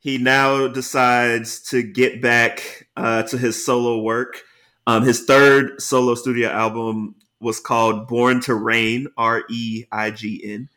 He 0.00 0.18
now 0.18 0.68
decides 0.68 1.62
to 1.70 1.82
get 1.82 2.20
back 2.20 2.88
uh, 2.96 3.22
to 3.24 3.38
his 3.38 3.64
solo 3.64 4.00
work. 4.02 4.42
Um, 4.88 5.04
his 5.04 5.24
third 5.24 5.80
solo 5.80 6.14
studio 6.16 6.48
album 6.50 7.14
was 7.46 7.60
called 7.60 8.08
Born 8.08 8.40
to 8.40 8.54
Reign, 8.56 9.06
R 9.16 9.44
E 9.48 9.84
I 9.92 10.10
G 10.10 10.42
N. 10.44 10.68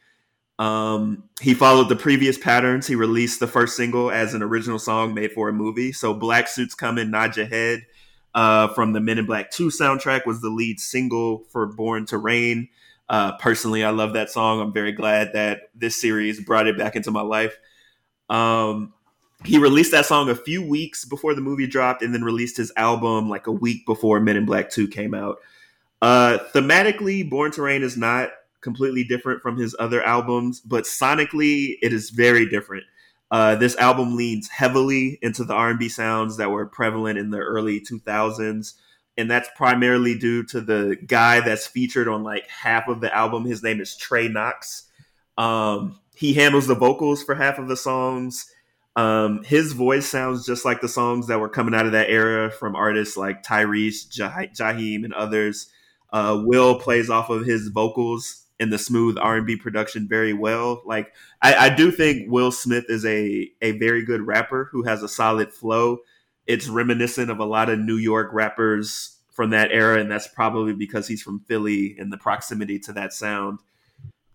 Um, 0.63 1.23
he 1.41 1.55
followed 1.55 1.89
the 1.89 1.95
previous 1.95 2.37
patterns. 2.37 2.85
He 2.85 2.93
released 2.93 3.39
the 3.39 3.47
first 3.47 3.75
single 3.75 4.11
as 4.11 4.35
an 4.35 4.43
original 4.43 4.77
song 4.77 5.15
made 5.15 5.31
for 5.31 5.49
a 5.49 5.53
movie. 5.53 5.91
So, 5.91 6.13
Black 6.13 6.47
Suits 6.47 6.75
Coming, 6.75 7.09
Nod 7.09 7.35
Your 7.35 7.47
Head 7.47 7.87
uh, 8.35 8.67
from 8.67 8.93
the 8.93 8.99
Men 8.99 9.17
in 9.17 9.25
Black 9.25 9.49
2 9.49 9.69
soundtrack 9.69 10.27
was 10.27 10.41
the 10.41 10.49
lead 10.49 10.79
single 10.79 11.39
for 11.49 11.65
Born 11.65 12.05
to 12.05 12.19
Reign. 12.19 12.69
Uh, 13.09 13.35
personally, 13.37 13.83
I 13.83 13.89
love 13.89 14.13
that 14.13 14.29
song. 14.29 14.61
I'm 14.61 14.71
very 14.71 14.91
glad 14.91 15.33
that 15.33 15.71
this 15.73 15.99
series 15.99 16.39
brought 16.39 16.67
it 16.67 16.77
back 16.77 16.95
into 16.95 17.09
my 17.09 17.21
life. 17.21 17.57
Um, 18.29 18.93
he 19.43 19.57
released 19.57 19.91
that 19.93 20.05
song 20.05 20.29
a 20.29 20.35
few 20.35 20.61
weeks 20.61 21.03
before 21.03 21.33
the 21.33 21.41
movie 21.41 21.65
dropped 21.65 22.03
and 22.03 22.13
then 22.13 22.23
released 22.23 22.57
his 22.57 22.71
album 22.77 23.27
like 23.27 23.47
a 23.47 23.51
week 23.51 23.87
before 23.87 24.19
Men 24.19 24.37
in 24.37 24.45
Black 24.45 24.69
2 24.69 24.87
came 24.89 25.15
out. 25.15 25.39
Uh, 26.01 26.37
thematically, 26.53 27.29
Born 27.29 27.51
Reign 27.57 27.83
is 27.83 27.97
not 27.97 28.29
completely 28.61 29.03
different 29.03 29.41
from 29.41 29.57
his 29.57 29.75
other 29.79 30.01
albums, 30.03 30.59
but 30.61 30.83
sonically, 30.83 31.77
it 31.81 31.93
is 31.93 32.09
very 32.09 32.47
different. 32.47 32.83
Uh, 33.31 33.55
this 33.55 33.75
album 33.77 34.15
leans 34.15 34.49
heavily 34.49 35.19
into 35.21 35.43
the 35.43 35.53
R&B 35.53 35.87
sounds 35.89 36.37
that 36.37 36.49
were 36.49 36.65
prevalent 36.65 37.19
in 37.19 37.29
the 37.29 37.37
early 37.37 37.79
2000s, 37.79 38.73
and 39.17 39.29
that's 39.29 39.49
primarily 39.55 40.17
due 40.17 40.43
to 40.43 40.61
the 40.61 40.97
guy 41.05 41.39
that's 41.41 41.67
featured 41.67 42.07
on 42.07 42.23
like 42.23 42.49
half 42.49 42.87
of 42.87 43.01
the 43.01 43.15
album. 43.15 43.45
His 43.45 43.61
name 43.61 43.81
is 43.81 43.95
Tra-Knox. 43.95 44.83
Um, 45.37 45.99
he 46.15 46.33
handles 46.33 46.67
the 46.67 46.75
vocals 46.75 47.23
for 47.23 47.35
half 47.35 47.59
of 47.59 47.67
the 47.67 47.77
songs. 47.77 48.51
Um, 48.95 49.43
his 49.43 49.73
voice 49.73 50.07
sounds 50.07 50.45
just 50.45 50.65
like 50.65 50.81
the 50.81 50.89
songs 50.89 51.27
that 51.27 51.39
were 51.39 51.49
coming 51.49 51.75
out 51.75 51.85
of 51.85 51.91
that 51.91 52.09
era 52.09 52.49
from 52.49 52.75
artists 52.75 53.15
like 53.15 53.43
Tyrese, 53.43 54.09
Jah- 54.09 54.49
Jaheim, 54.53 55.05
and 55.05 55.13
others. 55.13 55.69
Uh, 56.11 56.41
Will 56.43 56.79
plays 56.79 57.09
off 57.09 57.29
of 57.29 57.45
his 57.45 57.67
vocals 57.67 58.45
in 58.59 58.69
the 58.69 58.77
smooth 58.77 59.17
R&B 59.17 59.55
production 59.55 60.07
very 60.07 60.33
well. 60.33 60.81
Like 60.85 61.13
I, 61.41 61.55
I 61.55 61.69
do 61.69 61.91
think 61.91 62.29
Will 62.29 62.51
Smith 62.51 62.85
is 62.89 63.05
a 63.05 63.49
a 63.61 63.71
very 63.73 64.03
good 64.03 64.21
rapper 64.21 64.69
who 64.71 64.83
has 64.83 65.01
a 65.01 65.09
solid 65.09 65.53
flow. 65.53 65.99
It's 66.45 66.67
reminiscent 66.67 67.31
of 67.31 67.39
a 67.39 67.45
lot 67.45 67.69
of 67.69 67.79
New 67.79 67.95
York 67.95 68.29
rappers 68.33 69.17
from 69.31 69.51
that 69.51 69.71
era, 69.71 69.99
and 69.99 70.11
that's 70.11 70.27
probably 70.27 70.73
because 70.73 71.07
he's 71.07 71.21
from 71.21 71.39
Philly 71.41 71.95
and 71.97 72.11
the 72.11 72.17
proximity 72.17 72.79
to 72.79 72.93
that 72.93 73.13
sound. 73.13 73.59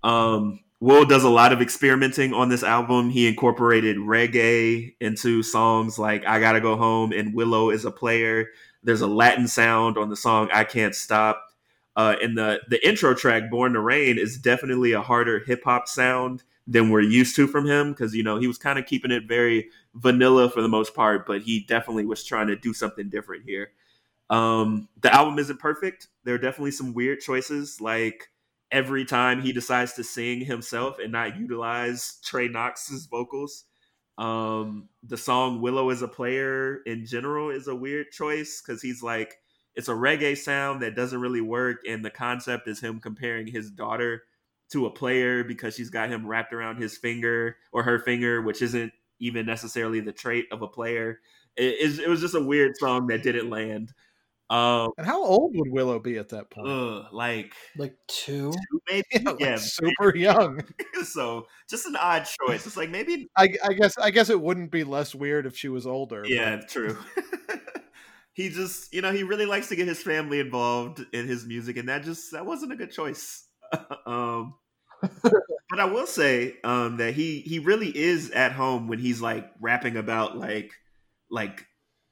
Um, 0.03 0.61
Will 0.81 1.05
does 1.05 1.25
a 1.25 1.31
lot 1.31 1.53
of 1.53 1.61
experimenting 1.61 2.33
on 2.33 2.49
this 2.49 2.63
album. 2.63 3.11
He 3.11 3.27
incorporated 3.27 3.97
reggae 3.97 4.95
into 5.01 5.43
songs 5.43 5.99
like 5.99 6.27
"I 6.27 6.41
Gotta 6.41 6.61
Go 6.61 6.77
Home" 6.77 7.13
and 7.13 7.35
"Willow 7.35 7.71
is 7.71 7.85
a 7.85 7.91
Player." 7.91 8.49
There's 8.83 9.01
a 9.01 9.07
Latin 9.07 9.49
sound 9.49 9.99
on 9.99 10.09
the 10.09 10.17
song 10.17 10.49
"I 10.53 10.65
Can't 10.65 10.95
Stop." 10.95 11.43
Uh, 11.97 12.17
and 12.23 12.37
the 12.37 12.61
the 12.69 12.87
intro 12.87 13.15
track 13.15 13.51
"Born 13.51 13.75
to 13.75 13.81
Reign" 13.81 14.19
is 14.19 14.39
definitely 14.39 14.93
a 14.93 15.03
harder 15.03 15.41
hip 15.41 15.63
hop 15.65 15.89
sound 15.89 16.43
than 16.67 16.89
we're 16.91 17.01
used 17.01 17.37
to 17.37 17.47
from 17.47 17.67
him 17.67 17.93
because 17.93 18.15
you 18.15 18.23
know 18.23 18.39
he 18.39 18.47
was 18.47 18.59
kind 18.59 18.79
of 18.79 18.87
keeping 18.87 19.11
it 19.11 19.29
very 19.29 19.69
vanilla 19.95 20.51
for 20.51 20.63
the 20.63 20.69
most 20.69 20.95
part, 20.95 21.27
but 21.27 21.43
he 21.43 21.61
definitely 21.61 22.05
was 22.05 22.25
trying 22.25 22.49
to 22.49 22.57
do 22.57 22.73
something 22.73 23.09
different 23.09 23.45
here. 23.45 23.71
Um, 24.31 24.89
the 25.01 25.15
album 25.15 25.39
isn't 25.39 25.61
perfect. 25.61 26.09
There 26.25 26.35
are 26.35 26.39
definitely 26.39 26.73
some 26.73 26.95
weird 26.95 27.21
choices, 27.21 27.81
like 27.81 28.31
every 28.71 29.05
time 29.05 29.41
he 29.41 29.53
decides 29.53 29.93
to 29.95 30.03
sing 30.05 30.41
himself 30.41 30.99
and 30.99 31.13
not 31.13 31.39
utilize 31.39 32.19
Tra-Knox's 32.25 33.07
vocals. 33.07 33.65
Um, 34.19 34.89
the 35.03 35.17
song 35.17 35.61
Willow 35.61 35.91
is 35.91 36.03
a 36.03 36.09
Player 36.09 36.79
in 36.87 37.05
general 37.07 37.51
is 37.51 37.69
a 37.69 37.75
weird 37.75 38.11
choice 38.11 38.61
because 38.61 38.81
he's 38.81 39.03
like, 39.03 39.39
it's 39.75 39.89
a 39.89 39.93
reggae 39.93 40.37
sound 40.37 40.83
that 40.83 40.95
doesn't 40.97 41.21
really 41.21 41.41
work. 41.41 41.79
And 41.89 42.05
the 42.05 42.11
concept 42.11 42.69
is 42.69 42.81
him 42.81 43.01
comparing 43.01 43.47
his 43.47 43.71
daughter 43.71 44.23
to 44.73 44.87
a 44.87 44.91
player 44.91 45.45
because 45.45 45.75
she's 45.75 45.91
got 45.91 46.11
him 46.11 46.27
wrapped 46.27 46.53
around 46.53 46.81
his 46.81 46.97
finger 46.97 47.57
or 47.73 47.83
her 47.83 47.99
finger, 47.99 48.43
which 48.43 48.63
isn't 48.63 48.93
even 49.21 49.47
necessarily 49.47 50.01
the 50.01 50.13
trait 50.13 50.47
of 50.53 50.63
a 50.63 50.69
player. 50.69 51.21
It, 51.57 52.01
it 52.01 52.09
was 52.09 52.21
just 52.21 52.35
a 52.35 52.43
weird 52.43 52.77
song 52.77 53.07
that 53.09 53.23
didn't 53.23 53.51
land. 53.51 53.93
Um, 54.51 54.91
and 54.99 55.07
how 55.07 55.25
old 55.25 55.57
would 55.57 55.71
Willow 55.71 55.99
be 55.99 56.19
at 56.19 56.29
that 56.29 56.51
point? 56.51 56.69
Uh, 56.69 57.05
like 57.13 57.55
like 57.79 57.97
two, 58.09 58.53
two 58.53 58.81
maybe. 58.91 59.05
Yeah, 59.13 59.21
like 59.25 59.41
yeah 59.41 59.57
super 59.57 60.15
young. 60.15 60.61
so 61.05 61.47
just 61.69 61.87
an 61.87 61.97
odd 61.97 62.27
choice. 62.47 62.67
It's 62.67 62.77
like 62.77 62.91
maybe 62.91 63.29
I, 63.37 63.55
I, 63.65 63.73
guess 63.73 63.97
I 63.97 64.11
guess 64.11 64.29
it 64.29 64.41
wouldn't 64.41 64.71
be 64.71 64.85
less 64.85 65.15
weird 65.15 65.47
if 65.47 65.57
she 65.57 65.69
was 65.69 65.87
older. 65.87 66.25
Yeah, 66.27 66.57
but. 66.57 66.69
true. 66.69 66.99
he 68.35 68.51
just 68.51 68.93
you 68.93 69.01
know 69.01 69.13
he 69.13 69.23
really 69.23 69.47
likes 69.47 69.69
to 69.69 69.77
get 69.77 69.89
his 69.89 70.03
family 70.03 70.41
involved 70.41 71.05
in 71.13 71.27
his 71.27 71.47
music, 71.47 71.77
and 71.77 71.89
that 71.89 72.03
just 72.03 72.33
that 72.33 72.45
wasn't 72.45 72.73
a 72.73 72.77
good 72.77 72.93
choice. 72.93 73.49
um, 74.07 74.55
but 75.71 75.81
I 75.81 75.87
will 75.87 76.07
say 76.07 76.57
um, 76.65 76.99
that 76.99 77.15
he 77.15 77.41
he 77.41 77.61
really 77.61 77.97
is 77.97 78.31
at 78.31 78.53
home 78.53 78.89
when 78.89 78.99
he's 78.99 79.21
like 79.21 79.51
rapping 79.61 79.97
about 79.97 80.37
like 80.37 80.73
like 81.31 81.65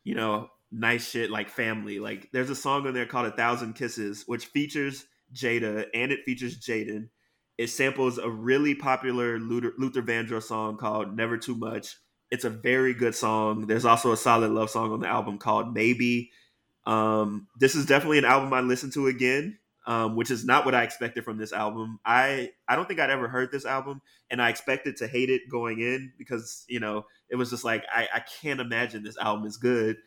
you 0.04 0.14
know 0.14 0.48
nice 0.70 1.10
shit 1.10 1.30
like 1.30 1.50
family. 1.50 1.98
Like 1.98 2.30
there's 2.32 2.50
a 2.50 2.56
song 2.56 2.86
on 2.86 2.94
there 2.94 3.06
called 3.06 3.26
A 3.26 3.32
Thousand 3.32 3.74
Kisses, 3.74 4.24
which 4.26 4.46
features 4.46 5.04
Jada 5.34 5.86
and 5.94 6.12
it 6.12 6.24
features 6.24 6.58
Jaden. 6.58 7.08
It 7.58 7.68
samples 7.68 8.18
a 8.18 8.30
really 8.30 8.74
popular 8.74 9.38
Luther, 9.38 9.72
Luther 9.76 10.02
Vandross 10.02 10.44
song 10.44 10.78
called 10.78 11.16
Never 11.16 11.36
Too 11.36 11.54
Much. 11.54 11.96
It's 12.32 12.46
a 12.46 12.50
very 12.50 12.94
good 12.94 13.14
song. 13.14 13.66
There's 13.66 13.84
also 13.84 14.10
a 14.10 14.16
solid 14.16 14.52
love 14.52 14.70
song 14.70 14.90
on 14.90 15.00
the 15.00 15.06
album 15.06 15.36
called 15.36 15.74
Maybe. 15.74 16.30
Um, 16.86 17.46
this 17.60 17.74
is 17.74 17.84
definitely 17.84 18.16
an 18.16 18.24
album 18.24 18.54
I 18.54 18.62
listen 18.62 18.90
to 18.92 19.06
again, 19.08 19.58
um, 19.86 20.16
which 20.16 20.30
is 20.30 20.42
not 20.42 20.64
what 20.64 20.74
I 20.74 20.82
expected 20.82 21.24
from 21.24 21.36
this 21.36 21.52
album. 21.52 22.00
I 22.06 22.52
I 22.66 22.74
don't 22.74 22.88
think 22.88 23.00
I'd 23.00 23.10
ever 23.10 23.28
heard 23.28 23.52
this 23.52 23.66
album, 23.66 24.00
and 24.30 24.40
I 24.40 24.48
expected 24.48 24.96
to 24.96 25.06
hate 25.08 25.28
it 25.28 25.42
going 25.50 25.80
in 25.80 26.14
because 26.16 26.64
you 26.68 26.80
know 26.80 27.04
it 27.28 27.36
was 27.36 27.50
just 27.50 27.64
like 27.64 27.84
I, 27.92 28.08
I 28.14 28.22
can't 28.40 28.60
imagine 28.60 29.02
this 29.02 29.18
album 29.18 29.44
is 29.44 29.58
good. 29.58 29.98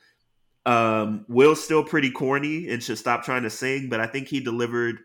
Um, 0.65 1.25
Will's 1.29 1.63
still 1.63 1.83
pretty 1.83 2.09
corny 2.09 2.69
and 2.69 2.81
should 2.81 2.97
stop 2.97 3.23
trying 3.23 3.43
to 3.43 3.51
sing, 3.51 3.87
but 3.87 3.99
I 3.99 4.07
think 4.07 4.29
he 4.29 4.39
delivered 4.39 4.97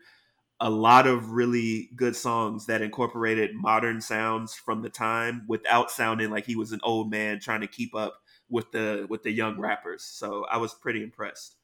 a 0.61 0.69
lot 0.69 1.07
of 1.07 1.31
really 1.31 1.89
good 1.95 2.15
songs 2.15 2.67
that 2.67 2.81
incorporated 2.81 3.55
modern 3.55 3.99
sounds 3.99 4.53
from 4.53 4.81
the 4.81 4.89
time 4.89 5.43
without 5.47 5.91
sounding 5.91 6.29
like 6.29 6.45
he 6.45 6.55
was 6.55 6.71
an 6.71 6.79
old 6.83 7.09
man 7.09 7.39
trying 7.39 7.61
to 7.61 7.67
keep 7.67 7.95
up 7.95 8.21
with 8.49 8.71
the 8.71 9.07
with 9.09 9.23
the 9.23 9.31
young 9.31 9.59
rappers. 9.59 10.03
So 10.03 10.45
I 10.49 10.57
was 10.57 10.73
pretty 10.73 11.03
impressed. 11.03 11.55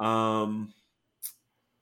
Um 0.00 0.72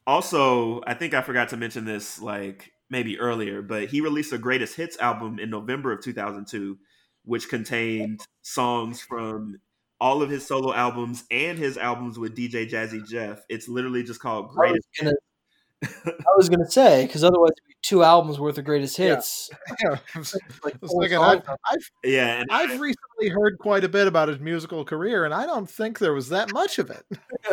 also, 0.06 0.82
I 0.86 0.94
think 0.94 1.14
I 1.14 1.22
forgot 1.22 1.50
to 1.50 1.56
mention 1.56 1.84
this 1.84 2.20
like 2.20 2.72
maybe 2.90 3.20
earlier, 3.20 3.62
but 3.62 3.88
he 3.88 4.00
released 4.00 4.32
a 4.32 4.38
greatest 4.38 4.76
hits 4.76 4.98
album 4.98 5.38
in 5.38 5.50
November 5.50 5.92
of 5.92 6.02
2002 6.02 6.78
which 7.24 7.48
contained 7.48 8.20
songs 8.42 9.00
from 9.00 9.60
all 10.00 10.22
of 10.22 10.30
his 10.30 10.46
solo 10.46 10.74
albums 10.74 11.24
and 11.30 11.58
his 11.58 11.78
albums 11.78 12.18
with 12.18 12.36
DJ 12.36 12.68
Jazzy 12.68 13.06
Jeff. 13.08 13.44
It's 13.48 13.68
literally 13.68 14.02
just 14.02 14.20
called 14.20 14.48
Greatest. 14.48 14.88
I 15.00 15.04
was 15.04 15.12
gonna, 15.12 15.16
I 15.82 16.36
was 16.36 16.48
gonna 16.48 16.70
say 16.70 17.06
because 17.06 17.24
otherwise, 17.24 17.52
two 17.82 18.02
albums 18.02 18.38
worth 18.38 18.58
of 18.58 18.64
greatest 18.64 18.96
hits. 18.96 19.50
Yeah, 19.82 19.98
like 20.92 21.12
I've, 21.12 21.42
I've, 21.48 21.90
yeah, 22.04 22.40
and 22.40 22.48
I've 22.50 22.78
recently 22.78 23.28
heard 23.28 23.58
quite 23.58 23.84
a 23.84 23.88
bit 23.88 24.06
about 24.06 24.28
his 24.28 24.38
musical 24.38 24.84
career, 24.84 25.24
and 25.24 25.32
I 25.32 25.46
don't 25.46 25.68
think 25.68 25.98
there 25.98 26.12
was 26.12 26.28
that 26.28 26.52
much 26.52 26.78
of 26.78 26.90
it. 26.90 27.04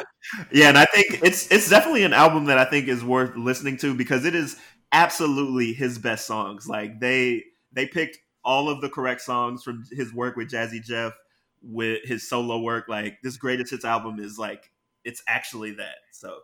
yeah, 0.51 0.69
and 0.69 0.77
I 0.77 0.85
think 0.85 1.23
it's 1.23 1.51
it's 1.51 1.69
definitely 1.69 2.03
an 2.03 2.13
album 2.13 2.45
that 2.45 2.57
I 2.57 2.65
think 2.65 2.87
is 2.87 3.03
worth 3.03 3.35
listening 3.35 3.77
to 3.77 3.95
because 3.95 4.25
it 4.25 4.35
is 4.35 4.57
absolutely 4.91 5.73
his 5.73 5.97
best 5.97 6.27
songs. 6.27 6.67
Like 6.67 6.99
they 6.99 7.43
they 7.71 7.87
picked 7.87 8.19
all 8.43 8.69
of 8.69 8.81
the 8.81 8.89
correct 8.89 9.21
songs 9.21 9.63
from 9.63 9.85
his 9.91 10.13
work 10.13 10.35
with 10.35 10.51
Jazzy 10.51 10.83
Jeff 10.83 11.13
with 11.61 12.03
his 12.03 12.27
solo 12.27 12.59
work. 12.59 12.87
Like 12.87 13.17
this 13.23 13.37
greatest 13.37 13.71
hits 13.71 13.85
album 13.85 14.19
is 14.19 14.37
like 14.37 14.69
it's 15.03 15.23
actually 15.27 15.71
that. 15.75 15.95
So 16.11 16.39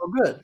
oh, 0.00 0.12
good. 0.22 0.42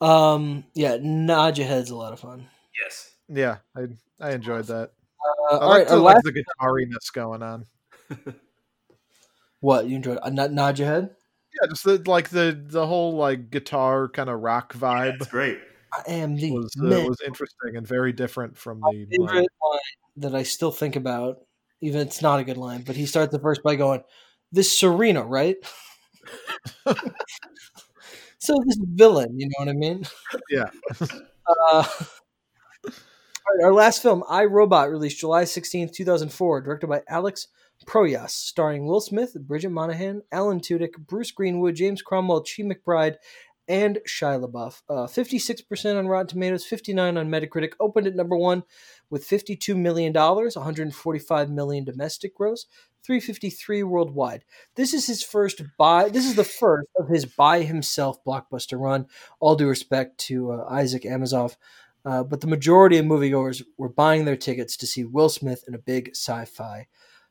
Um, 0.00 0.64
yeah, 0.74 0.98
Nod 1.00 1.58
Your 1.58 1.66
Head's 1.66 1.90
a 1.90 1.96
lot 1.96 2.12
of 2.12 2.20
fun. 2.20 2.48
Yes. 2.82 3.12
Yeah, 3.28 3.58
I 3.76 3.86
I 4.20 4.32
enjoyed 4.32 4.66
that. 4.66 4.92
Uh, 5.50 5.56
I 5.56 5.66
like, 5.66 5.88
the, 5.88 5.96
like 5.96 6.22
the 6.22 6.32
guitariness 6.32 7.12
going 7.12 7.42
on. 7.42 7.66
what 9.60 9.86
you 9.86 9.96
enjoyed? 9.96 10.18
Uh, 10.22 10.30
Nod 10.30 10.78
Your 10.78 10.88
Head. 10.88 11.10
Yeah, 11.60 11.68
just 11.68 11.84
the, 11.84 12.02
like 12.06 12.30
the 12.30 12.60
the 12.66 12.86
whole 12.86 13.16
like 13.16 13.50
guitar 13.50 14.08
kind 14.08 14.28
of 14.28 14.40
rock 14.40 14.74
vibe. 14.74 15.12
Yeah, 15.12 15.16
that's 15.18 15.30
great. 15.30 15.58
I 15.92 16.02
am 16.10 16.34
the 16.36 16.50
was 16.50 16.74
uh, 16.82 17.04
was 17.06 17.20
interesting 17.24 17.76
and 17.76 17.86
very 17.86 18.12
different 18.12 18.56
from 18.56 18.80
the 18.80 19.06
favorite 19.10 19.26
line. 19.26 19.36
line 19.62 19.78
that 20.16 20.34
I 20.34 20.42
still 20.42 20.72
think 20.72 20.96
about 20.96 21.38
even 21.80 22.00
it's 22.00 22.22
not 22.22 22.40
a 22.40 22.44
good 22.44 22.56
line, 22.56 22.82
but 22.82 22.96
he 22.96 23.06
starts 23.06 23.30
the 23.30 23.38
verse 23.38 23.58
by 23.58 23.76
going, 23.76 24.02
"This 24.50 24.76
Serena, 24.78 25.22
right?" 25.22 25.56
so 28.44 28.54
this 28.66 28.78
villain, 28.80 29.38
you 29.38 29.46
know 29.46 29.64
what 29.64 29.68
I 29.68 29.72
mean? 29.72 30.04
Yeah. 30.50 30.70
uh, 31.46 31.84
our 33.62 33.72
last 33.72 34.02
film, 34.02 34.22
I 34.28 34.44
Robot, 34.44 34.90
released 34.90 35.18
July 35.18 35.44
16th, 35.44 35.92
2004, 35.92 36.60
directed 36.60 36.86
by 36.88 37.02
Alex 37.08 37.48
Proyas, 37.86 38.30
starring 38.30 38.86
Will 38.86 39.00
Smith, 39.00 39.34
Bridget 39.40 39.70
Moynahan, 39.70 40.22
Alan 40.30 40.60
Tudyk, 40.60 40.92
Bruce 41.06 41.30
Greenwood, 41.30 41.74
James 41.74 42.02
Cromwell, 42.02 42.42
Chi 42.42 42.62
McBride, 42.62 43.16
and 43.68 43.98
Shia 44.06 44.44
LaBeouf. 44.44 44.82
Uh, 44.88 45.06
56% 45.06 45.98
on 45.98 46.06
Rotten 46.06 46.26
Tomatoes, 46.26 46.64
59 46.64 47.16
on 47.16 47.28
Metacritic. 47.28 47.72
Opened 47.80 48.06
at 48.06 48.14
number 48.14 48.36
one 48.36 48.62
with 49.10 49.28
$52 49.28 49.76
million, 49.76 50.12
145 50.12 51.50
million 51.50 51.84
domestic 51.84 52.34
gross, 52.34 52.66
353 53.04 53.82
worldwide. 53.82 54.44
This 54.74 54.94
is 54.94 55.06
his 55.06 55.22
first 55.22 55.62
buy. 55.78 56.08
This 56.08 56.26
is 56.26 56.34
the 56.34 56.44
first 56.44 56.88
of 56.98 57.08
his 57.08 57.26
by 57.26 57.62
himself 57.62 58.22
blockbuster 58.24 58.78
run. 58.78 59.06
All 59.40 59.56
due 59.56 59.68
respect 59.68 60.18
to 60.26 60.52
uh, 60.52 60.66
Isaac 60.70 61.02
Asimov. 61.02 61.56
Uh, 62.06 62.22
but 62.22 62.42
the 62.42 62.46
majority 62.46 62.98
of 62.98 63.06
moviegoers 63.06 63.62
were 63.78 63.88
buying 63.88 64.24
their 64.24 64.36
tickets 64.36 64.76
to 64.76 64.86
see 64.86 65.04
Will 65.04 65.30
Smith 65.30 65.64
in 65.66 65.74
a 65.74 65.78
big 65.78 66.10
sci-fi 66.10 66.86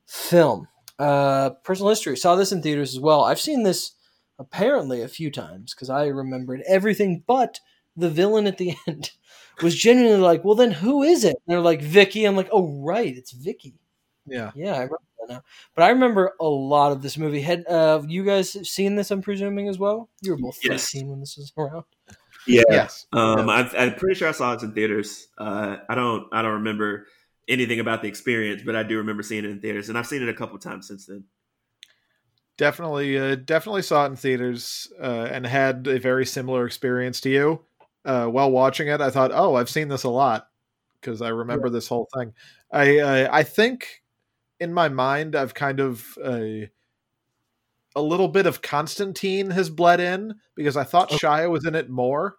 film. 0.05 0.67
Uh, 0.97 1.51
personal 1.63 1.89
history 1.89 2.17
saw 2.17 2.35
this 2.35 2.51
in 2.51 2.61
theaters 2.61 2.93
as 2.93 2.99
well. 2.99 3.23
I've 3.23 3.39
seen 3.39 3.63
this 3.63 3.91
apparently 4.39 5.01
a 5.01 5.07
few 5.07 5.31
times 5.31 5.73
because 5.73 5.89
I 5.89 6.05
remembered 6.07 6.61
everything 6.67 7.23
but 7.25 7.59
the 7.95 8.09
villain 8.09 8.47
at 8.47 8.57
the 8.57 8.75
end 8.87 9.11
was 9.61 9.75
genuinely 9.75 10.19
like, 10.19 10.43
well, 10.43 10.55
then 10.55 10.71
who 10.71 11.03
is 11.03 11.23
it? 11.23 11.35
And 11.35 11.53
they're 11.53 11.61
like, 11.61 11.81
VIKI. 11.81 12.25
I'm 12.25 12.35
like, 12.35 12.49
oh, 12.51 12.81
right, 12.81 13.15
it's 13.15 13.31
VIKI. 13.31 13.75
Yeah. 14.25 14.51
Yeah, 14.55 14.73
I 14.73 14.83
remember 14.83 14.97
that 15.19 15.33
now. 15.33 15.43
But 15.75 15.83
I 15.83 15.89
remember 15.89 16.33
a 16.39 16.47
lot 16.47 16.91
of 16.91 17.01
this 17.01 17.17
movie. 17.17 17.41
Had 17.41 17.65
uh, 17.67 18.01
you 18.07 18.23
guys 18.23 18.51
seen 18.69 18.95
this, 18.95 19.11
I'm 19.11 19.21
presuming, 19.21 19.67
as 19.67 19.77
well? 19.77 20.09
You 20.21 20.31
were 20.31 20.37
both 20.37 20.59
yes. 20.63 20.91
13 20.91 21.09
when 21.09 21.19
this 21.19 21.37
was 21.37 21.51
around. 21.57 21.85
Yeah. 22.47 22.63
Yes. 22.69 23.05
Um, 23.13 23.49
I, 23.49 23.69
am 23.75 23.95
pretty 23.95 24.15
sure 24.15 24.27
I 24.27 24.31
saw 24.31 24.53
it 24.53 24.63
in 24.63 24.73
theaters. 24.73 25.27
Uh, 25.37 25.77
I 25.87 25.95
don't. 25.95 26.27
I 26.33 26.41
don't 26.41 26.53
remember 26.53 27.07
anything 27.47 27.79
about 27.79 28.01
the 28.01 28.07
experience, 28.09 28.63
but 28.65 28.75
I 28.75 28.83
do 28.83 28.97
remember 28.97 29.23
seeing 29.23 29.45
it 29.45 29.49
in 29.49 29.61
theaters, 29.61 29.87
and 29.87 29.97
I've 29.97 30.07
seen 30.07 30.21
it 30.21 30.27
a 30.29 30.33
couple 30.33 30.57
times 30.59 30.87
since 30.87 31.05
then 31.05 31.23
definitely 32.57 33.17
uh, 33.17 33.35
definitely 33.35 33.81
saw 33.81 34.03
it 34.05 34.07
in 34.07 34.15
theaters 34.15 34.91
uh, 35.01 35.27
and 35.31 35.45
had 35.45 35.87
a 35.87 35.99
very 35.99 36.25
similar 36.25 36.65
experience 36.65 37.21
to 37.21 37.29
you. 37.29 37.61
Uh, 38.05 38.25
while 38.25 38.51
watching 38.51 38.89
it 38.89 38.99
i 38.99 39.09
thought 39.09 39.31
oh 39.33 39.55
i've 39.55 39.69
seen 39.69 39.87
this 39.87 40.03
a 40.03 40.09
lot 40.09 40.49
because 40.99 41.21
i 41.21 41.29
remember 41.29 41.67
yeah. 41.67 41.71
this 41.71 41.87
whole 41.87 42.09
thing. 42.13 42.33
I 42.69 42.97
uh, 42.97 43.29
i 43.31 43.43
think 43.43 44.03
in 44.59 44.73
my 44.73 44.89
mind 44.89 45.37
i've 45.37 45.53
kind 45.53 45.79
of 45.79 46.17
uh, 46.21 46.67
a 47.95 48.01
little 48.01 48.27
bit 48.27 48.45
of 48.45 48.61
constantine 48.61 49.51
has 49.51 49.69
bled 49.69 50.01
in 50.01 50.35
because 50.53 50.75
i 50.75 50.83
thought 50.83 51.13
okay. 51.13 51.25
shia 51.25 51.49
was 51.49 51.65
in 51.65 51.75
it 51.75 51.89
more. 51.89 52.35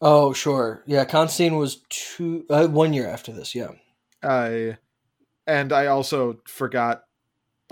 Oh 0.00 0.32
sure. 0.32 0.82
Yeah 0.84 1.04
constantine 1.04 1.56
was 1.56 1.82
two 1.88 2.44
uh, 2.50 2.66
one 2.66 2.92
year 2.92 3.06
after 3.06 3.30
this 3.30 3.54
yeah. 3.54 3.68
I 4.24 4.78
and 5.46 5.72
i 5.72 5.86
also 5.86 6.40
forgot 6.46 7.04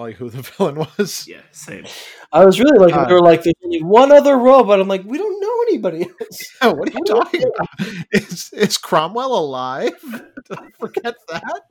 like 0.01 0.16
who 0.16 0.31
the 0.31 0.43
villain 0.56 0.77
was. 0.77 1.28
Yeah, 1.28 1.43
same. 1.52 1.85
I 2.32 2.44
was 2.44 2.59
really 2.59 2.78
like, 2.78 2.94
uh, 2.94 3.05
they 3.06 3.12
were 3.14 3.20
like, 3.20 3.43
there's 3.43 3.55
only 3.64 3.82
one 3.82 4.10
other 4.10 4.36
robot. 4.36 4.81
I'm 4.81 4.89
like, 4.89 5.05
we 5.05 5.18
don't 5.18 5.40
know 5.40 5.62
anybody 5.68 6.02
else. 6.02 6.40
Yeah, 6.62 6.72
what 6.72 6.89
are 6.89 6.93
you 6.93 7.05
talking 7.05 7.43
about? 7.43 7.89
Is 8.12 8.51
is 8.52 8.78
Cromwell 8.78 9.39
alive? 9.39 9.93
I 10.51 10.68
forget 10.78 11.14
that? 11.28 11.62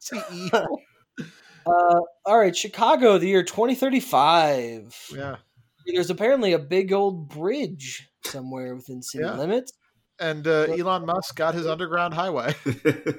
Is 0.00 0.10
he 0.30 0.46
evil? 0.46 0.80
Uh, 1.66 2.00
all 2.24 2.38
right, 2.38 2.56
Chicago, 2.56 3.18
the 3.18 3.26
year 3.26 3.42
2035. 3.42 4.94
Yeah. 5.12 5.36
There's 5.86 6.10
apparently 6.10 6.52
a 6.52 6.58
big 6.58 6.92
old 6.92 7.28
bridge 7.28 8.08
somewhere 8.24 8.74
within 8.74 9.02
city 9.02 9.24
yeah. 9.24 9.36
limits. 9.36 9.72
and 10.18 10.46
uh, 10.46 10.66
But- 10.66 10.78
Elon 10.80 11.06
Musk 11.06 11.34
got 11.36 11.54
his 11.54 11.66
underground 11.66 12.14
highway. 12.14 12.54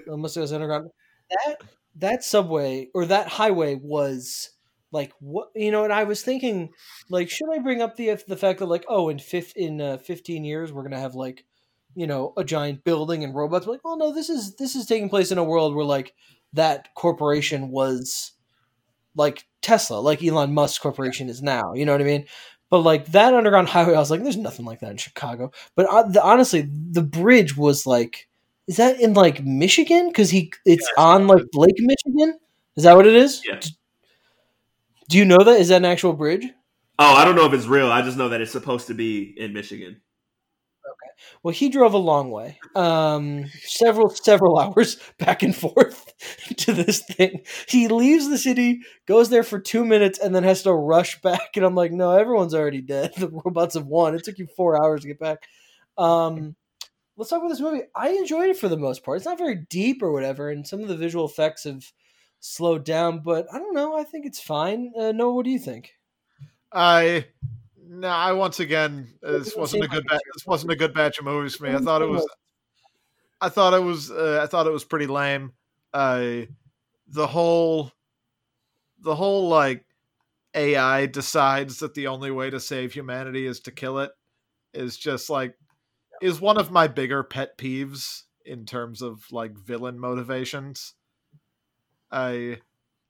Unless 0.08 0.38
it 0.38 0.42
was 0.42 0.54
underground. 0.54 0.90
That 1.30 1.58
that 1.98 2.24
subway 2.24 2.90
or 2.94 3.06
that 3.06 3.28
highway 3.28 3.76
was 3.76 4.50
like 4.92 5.12
what 5.20 5.50
you 5.56 5.72
know. 5.72 5.84
And 5.84 5.94
I 5.94 6.04
was 6.06 6.22
thinking, 6.22 6.70
like, 7.10 7.30
should 7.30 7.50
I 7.54 7.60
bring 7.60 7.82
up 7.82 7.96
the 7.96 8.16
the 8.28 8.38
fact 8.38 8.60
that 8.60 8.66
like, 8.66 8.86
oh, 8.88 9.10
in 9.10 9.20
fif- 9.20 9.56
in 9.56 9.82
uh, 9.82 9.98
fifteen 9.98 10.44
years 10.44 10.72
we're 10.72 10.84
gonna 10.84 11.00
have 11.00 11.16
like, 11.16 11.46
you 11.96 12.08
know, 12.08 12.34
a 12.38 12.44
giant 12.44 12.84
building 12.84 13.24
and 13.24 13.36
robots. 13.36 13.68
Like, 13.68 13.82
oh 13.86 13.96
no, 13.96 14.14
this 14.14 14.30
is 14.30 14.56
this 14.56 14.76
is 14.76 14.86
taking 14.86 15.10
place 15.10 15.32
in 15.32 15.38
a 15.38 15.44
world 15.44 15.76
where 15.76 15.86
like 15.86 16.14
that 16.54 16.94
corporation 16.96 17.70
was 17.70 18.32
like 19.16 19.46
Tesla, 19.62 19.98
like 19.98 20.24
Elon 20.24 20.54
Musk 20.54 20.82
corporation 20.82 21.30
is 21.30 21.42
now. 21.42 21.74
You 21.74 21.86
know 21.86 21.92
what 21.92 22.02
I 22.02 22.06
mean? 22.06 22.26
But 22.70 22.80
like 22.80 23.08
that 23.08 23.34
underground 23.34 23.70
highway, 23.70 23.96
I 23.96 24.00
was 24.00 24.12
like, 24.12 24.24
there's 24.24 24.38
nothing 24.38 24.66
like 24.66 24.82
that 24.82 24.92
in 24.92 24.98
Chicago. 24.98 25.52
But 25.76 25.88
uh, 25.88 26.04
the, 26.04 26.24
honestly, 26.24 26.70
the 26.92 27.02
bridge 27.02 27.56
was 27.56 27.86
like, 27.88 28.28
is 28.68 28.78
that 28.78 29.00
in 29.00 29.14
like 29.14 29.44
Michigan? 29.44 30.08
Because 30.10 30.30
he 30.30 30.52
it's 30.66 30.90
Yeah, 30.98 31.04
on 31.04 31.28
like 31.28 31.44
Lake 31.54 31.76
Michigan. 31.80 32.38
Is 32.76 32.84
that 32.84 32.96
what 32.96 33.08
it 33.08 33.16
is? 33.16 33.42
Yeah. 33.46 33.60
Do 35.10 35.18
you 35.18 35.26
know 35.26 35.38
that? 35.38 35.60
Is 35.60 35.70
that 35.70 35.78
an 35.78 35.86
actual 35.86 36.14
bridge? 36.14 36.46
oh, 37.00 37.14
I 37.14 37.26
don't 37.26 37.36
know 37.36 37.46
if 37.46 37.54
it's 37.54 37.68
real. 37.68 37.92
I 37.92 38.02
just 38.02 38.18
know 38.18 38.30
that 38.30 38.42
it's 38.42 38.52
supposed 38.52 38.88
to 38.88 38.94
be 38.94 39.34
in 39.38 39.54
Michigan. 39.54 40.02
Okay. 40.86 41.22
Well, 41.44 41.54
he 41.54 41.70
drove 41.70 41.94
a 41.94 41.98
long 41.98 42.32
way, 42.32 42.60
um, 42.76 43.46
several 43.62 44.10
several 44.10 44.58
hours 44.60 44.98
back 45.20 45.44
and 45.44 45.56
forth 45.56 46.14
to 46.58 46.74
this 46.74 47.04
thing. 47.04 47.42
He 47.68 47.88
leaves 47.88 48.30
the 48.30 48.38
city, 48.38 48.82
goes 49.06 49.30
there 49.30 49.44
for 49.44 49.60
two 49.60 49.86
minutes, 49.86 50.20
and 50.20 50.34
then 50.34 50.44
has 50.44 50.64
to 50.64 50.74
rush 50.74 51.22
back. 51.22 51.56
And 51.56 51.66
I'm 51.66 51.76
like, 51.76 51.92
no, 51.92 52.12
everyone's 52.12 52.54
already 52.54 52.82
dead. 52.82 53.14
The 53.18 53.30
robots 53.30 53.76
have 53.76 53.86
won. 53.86 54.16
It 54.16 54.24
took 54.24 54.38
you 54.38 54.48
four 54.48 54.82
hours 54.82 55.02
to 55.02 55.08
get 55.08 55.20
back. 55.20 55.48
Um, 55.98 56.56
let's 57.18 57.30
talk 57.30 57.40
about 57.40 57.50
this 57.50 57.60
movie. 57.60 57.82
I 57.96 58.10
enjoyed 58.10 58.50
it 58.50 58.58
for 58.58 58.70
the 58.70 58.78
most 58.78 59.04
part. 59.04 59.18
It's 59.18 59.26
not 59.26 59.38
very 59.38 59.66
deep 59.70 60.02
or 60.02 60.12
whatever, 60.12 60.50
and 60.50 60.66
some 60.66 60.82
of 60.82 60.88
the 60.88 60.98
visual 60.98 61.26
effects 61.26 61.66
have 61.66 61.84
slowed 62.40 62.84
down. 62.84 63.20
But 63.20 63.48
I 63.54 63.60
don't 63.60 63.74
know. 63.74 63.98
I 63.98 64.04
think 64.04 64.26
it's 64.26 64.40
fine. 64.40 64.94
Uh, 64.98 65.12
Noah, 65.12 65.34
what 65.34 65.46
do 65.46 65.52
you 65.52 65.60
think? 65.60 65.94
I 66.72 67.26
no, 67.90 68.08
I 68.08 68.34
once 68.34 68.60
again 68.60 69.08
uh, 69.24 69.34
this 69.34 69.56
wasn't 69.56 69.86
a 69.86 69.88
good 69.88 70.06
like 70.10 70.20
ba- 70.20 70.32
this 70.36 70.46
wasn't 70.46 70.72
a 70.72 70.76
good 70.76 70.94
batch 70.94 71.20
of 71.20 71.26
movies 71.26 71.56
for 71.56 71.64
me. 71.66 71.74
I 71.74 71.80
thought 71.80 72.02
it 72.02 72.10
was 72.10 72.28
I 73.40 73.50
thought 73.50 73.74
it 73.74 73.84
was 73.84 74.12
uh, 74.12 74.42
I 74.44 74.48
thought 74.48 74.68
it 74.68 74.74
was 74.74 74.84
pretty 74.84 75.08
lame. 75.08 75.54
Uh, 75.94 76.42
the 77.08 77.28
whole 77.28 77.92
the 79.00 79.16
whole 79.16 79.48
like 79.48 79.86
AI 80.54 81.06
decides 81.06 81.80
that 81.80 81.94
the 81.94 82.08
only 82.08 82.32
way 82.32 82.50
to 82.50 82.60
save 82.60 82.94
humanity 82.94 83.46
is 83.46 83.60
to 83.62 83.72
kill 83.72 84.00
it 84.00 84.12
is 84.74 84.98
just 84.98 85.30
like 85.30 85.56
is 86.22 86.42
one 86.42 86.58
of 86.58 86.72
my 86.72 86.88
bigger 86.88 87.24
pet 87.24 87.58
peeves 87.58 88.24
in 88.46 88.66
terms 88.66 89.02
of 89.02 89.24
like 89.32 89.58
villain 89.58 90.00
motivations. 90.00 90.94
I 92.12 92.60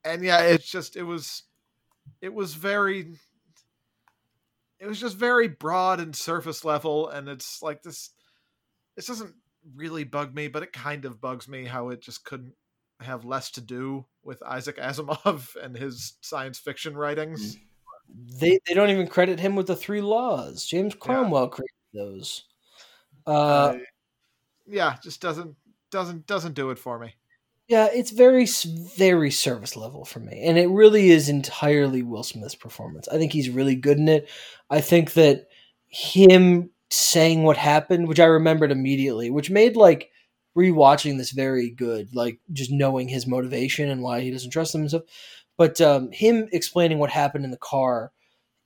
and 0.04 0.24
yeah, 0.24 0.42
it's 0.42 0.70
just 0.70 0.96
it 0.96 1.04
was 1.04 1.44
it 2.22 2.34
was 2.34 2.54
very 2.54 3.18
it 4.80 4.88
was 4.88 5.00
just 5.00 5.18
very 5.18 5.48
broad 5.48 6.00
and 6.00 6.16
surface 6.16 6.64
level 6.64 7.10
and 7.10 7.28
it's 7.28 7.62
like 7.62 7.82
this 7.84 8.12
this 8.96 9.08
doesn't 9.08 9.34
really 9.76 10.04
bug 10.04 10.34
me 10.36 10.48
but 10.48 10.64
it 10.64 10.72
kind 10.72 11.04
of 11.04 11.20
bugs 11.20 11.48
me 11.48 11.66
how 11.66 11.90
it 11.90 12.02
just 12.02 12.24
couldn't 12.24 12.54
have 13.00 13.26
less 13.26 13.52
to 13.52 13.62
do 13.62 14.06
with 14.24 14.42
Isaac 14.44 14.78
Asimov 14.78 15.56
and 15.64 15.76
his 15.76 16.14
science 16.22 16.60
fiction 16.60 16.96
writings. 16.96 17.58
They 18.40 18.60
they 18.68 18.74
don't 18.74 18.90
even 18.90 19.08
credit 19.08 19.40
him 19.40 19.56
with 19.56 19.68
the 19.68 19.76
three 19.76 20.02
laws. 20.02 20.66
James 20.66 20.96
Cromwell 20.96 21.50
created 21.50 21.76
those. 21.94 22.46
Uh, 23.26 23.32
Uh, 23.32 23.78
yeah, 24.66 24.96
just 25.04 25.22
doesn't 25.22 25.56
doesn't 25.92 26.26
doesn't 26.26 26.54
do 26.54 26.70
it 26.72 26.80
for 26.80 27.00
me. 27.00 27.16
Yeah, 27.68 27.90
it's 27.94 28.12
very 28.12 28.46
very 28.98 29.30
service 29.30 29.76
level 29.76 30.06
for 30.06 30.20
me, 30.20 30.42
and 30.46 30.58
it 30.58 30.70
really 30.70 31.10
is 31.10 31.28
entirely 31.28 32.02
Will 32.02 32.24
Smith's 32.24 32.56
performance. 32.56 33.08
I 33.10 33.18
think 33.18 33.34
he's 33.34 33.50
really 33.50 33.76
good 33.76 33.98
in 33.98 34.08
it. 34.08 34.30
I 34.70 34.80
think 34.82 35.14
that 35.14 35.48
him 35.90 36.70
saying 36.90 37.44
what 37.44 37.58
happened, 37.58 38.08
which 38.08 38.20
I 38.22 38.26
remembered 38.26 38.72
immediately, 38.72 39.30
which 39.30 39.50
made 39.50 39.76
like 39.76 40.12
rewatching 40.58 41.18
this 41.18 41.32
very 41.32 41.70
good, 41.70 42.16
like 42.16 42.40
just 42.54 42.72
knowing 42.72 43.10
his 43.10 43.28
motivation 43.28 43.90
and 43.90 44.02
why 44.02 44.22
he 44.22 44.32
doesn't 44.32 44.52
trust 44.52 44.74
him 44.74 44.82
and 44.82 44.90
stuff. 44.90 45.04
But 45.58 45.82
um, 45.82 46.12
him 46.12 46.48
explaining 46.54 47.00
what 47.00 47.10
happened 47.10 47.44
in 47.44 47.52
the 47.52 47.58
car 47.58 48.12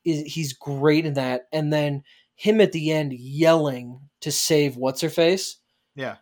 is 0.06 0.22
he's 0.34 0.54
great 0.54 1.06
in 1.06 1.16
that, 1.16 1.48
and 1.52 1.74
then 1.74 2.04
him 2.36 2.62
at 2.62 2.72
the 2.72 2.92
end 2.92 3.14
yelling 3.14 4.00
to 4.22 4.32
save 4.32 4.78
what's 4.78 5.02
her 5.02 5.10
face 5.10 5.58
Yeah. 5.96 6.18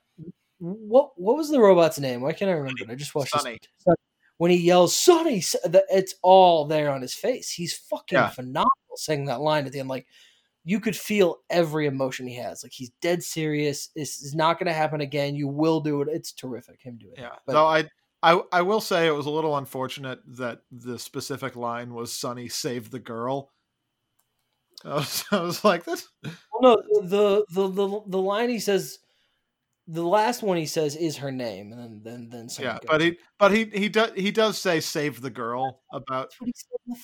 What 0.60 1.12
what 1.16 1.38
was 1.38 1.50
the 1.50 1.60
robot's 1.60 2.00
name? 2.00 2.22
Why 2.22 2.34
can't 2.34 2.50
I 2.52 2.54
remember 2.54 2.84
it? 2.84 2.90
I 2.90 2.96
just 2.96 3.16
watched 3.16 3.34
this- 3.34 3.42
Sonny. 3.42 3.60
When 4.38 4.52
he 4.52 4.58
yells 4.58 4.96
"Sonny," 4.96 5.44
it's 5.90 6.16
all 6.22 6.66
there 6.66 6.92
on 6.92 7.02
his 7.02 7.14
face. 7.14 7.52
He's 7.52 7.74
fucking 7.74 8.18
Yeah. 8.18 8.30
phenomenal 8.30 8.70
saying 8.96 9.26
that 9.26 9.42
line 9.42 9.66
at 9.66 9.74
the 9.74 9.80
end. 9.80 9.90
Like 9.90 10.08
you 10.64 10.80
could 10.80 10.96
feel 10.96 11.40
every 11.50 11.88
emotion 11.88 12.26
he 12.28 12.36
has. 12.36 12.64
Like 12.64 12.72
he's 12.72 12.92
dead 13.02 13.22
serious. 13.24 13.88
This 13.96 14.22
is 14.22 14.36
not 14.36 14.58
going 14.58 14.68
to 14.68 14.74
happen 14.74 15.02
again. 15.02 15.36
You 15.36 15.48
will 15.50 15.82
do 15.82 16.02
it. 16.02 16.08
It's 16.10 16.32
terrific. 16.32 16.82
Him 16.82 16.98
doing 16.98 17.14
it. 17.18 17.20
Yeah. 17.22 17.36
But 17.46 17.54
Though 17.54 17.66
I 17.66 17.90
I 18.24 18.42
I 18.54 18.62
will 18.62 18.80
say 18.82 19.08
it 19.08 19.16
was 19.16 19.26
a 19.26 19.30
little 19.30 19.58
unfortunate 19.58 20.20
that 20.38 20.62
the 20.72 20.98
specific 21.00 21.56
line 21.58 21.94
was 21.94 22.14
Sonny 22.14 22.48
save 22.48 22.92
the 22.92 23.00
girl. 23.00 23.52
I 24.86 24.94
was, 24.96 25.26
I 25.32 25.42
was 25.42 25.66
like 25.66 25.84
this 25.84 26.08
well, 26.54 26.78
no, 26.94 27.02
the, 27.02 27.46
the 27.52 27.68
the 27.68 28.02
the 28.08 28.18
line 28.22 28.48
he 28.50 28.60
says, 28.60 29.00
the 29.92 30.06
last 30.06 30.44
one 30.44 30.56
he 30.58 30.68
says 30.68 30.96
is 30.96 31.18
her 31.18 31.32
name, 31.32 31.72
and 31.74 31.82
then 31.82 32.02
then 32.04 32.30
then 32.30 32.48
yeah, 32.60 32.74
goes. 32.74 32.80
but 32.88 33.02
he 33.02 33.18
but 33.40 33.52
he 33.52 33.66
he 33.66 33.90
does 33.90 34.12
he 34.16 34.30
does 34.32 34.58
say 34.60 34.80
save 34.80 35.22
the 35.22 35.30
girl 35.32 35.82
about 35.92 36.30
That's 36.30 36.40
what 36.42 36.48
he 36.48 36.54
said 36.56 36.80
in 36.88 36.94
the 36.94 37.00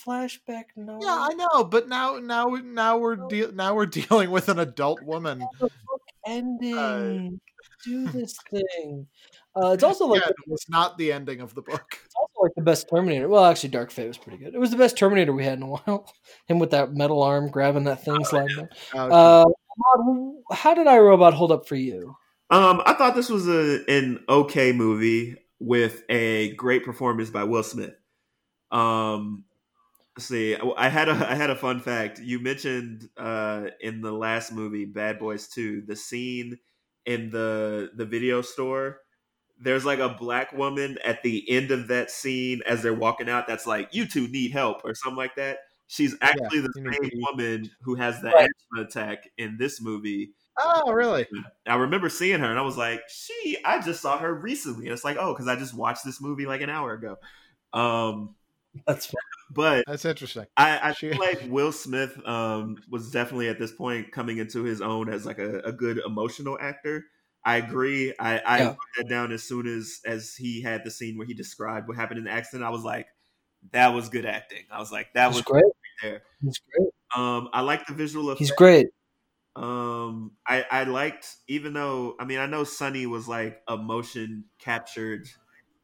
flashback. 0.52 0.64
No, 0.76 1.00
Yeah, 1.02 1.16
I 1.18 1.34
know, 1.34 1.64
but 1.64 1.88
now 1.88 2.18
now 2.18 2.46
now 2.64 2.98
we're 2.98 3.16
de- 3.16 3.50
now 3.52 3.74
we're 3.74 3.86
dealing 4.00 4.30
with 4.30 4.48
an 4.48 4.58
adult 4.60 5.02
woman. 5.02 5.42
ending. 6.26 7.40
Do 7.84 8.06
this 8.12 8.36
thing. 8.50 9.06
Uh, 9.54 9.70
it's 9.70 9.82
also 9.82 10.06
like 10.06 10.20
yeah, 10.22 10.28
it 10.28 10.34
was 10.46 10.64
not 10.68 10.98
the 10.98 11.12
ending 11.12 11.40
of 11.40 11.54
the 11.54 11.62
book. 11.62 11.98
it's 12.04 12.14
also 12.14 12.42
like 12.42 12.52
the 12.56 12.62
best 12.62 12.86
Terminator. 12.92 13.28
Well, 13.28 13.44
actually, 13.44 13.70
Dark 13.70 13.90
Fate 13.90 14.08
was 14.08 14.18
pretty 14.18 14.38
good. 14.38 14.54
It 14.54 14.58
was 14.58 14.70
the 14.70 14.76
best 14.76 14.96
Terminator 14.98 15.32
we 15.32 15.44
had 15.44 15.58
in 15.58 15.62
a 15.62 15.66
while. 15.70 16.12
Him 16.46 16.58
with 16.58 16.70
that 16.70 16.92
metal 16.92 17.22
arm 17.22 17.50
grabbing 17.50 17.84
that 17.84 18.04
thing, 18.04 18.22
sliding. 18.24 18.54
down. 18.56 18.68
Uh, 18.94 19.08
Uh, 19.08 19.44
Ahmad, 19.98 20.34
how 20.52 20.74
did 20.74 20.86
I 20.86 20.98
Robot 20.98 21.34
hold 21.34 21.52
up 21.52 21.66
for 21.66 21.74
you? 21.76 22.16
Um, 22.50 22.80
I 22.86 22.92
thought 22.94 23.14
this 23.14 23.28
was 23.28 23.48
a 23.48 23.84
an 23.90 24.24
okay 24.28 24.72
movie 24.72 25.36
with 25.58 26.04
a 26.08 26.52
great 26.54 26.84
performance 26.84 27.30
by 27.30 27.44
Will 27.44 27.62
Smith. 27.64 27.94
Um, 28.70 29.44
see, 30.18 30.56
I 30.56 30.88
had 30.88 31.08
a 31.08 31.12
I 31.30 31.34
had 31.36 31.50
a 31.50 31.56
fun 31.56 31.80
fact. 31.80 32.20
You 32.20 32.40
mentioned 32.40 33.08
uh 33.16 33.68
in 33.80 34.02
the 34.02 34.12
last 34.12 34.52
movie, 34.52 34.86
Bad 34.86 35.18
Boys 35.18 35.48
Two, 35.48 35.82
the 35.82 35.96
scene 35.96 36.58
in 37.06 37.30
the 37.30 37.90
the 37.96 38.06
video 38.06 38.42
store. 38.42 39.00
There's 39.58 39.84
like 39.86 40.00
a 40.00 40.10
black 40.10 40.52
woman 40.52 40.98
at 41.04 41.22
the 41.22 41.48
end 41.50 41.70
of 41.70 41.88
that 41.88 42.10
scene 42.10 42.60
as 42.66 42.82
they're 42.82 42.94
walking 42.94 43.28
out. 43.30 43.46
That's 43.48 43.66
like, 43.66 43.94
you 43.94 44.06
two 44.06 44.28
need 44.28 44.52
help 44.52 44.82
or 44.84 44.94
something 44.94 45.16
like 45.16 45.36
that. 45.36 45.58
She's 45.86 46.14
actually 46.20 46.60
the 46.60 46.72
same 46.90 47.10
woman 47.14 47.70
who 47.82 47.94
has 47.94 48.20
the 48.20 48.30
Right. 48.30 48.50
asthma 48.74 48.82
attack 48.86 49.30
in 49.38 49.56
this 49.58 49.80
movie. 49.80 50.32
Oh, 50.58 50.92
really? 50.92 51.26
I 51.66 51.76
remember 51.76 52.08
seeing 52.08 52.40
her 52.40 52.46
and 52.50 52.58
I 52.58 52.62
was 52.62 52.76
like, 52.76 53.00
she, 53.08 53.56
I 53.64 53.80
just 53.80 54.00
saw 54.00 54.18
her 54.18 54.32
recently. 54.34 54.86
And 54.86 54.92
it's 54.92 55.04
like, 55.04 55.16
oh, 55.18 55.32
because 55.32 55.48
I 55.48 55.56
just 55.56 55.74
watched 55.74 56.04
this 56.04 56.20
movie 56.20 56.46
like 56.46 56.60
an 56.60 56.70
hour 56.70 56.92
ago. 56.92 57.16
Um, 57.72 58.34
That's 58.86 59.06
fine. 59.06 59.14
but 59.50 59.84
That's 59.86 60.04
interesting. 60.04 60.46
I, 60.56 60.90
I 60.90 60.92
She- 60.92 61.10
feel 61.10 61.18
like 61.18 61.40
Will 61.48 61.72
Smith 61.72 62.18
um, 62.26 62.76
was 62.90 63.10
definitely 63.10 63.48
at 63.48 63.58
this 63.58 63.72
point 63.72 64.12
coming 64.12 64.38
into 64.38 64.62
his 64.64 64.80
own 64.80 65.08
as 65.12 65.26
like 65.26 65.38
a, 65.38 65.60
a 65.60 65.72
good 65.72 66.00
emotional 66.06 66.58
actor. 66.60 67.04
I 67.44 67.56
agree. 67.58 68.12
I, 68.18 68.38
I 68.38 68.58
Yeah. 68.58 68.66
wrote 68.68 68.76
that 68.98 69.08
down 69.08 69.30
as 69.32 69.44
soon 69.44 69.66
as 69.68 70.00
as 70.04 70.34
he 70.34 70.62
had 70.62 70.82
the 70.84 70.90
scene 70.90 71.16
where 71.16 71.26
he 71.26 71.34
described 71.34 71.86
what 71.86 71.96
happened 71.96 72.18
in 72.18 72.24
the 72.24 72.30
accident. 72.32 72.66
I 72.66 72.70
was 72.70 72.82
like, 72.82 73.06
that 73.72 73.88
was 73.94 74.08
good 74.08 74.26
acting. 74.26 74.64
I 74.70 74.80
was 74.80 74.90
like, 74.90 75.12
that 75.14 75.28
He's 75.28 75.36
was 75.36 75.44
great. 75.44 75.64
there. 76.02 76.22
He's 76.42 76.60
great. 76.74 76.88
Um, 77.14 77.48
I 77.52 77.60
like 77.60 77.86
the 77.86 77.94
visual 77.94 78.30
effects. 78.30 78.40
He's 78.40 78.50
great. 78.50 78.88
Um, 79.56 80.36
I 80.46 80.64
I 80.70 80.84
liked 80.84 81.36
even 81.48 81.72
though 81.74 82.16
I 82.20 82.26
mean 82.26 82.38
I 82.38 82.46
know 82.46 82.64
Sonny 82.64 83.06
was 83.06 83.26
like 83.28 83.62
a 83.68 83.76
motion 83.78 84.46
captured 84.58 85.28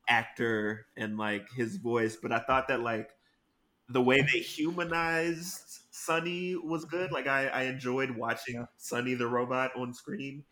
actor 0.09 0.87
and 0.97 1.19
like 1.19 1.51
his 1.53 1.77
voice, 1.79 2.17
but 2.17 2.33
I 2.33 2.41
thought 2.41 2.69
that 2.69 2.81
like 2.81 3.13
the 3.89 4.03
way 4.03 4.23
they 4.23 4.41
humanized 4.41 5.83
Sonny 5.93 6.57
was 6.57 6.85
good. 6.87 7.13
Like 7.13 7.27
I 7.27 7.49
I 7.49 7.63
enjoyed 7.65 8.13
watching 8.13 8.57
Yeah. 8.57 8.67
Sonny 8.79 9.15
the 9.15 9.29
robot 9.29 9.73
on 9.77 9.95
screen. 9.95 10.45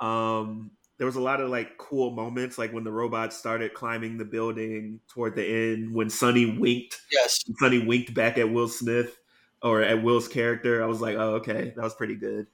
Um, 0.00 0.72
there 0.98 1.06
was 1.06 1.16
a 1.16 1.20
lot 1.22 1.40
of 1.40 1.50
like 1.50 1.78
cool 1.78 2.10
moments, 2.12 2.58
like 2.58 2.72
when 2.72 2.84
the 2.84 2.92
robot 2.92 3.32
started 3.32 3.74
climbing 3.74 4.18
the 4.18 4.24
building 4.24 5.00
toward 5.08 5.36
the 5.36 5.46
end, 5.46 5.94
when 5.94 6.10
Sonny 6.10 6.58
winked 6.58 7.02
Yes. 7.10 7.44
Sonny 7.58 7.84
winked 7.84 8.14
back 8.14 8.38
at 8.38 8.50
Will 8.52 8.68
Smith 8.68 9.18
or 9.62 9.82
at 9.82 10.02
Will's 10.02 10.28
character. 10.28 10.82
I 10.82 10.86
was 10.86 11.00
like, 11.00 11.16
oh, 11.16 11.36
okay, 11.36 11.72
that 11.76 11.82
was 11.82 11.94
pretty 11.94 12.16
good. 12.16 12.48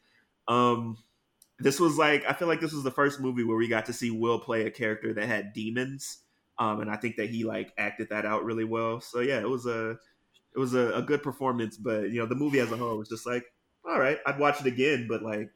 Um, 0.48 0.98
this 1.58 1.78
was 1.80 1.96
like 1.96 2.24
I 2.28 2.32
feel 2.32 2.48
like 2.48 2.60
this 2.60 2.72
was 2.72 2.82
the 2.84 2.90
first 2.90 3.20
movie 3.20 3.44
where 3.44 3.56
we 3.56 3.68
got 3.68 3.86
to 3.86 3.92
see 3.92 4.10
Will 4.10 4.38
play 4.38 4.66
a 4.66 4.70
character 4.70 5.12
that 5.14 5.26
had 5.26 5.52
demons, 5.52 6.18
um, 6.58 6.80
and 6.80 6.90
I 6.90 6.96
think 6.96 7.16
that 7.16 7.30
he 7.30 7.44
like 7.44 7.72
acted 7.78 8.08
that 8.10 8.26
out 8.26 8.44
really 8.44 8.64
well. 8.64 9.00
So 9.00 9.20
yeah, 9.20 9.38
it 9.40 9.48
was 9.48 9.66
a 9.66 9.92
it 10.54 10.58
was 10.58 10.74
a, 10.74 10.92
a 10.94 11.02
good 11.02 11.22
performance, 11.22 11.76
but 11.76 12.10
you 12.10 12.20
know 12.20 12.26
the 12.26 12.34
movie 12.34 12.60
as 12.60 12.72
a 12.72 12.76
whole 12.76 12.98
was 12.98 13.08
just 13.08 13.26
like 13.26 13.44
all 13.86 13.98
right, 13.98 14.18
I'd 14.26 14.38
watch 14.38 14.60
it 14.60 14.66
again, 14.66 15.06
but 15.08 15.22
like 15.22 15.50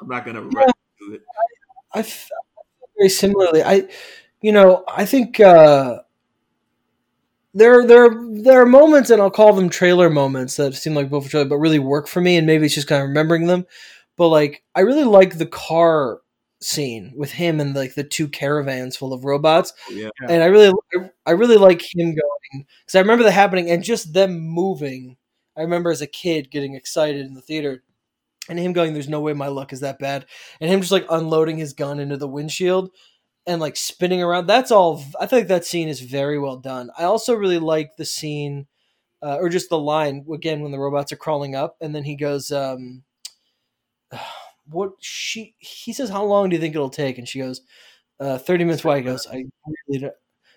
I'm 0.00 0.08
not 0.08 0.24
gonna 0.24 0.42
yeah, 0.42 0.66
do 0.98 1.14
it. 1.14 1.22
I, 1.94 2.00
I 2.00 2.06
very 2.96 3.08
similarly. 3.08 3.62
I 3.62 3.88
you 4.40 4.52
know 4.52 4.84
I 4.88 5.04
think. 5.04 5.40
uh 5.40 6.00
there 7.52 7.84
there 7.86 8.10
there 8.30 8.62
are 8.62 8.66
moments 8.66 9.10
and 9.10 9.20
I'll 9.20 9.30
call 9.30 9.52
them 9.52 9.68
trailer 9.68 10.08
moments 10.08 10.56
that 10.56 10.74
seem 10.74 10.94
like 10.94 11.10
both 11.10 11.28
trailer 11.28 11.48
but 11.48 11.56
really 11.58 11.78
work 11.78 12.06
for 12.06 12.20
me 12.20 12.36
and 12.36 12.46
maybe 12.46 12.66
it's 12.66 12.74
just 12.74 12.86
kind 12.86 13.02
of 13.02 13.08
remembering 13.08 13.46
them. 13.46 13.66
But 14.20 14.28
like 14.28 14.62
I 14.74 14.82
really 14.82 15.04
like 15.04 15.38
the 15.38 15.46
car 15.46 16.20
scene 16.60 17.14
with 17.16 17.32
him 17.32 17.58
and 17.58 17.74
like 17.74 17.94
the 17.94 18.04
two 18.04 18.28
caravans 18.28 18.94
full 18.94 19.14
of 19.14 19.24
robots. 19.24 19.72
Yeah. 19.90 20.10
And 20.28 20.42
I 20.42 20.46
really 20.48 20.74
I 21.24 21.30
really 21.30 21.56
like 21.56 21.80
him 21.80 22.14
going 22.14 22.66
cuz 22.86 22.94
I 22.94 22.98
remember 22.98 23.24
that 23.24 23.30
happening 23.30 23.70
and 23.70 23.82
just 23.82 24.12
them 24.12 24.38
moving. 24.38 25.16
I 25.56 25.62
remember 25.62 25.90
as 25.90 26.02
a 26.02 26.06
kid 26.06 26.50
getting 26.50 26.74
excited 26.74 27.24
in 27.24 27.32
the 27.32 27.40
theater 27.40 27.82
and 28.50 28.58
him 28.58 28.74
going 28.74 28.92
there's 28.92 29.08
no 29.08 29.22
way 29.22 29.32
my 29.32 29.48
luck 29.48 29.72
is 29.72 29.80
that 29.80 29.98
bad 29.98 30.26
and 30.60 30.70
him 30.70 30.80
just 30.80 30.92
like 30.92 31.06
unloading 31.08 31.56
his 31.56 31.72
gun 31.72 31.98
into 31.98 32.18
the 32.18 32.28
windshield 32.28 32.90
and 33.46 33.58
like 33.58 33.76
spinning 33.76 34.22
around. 34.22 34.48
That's 34.48 34.70
all. 34.70 35.02
I 35.18 35.24
think 35.24 35.48
that 35.48 35.64
scene 35.64 35.88
is 35.88 36.00
very 36.00 36.38
well 36.38 36.58
done. 36.58 36.90
I 36.98 37.04
also 37.04 37.34
really 37.34 37.58
like 37.58 37.96
the 37.96 38.04
scene, 38.04 38.66
uh, 39.22 39.38
or 39.40 39.48
just 39.48 39.70
the 39.70 39.78
line 39.78 40.26
again 40.30 40.60
when 40.60 40.72
the 40.72 40.78
robots 40.78 41.10
are 41.10 41.16
crawling 41.16 41.54
up, 41.54 41.78
and 41.80 41.94
then 41.94 42.04
he 42.04 42.16
goes, 42.16 42.50
um, 42.52 43.02
"What 44.66 44.92
she?" 45.00 45.54
He 45.58 45.92
says, 45.92 46.10
"How 46.10 46.24
long 46.24 46.48
do 46.48 46.56
you 46.56 46.60
think 46.60 46.74
it'll 46.74 46.90
take?" 46.90 47.18
And 47.18 47.28
she 47.28 47.40
goes, 47.40 47.62
uh, 48.20 48.38
30 48.38 48.64
minutes." 48.64 48.84
Why? 48.84 48.98
He 48.98 49.04
goes, 49.04 49.26
"I 49.26 49.44
really 49.88 50.00
don't." 50.00 50.14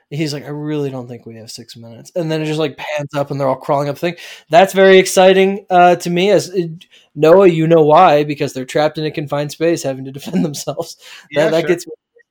He's 0.09 0.33
like, 0.33 0.43
I 0.45 0.49
really 0.49 0.91
don't 0.91 1.07
think 1.07 1.25
we 1.25 1.37
have 1.37 1.49
six 1.49 1.75
minutes, 1.75 2.11
and 2.15 2.31
then 2.31 2.41
it 2.41 2.45
just 2.45 2.59
like 2.59 2.77
pans 2.77 3.15
up, 3.15 3.31
and 3.31 3.39
they're 3.39 3.47
all 3.47 3.55
crawling 3.55 3.89
up. 3.89 3.97
Thing 3.97 4.15
that's 4.49 4.73
very 4.73 4.99
exciting 4.99 5.65
uh, 5.71 5.95
to 5.97 6.09
me. 6.09 6.29
As 6.29 6.55
Noah, 7.15 7.47
you 7.47 7.65
know 7.65 7.83
why? 7.83 8.23
Because 8.23 8.53
they're 8.53 8.65
trapped 8.65 8.99
in 8.99 9.05
a 9.05 9.11
confined 9.11 9.51
space, 9.51 9.81
having 9.81 10.05
to 10.05 10.11
defend 10.11 10.45
themselves. 10.45 10.97
Yeah, 11.31 11.45
that, 11.45 11.51
that 11.51 11.61
sure. 11.61 11.67
gets 11.69 11.85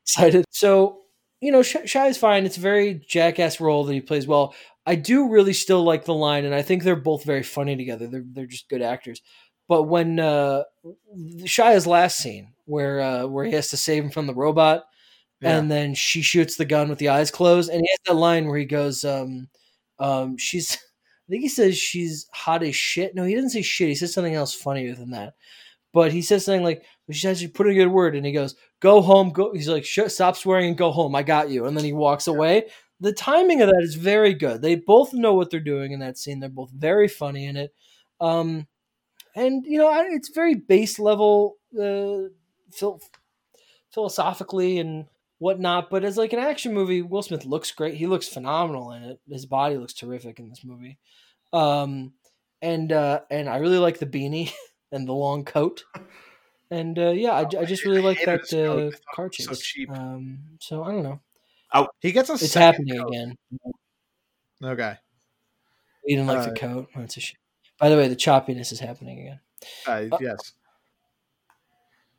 excited. 0.04 0.44
So, 0.50 1.00
you 1.40 1.50
know, 1.50 1.60
Shia 1.60 2.08
is 2.08 2.18
fine. 2.18 2.46
It's 2.46 2.56
a 2.56 2.60
very 2.60 3.02
jackass 3.08 3.60
role 3.60 3.84
that 3.84 3.92
he 3.94 4.00
plays 4.00 4.28
well. 4.28 4.54
I 4.86 4.94
do 4.94 5.28
really 5.28 5.52
still 5.52 5.82
like 5.82 6.04
the 6.04 6.14
line, 6.14 6.44
and 6.44 6.54
I 6.54 6.62
think 6.62 6.82
they're 6.84 6.96
both 6.96 7.24
very 7.24 7.42
funny 7.42 7.76
together. 7.76 8.06
They're 8.06 8.24
they're 8.24 8.46
just 8.46 8.68
good 8.68 8.82
actors. 8.82 9.22
But 9.72 9.84
when 9.84 10.20
uh, 10.20 10.64
Shia's 11.46 11.86
last 11.86 12.18
scene, 12.18 12.52
where 12.66 13.00
uh, 13.00 13.26
where 13.26 13.46
he 13.46 13.52
has 13.52 13.70
to 13.70 13.78
save 13.78 14.04
him 14.04 14.10
from 14.10 14.26
the 14.26 14.34
robot, 14.34 14.84
yeah. 15.40 15.56
and 15.56 15.70
then 15.70 15.94
she 15.94 16.20
shoots 16.20 16.56
the 16.56 16.66
gun 16.66 16.90
with 16.90 16.98
the 16.98 17.08
eyes 17.08 17.30
closed, 17.30 17.70
and 17.70 17.80
he 17.80 17.88
has 17.90 17.98
that 18.04 18.20
line 18.20 18.48
where 18.48 18.58
he 18.58 18.66
goes, 18.66 19.02
um, 19.02 19.48
um, 19.98 20.36
"She's," 20.36 20.74
I 20.74 21.26
think 21.30 21.40
he 21.40 21.48
says 21.48 21.78
she's 21.78 22.28
hot 22.34 22.62
as 22.62 22.76
shit. 22.76 23.14
No, 23.14 23.24
he 23.24 23.34
doesn't 23.34 23.48
say 23.48 23.62
shit. 23.62 23.88
He 23.88 23.94
says 23.94 24.12
something 24.12 24.34
else 24.34 24.52
funnier 24.52 24.94
than 24.94 25.12
that. 25.12 25.36
But 25.94 26.12
he 26.12 26.20
says 26.20 26.44
something 26.44 26.62
like, 26.62 26.84
she 27.10 27.20
says, 27.20 27.42
you 27.42 27.48
put 27.48 27.66
a 27.66 27.72
good 27.72 27.88
word. 27.88 28.14
And 28.14 28.26
he 28.26 28.32
goes, 28.32 28.56
go 28.80 29.00
home. 29.00 29.30
Go. 29.30 29.54
He's 29.54 29.68
like, 29.70 29.86
stop 29.86 30.36
swearing 30.36 30.68
and 30.68 30.76
go 30.76 30.90
home. 30.90 31.14
I 31.14 31.22
got 31.22 31.48
you. 31.48 31.64
And 31.64 31.74
then 31.74 31.84
he 31.84 31.94
walks 31.94 32.26
away. 32.26 32.68
The 33.00 33.14
timing 33.14 33.62
of 33.62 33.68
that 33.70 33.82
is 33.82 33.94
very 33.94 34.34
good. 34.34 34.60
They 34.60 34.74
both 34.74 35.14
know 35.14 35.32
what 35.32 35.50
they're 35.50 35.60
doing 35.60 35.92
in 35.92 36.00
that 36.00 36.18
scene. 36.18 36.40
They're 36.40 36.50
both 36.50 36.70
very 36.70 37.08
funny 37.08 37.46
in 37.46 37.56
it. 37.56 37.74
Um, 38.20 38.66
and, 39.34 39.64
you 39.66 39.78
know, 39.78 39.90
it's 40.10 40.30
very 40.30 40.54
base 40.54 40.98
level 40.98 41.56
uh, 41.78 42.28
phil- 42.72 43.00
philosophically 43.90 44.78
and 44.78 45.06
whatnot. 45.38 45.90
But 45.90 46.04
as 46.04 46.16
like 46.16 46.32
an 46.32 46.38
action 46.38 46.72
movie, 46.72 47.02
Will 47.02 47.22
Smith 47.22 47.44
looks 47.44 47.70
great. 47.72 47.94
He 47.94 48.06
looks 48.06 48.28
phenomenal 48.28 48.92
in 48.92 49.02
it. 49.02 49.20
His 49.28 49.46
body 49.46 49.76
looks 49.76 49.94
terrific 49.94 50.38
in 50.38 50.48
this 50.48 50.64
movie. 50.64 50.98
Um, 51.52 52.12
and 52.62 52.92
uh, 52.92 53.20
and 53.30 53.48
I 53.48 53.56
really 53.56 53.78
like 53.78 53.98
the 53.98 54.06
beanie 54.06 54.52
and 54.92 55.06
the 55.06 55.12
long 55.12 55.44
coat. 55.44 55.84
And 56.70 56.98
uh, 56.98 57.10
yeah, 57.10 57.32
I, 57.32 57.40
I, 57.40 57.64
just 57.66 57.84
really 57.84 58.00
like 58.00 58.24
that 58.24 58.50
uh, 58.54 58.96
car 59.14 59.28
chase. 59.28 59.46
So 59.46 59.54
cheap. 59.54 59.90
Um, 59.90 60.38
so 60.58 60.82
I 60.82 60.92
don't 60.92 61.02
know. 61.02 61.20
Oh, 61.74 61.88
he 62.00 62.12
gets 62.12 62.30
a. 62.30 62.34
It's 62.34 62.54
happening 62.54 62.98
coat. 62.98 63.08
again. 63.08 63.36
Okay. 64.64 64.94
he 66.06 66.14
didn't 66.14 66.28
like 66.28 66.38
uh, 66.38 66.50
the 66.50 66.52
coat. 66.52 66.88
That's 66.96 67.16
a 67.16 67.20
shit. 67.20 67.36
By 67.82 67.90
the 67.90 67.96
way, 67.96 68.08
the 68.08 68.16
choppiness 68.16 68.72
is 68.72 68.80
happening 68.80 69.18
again. 69.18 69.40
Uh, 69.86 70.16
yes. 70.20 70.52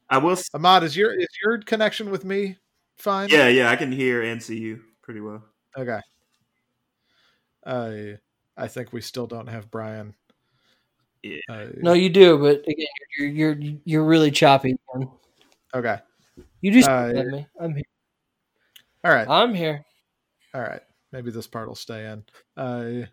I 0.09 0.19
will. 0.19 0.37
Ahmad, 0.53 0.83
is 0.83 0.95
your 0.95 1.19
is 1.19 1.29
your 1.43 1.57
connection 1.57 2.11
with 2.11 2.23
me 2.23 2.57
fine? 2.97 3.29
Yeah, 3.29 3.47
yeah, 3.47 3.71
I 3.71 3.75
can 3.75 3.91
hear 3.91 4.21
and 4.21 4.43
see 4.43 4.59
you 4.59 4.81
pretty 5.01 5.21
well. 5.21 5.43
Okay. 5.75 5.99
I 7.65 8.17
I 8.55 8.67
think 8.67 8.93
we 8.93 9.01
still 9.01 9.25
don't 9.25 9.47
have 9.47 9.71
Brian 9.71 10.13
yeah. 11.23 11.39
Uh, 11.49 11.67
no, 11.77 11.93
you 11.93 12.09
do, 12.09 12.37
but 12.37 12.61
again, 12.67 12.85
you're 13.17 13.29
you're 13.29 13.77
you're 13.85 14.03
really 14.03 14.29
choppy. 14.29 14.75
Man. 14.93 15.09
Okay. 15.73 15.97
You 16.61 16.71
just 16.71 16.89
uh, 16.89 17.07
me. 17.07 17.47
I'm 17.59 17.73
here. 17.73 17.83
All 19.03 19.11
right. 19.11 19.27
I'm 19.27 19.53
here. 19.53 19.85
All 20.53 20.61
right. 20.61 20.81
Maybe 21.11 21.31
this 21.31 21.47
part 21.47 21.67
will 21.67 21.75
stay 21.75 22.05
in. 22.07 22.23
Uh, 22.57 23.05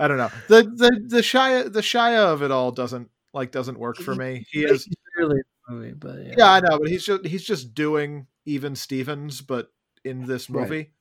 I 0.00 0.08
don't 0.08 0.16
know. 0.16 0.30
The 0.48 0.62
the 0.62 1.00
the 1.06 1.20
Shia 1.20 1.70
the 1.72 1.82
Shia 1.82 2.32
of 2.32 2.42
it 2.42 2.50
all 2.50 2.72
doesn't 2.72 3.10
like 3.34 3.52
doesn't 3.52 3.78
work 3.78 3.98
for 3.98 4.14
me. 4.14 4.46
He 4.50 4.64
is 4.64 4.88
really 5.16 5.40
movie, 5.68 5.92
but 5.92 6.24
yeah. 6.24 6.34
yeah. 6.38 6.52
I 6.52 6.60
know, 6.60 6.78
but 6.78 6.88
he's 6.88 7.04
just 7.04 7.26
he's 7.26 7.44
just 7.44 7.74
doing 7.74 8.26
even 8.46 8.74
Stevens, 8.74 9.40
but 9.40 9.68
in 10.04 10.26
this 10.26 10.48
movie. 10.48 10.76
Right. 10.76 10.90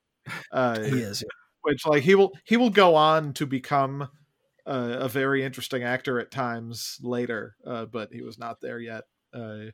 Uh, 0.51 0.80
he 0.81 0.99
is. 0.99 1.23
Yeah. 1.23 1.30
Which 1.63 1.88
like 1.88 2.03
he 2.03 2.13
will 2.13 2.34
he 2.43 2.55
will 2.55 2.69
go 2.69 2.93
on 2.93 3.34
to 3.34 3.47
become 3.47 4.09
uh, 4.67 4.97
a 4.99 5.09
very 5.09 5.43
interesting 5.43 5.81
actor 5.81 6.19
at 6.19 6.30
times 6.30 6.99
later, 7.01 7.55
uh, 7.65 7.85
but 7.85 8.13
he 8.13 8.21
was 8.21 8.38
not 8.38 8.61
there 8.61 8.80
yet. 8.80 9.05
Uh, 9.34 9.71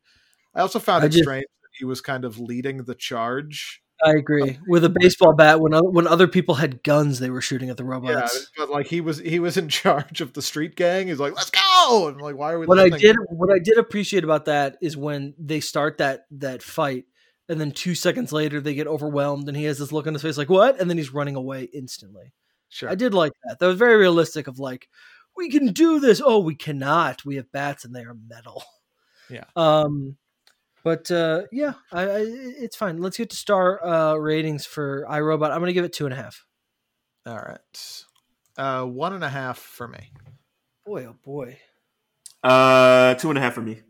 I 0.54 0.62
also 0.62 0.80
found 0.80 1.04
I 1.04 1.08
it 1.08 1.10
just, 1.10 1.24
strange 1.24 1.44
that 1.44 1.70
he 1.78 1.84
was 1.84 2.00
kind 2.00 2.24
of 2.24 2.40
leading 2.40 2.86
the 2.86 2.96
charge. 2.96 3.84
I 4.04 4.12
agree 4.12 4.60
with 4.68 4.84
a 4.84 4.90
baseball 4.90 5.34
bat 5.34 5.60
when 5.60 5.74
when 5.74 6.08
other 6.08 6.28
people 6.28 6.56
had 6.56 6.84
guns, 6.84 7.20
they 7.20 7.30
were 7.30 7.42
shooting 7.42 7.70
at 7.70 7.78
the 7.78 7.86
robots. 7.86 8.50
Yeah, 8.58 8.66
but 8.66 8.70
like 8.70 8.88
he 8.88 9.02
was 9.02 9.20
he 9.20 9.40
was 9.40 9.58
in 9.58 9.70
charge 9.70 10.22
of 10.22 10.34
the 10.34 10.42
street 10.42 10.76
gang. 10.76 11.08
He's 11.08 11.20
like, 11.20 11.36
"Let's 11.36 11.50
go!" 11.50 12.08
And 12.08 12.18
I'm 12.18 12.22
like, 12.22 12.36
"Why 12.36 12.54
are 12.54 12.60
we?" 12.60 12.66
What? 12.66 12.80
I 12.80 12.90
did 12.90 13.16
what 13.30 13.54
I 13.54 13.60
did 13.60 13.78
appreciate 13.78 14.24
about 14.24 14.46
that 14.46 14.78
is 14.82 14.98
when 14.98 15.34
they 15.38 15.60
start 15.60 16.00
that 16.00 16.26
that 16.32 16.62
fight, 16.62 17.06
and 17.48 17.60
then 17.60 17.72
two 17.72 17.96
seconds 17.96 18.34
later 18.34 18.60
they 18.60 18.74
get 18.74 18.88
overwhelmed, 18.88 19.48
and 19.48 19.56
he 19.56 19.64
has 19.64 19.80
this 19.80 19.92
look 19.92 20.08
on 20.08 20.14
his 20.14 20.22
face 20.22 20.38
like, 20.38 20.50
"What?" 20.50 20.80
And 20.80 20.90
then 20.90 20.98
he's 20.98 21.14
running 21.14 21.36
away 21.36 21.64
instantly. 21.74 22.34
Sure. 22.70 22.90
I 22.90 22.96
did 22.96 23.14
like 23.14 23.32
that. 23.46 23.60
That 23.60 23.68
was 23.68 23.78
very 23.78 23.96
realistic 23.96 24.48
of 24.48 24.60
like, 24.60 24.90
we 25.38 25.50
can 25.50 25.68
do 25.72 26.00
this. 26.00 26.22
Oh, 26.24 26.40
we 26.40 26.56
cannot. 26.56 27.24
We 27.24 27.36
have 27.38 27.52
bats 27.52 27.86
and 27.86 27.96
they 27.96 28.04
are 28.04 28.16
metal. 28.28 28.64
Yeah. 29.30 29.46
Um 29.56 30.18
but 30.86 31.10
uh 31.10 31.42
yeah, 31.52 31.74
I, 31.92 32.04
I 32.04 32.26
it's 32.28 32.78
fine. 32.78 33.00
Let's 33.00 33.18
get 33.18 33.32
to 33.32 33.36
star 33.36 33.84
uh 33.84 34.14
ratings 34.14 34.68
for 34.68 35.06
iRobot. 35.10 35.52
I'm 35.52 35.60
gonna 35.60 35.74
give 35.74 35.84
it 35.84 35.92
two 35.92 36.06
and 36.06 36.14
a 36.14 36.18
half. 36.18 36.46
All 37.26 37.36
right. 37.36 38.04
Uh 38.56 38.86
one 38.86 39.12
and 39.14 39.24
a 39.24 39.30
half 39.30 39.58
for 39.58 39.88
me. 39.88 40.12
Boy, 40.86 41.08
oh 41.08 41.16
boy. 41.24 41.58
Uh 42.44 43.16
two 43.16 43.30
and 43.30 43.38
a 43.40 43.42
half 43.42 43.56
for 43.56 43.64
me. 43.64 43.82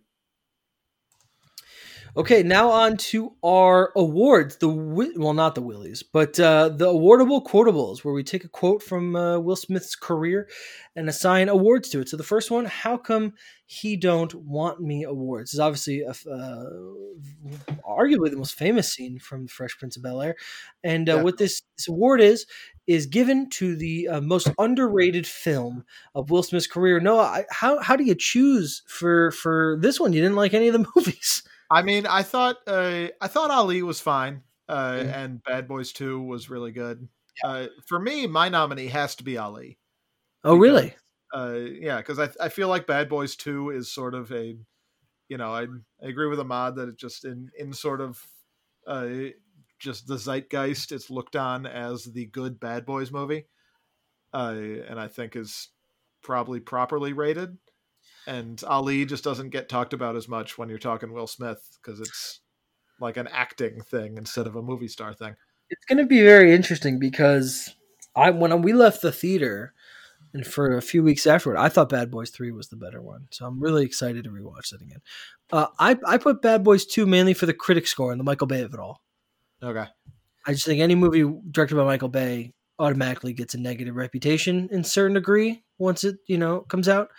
Okay, 2.18 2.44
now 2.44 2.70
on 2.70 2.96
to 2.96 3.34
our 3.44 3.92
awards. 3.94 4.56
The 4.56 4.70
well, 4.70 5.34
not 5.34 5.54
the 5.54 5.62
Willies, 5.62 6.02
but 6.02 6.40
uh, 6.40 6.70
the 6.70 6.86
awardable 6.86 7.46
quotables, 7.46 8.06
where 8.06 8.14
we 8.14 8.24
take 8.24 8.46
a 8.46 8.48
quote 8.48 8.82
from 8.82 9.18
uh, 9.18 9.38
Will 9.40 9.58
Smith's 9.58 9.98
career 9.98 10.48
and 10.96 11.10
assign 11.10 11.50
awards 11.50 11.90
to 11.90 12.00
it. 12.00 12.08
So 12.08 12.16
the 12.16 12.24
first 12.24 12.50
one, 12.50 12.66
"How 12.66 12.96
come 12.96 13.34
he 13.66 13.98
don't 13.98 14.34
want 14.34 14.80
me?" 14.80 15.04
Awards 15.04 15.54
is 15.54 15.60
obviously 15.60 16.04
a, 16.04 16.12
uh, 16.12 16.70
arguably 17.86 18.32
the 18.32 18.38
most 18.38 18.58
famous 18.58 18.94
scene 18.94 19.20
from 19.20 19.46
Fresh 19.48 19.78
Prince 19.78 19.98
of 19.98 20.04
Bel 20.04 20.22
Air, 20.22 20.36
and 20.86 21.10
uh, 21.10 21.18
yeah. 21.18 21.22
what 21.22 21.38
this, 21.38 21.64
this 21.78 21.90
award 21.90 22.22
is 22.22 22.46
is 22.88 23.08
given 23.08 23.50
to 23.50 23.76
the 23.76 24.08
uh, 24.08 24.22
most 24.22 24.48
underrated 24.58 25.28
film 25.28 25.84
of 26.14 26.30
Will 26.30 26.44
Smith's 26.44 26.68
career. 26.68 27.02
Noah, 27.02 27.44
how 27.50 27.80
how 27.82 27.98
do 27.98 28.06
you 28.06 28.16
choose 28.16 28.84
for 28.88 29.32
for 29.32 29.78
this 29.82 30.00
one? 30.00 30.14
You 30.14 30.22
didn't 30.22 30.38
like 30.38 30.54
any 30.54 30.70
of 30.70 30.74
the 30.74 30.88
movies. 30.96 31.44
I 31.70 31.82
mean, 31.82 32.06
I 32.06 32.24
thought 32.24 32.58
uh, 32.68 33.08
I 33.20 33.28
thought 33.28 33.52
Ali 33.52 33.82
was 33.82 34.00
fine, 34.00 34.44
uh, 34.70 34.92
mm-hmm. 34.94 35.10
and 35.10 35.44
Bad 35.44 35.68
Boys 35.68 35.92
Two 35.92 36.22
was 36.22 36.50
really 36.50 36.72
good. 36.72 37.08
Yeah. 37.44 37.50
Uh, 37.50 37.68
for 37.88 38.00
me, 38.00 38.28
my 38.28 38.50
nominee 38.50 38.88
has 38.88 39.16
to 39.16 39.24
be 39.24 39.38
Ali. 39.38 39.80
Oh, 40.44 40.58
because, 40.58 40.62
really? 40.62 40.96
Uh, 41.34 41.60
yeah, 41.82 41.98
because 41.98 42.20
I 42.20 42.30
I 42.40 42.50
feel 42.50 42.68
like 42.68 42.88
Bad 42.88 43.10
Boys 43.10 43.36
Two 43.36 43.72
is 43.72 43.92
sort 43.92 44.14
of 44.14 44.32
a, 44.32 44.56
you 45.28 45.38
know, 45.38 45.54
I, 45.54 45.64
I 45.64 46.08
agree 46.08 46.28
with 46.28 46.40
Ahmad 46.40 46.76
that 46.76 46.90
it 46.90 46.98
just 46.98 47.26
in 47.26 47.50
in 47.58 47.74
sort 47.74 48.00
of, 48.00 48.24
uh, 48.88 49.08
just 49.80 50.08
the 50.08 50.18
zeitgeist. 50.18 50.92
It's 50.92 51.10
looked 51.10 51.36
on 51.36 51.66
as 51.66 52.06
the 52.06 52.28
good 52.28 52.60
Bad 52.60 52.86
Boys 52.86 53.12
movie, 53.12 53.48
uh, 54.34 54.56
and 54.88 55.00
I 55.00 55.08
think 55.08 55.36
is 55.36 55.70
probably 56.22 56.60
properly 56.60 57.14
rated. 57.14 57.58
And 58.28 58.62
Ali 58.66 59.06
just 59.06 59.24
doesn't 59.24 59.50
get 59.50 59.70
talked 59.70 59.94
about 59.94 60.16
as 60.16 60.28
much 60.28 60.58
when 60.58 60.70
you're 60.70 60.78
talking 60.78 61.14
Will 61.14 61.28
Smith 61.28 61.78
because 61.82 62.00
it's 62.00 62.42
like 63.00 63.18
an 63.18 63.28
acting 63.28 63.82
thing 63.82 64.18
instead 64.18 64.48
of 64.48 64.56
a 64.56 64.62
movie 64.62 64.88
star 64.88 65.14
thing. 65.14 65.36
It's 65.70 65.86
going 65.86 65.98
to 65.98 66.06
be 66.06 66.22
very 66.22 66.54
interesting 66.54 67.00
because 67.00 67.76
I 68.16 68.30
when 68.30 68.62
we 68.62 68.74
left 68.74 69.02
the 69.02 69.12
theater 69.12 69.74
and 70.34 70.46
for 70.46 70.76
a 70.76 70.82
few 70.82 71.02
weeks 71.02 71.26
afterward, 71.26 71.58
I 71.58 71.70
thought 71.70 71.90
Bad 71.90 72.12
Boys 72.12 72.30
Three 72.30 72.52
was 72.52 72.68
the 72.68 72.76
better 72.76 73.02
one. 73.02 73.28
So 73.32 73.46
I'm 73.46 73.60
really 73.60 73.86
excited 73.86 74.26
to 74.26 74.30
rewatch 74.30 74.70
that 74.72 74.82
again. 74.82 75.00
Uh, 75.52 75.68
I 75.80 75.98
I 76.06 76.18
put 76.18 76.42
Bad 76.42 76.64
Boys 76.64 76.86
Two 76.86 77.06
mainly 77.06 77.34
for 77.34 77.46
the 77.46 77.54
critic 77.54 77.88
score 77.88 78.12
and 78.12 78.20
the 78.20 78.26
Michael 78.26 78.48
Bay 78.48 78.62
of 78.62 78.74
it 78.74 78.80
all. 78.80 79.02
Okay. 79.64 79.86
I 80.46 80.52
just 80.52 80.66
think 80.66 80.82
any 80.82 80.94
movie 80.94 81.24
directed 81.50 81.76
by 81.76 81.86
Michael 81.86 82.10
Bay 82.10 82.54
automatically 82.78 83.34
gets 83.34 83.54
a 83.54 83.60
negative 83.60 83.96
reputation 83.96 84.68
in 84.72 84.84
certain 84.84 85.14
degree 85.14 85.64
once 85.78 86.04
it 86.04 86.18
you 86.28 86.38
know 86.38 86.62
comes 86.62 86.90
out, 86.90 87.10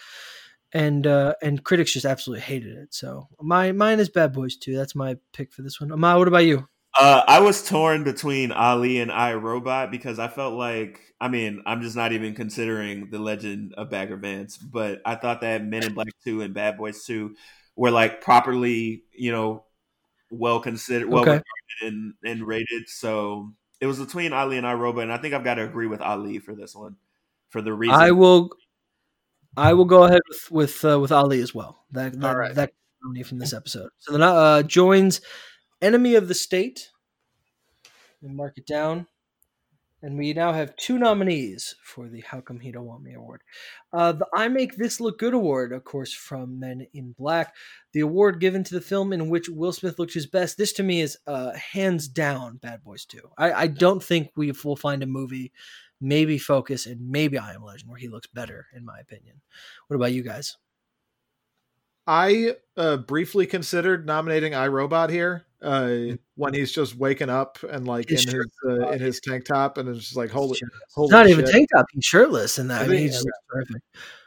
and 0.77 1.07
uh, 1.07 1.33
and 1.43 1.65
critics 1.65 1.93
just 1.95 2.05
absolutely 2.05 2.43
hated 2.43 2.77
it. 2.77 2.93
So 2.93 3.29
my 3.41 3.73
mine 3.73 3.99
is 3.99 4.11
Bad 4.11 4.35
Boys 4.35 4.57
Two. 4.57 4.77
That's 4.77 4.95
my 4.95 5.17
pick 5.33 5.51
for 5.51 5.63
this 5.63 5.81
one. 5.81 5.91
Ama, 5.91 6.19
what 6.19 6.29
about 6.29 6.45
you? 6.45 6.69
Uh, 6.99 7.23
I 7.27 7.41
was 7.41 7.67
torn 7.67 8.05
between 8.05 8.53
Ali 8.53 9.01
and 9.01 9.11
I 9.11 9.35
Robot 9.35 9.91
because 9.91 10.19
I 10.19 10.29
felt 10.29 10.55
like, 10.55 11.01
I 11.21 11.29
mean, 11.29 11.63
I'm 11.67 11.83
just 11.83 11.97
not 11.97 12.13
even 12.13 12.35
considering 12.35 13.11
the 13.11 13.19
Legend 13.19 13.75
of 13.77 13.91
Bagger 13.91 14.17
Vance, 14.17 14.57
but 14.59 15.01
I 15.05 15.15
thought 15.15 15.41
that 15.41 15.65
Men 15.65 15.85
in 15.85 15.95
Black 15.95 16.09
Two 16.25 16.43
and 16.43 16.53
Bad 16.53 16.77
Boys 16.77 17.05
Two 17.05 17.37
were 17.75 17.91
like 17.91 18.21
properly, 18.21 19.05
you 19.13 19.33
know, 19.33 19.65
well 20.31 20.61
considered, 20.61 21.09
well 21.09 21.23
Okay. 21.23 21.41
and, 21.83 22.15
and 22.23 22.47
rated. 22.47 22.89
So 22.89 23.53
it 23.81 23.87
was 23.87 23.99
between 23.99 24.35
Ali 24.35 24.59
and 24.59 24.67
I 24.67 24.75
Robot, 24.75 25.05
and 25.05 25.13
I 25.13 25.17
think 25.17 25.33
I've 25.33 25.45
got 25.45 25.55
to 25.55 25.65
agree 25.65 25.87
with 25.87 26.03
Ali 26.03 26.39
for 26.39 26.55
this 26.55 26.75
one 26.75 26.97
for 27.49 27.63
the 27.63 27.73
reason. 27.73 27.97
I 27.97 28.11
will. 28.11 28.51
I 29.57 29.73
will 29.73 29.85
go 29.85 30.05
ahead 30.05 30.23
with 30.29 30.51
with 30.51 30.85
uh, 30.85 31.01
with 31.01 31.13
Ali 31.13 31.41
as 31.41 31.55
well. 31.55 31.85
That 31.93 32.19
that, 32.21 32.37
right. 32.37 32.55
that 32.55 32.73
nominee 33.03 33.23
from 33.23 33.39
this 33.39 33.53
episode. 33.53 33.91
So 33.99 34.13
then 34.13 34.23
uh, 34.23 34.63
joins 34.63 35.21
Enemy 35.81 36.15
of 36.15 36.29
the 36.29 36.35
State. 36.35 36.91
And 38.23 38.37
mark 38.37 38.55
it 38.57 38.67
down. 38.67 39.07
And 40.03 40.19
we 40.19 40.35
now 40.35 40.53
have 40.53 40.77
two 40.77 40.99
nominees 40.99 41.75
for 41.83 42.09
the 42.09 42.21
How 42.21 42.41
Come 42.41 42.61
He 42.61 42.71
Don't 42.71 42.85
Want 42.85 43.03
Me 43.03 43.15
award. 43.15 43.41
Uh, 43.93 44.13
the 44.13 44.27
I 44.35 44.47
Make 44.49 44.77
This 44.77 45.01
Look 45.01 45.19
Good 45.19 45.33
award, 45.33 45.73
of 45.73 45.85
course, 45.85 46.13
from 46.13 46.61
Men 46.61 46.87
in 46.93 47.13
Black. 47.19 47.55
The 47.93 48.01
award 48.01 48.39
given 48.39 48.63
to 48.65 48.75
the 48.75 48.81
film 48.81 49.13
in 49.13 49.31
which 49.31 49.49
Will 49.49 49.73
Smith 49.73 49.99
looked 49.99 50.13
his 50.13 50.27
best. 50.27 50.59
This 50.59 50.73
to 50.75 50.83
me 50.83 51.01
is 51.01 51.17
uh, 51.27 51.53
hands 51.55 52.09
down 52.09 52.59
Bad 52.59 52.85
Boys 52.85 53.07
2. 53.07 53.19
I, 53.39 53.53
I 53.53 53.67
don't 53.69 54.03
think 54.03 54.31
we 54.37 54.53
will 54.63 54.77
find 54.77 55.03
a 55.03 55.07
movie, 55.07 55.51
maybe 56.01 56.39
Focus 56.39 56.87
and 56.87 57.11
maybe 57.11 57.39
I 57.39 57.55
Am 57.55 57.65
Legend, 57.65 57.91
where 57.91 57.99
he 57.99 58.09
looks 58.09 58.27
better, 58.27 58.67
in 58.75 58.85
my 58.85 58.99
opinion. 58.99 59.41
What 59.89 59.97
about 59.97 60.13
you 60.13 60.23
guys? 60.23 60.57
I 62.07 62.55
uh, 62.77 62.99
briefly 62.99 63.47
considered 63.47 64.07
nominating 64.07 64.53
iRobot 64.53 65.11
here 65.11 65.47
uh, 65.61 66.17
when 66.37 66.55
he's 66.55 66.71
just 66.71 66.97
waking 66.97 67.31
up 67.31 67.59
and 67.69 67.87
like 67.87 68.09
His 68.09 68.27
in 68.27 68.37
his 68.37 68.47
uh, 68.65 68.91
in 68.91 69.01
his 69.01 69.21
tank 69.21 69.45
top 69.45 69.79
and 69.79 69.89
it's 69.89 69.99
just 69.99 70.17
like 70.17 70.31
holy, 70.31 70.59
holy 70.95 71.07
It's 71.07 71.13
not 71.13 71.29
even 71.29 71.45
tank 71.45 71.69
top, 71.75 71.87
he's 71.93 72.05
shirtless 72.05 72.59
in 72.59 72.69
that. 72.69 72.83
I 72.83 72.87
mean, 72.87 72.99
he? 72.99 73.03
he 73.05 73.09
just 73.09 73.27
terrific. 73.53 73.83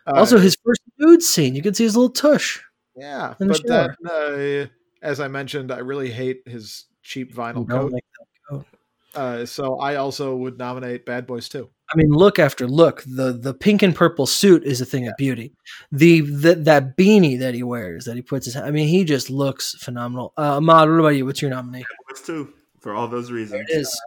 Also, 0.08 0.40
his 0.40 0.58
first 0.66 0.82
nude 0.98 1.22
scene, 1.22 1.56
you 1.56 1.62
can 1.62 1.74
see 1.74 1.84
his 1.84 1.96
little 1.96 2.10
tush. 2.10 2.60
yeah, 2.96 3.36
the 3.40 3.46
but 3.46 3.62
then 3.66 3.96
uh, 4.10 4.68
as 5.02 5.20
I 5.20 5.28
mentioned, 5.28 5.72
I 5.72 5.80
really 5.80 6.12
hate 6.12 6.41
his 6.46 6.86
cheap 7.04 7.34
vinyl 7.34 7.70
coat. 7.70 7.91
like 7.91 8.04
that. 8.50 8.66
Uh, 9.15 9.45
so 9.45 9.80
I 9.80 9.95
also 9.95 10.36
would 10.36 10.57
nominate 10.57 11.06
Bad 11.06 11.26
Boys 11.26 11.49
too. 11.49 11.69
I 11.91 11.98
mean, 11.98 12.11
look 12.11 12.38
after 12.38 12.68
look. 12.68 13.03
The 13.03 13.31
the 13.34 13.53
pink 13.53 13.81
and 13.81 13.95
purple 13.95 14.27
suit 14.27 14.64
is 14.64 14.80
a 14.80 14.86
thing 14.86 15.07
of 15.07 15.14
beauty. 15.18 15.53
The, 15.91 16.22
the 16.22 16.56
that 16.56 16.95
beanie 16.95 17.40
that 17.40 17.56
he 17.56 17.64
wears, 17.64 18.06
that 18.06 18.15
he 18.15 18.22
puts 18.22 18.45
his. 18.45 18.56
I 18.56 18.69
mean, 18.69 18.88
he 18.88 19.03
just 19.03 19.30
looks 19.30 19.76
phenomenal. 19.80 20.34
Uh, 20.38 20.57
Ahmad, 20.57 20.90
what 20.90 20.99
about 20.99 21.10
you? 21.10 21.26
What's 21.26 21.41
your 21.41 21.49
nominee? 21.49 21.80
Bad 21.80 21.88
Boys 22.07 22.22
Two 22.22 22.53
for 22.80 22.94
all 22.94 23.07
those 23.07 23.31
reasons. 23.31 23.65
There 23.68 23.77
it 23.77 23.81
is. 23.81 24.02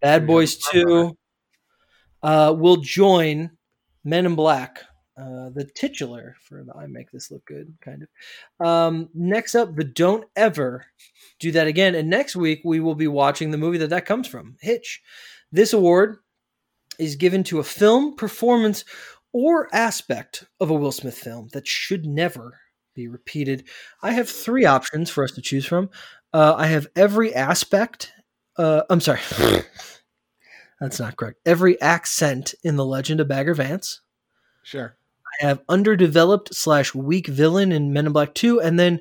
Bad 0.00 0.26
Boys 0.26 0.56
front. 0.56 0.86
Two 0.88 1.18
uh, 2.22 2.54
will 2.56 2.76
join 2.78 3.50
Men 4.02 4.26
in 4.26 4.34
Black, 4.34 4.82
uh, 5.16 5.50
the 5.50 5.68
titular 5.74 6.36
for 6.40 6.64
the 6.64 6.74
I 6.74 6.86
Make 6.86 7.10
This 7.10 7.30
Look 7.30 7.44
Good 7.46 7.74
kind 7.80 8.02
of. 8.02 8.66
Um, 8.66 9.08
next 9.14 9.54
up, 9.54 9.74
the 9.74 9.84
Don't 9.84 10.26
Ever 10.34 10.86
Do 11.38 11.52
That 11.52 11.66
Again, 11.66 11.94
and 11.94 12.10
next 12.10 12.34
week 12.34 12.62
we 12.64 12.80
will 12.80 12.94
be 12.94 13.06
watching 13.06 13.50
the 13.50 13.58
movie 13.58 13.78
that 13.78 13.90
that 13.90 14.06
comes 14.06 14.26
from, 14.26 14.56
Hitch. 14.60 15.02
This 15.52 15.72
award 15.72 16.18
is 16.98 17.16
given 17.16 17.44
to 17.44 17.60
a 17.60 17.64
film, 17.64 18.16
performance, 18.16 18.84
or 19.32 19.68
aspect 19.74 20.44
of 20.60 20.70
a 20.70 20.74
Will 20.74 20.92
Smith 20.92 21.18
film 21.18 21.48
that 21.52 21.66
should 21.66 22.06
never 22.06 22.60
be 22.94 23.08
repeated. 23.08 23.64
I 24.02 24.12
have 24.12 24.28
three 24.28 24.64
options 24.64 25.10
for 25.10 25.24
us 25.24 25.32
to 25.32 25.42
choose 25.42 25.66
from. 25.66 25.90
Uh, 26.32 26.54
I 26.56 26.66
have 26.66 26.86
every 26.96 27.34
aspect. 27.34 28.12
Uh, 28.56 28.82
I'm 28.88 29.00
sorry. 29.00 29.20
That's 30.80 31.00
not 31.00 31.16
correct. 31.16 31.40
Every 31.46 31.80
accent 31.80 32.54
in 32.62 32.76
The 32.76 32.84
Legend 32.84 33.20
of 33.20 33.28
Bagger 33.28 33.54
Vance. 33.54 34.00
Sure. 34.62 34.96
I 35.40 35.46
have 35.46 35.62
underdeveloped 35.68 36.54
slash 36.54 36.94
weak 36.94 37.26
villain 37.26 37.72
in 37.72 37.92
Men 37.92 38.06
in 38.06 38.12
Black 38.12 38.34
2, 38.34 38.60
and 38.60 38.78
then 38.78 39.00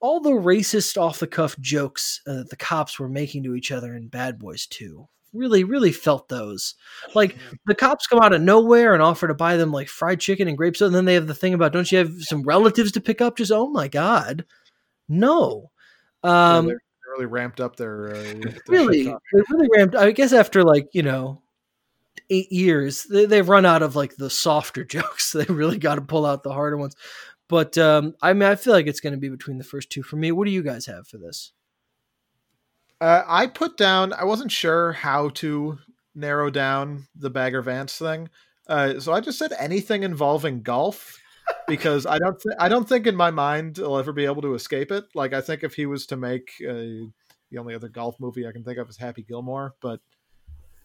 all 0.00 0.20
the 0.20 0.30
racist 0.30 1.00
off 1.00 1.20
the 1.20 1.26
cuff 1.26 1.58
jokes 1.58 2.20
uh, 2.26 2.34
that 2.34 2.50
the 2.50 2.56
cops 2.56 2.98
were 2.98 3.08
making 3.08 3.44
to 3.44 3.54
each 3.54 3.70
other 3.70 3.94
in 3.94 4.08
Bad 4.08 4.38
Boys 4.38 4.66
2. 4.66 5.08
Really, 5.32 5.64
really 5.64 5.92
felt 5.92 6.28
those. 6.28 6.74
Like 7.14 7.36
the 7.66 7.74
cops 7.74 8.06
come 8.06 8.20
out 8.20 8.34
of 8.34 8.42
nowhere 8.42 8.92
and 8.92 9.02
offer 9.02 9.26
to 9.26 9.34
buy 9.34 9.56
them 9.56 9.72
like 9.72 9.88
fried 9.88 10.20
chicken 10.20 10.46
and 10.46 10.58
grape 10.58 10.76
soda, 10.76 10.88
and 10.88 10.94
then 10.94 11.04
they 11.06 11.14
have 11.14 11.26
the 11.26 11.34
thing 11.34 11.54
about 11.54 11.72
don't 11.72 11.90
you 11.90 11.98
have 11.98 12.12
some 12.20 12.42
relatives 12.42 12.92
to 12.92 13.00
pick 13.00 13.22
up? 13.22 13.38
Just 13.38 13.50
oh 13.50 13.68
my 13.68 13.88
god, 13.88 14.44
no. 15.08 15.70
Um, 16.22 16.70
really 17.12 17.26
ramped 17.26 17.60
up 17.60 17.76
their, 17.76 18.10
uh, 18.10 18.14
their 18.14 18.54
really, 18.68 19.04
they 19.04 19.42
really 19.50 19.68
ramped. 19.76 19.94
I 19.94 20.10
guess 20.12 20.32
after 20.32 20.64
like 20.64 20.88
you 20.92 21.02
know 21.02 21.41
eight 22.30 22.50
years, 22.52 23.04
they, 23.04 23.26
they've 23.26 23.48
run 23.48 23.66
out 23.66 23.82
of 23.82 23.96
like 23.96 24.16
the 24.16 24.30
softer 24.30 24.84
jokes. 24.96 25.32
They 25.32 25.44
really 25.44 25.78
got 25.78 25.96
to 25.96 26.02
pull 26.02 26.26
out 26.26 26.42
the 26.42 26.52
harder 26.52 26.76
ones. 26.76 26.96
But 27.48 27.76
um, 27.76 28.14
I 28.22 28.32
mean, 28.32 28.48
I 28.48 28.54
feel 28.54 28.72
like 28.72 28.86
it's 28.86 29.00
going 29.00 29.12
to 29.12 29.18
be 29.18 29.28
between 29.28 29.58
the 29.58 29.64
first 29.64 29.90
two 29.90 30.02
for 30.02 30.16
me. 30.16 30.32
What 30.32 30.46
do 30.46 30.50
you 30.50 30.62
guys 30.62 30.86
have 30.86 31.06
for 31.06 31.18
this? 31.18 31.52
Uh, 33.00 33.24
I 33.26 33.48
put 33.48 33.76
down. 33.76 34.12
I 34.12 34.24
wasn't 34.24 34.52
sure 34.52 34.92
how 34.92 35.30
to 35.30 35.78
narrow 36.14 36.50
down 36.50 37.08
the 37.14 37.30
Bagger 37.30 37.60
Vance 37.60 37.98
thing, 37.98 38.30
uh, 38.68 39.00
so 39.00 39.12
I 39.12 39.20
just 39.20 39.38
said 39.38 39.52
anything 39.58 40.02
involving 40.02 40.62
golf 40.62 41.20
because 41.66 42.06
I 42.06 42.18
don't. 42.18 42.40
Th- 42.40 42.56
I 42.58 42.68
don't 42.68 42.88
think 42.88 43.06
in 43.06 43.16
my 43.16 43.30
mind 43.30 43.80
I'll 43.80 43.98
ever 43.98 44.12
be 44.12 44.24
able 44.24 44.42
to 44.42 44.54
escape 44.54 44.92
it. 44.92 45.04
Like 45.14 45.34
I 45.34 45.40
think 45.40 45.64
if 45.64 45.74
he 45.74 45.84
was 45.84 46.06
to 46.06 46.16
make 46.16 46.52
uh, 46.66 47.10
the 47.50 47.58
only 47.58 47.74
other 47.74 47.88
golf 47.88 48.18
movie 48.18 48.46
I 48.46 48.52
can 48.52 48.64
think 48.64 48.78
of 48.78 48.88
is 48.88 48.96
Happy 48.96 49.22
Gilmore, 49.22 49.74
but 49.82 50.00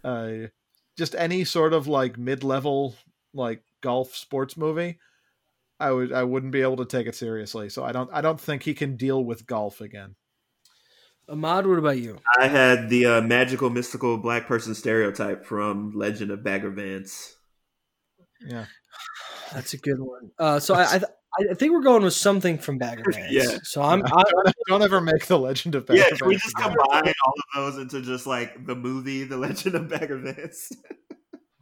uh, 0.03 0.47
just 0.97 1.15
any 1.15 1.43
sort 1.43 1.73
of 1.73 1.87
like 1.87 2.17
mid-level 2.17 2.95
like 3.33 3.63
golf 3.81 4.15
sports 4.15 4.57
movie. 4.57 4.99
I 5.79 5.91
would 5.91 6.11
I 6.11 6.23
wouldn't 6.23 6.51
be 6.51 6.61
able 6.61 6.77
to 6.77 6.85
take 6.85 7.07
it 7.07 7.15
seriously, 7.15 7.69
so 7.69 7.83
I 7.83 7.91
don't 7.91 8.09
I 8.11 8.21
don't 8.21 8.39
think 8.39 8.63
he 8.63 8.73
can 8.73 8.97
deal 8.97 9.23
with 9.23 9.45
golf 9.45 9.79
again. 9.79 10.15
Ahmad, 11.29 11.67
what 11.67 11.77
about 11.77 11.97
you? 11.97 12.17
I 12.39 12.47
had 12.47 12.89
the 12.89 13.05
uh, 13.05 13.21
magical, 13.21 13.69
mystical 13.69 14.17
black 14.17 14.47
person 14.47 14.73
stereotype 14.73 15.45
from 15.45 15.91
Legend 15.91 16.31
of 16.31 16.41
Bagger 16.41 16.69
Vance. 16.71 17.35
Yeah. 18.45 18.65
That's 19.53 19.73
a 19.73 19.77
good 19.77 19.99
one. 19.99 20.31
Uh, 20.39 20.59
so 20.59 20.73
I, 20.73 20.83
I, 20.83 21.01
I 21.51 21.53
think 21.53 21.71
we're 21.73 21.81
going 21.81 22.03
with 22.03 22.13
something 22.13 22.57
from 22.57 22.77
Bagger 22.77 23.03
Vance. 23.11 23.31
Yeah. 23.31 23.57
So 23.63 23.81
I'm, 23.81 24.03
I, 24.05 24.23
don't, 24.23 24.55
don't 24.67 24.81
ever 24.81 25.01
make 25.01 25.25
the 25.27 25.37
Legend 25.39 25.75
of 25.75 25.85
Bagger 25.85 25.99
Yeah, 25.99 26.17
can 26.17 26.27
we 26.27 26.35
just 26.35 26.55
combine 26.55 26.77
all 27.25 27.33
of 27.33 27.43
those 27.55 27.77
into 27.77 28.01
just 28.01 28.27
like 28.27 28.65
the 28.65 28.75
movie, 28.75 29.23
The 29.23 29.37
Legend 29.37 29.75
of 29.75 29.89
Bagger 29.89 30.17
Vance? 30.17 30.71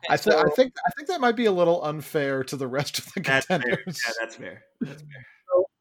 I, 0.09 0.17
th- 0.17 0.35
I 0.35 0.47
think 0.55 0.73
I 0.85 0.91
think 0.95 1.07
that 1.07 1.19
might 1.19 1.35
be 1.35 1.45
a 1.45 1.51
little 1.51 1.83
unfair 1.83 2.43
to 2.43 2.55
the 2.55 2.67
rest 2.67 2.99
of 2.99 3.11
the 3.13 3.21
That's 3.21 3.45
fair. 3.47 3.59
contenders. 3.59 4.01
Yeah, 4.05 4.13
that's 4.19 4.35
fair. 4.35 4.61
That's 4.81 5.01
fair. 5.01 5.25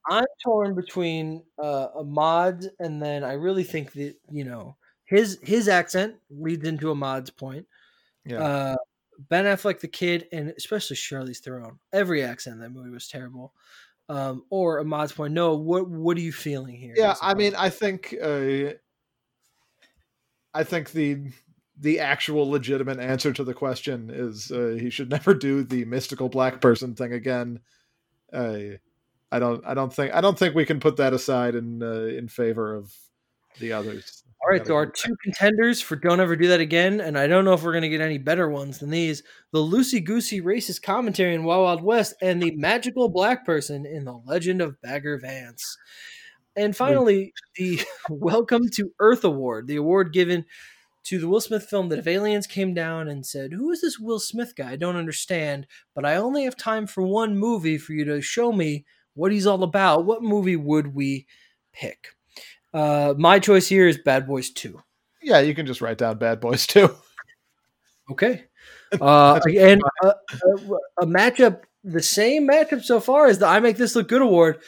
I'm 0.09 0.25
torn 0.43 0.75
between 0.75 1.43
uh, 1.63 1.89
Ahmad 1.95 2.65
and 2.79 3.03
then 3.03 3.25
I 3.25 3.35
really 3.35 3.65
think 3.65 3.93
that 3.93 4.15
you 4.31 4.45
know 4.45 4.77
his 5.05 5.39
his 5.43 5.69
accent 5.69 6.17
leads 6.31 6.67
into 6.67 6.91
Ahmad's 6.91 7.31
point. 7.31 7.67
Yeah. 8.25 8.43
Uh, 8.43 8.77
Ben 9.31 9.45
Affleck, 9.45 9.81
the 9.81 9.89
kid, 9.89 10.27
and 10.33 10.53
especially 10.57 10.97
Charlize 10.97 11.39
Theron. 11.39 11.79
Every 11.93 12.23
accent 12.23 12.55
in 12.55 12.63
that 12.63 12.71
movie 12.71 12.91
was 12.91 13.09
terrible. 13.09 13.53
Um, 14.09 14.45
or 14.51 14.81
Ahmad's 14.81 15.13
point. 15.13 15.33
No, 15.33 15.55
what 15.55 15.89
what 15.89 16.17
are 16.17 16.21
you 16.21 16.33
feeling 16.33 16.77
here? 16.77 16.95
yeah, 16.97 17.15
I 17.23 17.35
mean, 17.35 17.55
I 17.57 17.71
think 17.71 18.15
uh, 18.23 18.75
I 20.53 20.65
think 20.65 20.93
the 20.93 21.33
the 21.79 22.01
actual 22.01 22.49
legitimate 22.49 23.01
answer 23.01 23.33
to 23.33 23.45
the 23.45 23.55
question 23.55 24.11
is 24.13 24.51
uh, 24.51 24.77
he 24.79 24.91
should 24.91 25.11
never 25.17 25.35
do 25.35 25.65
the 25.65 25.85
mystical 25.87 26.29
black 26.29 26.61
person 26.61 26.95
thing 26.95 27.13
again. 27.13 27.61
Uh, 28.33 28.77
I 29.33 29.39
don't 29.39 29.65
I 29.67 29.75
don't 29.75 29.93
think 29.93 30.15
I 30.15 30.21
don't 30.21 30.39
think 30.39 30.55
we 30.55 30.67
can 30.67 30.81
put 30.81 30.97
that 30.97 31.13
aside 31.13 31.55
in 31.55 31.83
uh, 31.83 32.07
in 32.07 32.29
favor 32.29 32.75
of 32.75 32.93
the 33.59 33.73
others. 33.73 34.24
All 34.45 34.51
right, 34.51 34.67
so 34.67 34.75
our 34.75 34.85
two 34.85 35.17
contenders 35.23 35.81
for 35.81 35.97
Don't 35.97 36.21
Ever 36.21 36.37
Do 36.37 36.49
That 36.49 36.61
Again, 36.61 37.01
and 37.01 37.19
I 37.19 37.27
don't 37.27 37.47
know 37.47 37.55
if 37.55 37.63
we're 37.63 37.73
going 37.73 37.81
to 37.81 37.89
get 37.89 38.03
any 38.03 38.19
better 38.19 38.47
ones 38.51 38.79
than 38.79 38.91
these 38.91 39.23
the 39.53 39.59
loosey 39.59 40.05
goosey 40.05 40.43
racist 40.43 40.83
commentary 40.83 41.35
in 41.35 41.45
Wild 41.45 41.63
Wild 41.63 41.83
West 41.83 42.15
and 42.21 42.43
the 42.43 42.55
magical 42.55 43.09
black 43.09 43.47
person 43.47 43.87
in 43.87 44.05
The 44.05 44.21
Legend 44.27 44.61
of 44.61 44.79
Bagger 44.83 45.17
Vance. 45.17 45.79
And 46.57 46.77
finally, 46.77 47.33
the 47.57 47.83
Welcome 48.11 48.69
to 48.75 48.93
Earth 49.01 49.25
Award, 49.25 49.67
the 49.67 49.77
award 49.77 50.13
given 50.13 50.45
to 51.05 51.19
the 51.19 51.27
Will 51.27 51.41
Smith 51.41 51.65
film 51.65 51.89
that 51.89 52.01
if 52.01 52.07
aliens 52.07 52.47
came 52.47 52.75
down 52.75 53.09
and 53.09 53.25
said, 53.25 53.55
Who 53.55 53.71
is 53.71 53.81
this 53.81 53.99
Will 53.99 54.21
Smith 54.21 54.55
guy? 54.55 54.73
I 54.73 54.77
don't 54.77 54.97
understand, 54.97 55.67
but 55.95 56.05
I 56.05 56.17
only 56.17 56.45
have 56.45 56.57
time 56.57 56.87
for 56.87 57.03
one 57.03 57.39
movie 57.39 57.79
for 57.79 57.95
you 57.95 58.05
to 58.05 58.21
show 58.21 58.53
me 58.53 58.85
what 59.15 59.33
he's 59.33 59.47
all 59.47 59.63
about. 59.63 60.05
What 60.05 60.23
movie 60.23 60.57
would 60.57 60.95
we 60.95 61.27
pick? 61.73 62.09
Uh, 62.75 63.15
my 63.17 63.39
choice 63.39 63.69
here 63.69 63.87
is 63.87 63.99
Bad 63.99 64.27
Boys 64.27 64.51
2. 64.51 64.83
Yeah, 65.23 65.39
you 65.39 65.55
can 65.55 65.65
just 65.65 65.81
write 65.81 65.97
down 65.97 66.19
Bad 66.19 66.41
Boys 66.41 66.67
2. 66.67 66.91
Okay. 68.11 68.45
Uh, 69.01 69.41
and 69.59 69.83
a, 70.05 70.07
a, 70.07 71.03
a, 71.03 71.07
matchup, 71.07 71.63
the 71.83 72.01
same 72.01 72.47
matchup 72.47 72.81
so 72.81 73.01
far 73.01 73.27
as 73.27 73.41
the 73.41 73.47
I 73.47 73.59
Make 73.59 73.77
This 73.77 73.97
Look 73.97 74.07
Good 74.07 74.23
award. 74.23 74.61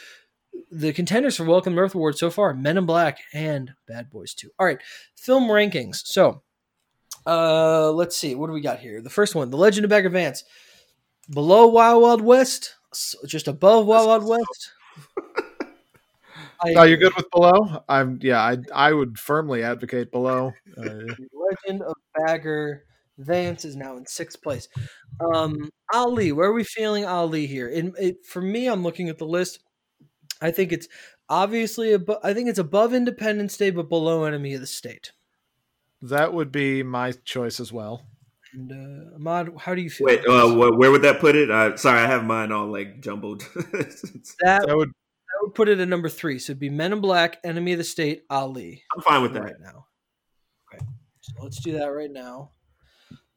The 0.69 0.91
contenders 0.91 1.37
for 1.37 1.45
Welcome 1.45 1.79
Earth 1.79 1.95
Award 1.95 2.17
so 2.17 2.29
far 2.29 2.53
Men 2.53 2.77
in 2.77 2.85
Black 2.85 3.19
and 3.33 3.71
Bad 3.87 4.09
Boys 4.09 4.33
2. 4.33 4.49
All 4.59 4.65
right, 4.65 4.79
film 5.15 5.45
rankings. 5.45 6.01
So 6.03 6.41
uh, 7.25 7.89
let's 7.91 8.17
see. 8.17 8.35
What 8.35 8.47
do 8.47 8.53
we 8.53 8.59
got 8.59 8.79
here? 8.79 9.01
The 9.01 9.09
first 9.09 9.33
one 9.33 9.49
The 9.49 9.55
Legend 9.55 9.85
of 9.85 9.91
Bagger 9.91 10.09
Vance. 10.09 10.43
Below 11.29 11.67
Wild 11.67 12.01
Wild 12.01 12.21
West, 12.21 12.75
just 13.25 13.47
above 13.47 13.85
Wild 13.85 14.07
Wild 14.07 14.27
West. 14.27 14.71
I, 16.63 16.73
oh, 16.75 16.83
you're 16.83 16.97
good 16.97 17.15
with 17.15 17.29
below? 17.31 17.83
I'm 17.87 18.19
yeah. 18.21 18.41
I 18.41 18.57
I 18.73 18.93
would 18.93 19.17
firmly 19.19 19.63
advocate 19.63 20.11
below. 20.11 20.53
Uh, 20.77 20.83
Legend 21.65 21.83
of 21.83 21.93
Bagger 22.15 22.83
Vance 23.17 23.65
is 23.65 23.75
now 23.75 23.97
in 23.97 24.05
sixth 24.05 24.41
place. 24.41 24.67
Um, 25.33 25.69
Ali, 25.93 26.31
where 26.31 26.49
are 26.49 26.53
we 26.53 26.63
feeling 26.63 27.05
Ali 27.05 27.47
here? 27.47 27.67
In 27.67 27.93
it, 27.99 28.25
for 28.25 28.41
me, 28.41 28.67
I'm 28.67 28.83
looking 28.83 29.09
at 29.09 29.17
the 29.17 29.25
list. 29.25 29.59
I 30.41 30.51
think 30.51 30.71
it's 30.71 30.87
obviously 31.29 31.93
above. 31.93 32.19
I 32.23 32.33
think 32.33 32.49
it's 32.49 32.59
above 32.59 32.93
Independence 32.93 33.57
Day, 33.57 33.69
but 33.69 33.89
below 33.89 34.23
Enemy 34.23 34.55
of 34.55 34.61
the 34.61 34.67
State. 34.67 35.11
That 36.01 36.33
would 36.33 36.51
be 36.51 36.83
my 36.83 37.11
choice 37.11 37.59
as 37.59 37.73
well. 37.73 38.03
And 38.53 38.71
uh, 38.71 39.15
Ahmad, 39.15 39.51
how 39.57 39.75
do 39.75 39.81
you 39.81 39.89
feel? 39.89 40.05
Wait, 40.05 40.25
uh, 40.27 40.53
where 40.53 40.91
would 40.91 41.01
that 41.01 41.19
put 41.19 41.35
it? 41.35 41.49
Uh, 41.49 41.75
sorry, 41.75 41.99
I 41.99 42.07
have 42.07 42.23
mine 42.23 42.51
all 42.51 42.67
like 42.67 43.01
jumbled. 43.01 43.41
that, 43.55 44.63
that 44.67 44.77
would 44.77 44.91
I 45.37 45.43
would 45.43 45.53
put 45.53 45.69
it 45.69 45.79
at 45.79 45.87
number 45.87 46.09
three. 46.09 46.39
So 46.39 46.51
it'd 46.51 46.59
be 46.59 46.69
Men 46.69 46.93
in 46.93 47.01
Black, 47.01 47.37
Enemy 47.43 47.73
of 47.73 47.77
the 47.77 47.83
State, 47.83 48.23
Ali. 48.29 48.83
I'm 48.95 49.01
fine 49.01 49.21
with 49.21 49.33
that 49.33 49.43
right 49.43 49.59
now. 49.61 49.85
Okay, 50.73 50.83
so 51.21 51.33
let's 51.43 51.59
do 51.59 51.73
that 51.73 51.87
right 51.87 52.11
now. 52.11 52.51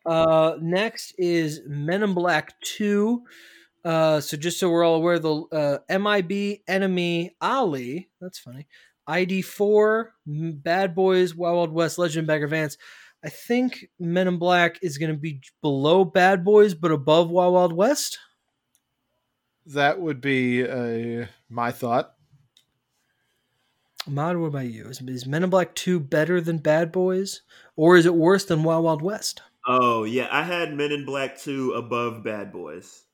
Uh, 0.06 0.56
next 0.60 1.14
is 1.18 1.60
Men 1.66 2.02
in 2.02 2.14
Black 2.14 2.59
Two. 2.60 3.24
Uh, 3.85 4.20
so 4.20 4.36
just 4.36 4.59
so 4.59 4.70
we're 4.70 4.85
all 4.85 4.97
aware, 4.97 5.18
the 5.18 5.81
uh, 5.90 5.98
MIB 5.98 6.60
Enemy 6.66 7.36
Ali. 7.40 8.09
That's 8.20 8.39
funny. 8.39 8.66
ID 9.06 9.43
Four, 9.43 10.14
Bad 10.27 10.94
Boys, 10.94 11.35
Wild 11.35 11.56
Wild 11.56 11.72
West, 11.72 11.98
Legend 11.98 12.27
Bagger 12.27 12.47
Vance. 12.47 12.78
I 13.22 13.28
think 13.28 13.86
Men 13.98 14.28
in 14.28 14.39
Black 14.39 14.78
is 14.82 14.97
going 14.97 15.12
to 15.12 15.18
be 15.18 15.40
below 15.60 16.05
Bad 16.05 16.44
Boys, 16.44 16.74
but 16.74 16.93
above 16.93 17.28
Wild 17.31 17.52
Wild 17.52 17.72
West. 17.72 18.18
That 19.66 20.01
would 20.01 20.20
be 20.20 20.66
uh, 20.66 21.27
my 21.51 21.72
thought. 21.72 22.14
Ahmad, 24.06 24.39
what 24.39 24.47
about 24.47 24.66
you? 24.66 24.86
Is, 24.86 25.01
is, 25.02 25.27
Men 25.27 25.44
in 25.44 25.51
Black 25.51 25.74
2 25.74 26.01
better 26.01 26.40
than 26.40 26.59
Bad 26.59 26.90
Boys? 26.90 27.43
Or 27.77 27.97
is 27.97 28.06
it 28.06 28.14
worse 28.14 28.44
than 28.44 28.62
Wild 28.62 28.85
Wild 28.85 29.02
West? 29.02 29.43
Oh, 29.66 30.05
yeah. 30.05 30.28
I 30.31 30.43
had 30.43 30.72
Men 30.72 30.93
in 30.93 31.05
Black 31.05 31.39
2 31.39 31.72
above 31.72 32.24
Bad 32.24 32.52
Boys. 32.52 33.05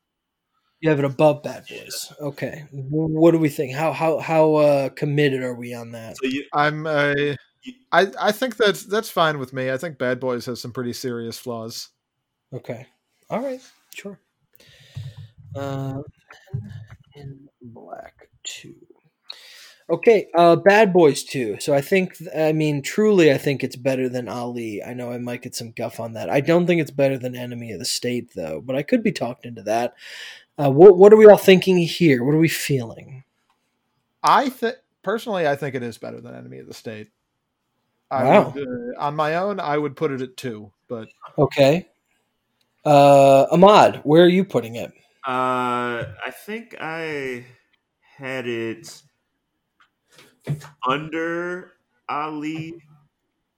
You 0.81 0.91
have 0.91 0.99
it 0.99 1.05
above 1.05 1.43
Bad 1.43 1.65
Boys. 1.69 2.13
Okay. 2.21 2.65
What 2.71 3.33
do 3.33 3.39
we 3.39 3.49
think? 3.49 3.75
How 3.75 3.93
how 3.93 4.19
how 4.19 4.57
uh, 4.57 4.89
committed 4.91 5.43
are 5.43 5.55
we 5.55 5.73
on 5.73 5.93
that? 5.93 6.17
So 6.19 6.27
you, 6.29 6.45
I'm 6.53 6.87
uh, 6.87 7.15
I 7.91 8.07
I 8.21 8.31
think 8.31 8.57
that's 8.57 8.85
that's 8.85 9.09
fine 9.09 9.39
with 9.39 9.55
me. 9.55 9.71
I 9.71 9.79
think 9.79 9.97
Bad 9.97 10.21
Boys 10.21 10.45
has 10.47 10.61
some 10.61 10.73
pretty 10.73 10.93
serious 10.93 11.39
flaws. 11.39 11.89
Okay. 12.53 12.87
All 13.31 13.41
right. 13.41 13.61
Sure. 13.95 14.21
Uh, 15.55 16.03
in 17.15 17.46
Black 17.69 18.29
2. 18.45 18.75
Okay, 19.89 20.27
uh, 20.35 20.57
Bad 20.57 20.93
Boys 20.93 21.23
2. 21.23 21.59
So 21.61 21.73
I 21.73 21.81
think, 21.81 22.17
I 22.37 22.53
mean, 22.53 22.83
truly, 22.83 23.33
I 23.33 23.39
think 23.39 23.63
it's 23.63 23.77
better 23.77 24.09
than 24.09 24.29
Ali. 24.29 24.83
I 24.83 24.95
know 24.95 25.13
I 25.13 25.19
might 25.19 25.43
get 25.43 25.55
some 25.55 25.71
guff 25.71 26.01
on 26.01 26.15
that. 26.15 26.29
I 26.29 26.41
don't 26.41 26.67
think 26.67 26.81
it's 26.81 26.91
better 26.91 27.17
than 27.17 27.37
Enemy 27.37 27.71
of 27.73 27.79
the 27.79 27.85
State, 27.85 28.33
though, 28.35 28.61
but 28.61 28.75
I 28.75 28.83
could 28.83 29.05
be 29.05 29.13
talked 29.13 29.47
into 29.47 29.63
that. 29.63 29.95
Uh, 30.59 30.71
what, 30.71 30.97
what 30.97 31.13
are 31.13 31.17
we 31.17 31.27
all 31.27 31.37
thinking 31.37 31.79
here? 31.79 32.25
What 32.25 32.35
are 32.35 32.39
we 32.39 32.49
feeling? 32.49 33.23
I 34.25 34.49
think, 34.49 34.77
personally, 35.05 35.47
I 35.47 35.55
think 35.55 35.77
it 35.77 35.85
is 35.85 35.99
better 35.99 36.21
than 36.21 36.35
Enemy 36.35 36.59
of 36.59 36.67
the 36.67 36.75
State. 36.75 37.11
I 38.11 38.25
wow. 38.25 38.49
Would, 38.51 38.69
uh, 38.69 39.01
on 39.01 39.15
my 39.15 39.37
own, 39.37 39.61
I 39.61 39.79
would 39.79 39.95
put 39.95 40.11
it 40.11 40.21
at 40.21 40.37
two, 40.37 40.73
but. 40.89 41.09
Okay. 41.39 41.87
Uh, 42.85 43.47
Ahmad, 43.53 44.01
where 44.03 44.25
are 44.25 44.29
you 44.29 44.45
putting 44.45 44.77
it? 44.77 44.93
Uh, 45.27 46.07
I 46.25 46.31
think 46.31 46.77
I 46.81 47.45
had 48.17 48.47
it 48.47 49.03
under 50.87 51.73
Ali. 52.09 52.75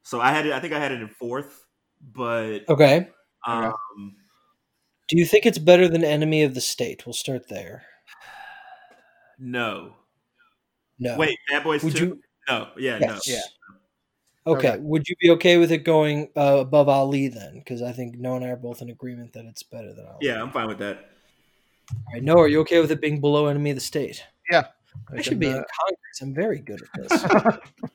So 0.02 0.20
I 0.20 0.30
had 0.30 0.46
it. 0.46 0.52
I 0.52 0.60
think 0.60 0.72
I 0.72 0.78
had 0.78 0.92
it 0.92 1.02
in 1.02 1.08
fourth, 1.08 1.66
but 2.00 2.60
okay. 2.70 3.08
Um, 3.46 3.74
do 5.08 5.18
you 5.18 5.26
think 5.26 5.44
it's 5.44 5.58
better 5.58 5.88
than 5.88 6.04
Enemy 6.04 6.42
of 6.42 6.54
the 6.54 6.60
State? 6.60 7.04
We'll 7.04 7.12
start 7.12 7.48
there. 7.48 7.84
No. 9.38 9.94
No. 10.98 11.16
Wait, 11.16 11.38
Bad 11.50 11.64
Boys 11.64 11.84
Would 11.84 11.96
two. 11.96 12.04
You... 12.06 12.20
No. 12.48 12.68
Yeah. 12.78 12.98
Yes. 13.00 13.28
No. 13.28 13.34
Yeah. 13.34 13.40
Okay. 14.46 14.68
okay. 14.70 14.78
Would 14.80 15.06
you 15.06 15.16
be 15.20 15.30
okay 15.32 15.58
with 15.58 15.70
it 15.70 15.84
going 15.84 16.30
uh, 16.34 16.58
above 16.60 16.88
Ali 16.88 17.28
then? 17.28 17.58
Because 17.58 17.82
I 17.82 17.92
think 17.92 18.16
Noah 18.16 18.36
and 18.36 18.44
I 18.46 18.48
are 18.48 18.56
both 18.56 18.80
in 18.80 18.88
agreement 18.88 19.34
that 19.34 19.44
it's 19.44 19.62
better 19.62 19.92
than 19.92 20.06
Ali. 20.06 20.18
Yeah, 20.22 20.40
I'm 20.40 20.50
fine 20.50 20.68
with 20.68 20.78
that. 20.78 21.10
All 21.90 22.12
right, 22.12 22.22
Noah, 22.22 22.42
are 22.42 22.48
you 22.48 22.60
okay 22.60 22.80
with 22.80 22.90
it 22.90 23.00
being 23.00 23.20
below 23.20 23.46
enemy 23.46 23.70
of 23.70 23.76
the 23.76 23.80
state? 23.80 24.22
Yeah. 24.50 24.66
I, 25.10 25.18
I 25.18 25.22
should 25.22 25.38
be 25.38 25.46
uh, 25.48 25.56
in 25.56 25.64
Congress. 25.80 26.20
I'm 26.22 26.34
very 26.34 26.60
good 26.60 26.82
at 26.82 27.08
this. 27.08 27.24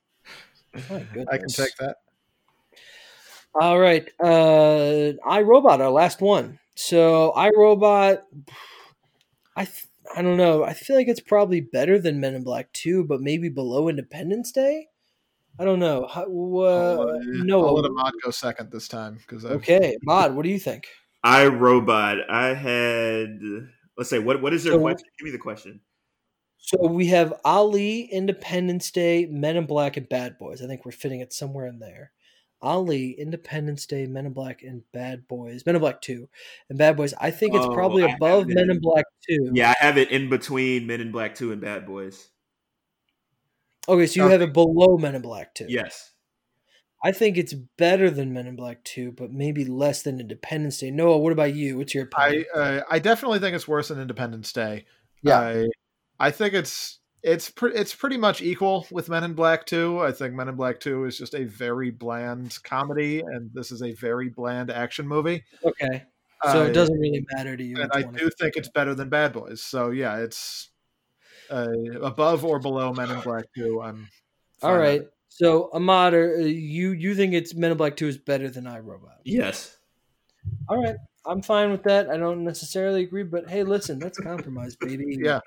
I 1.32 1.38
can 1.38 1.48
take 1.48 1.76
that. 1.78 1.98
All 3.60 3.80
right. 3.80 4.10
Uh 4.20 5.14
iRobot, 5.28 5.80
our 5.80 5.92
last 5.92 6.22
one. 6.22 6.60
So 6.76 7.34
iRobot 7.36 8.22
I 9.56 9.68
I 10.16 10.22
don't 10.22 10.38
know. 10.38 10.64
I 10.64 10.74
feel 10.74 10.96
like 10.96 11.08
it's 11.08 11.20
probably 11.20 11.62
better 11.62 12.00
than 12.00 12.20
Men 12.20 12.36
in 12.36 12.44
Black 12.44 12.72
2, 12.74 13.06
but 13.06 13.22
maybe 13.22 13.50
below 13.50 13.90
Independence 13.90 14.52
Day. 14.52 14.88
I 15.60 15.66
don't 15.66 15.80
know. 15.80 16.08
How, 16.08 16.24
uh, 16.24 17.20
no, 17.24 17.66
I'll 17.66 17.76
let 17.76 17.86
Ahmad 17.86 18.14
go 18.24 18.32
second 18.32 18.72
this 18.72 18.88
time 18.88 19.18
because 19.18 19.46
okay, 19.46 19.98
Ahmad, 20.08 20.36
what 20.36 20.44
do 20.44 20.50
you 20.50 20.60
think? 20.60 20.88
iRobot. 21.24 22.22
I 22.30 22.48
had 22.54 23.40
let's 23.98 24.10
say 24.10 24.20
what 24.20 24.42
what 24.42 24.54
is 24.54 24.66
your 24.66 24.76
so, 24.76 24.82
question? 24.82 25.08
Give 25.20 25.26
me 25.26 25.32
the 25.32 25.38
question. 25.38 25.80
So 26.58 26.88
we 26.88 27.08
have 27.08 27.34
Ali, 27.44 28.04
Independence 28.04 28.90
Day, 28.90 29.26
Men 29.26 29.58
in 29.58 29.66
Black, 29.66 29.98
and 29.98 30.08
Bad 30.08 30.38
Boys. 30.38 30.62
I 30.62 30.68
think 30.68 30.86
we're 30.86 30.94
fitting 30.94 31.20
it 31.20 31.34
somewhere 31.34 31.68
in 31.68 31.80
there. 31.80 32.14
Ali, 32.62 33.12
Independence 33.12 33.86
Day, 33.86 34.08
Men 34.08 34.26
in 34.26 34.32
Black, 34.32 34.64
and 34.64 34.82
Bad 34.94 35.28
Boys. 35.28 35.66
Men 35.66 35.76
in 35.76 35.82
Black 35.82 36.00
Two, 36.00 36.30
and 36.70 36.78
Bad 36.78 36.96
Boys. 36.96 37.14
I 37.20 37.32
think 37.32 37.54
it's 37.54 37.66
oh, 37.66 37.74
probably 37.74 38.04
above 38.04 38.48
Men 38.48 38.70
in 38.70 38.80
Black 38.80 39.04
Two. 39.30 39.52
Yeah, 39.54 39.72
I 39.72 39.84
have 39.84 39.98
it 39.98 40.10
in 40.10 40.30
between 40.30 40.88
Men 40.88 41.02
in 41.02 41.12
Black 41.12 41.36
Two 41.36 41.52
and 41.52 41.60
Bad 41.60 41.86
Boys. 41.86 42.30
Okay, 43.90 44.08
so 44.08 44.24
you 44.24 44.32
have 44.32 44.42
it 44.42 44.54
below 44.54 44.98
Men 44.98 45.16
in 45.16 45.22
Black 45.22 45.54
Two. 45.54 45.66
Yes. 45.68 46.13
I 47.04 47.12
think 47.12 47.38
it's 47.38 47.54
better 47.54 48.10
than 48.10 48.34
Men 48.34 48.48
in 48.48 48.56
Black 48.56 48.84
2, 48.86 49.12
but 49.12 49.32
maybe 49.32 49.66
less 49.66 50.04
than 50.04 50.22
Independence 50.22 50.78
Day. 50.78 50.90
Noah, 50.90 51.18
what 51.18 51.34
about 51.34 51.54
you? 51.54 51.78
What's 51.78 51.94
your 51.94 52.06
opinion? 52.06 52.46
I 52.56 52.58
uh, 52.58 52.84
I 52.90 53.00
definitely 53.00 53.40
think 53.40 53.56
it's 53.56 53.68
worse 53.68 53.90
than 53.90 54.00
Independence 54.00 54.54
Day. 54.54 54.86
Yeah. 55.22 55.40
I, 55.40 55.68
I 56.20 56.32
think 56.32 56.54
it's 56.54 57.00
it's 57.22 57.50
pre- 57.50 57.74
it's 57.74 57.94
pretty 57.94 58.16
much 58.16 58.42
equal 58.42 58.88
with 58.90 59.10
Men 59.10 59.26
in 59.26 59.34
Black 59.34 59.66
2. 59.66 60.00
I 60.00 60.14
think 60.14 60.34
Men 60.34 60.48
in 60.48 60.56
Black 60.56 60.80
2 60.80 61.04
is 61.06 61.18
just 61.18 61.34
a 61.36 61.44
very 61.44 61.92
bland 61.92 62.58
comedy 62.64 63.20
and 63.20 63.50
this 63.54 63.72
is 63.72 63.82
a 63.82 63.92
very 63.94 64.30
bland 64.30 64.72
action 64.72 65.06
movie. 65.06 65.44
Okay. 65.64 66.04
So 66.52 66.64
uh, 66.64 66.66
it 66.66 66.74
doesn't 66.74 67.00
really 67.00 67.26
matter 67.34 67.56
to 67.56 67.64
you. 67.64 67.82
And 67.82 67.92
I 67.94 68.04
do 68.04 68.30
think 68.40 68.56
it's 68.56 68.70
better 68.70 68.96
than 68.96 69.10
Bad 69.10 69.34
Boys. 69.34 69.62
So 69.62 69.92
yeah, 69.92 70.18
it's 70.18 70.70
uh, 71.50 71.68
above 72.02 72.44
or 72.46 72.60
below 72.60 72.94
Men 72.94 73.12
in 73.12 73.20
Black 73.22 73.46
2. 73.58 73.82
I'm 73.82 74.10
All 74.62 74.78
right. 74.78 75.04
So 75.36 75.72
Ahmad, 75.74 76.14
uh, 76.14 76.18
you 76.18 76.92
you 76.92 77.16
think 77.16 77.34
it's 77.34 77.56
Men 77.56 77.72
in 77.72 77.78
Black 77.78 77.96
Two 77.96 78.08
is 78.08 78.20
better 78.20 78.52
than 78.52 78.66
iRobot? 78.66 79.18
Yes. 79.24 79.78
All 80.70 80.80
right, 80.80 80.96
I'm 81.26 81.42
fine 81.42 81.72
with 81.72 81.82
that. 81.84 82.08
I 82.08 82.18
don't 82.18 82.44
necessarily 82.44 83.02
agree, 83.02 83.24
but 83.24 83.50
hey, 83.50 83.64
listen, 83.64 83.98
that's 83.98 84.20
compromise, 84.20 84.76
baby. 84.76 85.18
yeah. 85.24 85.40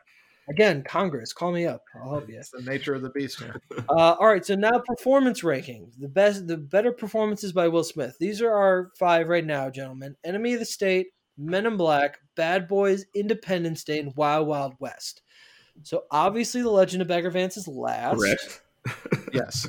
Again, 0.50 0.82
Congress, 0.82 1.32
call 1.32 1.52
me 1.52 1.66
up. 1.66 1.84
I'll 1.94 2.10
help 2.10 2.28
you. 2.28 2.36
It's 2.36 2.50
the 2.50 2.62
nature 2.62 2.94
of 2.94 3.02
the 3.02 3.10
beast 3.10 3.40
here. 3.40 3.60
Uh, 3.88 4.16
all 4.18 4.26
right, 4.26 4.44
so 4.44 4.56
now 4.56 4.80
performance 4.84 5.42
rankings. 5.42 5.92
The 6.00 6.08
best, 6.08 6.48
the 6.48 6.56
better 6.56 6.90
performances 6.90 7.52
by 7.52 7.68
Will 7.68 7.84
Smith. 7.84 8.16
These 8.18 8.42
are 8.42 8.52
our 8.52 8.90
five 8.98 9.28
right 9.28 9.44
now, 9.44 9.70
gentlemen. 9.70 10.16
Enemy 10.24 10.54
of 10.54 10.58
the 10.58 10.66
State, 10.66 11.08
Men 11.38 11.66
in 11.66 11.76
Black, 11.76 12.18
Bad 12.34 12.66
Boys, 12.66 13.06
Independence 13.14 13.84
Day, 13.84 14.00
and 14.00 14.14
Wild 14.16 14.48
Wild 14.48 14.74
West. 14.80 15.22
So 15.84 16.04
obviously, 16.10 16.62
The 16.62 16.70
Legend 16.70 17.02
of 17.02 17.08
Bagger 17.08 17.30
Vance 17.30 17.56
is 17.56 17.68
last, 17.68 18.16
Correct. 18.16 18.62
Yes. 19.32 19.68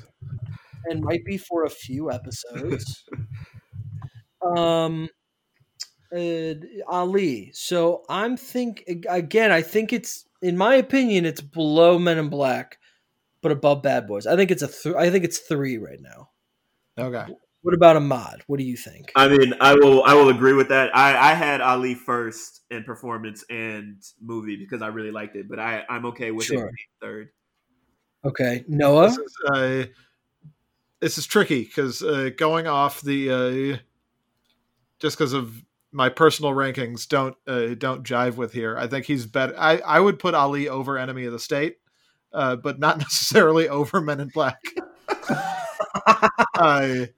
and 0.86 1.02
might 1.04 1.26
be 1.26 1.38
for 1.38 1.66
a 1.66 1.70
few 1.70 2.12
episodes. 2.12 3.04
um, 4.42 5.10
uh, 6.16 6.54
Ali. 6.88 7.52
So 7.54 8.04
I'm 8.10 8.38
think 8.38 8.84
again. 9.10 9.52
I 9.52 9.62
think 9.62 9.92
it's, 9.94 10.26
in 10.42 10.58
my 10.58 10.76
opinion, 10.76 11.26
it's 11.26 11.42
below 11.42 12.00
Men 12.00 12.18
in 12.18 12.30
Black, 12.30 12.78
but 13.42 13.52
above 13.52 13.82
Bad 13.84 14.08
Boys. 14.08 14.26
I 14.28 14.36
think 14.36 14.52
it's 14.52 14.62
a. 14.62 14.68
Th- 14.68 14.96
I 14.96 15.10
think 15.10 15.26
it's 15.26 15.40
three 15.40 15.78
right 15.78 16.00
now. 16.00 16.30
Okay. 16.98 17.26
What 17.64 17.74
about 17.74 17.98
Ahmad? 17.98 18.44
What 18.48 18.60
do 18.60 18.64
you 18.64 18.78
think? 18.78 19.12
I 19.16 19.28
mean, 19.28 19.54
I 19.60 19.74
will 19.74 20.04
I 20.06 20.14
will 20.14 20.30
agree 20.30 20.54
with 20.54 20.70
that. 20.70 20.96
I, 20.96 21.32
I 21.32 21.34
had 21.34 21.60
Ali 21.60 21.96
first 21.96 22.62
in 22.72 22.84
performance 22.84 23.44
and 23.50 24.02
movie 24.22 24.56
because 24.56 24.82
I 24.82 24.88
really 24.88 25.12
liked 25.12 25.36
it, 25.36 25.50
but 25.50 25.60
I, 25.60 25.84
I'm 25.90 26.06
okay 26.06 26.32
with 26.32 26.46
Sure. 26.46 26.60
it 26.60 26.62
being 26.62 26.76
third. 27.02 27.30
Okay, 28.28 28.66
Noah. 28.68 29.08
This 29.08 29.18
is, 29.18 29.36
uh, 29.54 29.86
this 31.00 31.18
is 31.18 31.26
tricky 31.26 31.64
because 31.64 32.04
uh, 32.04 32.32
going 32.36 32.68
off 32.68 33.02
the 33.02 33.32
uh, 33.32 33.78
just 35.00 35.18
because 35.18 35.34
of 35.34 35.64
my 35.92 36.10
personal 36.10 36.52
rankings 36.52 37.08
don't 37.08 37.36
uh, 37.48 37.74
don't 37.76 38.04
jive 38.04 38.36
with 38.36 38.52
here. 38.52 38.78
I 38.78 38.88
think 38.88 39.06
he's 39.06 39.26
better. 39.26 39.56
I 39.58 39.78
I 39.78 40.00
would 40.00 40.20
put 40.20 40.34
Ali 40.34 40.68
over 40.68 40.98
Enemy 40.98 41.26
of 41.26 41.32
the 41.32 41.40
State, 41.40 41.78
uh, 42.34 42.58
but 42.58 42.80
not 42.80 42.98
necessarily 43.00 43.70
over 43.70 44.02
Men 44.02 44.20
in 44.20 44.28
Black. 44.28 44.60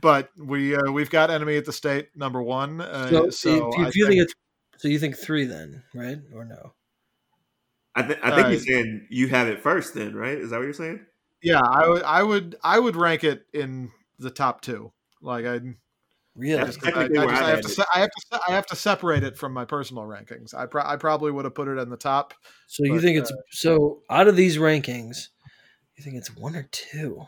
but 0.00 0.30
we 0.36 0.74
uh, 0.74 0.90
we've 0.90 1.10
got 1.10 1.30
Enemy 1.30 1.58
at 1.58 1.64
the 1.64 1.72
State 1.72 2.08
number 2.16 2.42
one. 2.42 2.80
Uh, 2.80 3.08
So, 3.08 3.30
so 3.30 3.70
if 3.82 3.96
think, 4.06 4.20
it's 4.20 4.34
so, 4.78 4.88
you 4.88 4.98
think 4.98 5.16
three 5.16 5.44
then, 5.44 5.84
right 5.94 6.18
or 6.34 6.44
no? 6.44 6.72
I, 7.98 8.02
th- 8.02 8.18
I 8.22 8.30
think 8.34 8.46
Uh, 8.46 8.50
you're 8.50 8.60
saying 8.60 9.06
you 9.10 9.28
have 9.28 9.48
it 9.48 9.62
first, 9.62 9.94
then, 9.94 10.14
right? 10.14 10.38
Is 10.38 10.50
that 10.50 10.56
what 10.58 10.64
you're 10.64 10.72
saying? 10.72 11.00
yeah, 11.42 11.60
I 11.60 11.88
would 11.88 12.02
I 12.02 12.22
would 12.22 12.56
I 12.62 12.78
would 12.78 12.96
rank 12.96 13.24
it 13.24 13.44
in 13.52 13.90
the 14.18 14.30
top 14.30 14.60
two. 14.60 14.92
Like 15.22 15.44
I. 15.46 15.60
Really? 16.36 16.56
That's 16.62 16.76
just- 16.76 16.86
I, 16.86 16.90
I 16.90 16.92
technically 16.92 17.18
where 17.18 17.28
just- 17.30 17.42
I 17.42 17.46
I 17.46 17.50
have 17.50 17.60
to 17.62 17.68
se- 17.68 17.84
I 17.94 17.98
have 18.00 18.10
to 18.10 18.40
I 18.48 18.52
have 18.52 18.66
to 18.66 18.76
separate 18.76 19.24
it 19.24 19.36
from 19.36 19.52
my 19.52 19.64
personal 19.64 20.04
rankings. 20.04 20.54
I 20.54 20.66
pro- 20.66 20.84
I 20.84 20.96
probably 20.96 21.32
would 21.32 21.44
have 21.44 21.54
put 21.54 21.66
it 21.66 21.78
in 21.78 21.88
the 21.90 21.96
top. 21.96 22.32
So 22.68 22.84
you 22.84 22.92
But, 22.94 23.02
think 23.02 23.18
it's 23.18 23.32
so 23.50 24.02
out 24.08 24.28
of 24.28 24.36
these 24.36 24.56
rankings, 24.58 25.28
you 25.96 26.04
think 26.04 26.14
it's 26.16 26.36
one 26.36 26.54
or 26.54 26.68
two? 26.70 27.22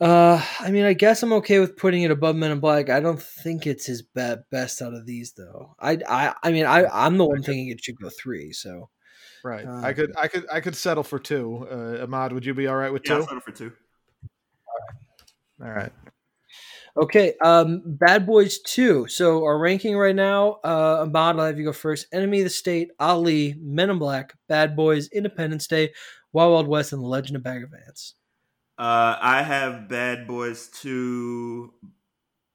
Uh, 0.00 0.40
I 0.60 0.70
mean, 0.70 0.84
I 0.84 0.92
guess 0.92 1.22
I'm 1.22 1.32
okay 1.34 1.58
with 1.58 1.76
putting 1.76 2.02
it 2.02 2.10
above 2.10 2.36
Men 2.36 2.52
in 2.52 2.60
Black. 2.60 2.88
I 2.88 3.00
don't 3.00 3.20
think 3.20 3.66
it's 3.66 3.86
his 3.86 4.02
be- 4.02 4.34
best 4.50 4.80
out 4.80 4.94
of 4.94 5.06
these, 5.06 5.32
though. 5.32 5.74
I, 5.80 5.98
I, 6.08 6.34
I 6.42 6.52
mean, 6.52 6.66
I, 6.66 6.86
I'm 6.86 7.18
the 7.18 7.24
one 7.24 7.42
thinking 7.42 7.68
it 7.68 7.82
should 7.82 8.00
go 8.00 8.08
three. 8.08 8.52
So 8.52 8.90
Right. 9.44 9.66
Um, 9.66 9.84
I 9.84 9.92
could 9.92 10.12
I 10.16 10.28
could 10.28 10.46
I 10.52 10.60
could 10.60 10.76
settle 10.76 11.02
for 11.04 11.18
two. 11.18 11.66
Uh, 11.70 12.02
Ahmad, 12.02 12.32
would 12.32 12.44
you 12.44 12.54
be 12.54 12.66
all 12.66 12.76
right 12.76 12.92
with 12.92 13.02
Yeah, 13.04 13.14
I'll 13.14 13.20
two? 13.20 13.26
settle 13.26 13.40
for 13.40 13.52
two. 13.52 13.72
All 15.62 15.70
right. 15.70 15.92
okay, 16.96 17.34
um, 17.42 17.82
Bad 17.84 18.26
Boys 18.26 18.58
Two. 18.60 19.06
So 19.08 19.44
our 19.44 19.58
ranking 19.58 19.96
right 19.96 20.14
now, 20.14 20.58
uh, 20.64 21.02
Ahmad, 21.02 21.38
I'll 21.38 21.46
have 21.46 21.58
you 21.58 21.64
go 21.64 21.72
first. 21.72 22.06
Enemy 22.12 22.40
of 22.40 22.44
the 22.44 22.50
State, 22.50 22.90
Ali, 23.00 23.56
Men 23.60 23.90
in 23.90 23.98
Black, 23.98 24.34
Bad 24.48 24.76
Boys, 24.76 25.08
Independence 25.08 25.66
Day, 25.66 25.92
Wild 26.32 26.52
Wild 26.52 26.68
West, 26.68 26.92
and 26.92 27.02
The 27.02 27.06
Legend 27.06 27.36
of 27.36 27.42
Bagger 27.42 27.68
Vance. 27.70 28.14
Uh, 28.78 29.18
I 29.20 29.42
have 29.42 29.88
Bad 29.88 30.28
Boys 30.28 30.68
2 30.68 31.72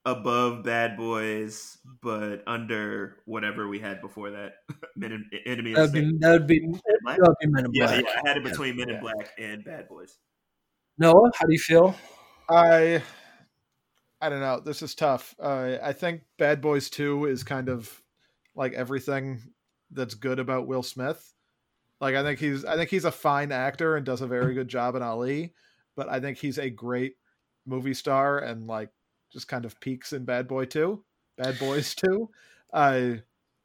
above 0.05 0.63
Bad 0.63 0.95
Boys, 0.95 1.77
but 2.01 2.43
under 2.47 3.17
whatever 3.25 3.67
we 3.67 3.79
had 3.79 3.99
before 4.01 4.31
that. 4.31 4.53
Men 4.95 5.11
in, 5.11 5.39
Enemy 5.45 5.73
That 5.73 5.81
of 5.81 5.91
the 5.91 5.99
would 5.99 6.07
State. 6.07 6.11
be 6.11 6.17
that 6.19 6.31
would 6.31 6.47
be 6.47 6.59
that 6.59 7.19
would 7.19 7.35
be 7.41 7.47
Men 7.47 7.65
in 7.65 7.71
Yeah, 7.73 7.85
Black. 7.87 8.03
yeah, 8.03 8.21
I 8.23 8.27
had 8.27 8.37
it 8.37 8.43
between 8.43 8.77
Men 8.77 8.87
Yeah. 8.89 8.95
in 8.95 9.01
Black 9.01 9.29
and 9.37 9.65
Bad 9.65 9.89
Boys. 9.89 10.17
Noah, 10.97 11.31
how 11.35 11.45
do 11.45 11.51
you 11.53 11.59
feel? 11.59 11.95
I 12.49 13.03
I 14.21 14.29
don't 14.29 14.39
know. 14.39 14.61
This 14.61 14.81
is 14.81 14.95
tough. 14.95 15.35
Uh, 15.37 15.77
I 15.83 15.91
think 15.91 16.21
Bad 16.37 16.61
Boys 16.61 16.89
Two 16.89 17.25
is 17.25 17.43
kind 17.43 17.67
of 17.67 18.01
like 18.55 18.71
everything 18.73 19.41
that's 19.91 20.13
good 20.13 20.39
about 20.39 20.67
Will 20.67 20.83
Smith. 20.83 21.33
Like 21.99 22.15
I 22.15 22.23
think 22.23 22.39
he's 22.39 22.63
I 22.63 22.77
think 22.77 22.89
he's 22.89 23.05
a 23.05 23.11
fine 23.11 23.51
actor 23.51 23.97
and 23.97 24.05
does 24.05 24.21
a 24.21 24.27
very 24.27 24.53
good 24.53 24.69
job 24.69 24.95
in 24.95 25.01
Ali, 25.01 25.53
but 25.95 26.09
I 26.09 26.19
think 26.19 26.37
he's 26.37 26.57
a 26.57 26.69
great 26.69 27.13
movie 27.65 27.93
star 27.93 28.39
and 28.39 28.67
like 28.67 28.89
just 29.31 29.47
kind 29.47 29.65
of 29.65 29.79
peaks 29.79 30.13
in 30.13 30.25
Bad 30.25 30.47
Boy 30.47 30.65
Two, 30.65 31.03
Bad 31.37 31.57
Boys 31.59 31.95
Two. 31.95 32.29
Uh, 32.73 33.15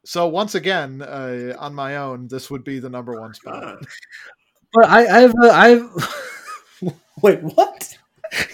so 0.05 0.27
once 0.27 0.55
again, 0.55 1.01
uh, 1.01 1.55
on 1.59 1.75
my 1.75 1.97
own, 1.97 2.27
this 2.27 2.49
would 2.49 2.63
be 2.63 2.79
the 2.79 2.89
number 2.89 3.19
one 3.19 3.33
spot. 3.33 3.79
But 4.73 4.85
I, 4.87 4.99
I 5.17 5.19
have, 5.21 5.33
a, 5.43 5.49
I 5.51 5.67
have. 5.69 6.15
Wait, 7.21 7.41
what? 7.41 7.97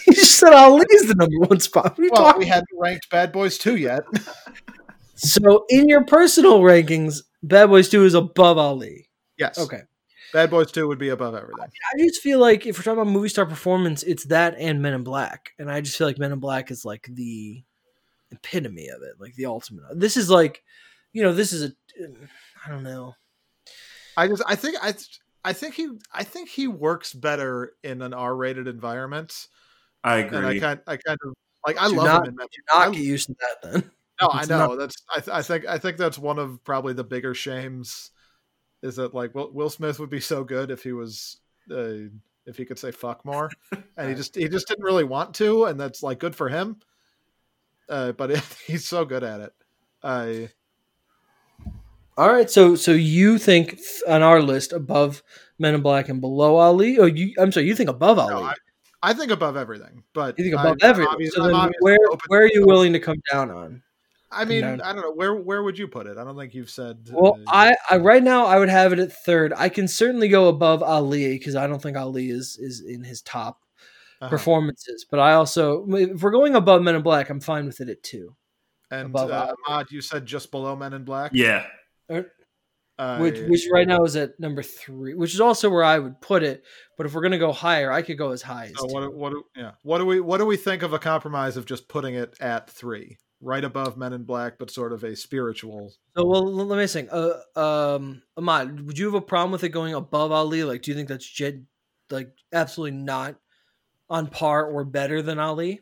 You 0.08 0.14
just 0.14 0.36
said 0.40 0.54
Ali's 0.54 1.08
the 1.08 1.16
number 1.16 1.38
one 1.50 1.60
spot. 1.60 1.92
What 1.92 2.00
are 2.00 2.04
you 2.04 2.10
Well, 2.14 2.24
talking? 2.24 2.40
we 2.40 2.46
hadn't 2.46 2.68
ranked 2.80 3.10
Bad 3.10 3.32
Boys 3.32 3.58
Two 3.58 3.76
yet. 3.76 4.04
So, 5.18 5.64
in 5.70 5.88
your 5.88 6.04
personal 6.04 6.60
rankings, 6.60 7.22
Bad 7.42 7.68
Boys 7.68 7.88
Two 7.88 8.04
is 8.04 8.14
above 8.14 8.58
Ali. 8.58 9.08
yes. 9.38 9.58
Okay. 9.58 9.84
Bad 10.34 10.50
Boys 10.50 10.72
Two 10.72 10.88
would 10.88 11.00
be 11.00 11.10
above 11.10 11.36
everything. 11.36 11.66
I 11.66 11.98
just 12.00 12.22
feel 12.22 12.40
like 12.40 12.66
if 12.66 12.78
we're 12.78 12.84
talking 12.84 13.02
about 13.02 13.12
movie 13.12 13.30
star 13.30 13.46
performance, 13.46 14.04
it's 14.04 14.26
that 14.26 14.56
and 14.58 14.82
Men 14.82 14.94
in 14.94 15.04
Black, 15.04 15.52
and 15.60 15.72
I 15.72 15.82
just 15.82 15.98
feel 15.98 16.08
like 16.08 16.18
Men 16.18 16.32
in 16.32 16.40
Black 16.40 16.72
is 16.72 16.84
like 16.86 17.08
the 17.10 17.64
epitome 18.32 18.90
of 18.90 19.02
it, 19.02 19.14
like 19.20 19.36
the 19.36 19.46
ultimate. 19.46 19.84
This 20.00 20.18
is 20.18 20.30
like, 20.30 20.64
you 21.14 21.24
know, 21.24 21.34
this 21.34 21.54
is 21.54 21.64
a. 21.64 21.68
Uh, 22.04 22.08
I 22.66 22.70
don't 22.70 22.84
know. 22.84 23.14
I 24.18 24.28
just 24.28 24.44
I 24.48 24.56
think 24.56 24.78
I 24.82 24.94
I 25.44 25.54
think 25.54 25.76
he 25.76 25.90
I 26.14 26.24
think 26.24 26.50
he 26.50 26.68
works 26.68 27.14
better 27.14 27.74
in 27.84 28.02
an 28.02 28.14
R-rated 28.14 28.68
environment, 28.68 29.48
I 30.04 30.18
and 30.20 30.36
I 30.38 30.40
agree. 30.50 30.60
kind 30.60 30.80
I 30.88 30.98
kind 30.98 31.18
of 31.26 31.34
like 31.68 31.82
I 31.82 31.88
Do 31.90 31.96
love 31.96 32.06
not- 32.06 32.28
him 32.28 32.30
in 32.32 32.36
that. 32.38 32.48
Not 32.74 32.88
I- 32.88 32.92
get 32.92 33.02
used 33.02 33.28
to 33.28 33.36
that 33.40 33.72
then. 33.72 33.92
no, 34.22 34.30
I 34.34 34.46
know 34.46 34.68
not- 34.68 34.80
that's 34.80 34.96
I, 35.16 35.20
th- 35.20 35.30
I 35.36 35.42
think 35.42 35.66
I 35.68 35.78
think 35.78 35.98
that's 35.98 36.18
one 36.18 36.40
of 36.40 36.64
probably 36.64 36.94
the 36.94 37.04
bigger 37.04 37.34
shames 37.34 38.12
is 38.82 38.96
that 38.98 39.14
like 39.14 39.34
Will, 39.34 39.52
Will 39.52 39.70
Smith 39.70 40.00
would 40.00 40.10
be 40.10 40.20
so 40.20 40.44
good 40.44 40.72
if 40.72 40.84
he 40.84 40.92
was 40.92 41.38
uh, 41.72 42.10
if 42.46 42.58
he 42.58 42.66
could 42.66 42.80
say 42.80 42.92
fuck 42.92 43.26
more, 43.26 43.50
and 43.98 44.10
he 44.10 44.16
just 44.16 44.36
he 44.36 44.48
just 44.48 44.68
didn't 44.68 44.84
really 44.84 45.04
want 45.04 45.34
to, 45.36 45.66
and 45.66 45.80
that's 45.80 46.04
like 46.04 46.20
good 46.20 46.36
for 46.36 46.50
him. 46.50 46.78
Uh, 47.90 48.12
but 48.12 48.36
he's 48.68 48.86
so 48.88 49.06
good 49.06 49.24
at 49.24 49.42
it. 49.42 49.54
Uh, 50.04 50.48
All 52.18 52.32
right, 52.32 52.50
so 52.50 52.76
so 52.76 52.92
you 52.92 53.38
think 53.38 53.80
on 54.08 54.22
our 54.22 54.42
list 54.42 54.74
above 54.74 55.24
Men 55.58 55.74
in 55.74 55.82
Black 55.82 56.10
and 56.10 56.22
below 56.22 56.58
Ali? 56.58 56.98
Oh, 57.00 57.06
you 57.06 57.34
I'm 57.40 57.52
sorry, 57.52 57.68
you 57.68 57.76
think 57.76 57.90
above 57.90 58.20
Ali? 58.20 58.34
no, 58.34 58.44
I, 58.44 58.54
I 59.02 59.14
think 59.14 59.32
above 59.32 59.58
everything, 59.58 60.04
but 60.14 60.38
you 60.38 60.46
think 60.46 60.56
above 60.56 60.78
I'm 60.82 60.90
everything. 60.90 61.30
So 61.32 61.48
then 61.48 61.72
where 61.80 61.98
where 62.28 62.42
are 62.42 62.52
you 62.52 62.66
willing 62.66 62.94
to 62.94 63.00
come 63.00 63.18
down 63.32 63.52
on? 63.52 63.82
I 64.36 64.46
mean, 64.46 64.62
down. 64.62 64.82
I 64.82 64.94
don't 64.94 65.02
know 65.02 65.14
where 65.14 65.36
where 65.36 65.64
would 65.64 65.78
you 65.78 65.88
put 65.88 66.08
it? 66.08 66.18
I 66.18 66.24
don't 66.24 66.38
think 66.38 66.54
you've 66.54 66.70
said. 66.70 67.10
Well, 67.12 67.40
uh, 67.48 67.52
I, 67.52 67.76
I 67.90 67.98
right 67.98 68.24
now 68.24 68.46
I 68.46 68.60
would 68.60 68.70
have 68.70 68.94
it 68.94 69.00
at 69.00 69.12
third. 69.12 69.54
I 69.56 69.70
can 69.70 69.88
certainly 69.88 70.28
go 70.28 70.50
above 70.50 70.84
Ali 70.84 71.38
because 71.38 71.56
I 71.56 71.68
don't 71.68 71.82
think 71.82 71.98
Ali 71.98 72.30
is 72.30 72.58
is 72.58 72.82
in 72.82 73.04
his 73.04 73.22
top 73.22 73.62
uh-huh. 74.22 74.30
performances. 74.30 75.06
But 75.10 75.20
I 75.20 75.34
also, 75.34 75.86
if 75.90 76.22
we're 76.22 76.32
going 76.32 76.56
above 76.56 76.82
Men 76.82 76.96
in 76.96 77.02
Black, 77.02 77.30
I'm 77.30 77.40
fine 77.40 77.66
with 77.66 77.82
it 77.82 77.90
at 77.90 78.04
two. 78.04 78.36
And 78.92 79.08
above 79.08 79.32
uh, 79.32 79.54
Ahmad, 79.68 79.88
you 79.92 80.02
said 80.02 80.26
just 80.26 80.52
below 80.52 80.76
Men 80.76 80.94
in 80.94 81.04
Black. 81.04 81.32
yeah. 81.34 81.66
Uh, 82.98 83.18
which 83.18 83.40
which 83.50 83.68
right 83.74 83.88
now 83.88 84.04
is 84.06 84.16
at 84.16 84.40
number 84.40 84.64
three, 84.64 85.14
which 85.16 85.34
is 85.34 85.42
also 85.42 85.70
where 85.70 85.84
I 85.84 86.00
would 86.00 86.22
put 86.22 86.44
it. 86.44 86.64
But 86.98 87.06
if 87.06 87.14
we're 87.14 87.24
gonna 87.24 87.38
go 87.38 87.52
higher, 87.52 87.92
I 87.92 88.02
could 88.02 88.18
go 88.18 88.32
as 88.32 88.42
high 88.42 88.68
as 88.68 88.80
so 88.80 88.86
what? 88.86 89.14
What? 89.14 89.32
do- 89.34 89.46
Yeah. 89.54 89.72
What 89.82 89.98
do 89.98 90.06
we? 90.06 90.22
What 90.22 90.38
do 90.38 90.46
we 90.46 90.56
think 90.56 90.82
of 90.82 90.94
a 90.94 91.00
compromise 91.00 91.58
of 91.58 91.66
just 91.66 91.90
putting 91.90 92.16
it 92.16 92.38
at 92.40 92.70
three, 92.70 93.18
right 93.42 93.64
above 93.64 93.98
Men 93.98 94.14
in 94.14 94.24
Black, 94.24 94.58
but 94.58 94.72
sort 94.72 94.94
of 94.94 95.04
a 95.04 95.16
spiritual? 95.16 95.92
So 96.16 96.26
well, 96.26 96.44
let 96.44 96.78
me 96.78 96.88
think. 96.88 97.10
Uh, 97.12 97.36
um, 97.56 98.22
Ahmad, 98.38 98.86
would 98.86 98.98
you 98.98 99.06
have 99.06 99.16
a 99.16 99.22
problem 99.22 99.52
with 99.52 99.64
it 99.64 99.70
going 99.70 99.94
above 99.94 100.32
Ali? 100.32 100.64
Like, 100.64 100.82
do 100.82 100.92
you 100.92 100.98
think 100.98 101.10
that's 101.10 101.28
jet, 101.28 101.56
like 102.10 102.32
absolutely 102.54 102.98
not 102.98 103.36
on 104.10 104.28
par 104.28 104.66
or 104.66 104.84
better 104.84 105.22
than 105.22 105.40
Ali? 105.40 105.82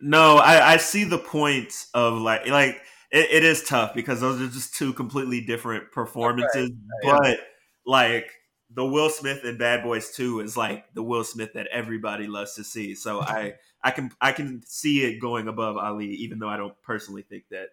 No, 0.00 0.36
I, 0.36 0.72
I 0.72 0.76
see 0.78 1.04
the 1.04 1.18
point 1.18 1.72
of 1.94 2.14
like 2.14 2.46
like 2.48 2.80
it, 3.10 3.30
it 3.30 3.44
is 3.44 3.62
tough 3.62 3.94
because 3.94 4.20
those 4.20 4.40
are 4.40 4.48
just 4.48 4.74
two 4.74 4.92
completely 4.92 5.40
different 5.40 5.92
performances. 5.92 6.70
right, 7.04 7.20
but 7.20 7.38
like 7.86 8.30
the 8.74 8.84
Will 8.84 9.10
Smith 9.10 9.44
in 9.44 9.58
Bad 9.58 9.82
Boys 9.82 10.10
Two 10.10 10.40
is 10.40 10.56
like 10.56 10.84
the 10.94 11.02
Will 11.02 11.24
Smith 11.24 11.52
that 11.54 11.68
everybody 11.70 12.26
loves 12.26 12.54
to 12.54 12.64
see. 12.64 12.94
So 12.94 13.20
I 13.20 13.54
I 13.84 13.90
can 13.90 14.10
I 14.20 14.32
can 14.32 14.62
see 14.66 15.04
it 15.04 15.18
going 15.20 15.48
above 15.48 15.76
Ali, 15.76 16.06
even 16.06 16.38
though 16.38 16.48
I 16.48 16.56
don't 16.56 16.74
personally 16.82 17.22
think 17.22 17.44
that 17.50 17.68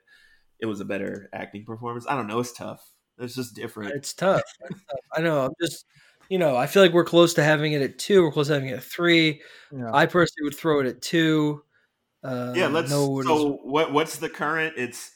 it 0.59 0.65
was 0.65 0.79
a 0.79 0.85
better 0.85 1.29
acting 1.33 1.65
performance. 1.65 2.05
I 2.09 2.15
don't 2.15 2.27
know. 2.27 2.39
It's 2.39 2.51
tough. 2.51 2.83
It's 3.17 3.35
just 3.35 3.53
different. 3.55 3.93
It's 3.95 4.13
tough. 4.13 4.41
It's 4.69 4.81
tough. 4.89 4.99
I 5.15 5.21
know. 5.21 5.45
I'm 5.45 5.51
just, 5.61 5.85
you 6.29 6.37
know, 6.39 6.55
I 6.55 6.67
feel 6.67 6.81
like 6.81 6.93
we're 6.93 7.05
close 7.05 7.33
to 7.35 7.43
having 7.43 7.73
it 7.73 7.81
at 7.81 7.99
two. 7.99 8.23
We're 8.23 8.31
close 8.31 8.47
to 8.47 8.53
having 8.53 8.69
it 8.69 8.77
at 8.77 8.83
three. 8.83 9.41
Yeah. 9.71 9.91
I 9.93 10.05
personally 10.05 10.45
would 10.45 10.55
throw 10.55 10.79
it 10.79 10.85
at 10.87 11.01
two. 11.01 11.63
Uh, 12.23 12.53
yeah, 12.55 12.67
let's. 12.67 12.89
know 12.89 13.07
what 13.09 13.21
is- 13.21 13.27
so 13.27 13.59
what? 13.63 13.93
What's 13.93 14.17
the 14.17 14.29
current? 14.29 14.75
It's 14.77 15.11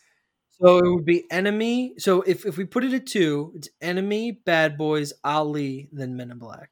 so 0.52 0.78
it 0.78 0.90
would 0.90 1.06
be 1.06 1.24
enemy. 1.32 1.96
So 1.98 2.22
if 2.22 2.46
if 2.46 2.58
we 2.58 2.66
put 2.66 2.84
it 2.84 2.94
at 2.94 3.08
two, 3.08 3.52
it's 3.56 3.68
enemy, 3.82 4.32
bad 4.46 4.78
boys, 4.78 5.12
Ali, 5.24 5.90
then 5.92 6.16
Men 6.16 6.32
in 6.32 6.38
Black. 6.38 6.70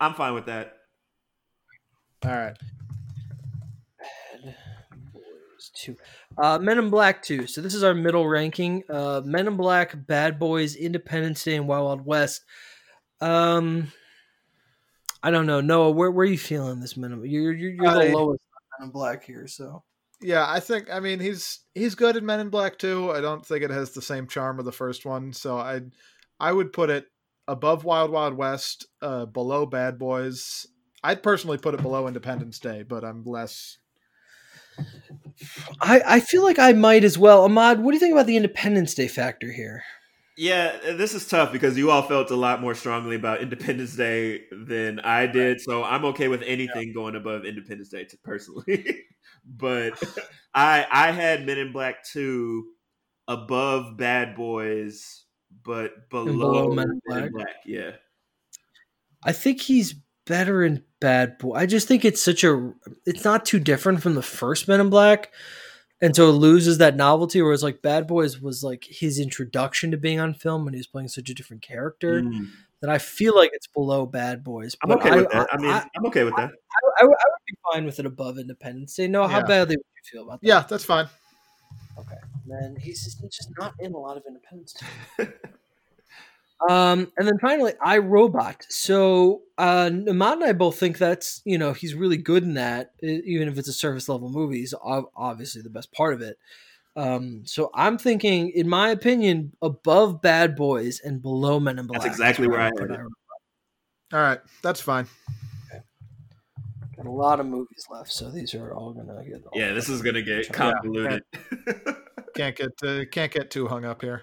I'm 0.00 0.14
fine 0.14 0.34
with 0.34 0.46
that. 0.46 0.74
All 2.24 2.32
right. 2.32 2.56
Two. 5.74 5.96
Uh, 6.36 6.58
Men 6.58 6.78
in 6.78 6.90
Black 6.90 7.22
Two. 7.22 7.46
So 7.46 7.60
this 7.60 7.74
is 7.74 7.82
our 7.82 7.94
middle 7.94 8.26
ranking. 8.28 8.82
Uh, 8.88 9.22
Men 9.24 9.46
in 9.46 9.56
Black, 9.56 9.94
Bad 10.06 10.38
Boys, 10.38 10.76
Independence 10.76 11.42
Day, 11.44 11.56
and 11.56 11.68
Wild 11.68 11.84
Wild 11.86 12.06
West. 12.06 12.44
Um, 13.20 13.92
I 15.22 15.30
don't 15.30 15.46
know. 15.46 15.60
Noah, 15.60 15.90
where 15.90 16.10
where 16.10 16.24
are 16.26 16.30
you 16.30 16.38
feeling 16.38 16.80
this 16.80 16.96
Men? 16.96 17.22
You're 17.24 17.52
you're, 17.52 17.70
you're 17.72 17.86
I- 17.86 18.06
the 18.06 18.12
lowest 18.16 18.40
on 18.52 18.80
Men 18.80 18.88
in 18.88 18.92
Black 18.92 19.24
here. 19.24 19.46
So 19.46 19.82
Yeah, 20.20 20.44
I 20.48 20.60
think 20.60 20.92
I 20.92 21.00
mean 21.00 21.20
he's 21.20 21.60
he's 21.74 21.94
good 21.94 22.16
in 22.16 22.24
Men 22.24 22.40
in 22.40 22.48
Black 22.50 22.78
too. 22.78 23.10
I 23.10 23.20
don't 23.20 23.44
think 23.44 23.64
it 23.64 23.70
has 23.70 23.90
the 23.90 24.02
same 24.02 24.26
charm 24.26 24.58
of 24.58 24.64
the 24.64 24.72
first 24.72 25.04
one, 25.04 25.32
so 25.32 25.58
I 25.58 25.80
I 26.40 26.52
would 26.52 26.72
put 26.72 26.90
it 26.90 27.06
above 27.48 27.84
Wild 27.84 28.10
Wild 28.10 28.34
West, 28.34 28.86
uh, 29.02 29.26
below 29.26 29.66
Bad 29.66 29.98
Boys. 29.98 30.66
I'd 31.02 31.22
personally 31.22 31.58
put 31.58 31.74
it 31.74 31.82
below 31.82 32.06
Independence 32.06 32.58
Day, 32.58 32.82
but 32.82 33.04
I'm 33.04 33.24
less. 33.24 33.78
I 35.80 36.02
I 36.06 36.20
feel 36.20 36.42
like 36.42 36.58
I 36.58 36.72
might 36.72 37.04
as 37.04 37.16
well. 37.16 37.44
Ahmad, 37.44 37.80
what 37.80 37.92
do 37.92 37.96
you 37.96 38.00
think 38.00 38.12
about 38.12 38.26
the 38.26 38.36
Independence 38.36 38.94
Day 38.94 39.08
factor 39.08 39.50
here? 39.52 39.82
Yeah, 40.40 40.78
this 40.92 41.14
is 41.14 41.26
tough 41.26 41.50
because 41.50 41.76
you 41.76 41.90
all 41.90 42.02
felt 42.02 42.30
a 42.30 42.36
lot 42.36 42.60
more 42.60 42.72
strongly 42.72 43.16
about 43.16 43.40
Independence 43.40 43.96
Day 43.96 44.42
than 44.52 45.00
I 45.00 45.26
did. 45.26 45.60
So 45.60 45.82
I'm 45.82 46.04
okay 46.06 46.28
with 46.28 46.42
anything 46.42 46.92
going 46.92 47.16
above 47.16 47.44
Independence 47.44 47.88
Day, 47.88 48.06
personally. 48.22 49.04
but 49.44 50.00
I 50.54 50.86
I 50.90 51.10
had 51.10 51.44
Men 51.44 51.58
in 51.58 51.72
Black 51.72 52.04
two 52.04 52.66
above 53.26 53.96
Bad 53.96 54.36
Boys, 54.36 55.24
but 55.64 56.08
below, 56.08 56.68
below 56.68 56.68
Men 56.72 56.86
in 56.88 57.00
Black? 57.04 57.32
Black. 57.32 57.56
Yeah, 57.66 57.92
I 59.24 59.32
think 59.32 59.60
he's 59.60 59.96
better 60.28 60.62
in 60.62 60.84
Bad 61.00 61.38
Boy. 61.38 61.54
I 61.54 61.66
just 61.66 61.88
think 61.88 62.04
it's 62.04 62.22
such 62.22 62.44
a. 62.44 62.72
It's 63.06 63.24
not 63.24 63.44
too 63.44 63.58
different 63.58 64.02
from 64.02 64.14
the 64.14 64.22
first 64.22 64.68
Men 64.68 64.80
in 64.80 64.90
Black, 64.90 65.32
and 66.00 66.14
so 66.14 66.28
it 66.28 66.32
loses 66.32 66.78
that 66.78 66.96
novelty. 66.96 67.42
Whereas 67.42 67.62
like 67.62 67.82
Bad 67.82 68.06
Boys 68.06 68.40
was 68.40 68.62
like 68.62 68.84
his 68.88 69.18
introduction 69.18 69.90
to 69.90 69.96
being 69.96 70.20
on 70.20 70.34
film 70.34 70.64
when 70.64 70.74
he 70.74 70.78
was 70.78 70.86
playing 70.86 71.08
such 71.08 71.28
a 71.30 71.34
different 71.34 71.62
character. 71.62 72.22
Mm. 72.22 72.48
That 72.80 72.90
I 72.90 72.98
feel 72.98 73.34
like 73.34 73.50
it's 73.54 73.66
below 73.66 74.06
Bad 74.06 74.44
Boys. 74.44 74.76
I'm 74.84 74.90
but 74.90 75.00
okay 75.00 75.16
with 75.16 75.30
that. 75.32 75.48
I, 75.50 75.56
I, 75.56 75.58
mean, 75.58 75.70
I, 75.70 75.78
am 75.96 76.06
okay 76.06 76.22
with 76.22 76.36
that. 76.36 76.50
I, 76.50 77.02
I 77.02 77.04
would 77.04 77.16
I 77.16 77.24
would 77.26 77.44
be 77.44 77.56
fine 77.72 77.84
with 77.84 77.98
it 77.98 78.06
above 78.06 78.38
Independence 78.38 78.94
Day. 78.94 79.08
No, 79.08 79.26
how 79.26 79.38
Yeah. 79.38 79.44
badly 79.46 79.76
would 79.76 79.84
you 79.96 80.10
feel 80.12 80.22
about 80.22 80.40
that? 80.40 80.46
Yeah, 80.46 80.64
that's 80.68 80.84
fine. 80.84 81.08
Okay. 81.98 82.14
Man, 82.46 82.76
he's 82.80 83.02
just, 83.02 83.20
he's 83.20 83.34
just 83.34 83.50
not 83.58 83.74
in 83.80 83.92
a 83.92 83.98
lot 83.98 84.16
of 84.16 84.22
Independence 84.28 84.74
Day. 85.18 85.28
Um, 86.68 87.12
and 87.16 87.26
then 87.28 87.38
finally, 87.38 87.72
I 87.80 87.98
Robot. 87.98 88.66
So 88.68 89.42
uh, 89.58 89.90
Ahmad 90.08 90.38
and 90.38 90.44
I 90.44 90.52
both 90.52 90.78
think 90.78 90.98
that's 90.98 91.40
you 91.44 91.56
know 91.58 91.72
he's 91.72 91.94
really 91.94 92.16
good 92.16 92.42
in 92.42 92.54
that, 92.54 92.92
even 93.02 93.48
if 93.48 93.58
it's 93.58 93.68
a 93.68 93.72
surface 93.72 94.08
level 94.08 94.28
movie. 94.28 94.58
He's 94.58 94.74
obviously 94.82 95.62
the 95.62 95.70
best 95.70 95.92
part 95.92 96.14
of 96.14 96.20
it. 96.20 96.36
Um, 96.96 97.42
so 97.44 97.70
I'm 97.74 97.96
thinking, 97.96 98.50
in 98.50 98.68
my 98.68 98.88
opinion, 98.90 99.52
above 99.62 100.20
Bad 100.20 100.56
Boys 100.56 101.00
and 101.00 101.22
below 101.22 101.60
Men 101.60 101.78
in 101.78 101.86
Black. 101.86 102.02
That's 102.02 102.12
exactly 102.12 102.48
where 102.48 102.60
I 102.60 102.70
put 102.70 102.90
had 102.90 103.00
it. 103.00 103.06
All 104.12 104.20
right, 104.20 104.40
that's 104.62 104.80
fine. 104.80 105.06
Got 106.96 107.06
a 107.06 107.10
lot 107.10 107.38
of 107.38 107.46
movies 107.46 107.86
left, 107.88 108.10
so 108.10 108.30
these 108.32 108.52
are 108.54 108.74
all 108.74 108.92
gonna 108.92 109.22
get. 109.24 109.44
Yeah, 109.54 109.72
this 109.72 109.88
is 109.88 110.02
gonna 110.02 110.22
get 110.22 110.46
Yeah. 110.46 110.52
convoluted. 110.52 111.22
Can't 112.34 112.56
get 112.56 112.70
uh, 112.84 113.04
can't 113.12 113.30
get 113.30 113.50
too 113.52 113.68
hung 113.68 113.84
up 113.84 114.02
here. 114.02 114.22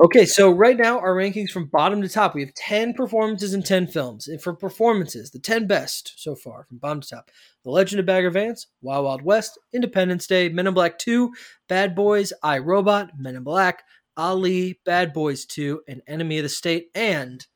Okay, 0.00 0.24
so 0.24 0.50
right 0.50 0.76
now 0.76 0.98
our 0.98 1.14
rankings 1.14 1.50
from 1.50 1.66
bottom 1.66 2.00
to 2.02 2.08
top. 2.08 2.34
We 2.34 2.40
have 2.42 2.54
10 2.54 2.94
performances 2.94 3.52
and 3.52 3.64
10 3.64 3.88
films. 3.88 4.26
And 4.26 4.40
for 4.40 4.54
performances, 4.54 5.30
the 5.30 5.38
10 5.38 5.66
best 5.66 6.14
so 6.16 6.34
far 6.34 6.64
from 6.64 6.78
bottom 6.78 7.00
to 7.02 7.08
top. 7.08 7.30
The 7.64 7.70
Legend 7.70 8.00
of 8.00 8.06
Bagger 8.06 8.30
Vance, 8.30 8.66
Wild 8.80 9.04
Wild 9.04 9.22
West, 9.22 9.58
Independence 9.72 10.26
Day, 10.26 10.48
Men 10.48 10.66
in 10.66 10.74
Black 10.74 10.98
2, 10.98 11.32
Bad 11.68 11.94
Boys, 11.94 12.32
I 12.42 12.58
Robot, 12.58 13.10
Men 13.18 13.36
in 13.36 13.42
Black, 13.42 13.84
Ali, 14.16 14.80
Bad 14.84 15.12
Boys 15.12 15.44
2, 15.44 15.82
and 15.86 16.02
Enemy 16.06 16.38
of 16.38 16.42
the 16.44 16.48
State. 16.48 16.86
And 16.94 17.46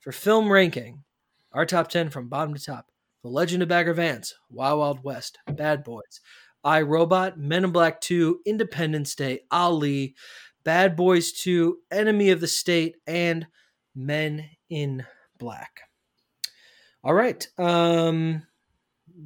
for 0.00 0.12
film 0.12 0.52
ranking, 0.52 1.04
our 1.52 1.66
top 1.66 1.88
10 1.88 2.10
from 2.10 2.28
bottom 2.28 2.54
to 2.54 2.62
top. 2.62 2.86
The 3.22 3.28
Legend 3.28 3.62
of 3.62 3.68
Bagger 3.68 3.94
Vance, 3.94 4.34
Wild 4.50 4.78
Wild 4.78 5.04
West, 5.04 5.38
Bad 5.50 5.82
Boys, 5.84 6.20
I 6.62 6.82
Robot, 6.82 7.38
Men 7.38 7.64
in 7.64 7.70
Black 7.70 8.00
2, 8.00 8.40
Independence 8.46 9.14
Day, 9.14 9.40
Ali, 9.50 10.14
Bad 10.64 10.96
Boys 10.96 11.32
2, 11.32 11.78
Enemy 11.90 12.30
of 12.30 12.40
the 12.40 12.46
State, 12.46 12.96
and 13.06 13.46
Men 13.94 14.48
in 14.70 15.04
Black. 15.38 15.80
All 17.02 17.14
right. 17.14 17.46
Um 17.58 18.42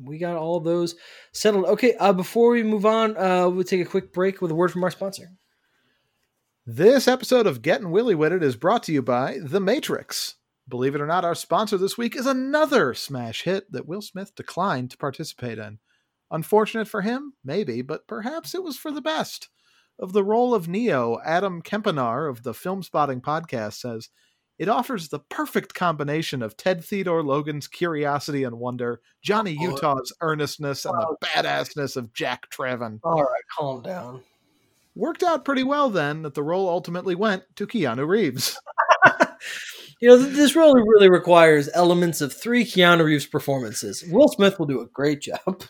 we 0.04 0.18
got 0.18 0.36
all 0.36 0.60
those 0.60 0.94
settled. 1.32 1.66
Okay, 1.66 1.94
uh 1.96 2.12
before 2.12 2.50
we 2.50 2.62
move 2.62 2.86
on, 2.86 3.16
uh 3.16 3.48
we'll 3.48 3.64
take 3.64 3.80
a 3.80 3.90
quick 3.90 4.12
break 4.12 4.40
with 4.40 4.50
a 4.50 4.54
word 4.54 4.72
from 4.72 4.84
our 4.84 4.90
sponsor. 4.90 5.32
This 6.64 7.08
episode 7.08 7.46
of 7.46 7.60
Getting 7.60 7.90
Willy 7.90 8.14
With 8.14 8.32
It 8.32 8.42
is 8.42 8.54
brought 8.56 8.84
to 8.84 8.92
you 8.92 9.02
by 9.02 9.38
The 9.42 9.58
Matrix. 9.60 10.36
Believe 10.68 10.94
it 10.94 11.00
or 11.00 11.06
not, 11.06 11.24
our 11.24 11.34
sponsor 11.34 11.76
this 11.76 11.98
week 11.98 12.14
is 12.14 12.24
another 12.24 12.94
smash 12.94 13.42
hit 13.42 13.70
that 13.72 13.88
Will 13.88 14.00
Smith 14.00 14.34
declined 14.36 14.90
to 14.92 14.96
participate 14.96 15.58
in. 15.58 15.80
Unfortunate 16.30 16.86
for 16.86 17.02
him, 17.02 17.34
maybe, 17.44 17.82
but 17.82 18.06
perhaps 18.06 18.54
it 18.54 18.62
was 18.62 18.76
for 18.76 18.92
the 18.92 19.00
best. 19.00 19.48
Of 20.02 20.12
the 20.12 20.24
role 20.24 20.52
of 20.52 20.66
Neo, 20.68 21.18
Adam 21.24 21.62
Kempenaar 21.62 22.28
of 22.28 22.42
the 22.42 22.52
Filmspotting 22.52 23.22
podcast 23.22 23.74
says, 23.74 24.08
It 24.58 24.68
offers 24.68 25.08
the 25.08 25.20
perfect 25.20 25.74
combination 25.74 26.42
of 26.42 26.56
Ted 26.56 26.84
Theodore 26.84 27.22
Logan's 27.22 27.68
curiosity 27.68 28.42
and 28.44 28.58
wonder, 28.58 29.00
Johnny 29.22 29.56
Oh. 29.60 29.70
Utah's 29.70 30.12
earnestness, 30.20 30.84
and 30.84 30.94
the 30.98 31.06
Oh. 31.06 31.16
badassness 31.22 31.96
of 31.96 32.12
Jack 32.12 32.50
Traven. 32.50 32.98
All 33.04 33.22
right, 33.22 33.42
calm 33.56 33.82
down. 33.82 34.22
Worked 34.96 35.22
out 35.22 35.44
pretty 35.44 35.62
well 35.62 35.88
then 35.88 36.22
that 36.22 36.34
the 36.34 36.42
role 36.42 36.68
ultimately 36.68 37.14
went 37.14 37.44
to 37.56 37.66
Keanu 37.66 38.06
Reeves. 38.06 38.58
You 40.00 40.08
know, 40.08 40.16
this 40.18 40.56
role 40.56 40.74
really 40.74 41.08
requires 41.08 41.68
elements 41.74 42.20
of 42.20 42.32
three 42.34 42.64
Keanu 42.64 43.04
Reeves 43.04 43.24
performances. 43.24 44.02
Will 44.10 44.26
Smith 44.26 44.58
will 44.58 44.66
do 44.66 44.80
a 44.80 44.86
great 44.86 45.20
job. 45.20 45.62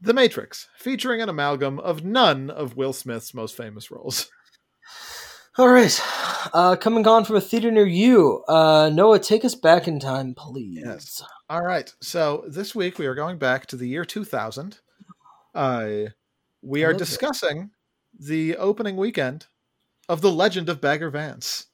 The 0.00 0.14
Matrix, 0.14 0.68
featuring 0.76 1.20
an 1.20 1.28
amalgam 1.28 1.78
of 1.80 2.04
none 2.04 2.50
of 2.50 2.76
Will 2.76 2.92
Smith's 2.92 3.34
most 3.34 3.56
famous 3.56 3.90
roles. 3.90 4.28
All 5.58 5.68
right. 5.68 6.00
Uh 6.52 6.76
coming 6.76 7.06
on 7.08 7.24
from 7.24 7.34
a 7.36 7.40
theater 7.40 7.70
near 7.70 7.86
you. 7.86 8.44
Uh 8.48 8.90
Noah, 8.92 9.18
take 9.18 9.44
us 9.44 9.56
back 9.56 9.88
in 9.88 9.98
time, 9.98 10.34
please. 10.34 10.82
Yes. 10.84 11.22
All 11.50 11.62
right. 11.62 11.92
So 12.00 12.44
this 12.48 12.74
week 12.76 12.98
we 12.98 13.06
are 13.06 13.14
going 13.16 13.38
back 13.38 13.66
to 13.66 13.76
the 13.76 13.88
year 13.88 14.04
2000. 14.04 14.78
Uh, 15.54 15.88
we 16.62 16.84
I 16.84 16.88
are 16.88 16.92
love 16.92 16.98
that. 17.00 17.04
discussing 17.04 17.70
the 18.20 18.56
opening 18.56 18.96
weekend 18.96 19.46
of 20.08 20.20
The 20.20 20.30
Legend 20.30 20.68
of 20.68 20.80
Bagger 20.80 21.10
Vance. 21.10 21.66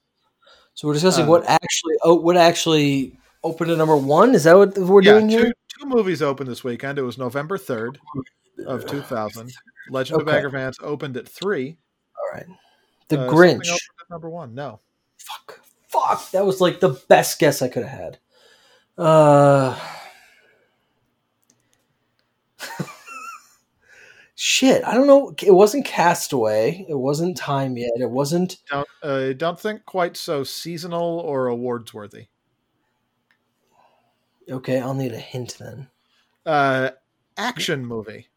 So 0.75 0.89
we're 0.89 0.95
discussing 0.95 1.27
Uh, 1.27 1.29
what 1.29 1.45
actually 1.47 1.95
oh, 2.03 2.15
what 2.15 2.37
actually 2.39 3.19
opened 3.43 3.71
at 3.71 3.77
number 3.79 3.97
one. 3.97 4.35
Is 4.35 4.45
that 4.45 4.57
what 4.57 4.79
we're 4.79 5.03
yeah, 5.03 5.13
doing 5.13 5.29
two, 5.29 5.37
here? 5.37 5.53
Two 5.81 5.87
movies 5.87 6.23
opened 6.23 6.49
this 6.51 6.65
weekend. 6.65 6.99
It 6.99 7.03
was 7.03 7.19
November 7.19 7.57
3rd 7.59 7.97
of 8.67 8.87
2000. 8.87 9.53
Legend 9.91 10.21
of 10.21 10.27
Okay. 10.29 10.37
Bagger 10.37 10.51
Vance 10.51 10.77
opened 10.83 11.17
at 11.17 11.29
3. 11.29 11.77
All 12.17 12.39
right. 12.39 12.47
The 13.09 13.21
Uh, 13.21 13.31
Grinch. 13.31 13.69
number 14.11 14.29
1. 14.31 14.55
No. 14.55 14.81
Fuck. 15.19 15.61
Fuck. 15.89 16.31
That 16.31 16.47
was 16.47 16.61
like 16.61 16.81
the 16.81 17.01
best 17.09 17.39
guess 17.39 17.61
I 17.63 17.69
could 17.69 17.85
have 17.85 17.99
had. 17.99 18.19
Uh. 18.97 19.79
Shit, 24.37 24.85
I 24.85 24.95
don't 24.95 25.07
know. 25.07 25.33
It 25.43 25.53
wasn't 25.53 25.85
Castaway. 25.87 26.85
It 26.89 26.95
wasn't 26.99 27.37
Time 27.37 27.77
yet. 27.77 27.93
It 27.97 28.11
wasn't. 28.11 28.57
Don't 28.69 28.89
uh, 29.03 29.33
don't 29.35 29.59
think 29.59 29.85
quite 29.87 30.17
so 30.17 30.43
seasonal 30.43 31.21
or 31.21 31.47
awards 31.47 31.95
worthy. 31.95 32.27
Okay, 34.51 34.81
I'll 34.81 34.95
need 34.95 35.13
a 35.13 35.19
hint 35.19 35.57
then. 35.59 35.89
uh, 36.47 36.91
action 37.37 37.85
movie. 37.85 38.29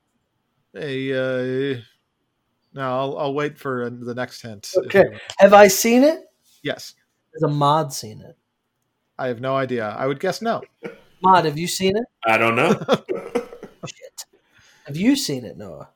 A 0.76 1.12
uh, 1.14 1.82
no, 2.74 2.82
I'll, 2.82 3.18
I'll 3.18 3.34
wait 3.34 3.58
for 3.58 3.84
uh, 3.86 3.90
the 3.92 4.14
next 4.16 4.42
hint. 4.42 4.72
Okay. 4.86 5.06
you- 5.12 5.20
Have 5.38 5.54
I 5.54 5.68
seen 5.68 6.04
it? 6.04 6.26
Yes, 6.64 6.94
Has 7.34 7.44
Ahmad 7.44 7.92
seen 7.94 8.22
it? 8.22 8.38
I 9.18 9.28
have 9.28 9.42
no 9.42 9.56
idea. 9.56 9.88
I 9.98 10.06
would 10.06 10.20
guess 10.20 10.42
no. 10.42 10.62
Mod, 11.24 11.46
have 11.46 11.58
you 11.58 11.68
seen 11.68 11.98
it? 11.98 12.04
I 12.26 12.38
don't 12.38 12.56
know. 12.56 12.70
Shit. 13.88 14.26
Have 14.86 14.96
you 14.98 15.16
seen 15.16 15.44
it, 15.46 15.58
Noah? 15.58 15.90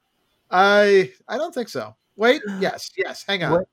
I 0.50 1.12
I 1.28 1.38
don't 1.38 1.54
think 1.54 1.70
so. 1.70 1.96
Wait. 2.16 2.42
Yes. 2.60 2.90
Yes. 2.98 3.24
Hang 3.28 3.44
on. 3.44 3.52
What? 3.52 3.68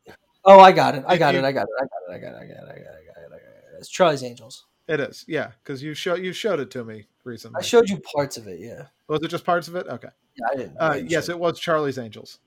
Oh, 0.44 0.60
I 0.60 0.72
got 0.72 0.94
it. 0.94 1.04
I 1.06 1.14
If 1.14 1.18
got 1.18 1.34
you- 1.34 1.40
it. 1.40 1.44
I 1.44 1.52
got 1.52 1.62
it. 1.64 1.68
I 1.80 1.86
got 1.86 2.14
it. 2.14 2.14
I 2.14 2.18
got 2.18 2.32
it. 2.34 2.36
I 2.36 2.46
got 2.46 2.56
it. 2.56 2.64
I 2.64 2.66
got 2.66 2.66
it. 2.66 2.68
I 2.68 2.76
got 2.76 3.22
it. 3.22 3.26
I 3.26 3.30
got 3.30 3.38
it. 3.38 3.78
It's 3.78 3.88
Charlie's 3.88 4.22
Angels. 4.22 4.66
It 4.88 5.00
is, 5.00 5.24
yeah, 5.28 5.50
because 5.62 5.82
you 5.82 5.92
show 5.92 6.14
you 6.14 6.32
showed 6.32 6.60
it 6.60 6.70
to 6.72 6.82
me 6.84 7.06
recently. 7.24 7.58
I 7.58 7.62
showed 7.62 7.88
you 7.90 8.00
parts 8.00 8.38
of 8.38 8.46
it. 8.46 8.58
Yeah. 8.58 8.84
was 9.06 9.20
it 9.22 9.28
just 9.28 9.44
parts 9.44 9.68
of 9.68 9.76
it? 9.76 9.86
Okay. 9.86 10.08
Yeah, 10.38 10.46
I 10.50 10.56
didn't. 10.56 10.76
Uh, 10.80 10.84
I 10.84 10.94
didn't 10.96 11.10
yes, 11.10 11.26
show 11.26 11.32
it 11.32 11.38
was 11.38 11.60
Charlie's 11.60 11.98
Angels. 11.98 12.38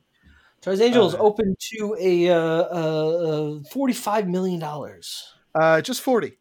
Charlie's 0.63 0.81
Angels 0.81 1.13
uh, 1.13 1.19
opened 1.19 1.57
to 1.59 1.95
a 1.99 2.29
uh, 2.29 2.35
uh, 2.35 3.59
forty-five 3.71 4.27
million 4.27 4.59
dollars. 4.59 5.33
Uh, 5.53 5.81
just 5.81 6.01
forty, 6.01 6.39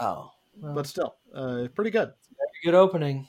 Oh, 0.00 0.30
well, 0.58 0.74
but 0.74 0.86
still, 0.86 1.16
uh, 1.34 1.68
pretty 1.74 1.90
good. 1.90 2.12
good 2.64 2.74
opening. 2.74 3.28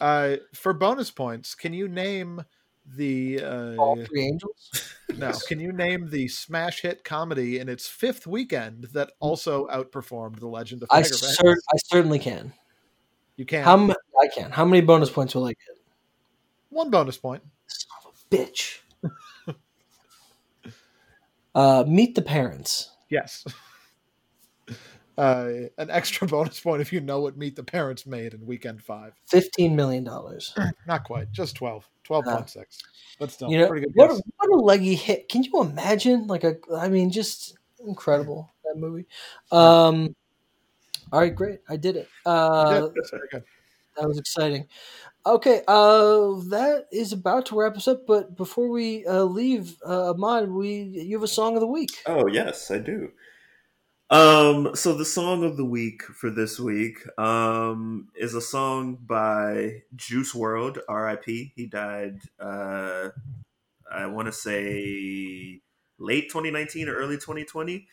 Uh, 0.00 0.36
for 0.54 0.72
bonus 0.72 1.10
points, 1.10 1.54
can 1.54 1.72
you 1.72 1.88
name 1.88 2.42
the 2.86 3.42
All 3.42 3.98
uh, 4.00 4.06
three 4.06 4.22
angels. 4.22 4.70
no? 5.16 5.32
Can 5.46 5.60
you 5.60 5.72
name 5.72 6.10
the 6.10 6.28
smash 6.28 6.82
hit 6.82 7.04
comedy 7.04 7.58
in 7.58 7.68
its 7.68 7.88
fifth 7.88 8.26
weekend 8.26 8.84
that 8.92 9.12
also 9.20 9.66
outperformed 9.68 10.40
The 10.40 10.48
Legend 10.48 10.82
of 10.82 10.88
I, 10.90 11.02
Tiger 11.02 11.16
cer- 11.16 11.58
I 11.72 11.76
certainly 11.86 12.18
can. 12.18 12.52
You 13.36 13.46
can. 13.46 13.64
How 13.64 13.74
m- 13.74 13.90
I 14.20 14.28
can? 14.28 14.50
How 14.50 14.64
many 14.64 14.80
bonus 14.82 15.10
points 15.10 15.34
will 15.34 15.46
I 15.46 15.50
get? 15.50 15.78
One 16.70 16.90
bonus 16.90 17.18
point. 17.18 17.42
Son 17.66 17.98
of 18.06 18.14
a 18.14 18.34
bitch. 18.34 18.78
uh, 21.54 21.84
meet 21.86 22.14
the 22.14 22.22
parents. 22.22 22.90
Yes. 23.10 23.44
Uh, 25.22 25.68
an 25.78 25.88
extra 25.88 26.26
bonus 26.26 26.58
point 26.58 26.82
if 26.82 26.92
you 26.92 27.00
know 27.00 27.20
what 27.20 27.36
Meet 27.36 27.54
the 27.54 27.62
Parents 27.62 28.06
made 28.06 28.34
in 28.34 28.44
weekend 28.44 28.82
five. 28.82 29.12
Fifteen 29.28 29.76
million 29.76 30.02
dollars. 30.02 30.52
Not 30.88 31.04
quite, 31.04 31.30
just 31.30 31.54
12. 31.54 31.88
12.6. 32.04 32.64
But 33.20 33.30
still, 33.30 33.48
You 33.48 33.58
know 33.58 33.68
pretty 33.68 33.86
good. 33.86 33.92
what? 33.94 34.10
A, 34.10 34.20
what 34.38 34.50
a 34.50 34.56
leggy 34.56 34.96
hit! 34.96 35.28
Can 35.28 35.44
you 35.44 35.60
imagine? 35.60 36.26
Like 36.26 36.42
a, 36.42 36.56
I 36.76 36.88
mean, 36.88 37.10
just 37.12 37.56
incredible 37.86 38.50
that 38.64 38.76
movie. 38.76 39.06
Um, 39.52 40.16
all 41.12 41.20
right, 41.20 41.32
great. 41.32 41.60
I 41.68 41.76
did 41.76 41.94
it. 41.94 42.08
Uh, 42.26 42.80
did. 42.80 42.94
That's 42.96 43.10
very 43.10 43.28
good. 43.30 43.44
that 43.96 44.08
was 44.08 44.18
exciting. 44.18 44.66
Okay, 45.24 45.62
uh, 45.68 46.40
that 46.48 46.86
is 46.90 47.12
about 47.12 47.46
to 47.46 47.54
wrap 47.54 47.76
us 47.76 47.86
up. 47.86 48.08
But 48.08 48.36
before 48.36 48.68
we 48.68 49.06
uh, 49.06 49.22
leave, 49.22 49.76
uh, 49.86 50.10
Ahmad, 50.10 50.50
we 50.50 50.78
you 50.82 51.16
have 51.16 51.22
a 51.22 51.28
song 51.28 51.54
of 51.54 51.60
the 51.60 51.68
week. 51.68 51.90
Oh 52.06 52.26
yes, 52.26 52.72
I 52.72 52.78
do. 52.78 53.12
Um, 54.12 54.76
so 54.76 54.92
the 54.92 55.06
song 55.06 55.42
of 55.42 55.56
the 55.56 55.64
week 55.64 56.02
for 56.02 56.28
this 56.28 56.60
week 56.60 56.98
um, 57.18 58.08
is 58.14 58.34
a 58.34 58.42
song 58.42 58.98
by 59.00 59.84
Juice 59.96 60.34
WRLD, 60.34 60.80
R.I.P. 60.86 61.54
He 61.56 61.64
died. 61.64 62.18
Uh, 62.38 63.08
I 63.90 64.04
want 64.04 64.26
to 64.26 64.32
say 64.32 65.62
late 65.98 66.28
2019 66.28 66.90
or 66.90 66.94
early 66.94 67.14
2020. 67.14 67.88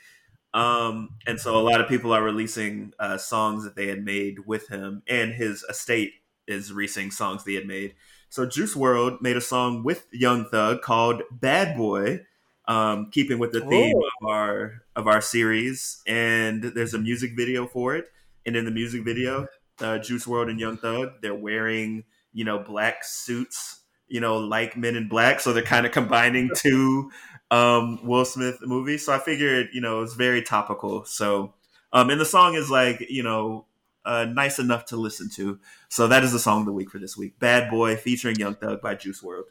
Um, 0.53 1.11
and 1.25 1.39
so 1.39 1.55
a 1.55 1.63
lot 1.63 1.79
of 1.79 1.87
people 1.87 2.11
are 2.11 2.21
releasing 2.21 2.91
uh, 2.99 3.17
songs 3.17 3.63
that 3.63 3.77
they 3.77 3.87
had 3.87 4.03
made 4.03 4.39
with 4.45 4.67
him, 4.67 5.03
and 5.07 5.31
his 5.31 5.63
estate 5.69 6.15
is 6.49 6.73
releasing 6.73 7.11
songs 7.11 7.45
they 7.45 7.53
had 7.53 7.65
made. 7.65 7.95
So 8.27 8.45
Juice 8.45 8.75
WRLD 8.75 9.21
made 9.21 9.37
a 9.37 9.41
song 9.41 9.85
with 9.85 10.05
Young 10.11 10.43
Thug 10.49 10.81
called 10.81 11.21
"Bad 11.31 11.77
Boy," 11.77 12.25
um, 12.69 13.09
keeping 13.11 13.39
with 13.39 13.51
the 13.51 13.61
theme 13.61 13.97
of 13.97 14.29
our 14.29 14.83
of 14.95 15.07
our 15.07 15.19
series. 15.19 16.01
And 16.07 16.63
there's 16.63 16.93
a 16.93 16.99
music 16.99 17.31
video 17.35 17.67
for 17.67 17.95
it. 17.95 18.05
And 18.45 18.55
in 18.55 18.63
the 18.63 18.71
music 18.71 19.03
video, 19.03 19.47
uh, 19.81 19.97
Juice 19.97 20.25
WRLD 20.25 20.51
and 20.51 20.59
Young 20.59 20.77
Thug, 20.77 21.13
they're 21.21 21.35
wearing 21.35 22.05
you 22.31 22.45
know 22.45 22.59
black 22.59 23.03
suits, 23.03 23.81
you 24.07 24.21
know, 24.21 24.37
like 24.37 24.77
Men 24.77 24.95
in 24.95 25.09
Black. 25.09 25.39
So 25.39 25.51
they're 25.51 25.63
kind 25.63 25.85
of 25.85 25.91
combining 25.91 26.51
two 26.55 27.11
um, 27.49 27.99
Will 28.03 28.23
Smith 28.23 28.59
movies. 28.61 29.07
So 29.07 29.13
I 29.13 29.19
figured, 29.19 29.69
you 29.73 29.81
know, 29.81 30.03
it's 30.03 30.13
very 30.13 30.43
topical. 30.43 31.05
So, 31.05 31.55
um, 31.91 32.11
and 32.11 32.21
the 32.21 32.25
song 32.25 32.53
is 32.53 32.69
like, 32.69 33.03
you 33.09 33.23
know, 33.23 33.65
uh, 34.05 34.25
nice 34.25 34.59
enough 34.59 34.85
to 34.85 34.95
listen 34.95 35.27
to. 35.31 35.59
So 35.89 36.07
that 36.07 36.23
is 36.23 36.31
the 36.31 36.39
song 36.39 36.61
of 36.61 36.65
the 36.67 36.71
week 36.71 36.91
for 36.91 36.99
this 36.99 37.17
week. 37.17 37.39
Bad 37.39 37.71
Boy 37.71 37.95
featuring 37.95 38.35
Young 38.35 38.53
Thug 38.53 38.79
by 38.79 38.93
Juice 38.93 39.21
WRLD. 39.21 39.43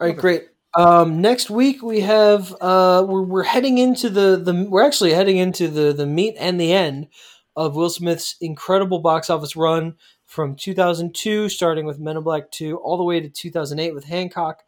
All 0.00 0.08
right, 0.08 0.16
great. 0.16 0.51
Um, 0.74 1.20
next 1.20 1.50
week 1.50 1.82
we 1.82 2.00
have 2.00 2.54
uh, 2.60 3.04
we're, 3.06 3.22
we're 3.22 3.42
heading 3.42 3.76
into 3.76 4.08
the 4.08 4.40
the 4.42 4.66
we're 4.68 4.82
actually 4.82 5.12
heading 5.12 5.36
into 5.36 5.68
the 5.68 5.92
the 5.92 6.06
meat 6.06 6.34
and 6.38 6.58
the 6.58 6.72
end 6.72 7.08
of 7.56 7.76
Will 7.76 7.90
Smith's 7.90 8.36
incredible 8.40 9.00
box 9.00 9.28
office 9.28 9.54
run 9.54 9.96
from 10.24 10.56
2002, 10.56 11.50
starting 11.50 11.84
with 11.84 11.98
Men 11.98 12.16
in 12.16 12.22
Black 12.22 12.50
2, 12.50 12.78
all 12.78 12.96
the 12.96 13.04
way 13.04 13.20
to 13.20 13.28
2008 13.28 13.94
with 13.94 14.04
Hancock. 14.04 14.62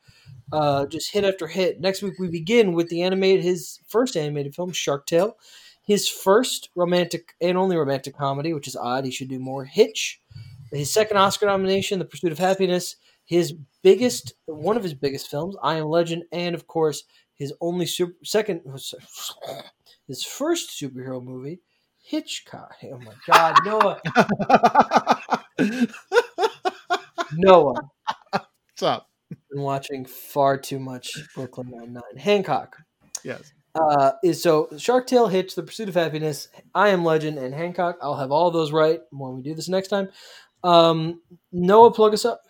Uh, 0.52 0.84
just 0.84 1.10
hit 1.10 1.24
after 1.24 1.46
hit. 1.46 1.80
Next 1.80 2.02
week 2.02 2.18
we 2.18 2.28
begin 2.28 2.74
with 2.74 2.90
the 2.90 3.02
animated 3.02 3.42
his 3.42 3.80
first 3.88 4.14
animated 4.14 4.54
film 4.54 4.72
Shark 4.72 5.06
Tale, 5.06 5.38
his 5.82 6.06
first 6.06 6.68
romantic 6.76 7.32
and 7.40 7.56
only 7.56 7.76
romantic 7.76 8.14
comedy, 8.14 8.52
which 8.52 8.68
is 8.68 8.76
odd. 8.76 9.06
He 9.06 9.10
should 9.10 9.28
do 9.30 9.38
more. 9.38 9.64
Hitch, 9.64 10.20
his 10.70 10.92
second 10.92 11.16
Oscar 11.16 11.46
nomination, 11.46 11.98
The 11.98 12.04
Pursuit 12.04 12.32
of 12.32 12.38
Happiness, 12.38 12.96
his 13.24 13.54
biggest, 13.82 14.34
one 14.46 14.76
of 14.76 14.82
his 14.82 14.94
biggest 14.94 15.28
films, 15.30 15.56
I 15.62 15.76
Am 15.76 15.86
Legend, 15.86 16.24
and 16.32 16.54
of 16.54 16.66
course 16.66 17.04
his 17.34 17.52
only 17.60 17.86
super, 17.86 18.14
second, 18.24 18.62
his 20.08 20.22
first 20.24 20.70
superhero 20.80 21.22
movie, 21.22 21.60
Hitchcock. 22.02 22.74
Oh 22.84 22.98
my 22.98 23.14
God, 23.26 23.56
Noah, 23.64 24.00
Noah, 27.36 27.74
What's 28.32 28.82
up? 28.82 29.08
been 29.50 29.62
watching 29.62 30.04
far 30.04 30.56
too 30.58 30.78
much 30.78 31.12
Brooklyn 31.34 31.70
Nine 31.72 31.92
Nine. 31.94 32.16
Hancock 32.16 32.76
Yes. 33.24 33.52
uh, 33.74 34.12
is 34.22 34.42
so 34.42 34.68
Shark 34.78 35.06
Tale, 35.06 35.28
Hitch, 35.28 35.54
The 35.54 35.62
Pursuit 35.62 35.88
of 35.88 35.94
Happiness, 35.94 36.48
I 36.74 36.90
Am 36.90 37.04
Legend, 37.04 37.38
and 37.38 37.54
Hancock. 37.54 37.96
I'll 38.02 38.16
have 38.16 38.30
all 38.30 38.50
those 38.50 38.70
right 38.72 39.00
when 39.10 39.34
we 39.36 39.42
do 39.42 39.54
this 39.54 39.68
next 39.68 39.88
time. 39.88 40.08
Um, 40.62 41.20
Noah, 41.52 41.92
plug 41.92 42.14
us 42.14 42.24
up. 42.24 42.40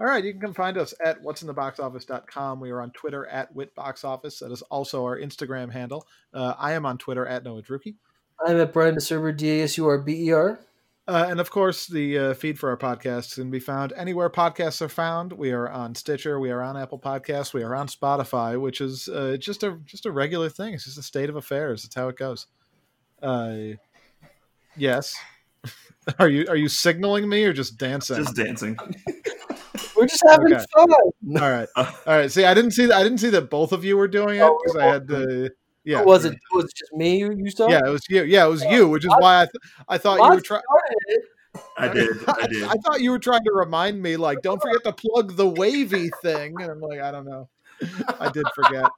All 0.00 0.06
right, 0.06 0.24
you 0.24 0.32
can 0.32 0.40
come 0.40 0.54
find 0.54 0.78
us 0.78 0.94
at 1.04 1.22
what'sintheboxoffice.com. 1.22 2.58
We 2.58 2.70
are 2.70 2.80
on 2.80 2.90
Twitter 2.92 3.26
at 3.26 3.54
witboxoffice. 3.54 4.38
That 4.38 4.50
is 4.50 4.62
also 4.62 5.04
our 5.04 5.18
Instagram 5.18 5.70
handle. 5.70 6.06
Uh, 6.32 6.54
I 6.58 6.72
am 6.72 6.86
on 6.86 6.96
Twitter 6.96 7.26
at 7.26 7.44
Noah 7.44 7.60
Druki. 7.60 7.96
I'm 8.44 8.58
at 8.58 8.72
Brian 8.72 8.94
Dasurber, 8.94 9.36
D 9.36 9.60
A 9.60 9.64
S 9.64 9.76
U 9.76 9.86
R 9.86 9.98
B 9.98 10.28
E 10.28 10.32
R. 10.32 10.58
Uh, 11.06 11.26
and 11.28 11.38
of 11.38 11.50
course, 11.50 11.86
the 11.86 12.16
uh, 12.16 12.34
feed 12.34 12.58
for 12.58 12.70
our 12.70 12.78
podcast 12.78 13.34
can 13.34 13.50
be 13.50 13.60
found 13.60 13.92
anywhere 13.94 14.30
podcasts 14.30 14.80
are 14.80 14.88
found. 14.88 15.34
We 15.34 15.52
are 15.52 15.68
on 15.68 15.94
Stitcher, 15.94 16.40
we 16.40 16.50
are 16.50 16.62
on 16.62 16.78
Apple 16.78 16.98
Podcasts, 16.98 17.52
we 17.52 17.62
are 17.62 17.74
on 17.74 17.88
Spotify, 17.88 18.58
which 18.58 18.80
is 18.80 19.06
uh, 19.08 19.36
just 19.38 19.62
a 19.62 19.78
just 19.84 20.06
a 20.06 20.12
regular 20.12 20.48
thing. 20.48 20.72
It's 20.72 20.84
just 20.84 20.98
a 20.98 21.02
state 21.02 21.28
of 21.28 21.36
affairs. 21.36 21.84
It's 21.84 21.94
how 21.94 22.08
it 22.08 22.16
goes. 22.16 22.46
Uh, 23.22 23.74
yes. 24.76 25.14
are 26.18 26.28
you 26.28 26.46
are 26.48 26.56
you 26.56 26.68
signaling 26.68 27.28
me 27.28 27.44
or 27.44 27.52
just 27.52 27.76
dancing? 27.76 28.16
Just 28.16 28.36
dancing. 28.36 28.78
We're 30.00 30.06
just 30.06 30.22
having 30.26 30.54
Okay. 30.54 30.64
fun. 30.74 30.90
All 31.42 31.50
right, 31.50 31.68
all 31.76 31.86
right. 32.06 32.32
See, 32.32 32.44
I 32.44 32.54
didn't 32.54 32.70
see 32.70 32.90
I 32.90 33.02
didn't 33.02 33.18
see 33.18 33.28
that 33.30 33.50
both 33.50 33.72
of 33.72 33.84
you 33.84 33.98
were 33.98 34.08
doing 34.08 34.38
it 34.38 34.42
Oh, 34.42 34.58
because 34.62 34.76
I 34.76 34.86
had 34.86 35.06
to. 35.08 35.50
Yeah, 35.84 36.00
Or 36.00 36.06
was 36.06 36.24
it 36.24 36.38
was 36.52 36.64
it 36.64 36.74
just 36.74 36.92
me 36.94 37.18
you, 37.18 37.32
you 37.36 37.50
saw? 37.50 37.68
Yeah, 37.68 37.80
it 37.84 37.90
was 37.90 38.02
you. 38.08 38.22
Yeah, 38.24 38.46
it 38.46 38.48
was 38.48 38.64
you, 38.64 38.88
which 38.88 39.04
is 39.04 39.12
why 39.18 39.42
I 39.42 39.44
th- 39.44 39.62
I 39.88 39.98
thought 39.98 40.16
you 40.22 40.30
were 40.34 40.40
trying. 40.40 40.62
started 40.62 40.96
it. 41.06 41.22
I 41.76 41.88
did. 41.88 42.28
I 42.28 42.46
did. 42.46 42.62
I 42.64 42.74
thought 42.84 43.00
you 43.00 43.10
were 43.10 43.18
trying 43.18 43.44
to 43.44 43.52
remind 43.52 44.00
me, 44.02 44.16
like, 44.16 44.40
don't 44.42 44.60
forget 44.60 44.82
to 44.84 44.92
plug 44.92 45.36
the 45.36 45.48
wavy 45.48 46.10
thing. 46.22 46.60
And 46.60 46.70
I'm 46.70 46.80
like, 46.80 47.00
I 47.00 47.10
don't 47.10 47.26
know. 47.26 47.48
I 48.18 48.28
did 48.28 48.46
forget. 48.54 48.90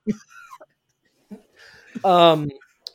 Um, 2.04 2.50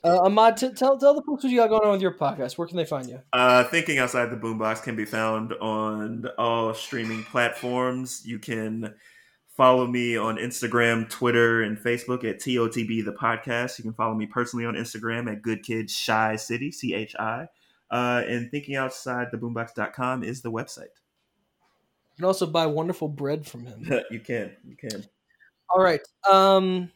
uh, 0.07 0.21
Ahmad, 0.21 0.57
t- 0.57 0.71
tell 0.73 0.97
tell 0.97 1.13
the 1.13 1.21
folks 1.21 1.43
what 1.43 1.51
you 1.51 1.57
got 1.57 1.69
going 1.69 1.83
on 1.83 1.91
with 1.91 2.01
your 2.01 2.13
podcast. 2.13 2.57
Where 2.57 2.67
can 2.67 2.77
they 2.77 2.85
find 2.85 3.07
you? 3.07 3.21
Uh, 3.33 3.63
Thinking 3.65 3.99
Outside 3.99 4.31
the 4.31 4.37
Boombox 4.37 4.83
can 4.83 4.95
be 4.95 5.05
found 5.05 5.53
on 5.53 6.27
all 6.37 6.73
streaming 6.73 7.23
platforms. 7.23 8.25
You 8.25 8.39
can 8.39 8.93
follow 9.55 9.87
me 9.87 10.15
on 10.15 10.37
Instagram, 10.37 11.09
Twitter, 11.09 11.63
and 11.63 11.77
Facebook 11.77 12.23
at 12.23 12.39
TOTB 12.39 13.03
the 13.03 13.13
podcast. 13.13 13.77
You 13.79 13.83
can 13.83 13.93
follow 13.93 14.13
me 14.13 14.27
personally 14.27 14.65
on 14.65 14.75
Instagram 14.75 15.31
at 15.31 15.41
Good 15.41 15.63
Kids 15.63 15.99
Chi 16.05 16.35
City, 16.35 16.71
C 16.71 16.93
H 16.93 17.15
I. 17.19 17.47
Uh, 17.89 18.23
and 18.27 18.51
Thinking 18.51 18.75
Outside 18.75 19.27
the 19.31 19.37
Boombox.com 19.37 20.23
is 20.23 20.41
the 20.41 20.51
website. 20.51 20.93
You 22.15 22.23
can 22.23 22.25
also 22.25 22.45
buy 22.45 22.65
wonderful 22.65 23.07
bread 23.07 23.45
from 23.45 23.65
him. 23.65 23.89
you 24.11 24.19
can. 24.19 24.51
You 24.67 24.75
can. 24.75 25.05
All 25.69 25.81
right. 25.81 26.01
Um, 26.29 26.91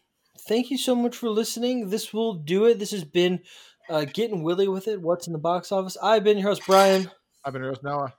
thank 0.48 0.72
you 0.72 0.78
so 0.78 0.96
much 0.96 1.16
for 1.16 1.30
listening. 1.30 1.90
This 1.90 2.14
will 2.14 2.34
do 2.34 2.66
it. 2.66 2.80
This 2.80 2.92
has 2.92 3.04
been 3.04 3.42
uh, 3.90 4.06
getting 4.06 4.44
willy 4.44 4.68
with 4.68 4.88
it. 4.88 5.02
What's 5.02 5.28
in 5.28 5.34
the 5.34 5.40
box 5.40 5.72
office? 5.72 5.98
I've 6.02 6.24
been 6.24 6.38
your 6.38 6.50
host, 6.50 6.64
Brian. 6.66 7.10
I've 7.44 7.54
been 7.54 7.62
your 7.62 7.72
host, 7.72 7.84
Noah. 7.84 8.14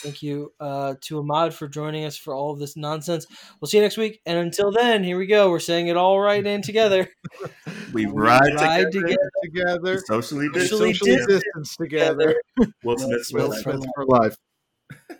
Thank 0.00 0.22
you 0.22 0.52
uh, 0.60 0.94
to 1.02 1.18
Ahmad 1.20 1.54
for 1.54 1.68
joining 1.68 2.04
us 2.04 2.18
for 2.18 2.34
all 2.34 2.52
of 2.52 2.58
this 2.58 2.76
nonsense. 2.76 3.26
We'll 3.60 3.68
see 3.68 3.78
you 3.78 3.82
next 3.82 3.96
week. 3.96 4.20
And 4.26 4.38
until 4.38 4.70
then, 4.70 5.02
here 5.02 5.16
we 5.16 5.26
go. 5.26 5.48
We're 5.50 5.58
saying 5.58 5.88
it 5.88 5.96
all 5.96 6.20
right 6.20 6.46
and 6.46 6.62
together. 6.62 7.08
We 7.92 8.04
ride, 8.04 8.40
ride 8.56 8.90
together. 8.92 9.16
together. 9.16 9.30
Together, 9.44 10.02
Socially 10.06 10.48
Socially 10.48 10.92
socially 10.92 10.92
distant 10.92 11.28
distanced 11.28 11.78
together. 11.78 12.34
Will 12.82 12.98
Smith 12.98 13.28
Will 13.32 13.52
Smith 13.52 13.84
for 13.94 14.04
life. 14.04 14.36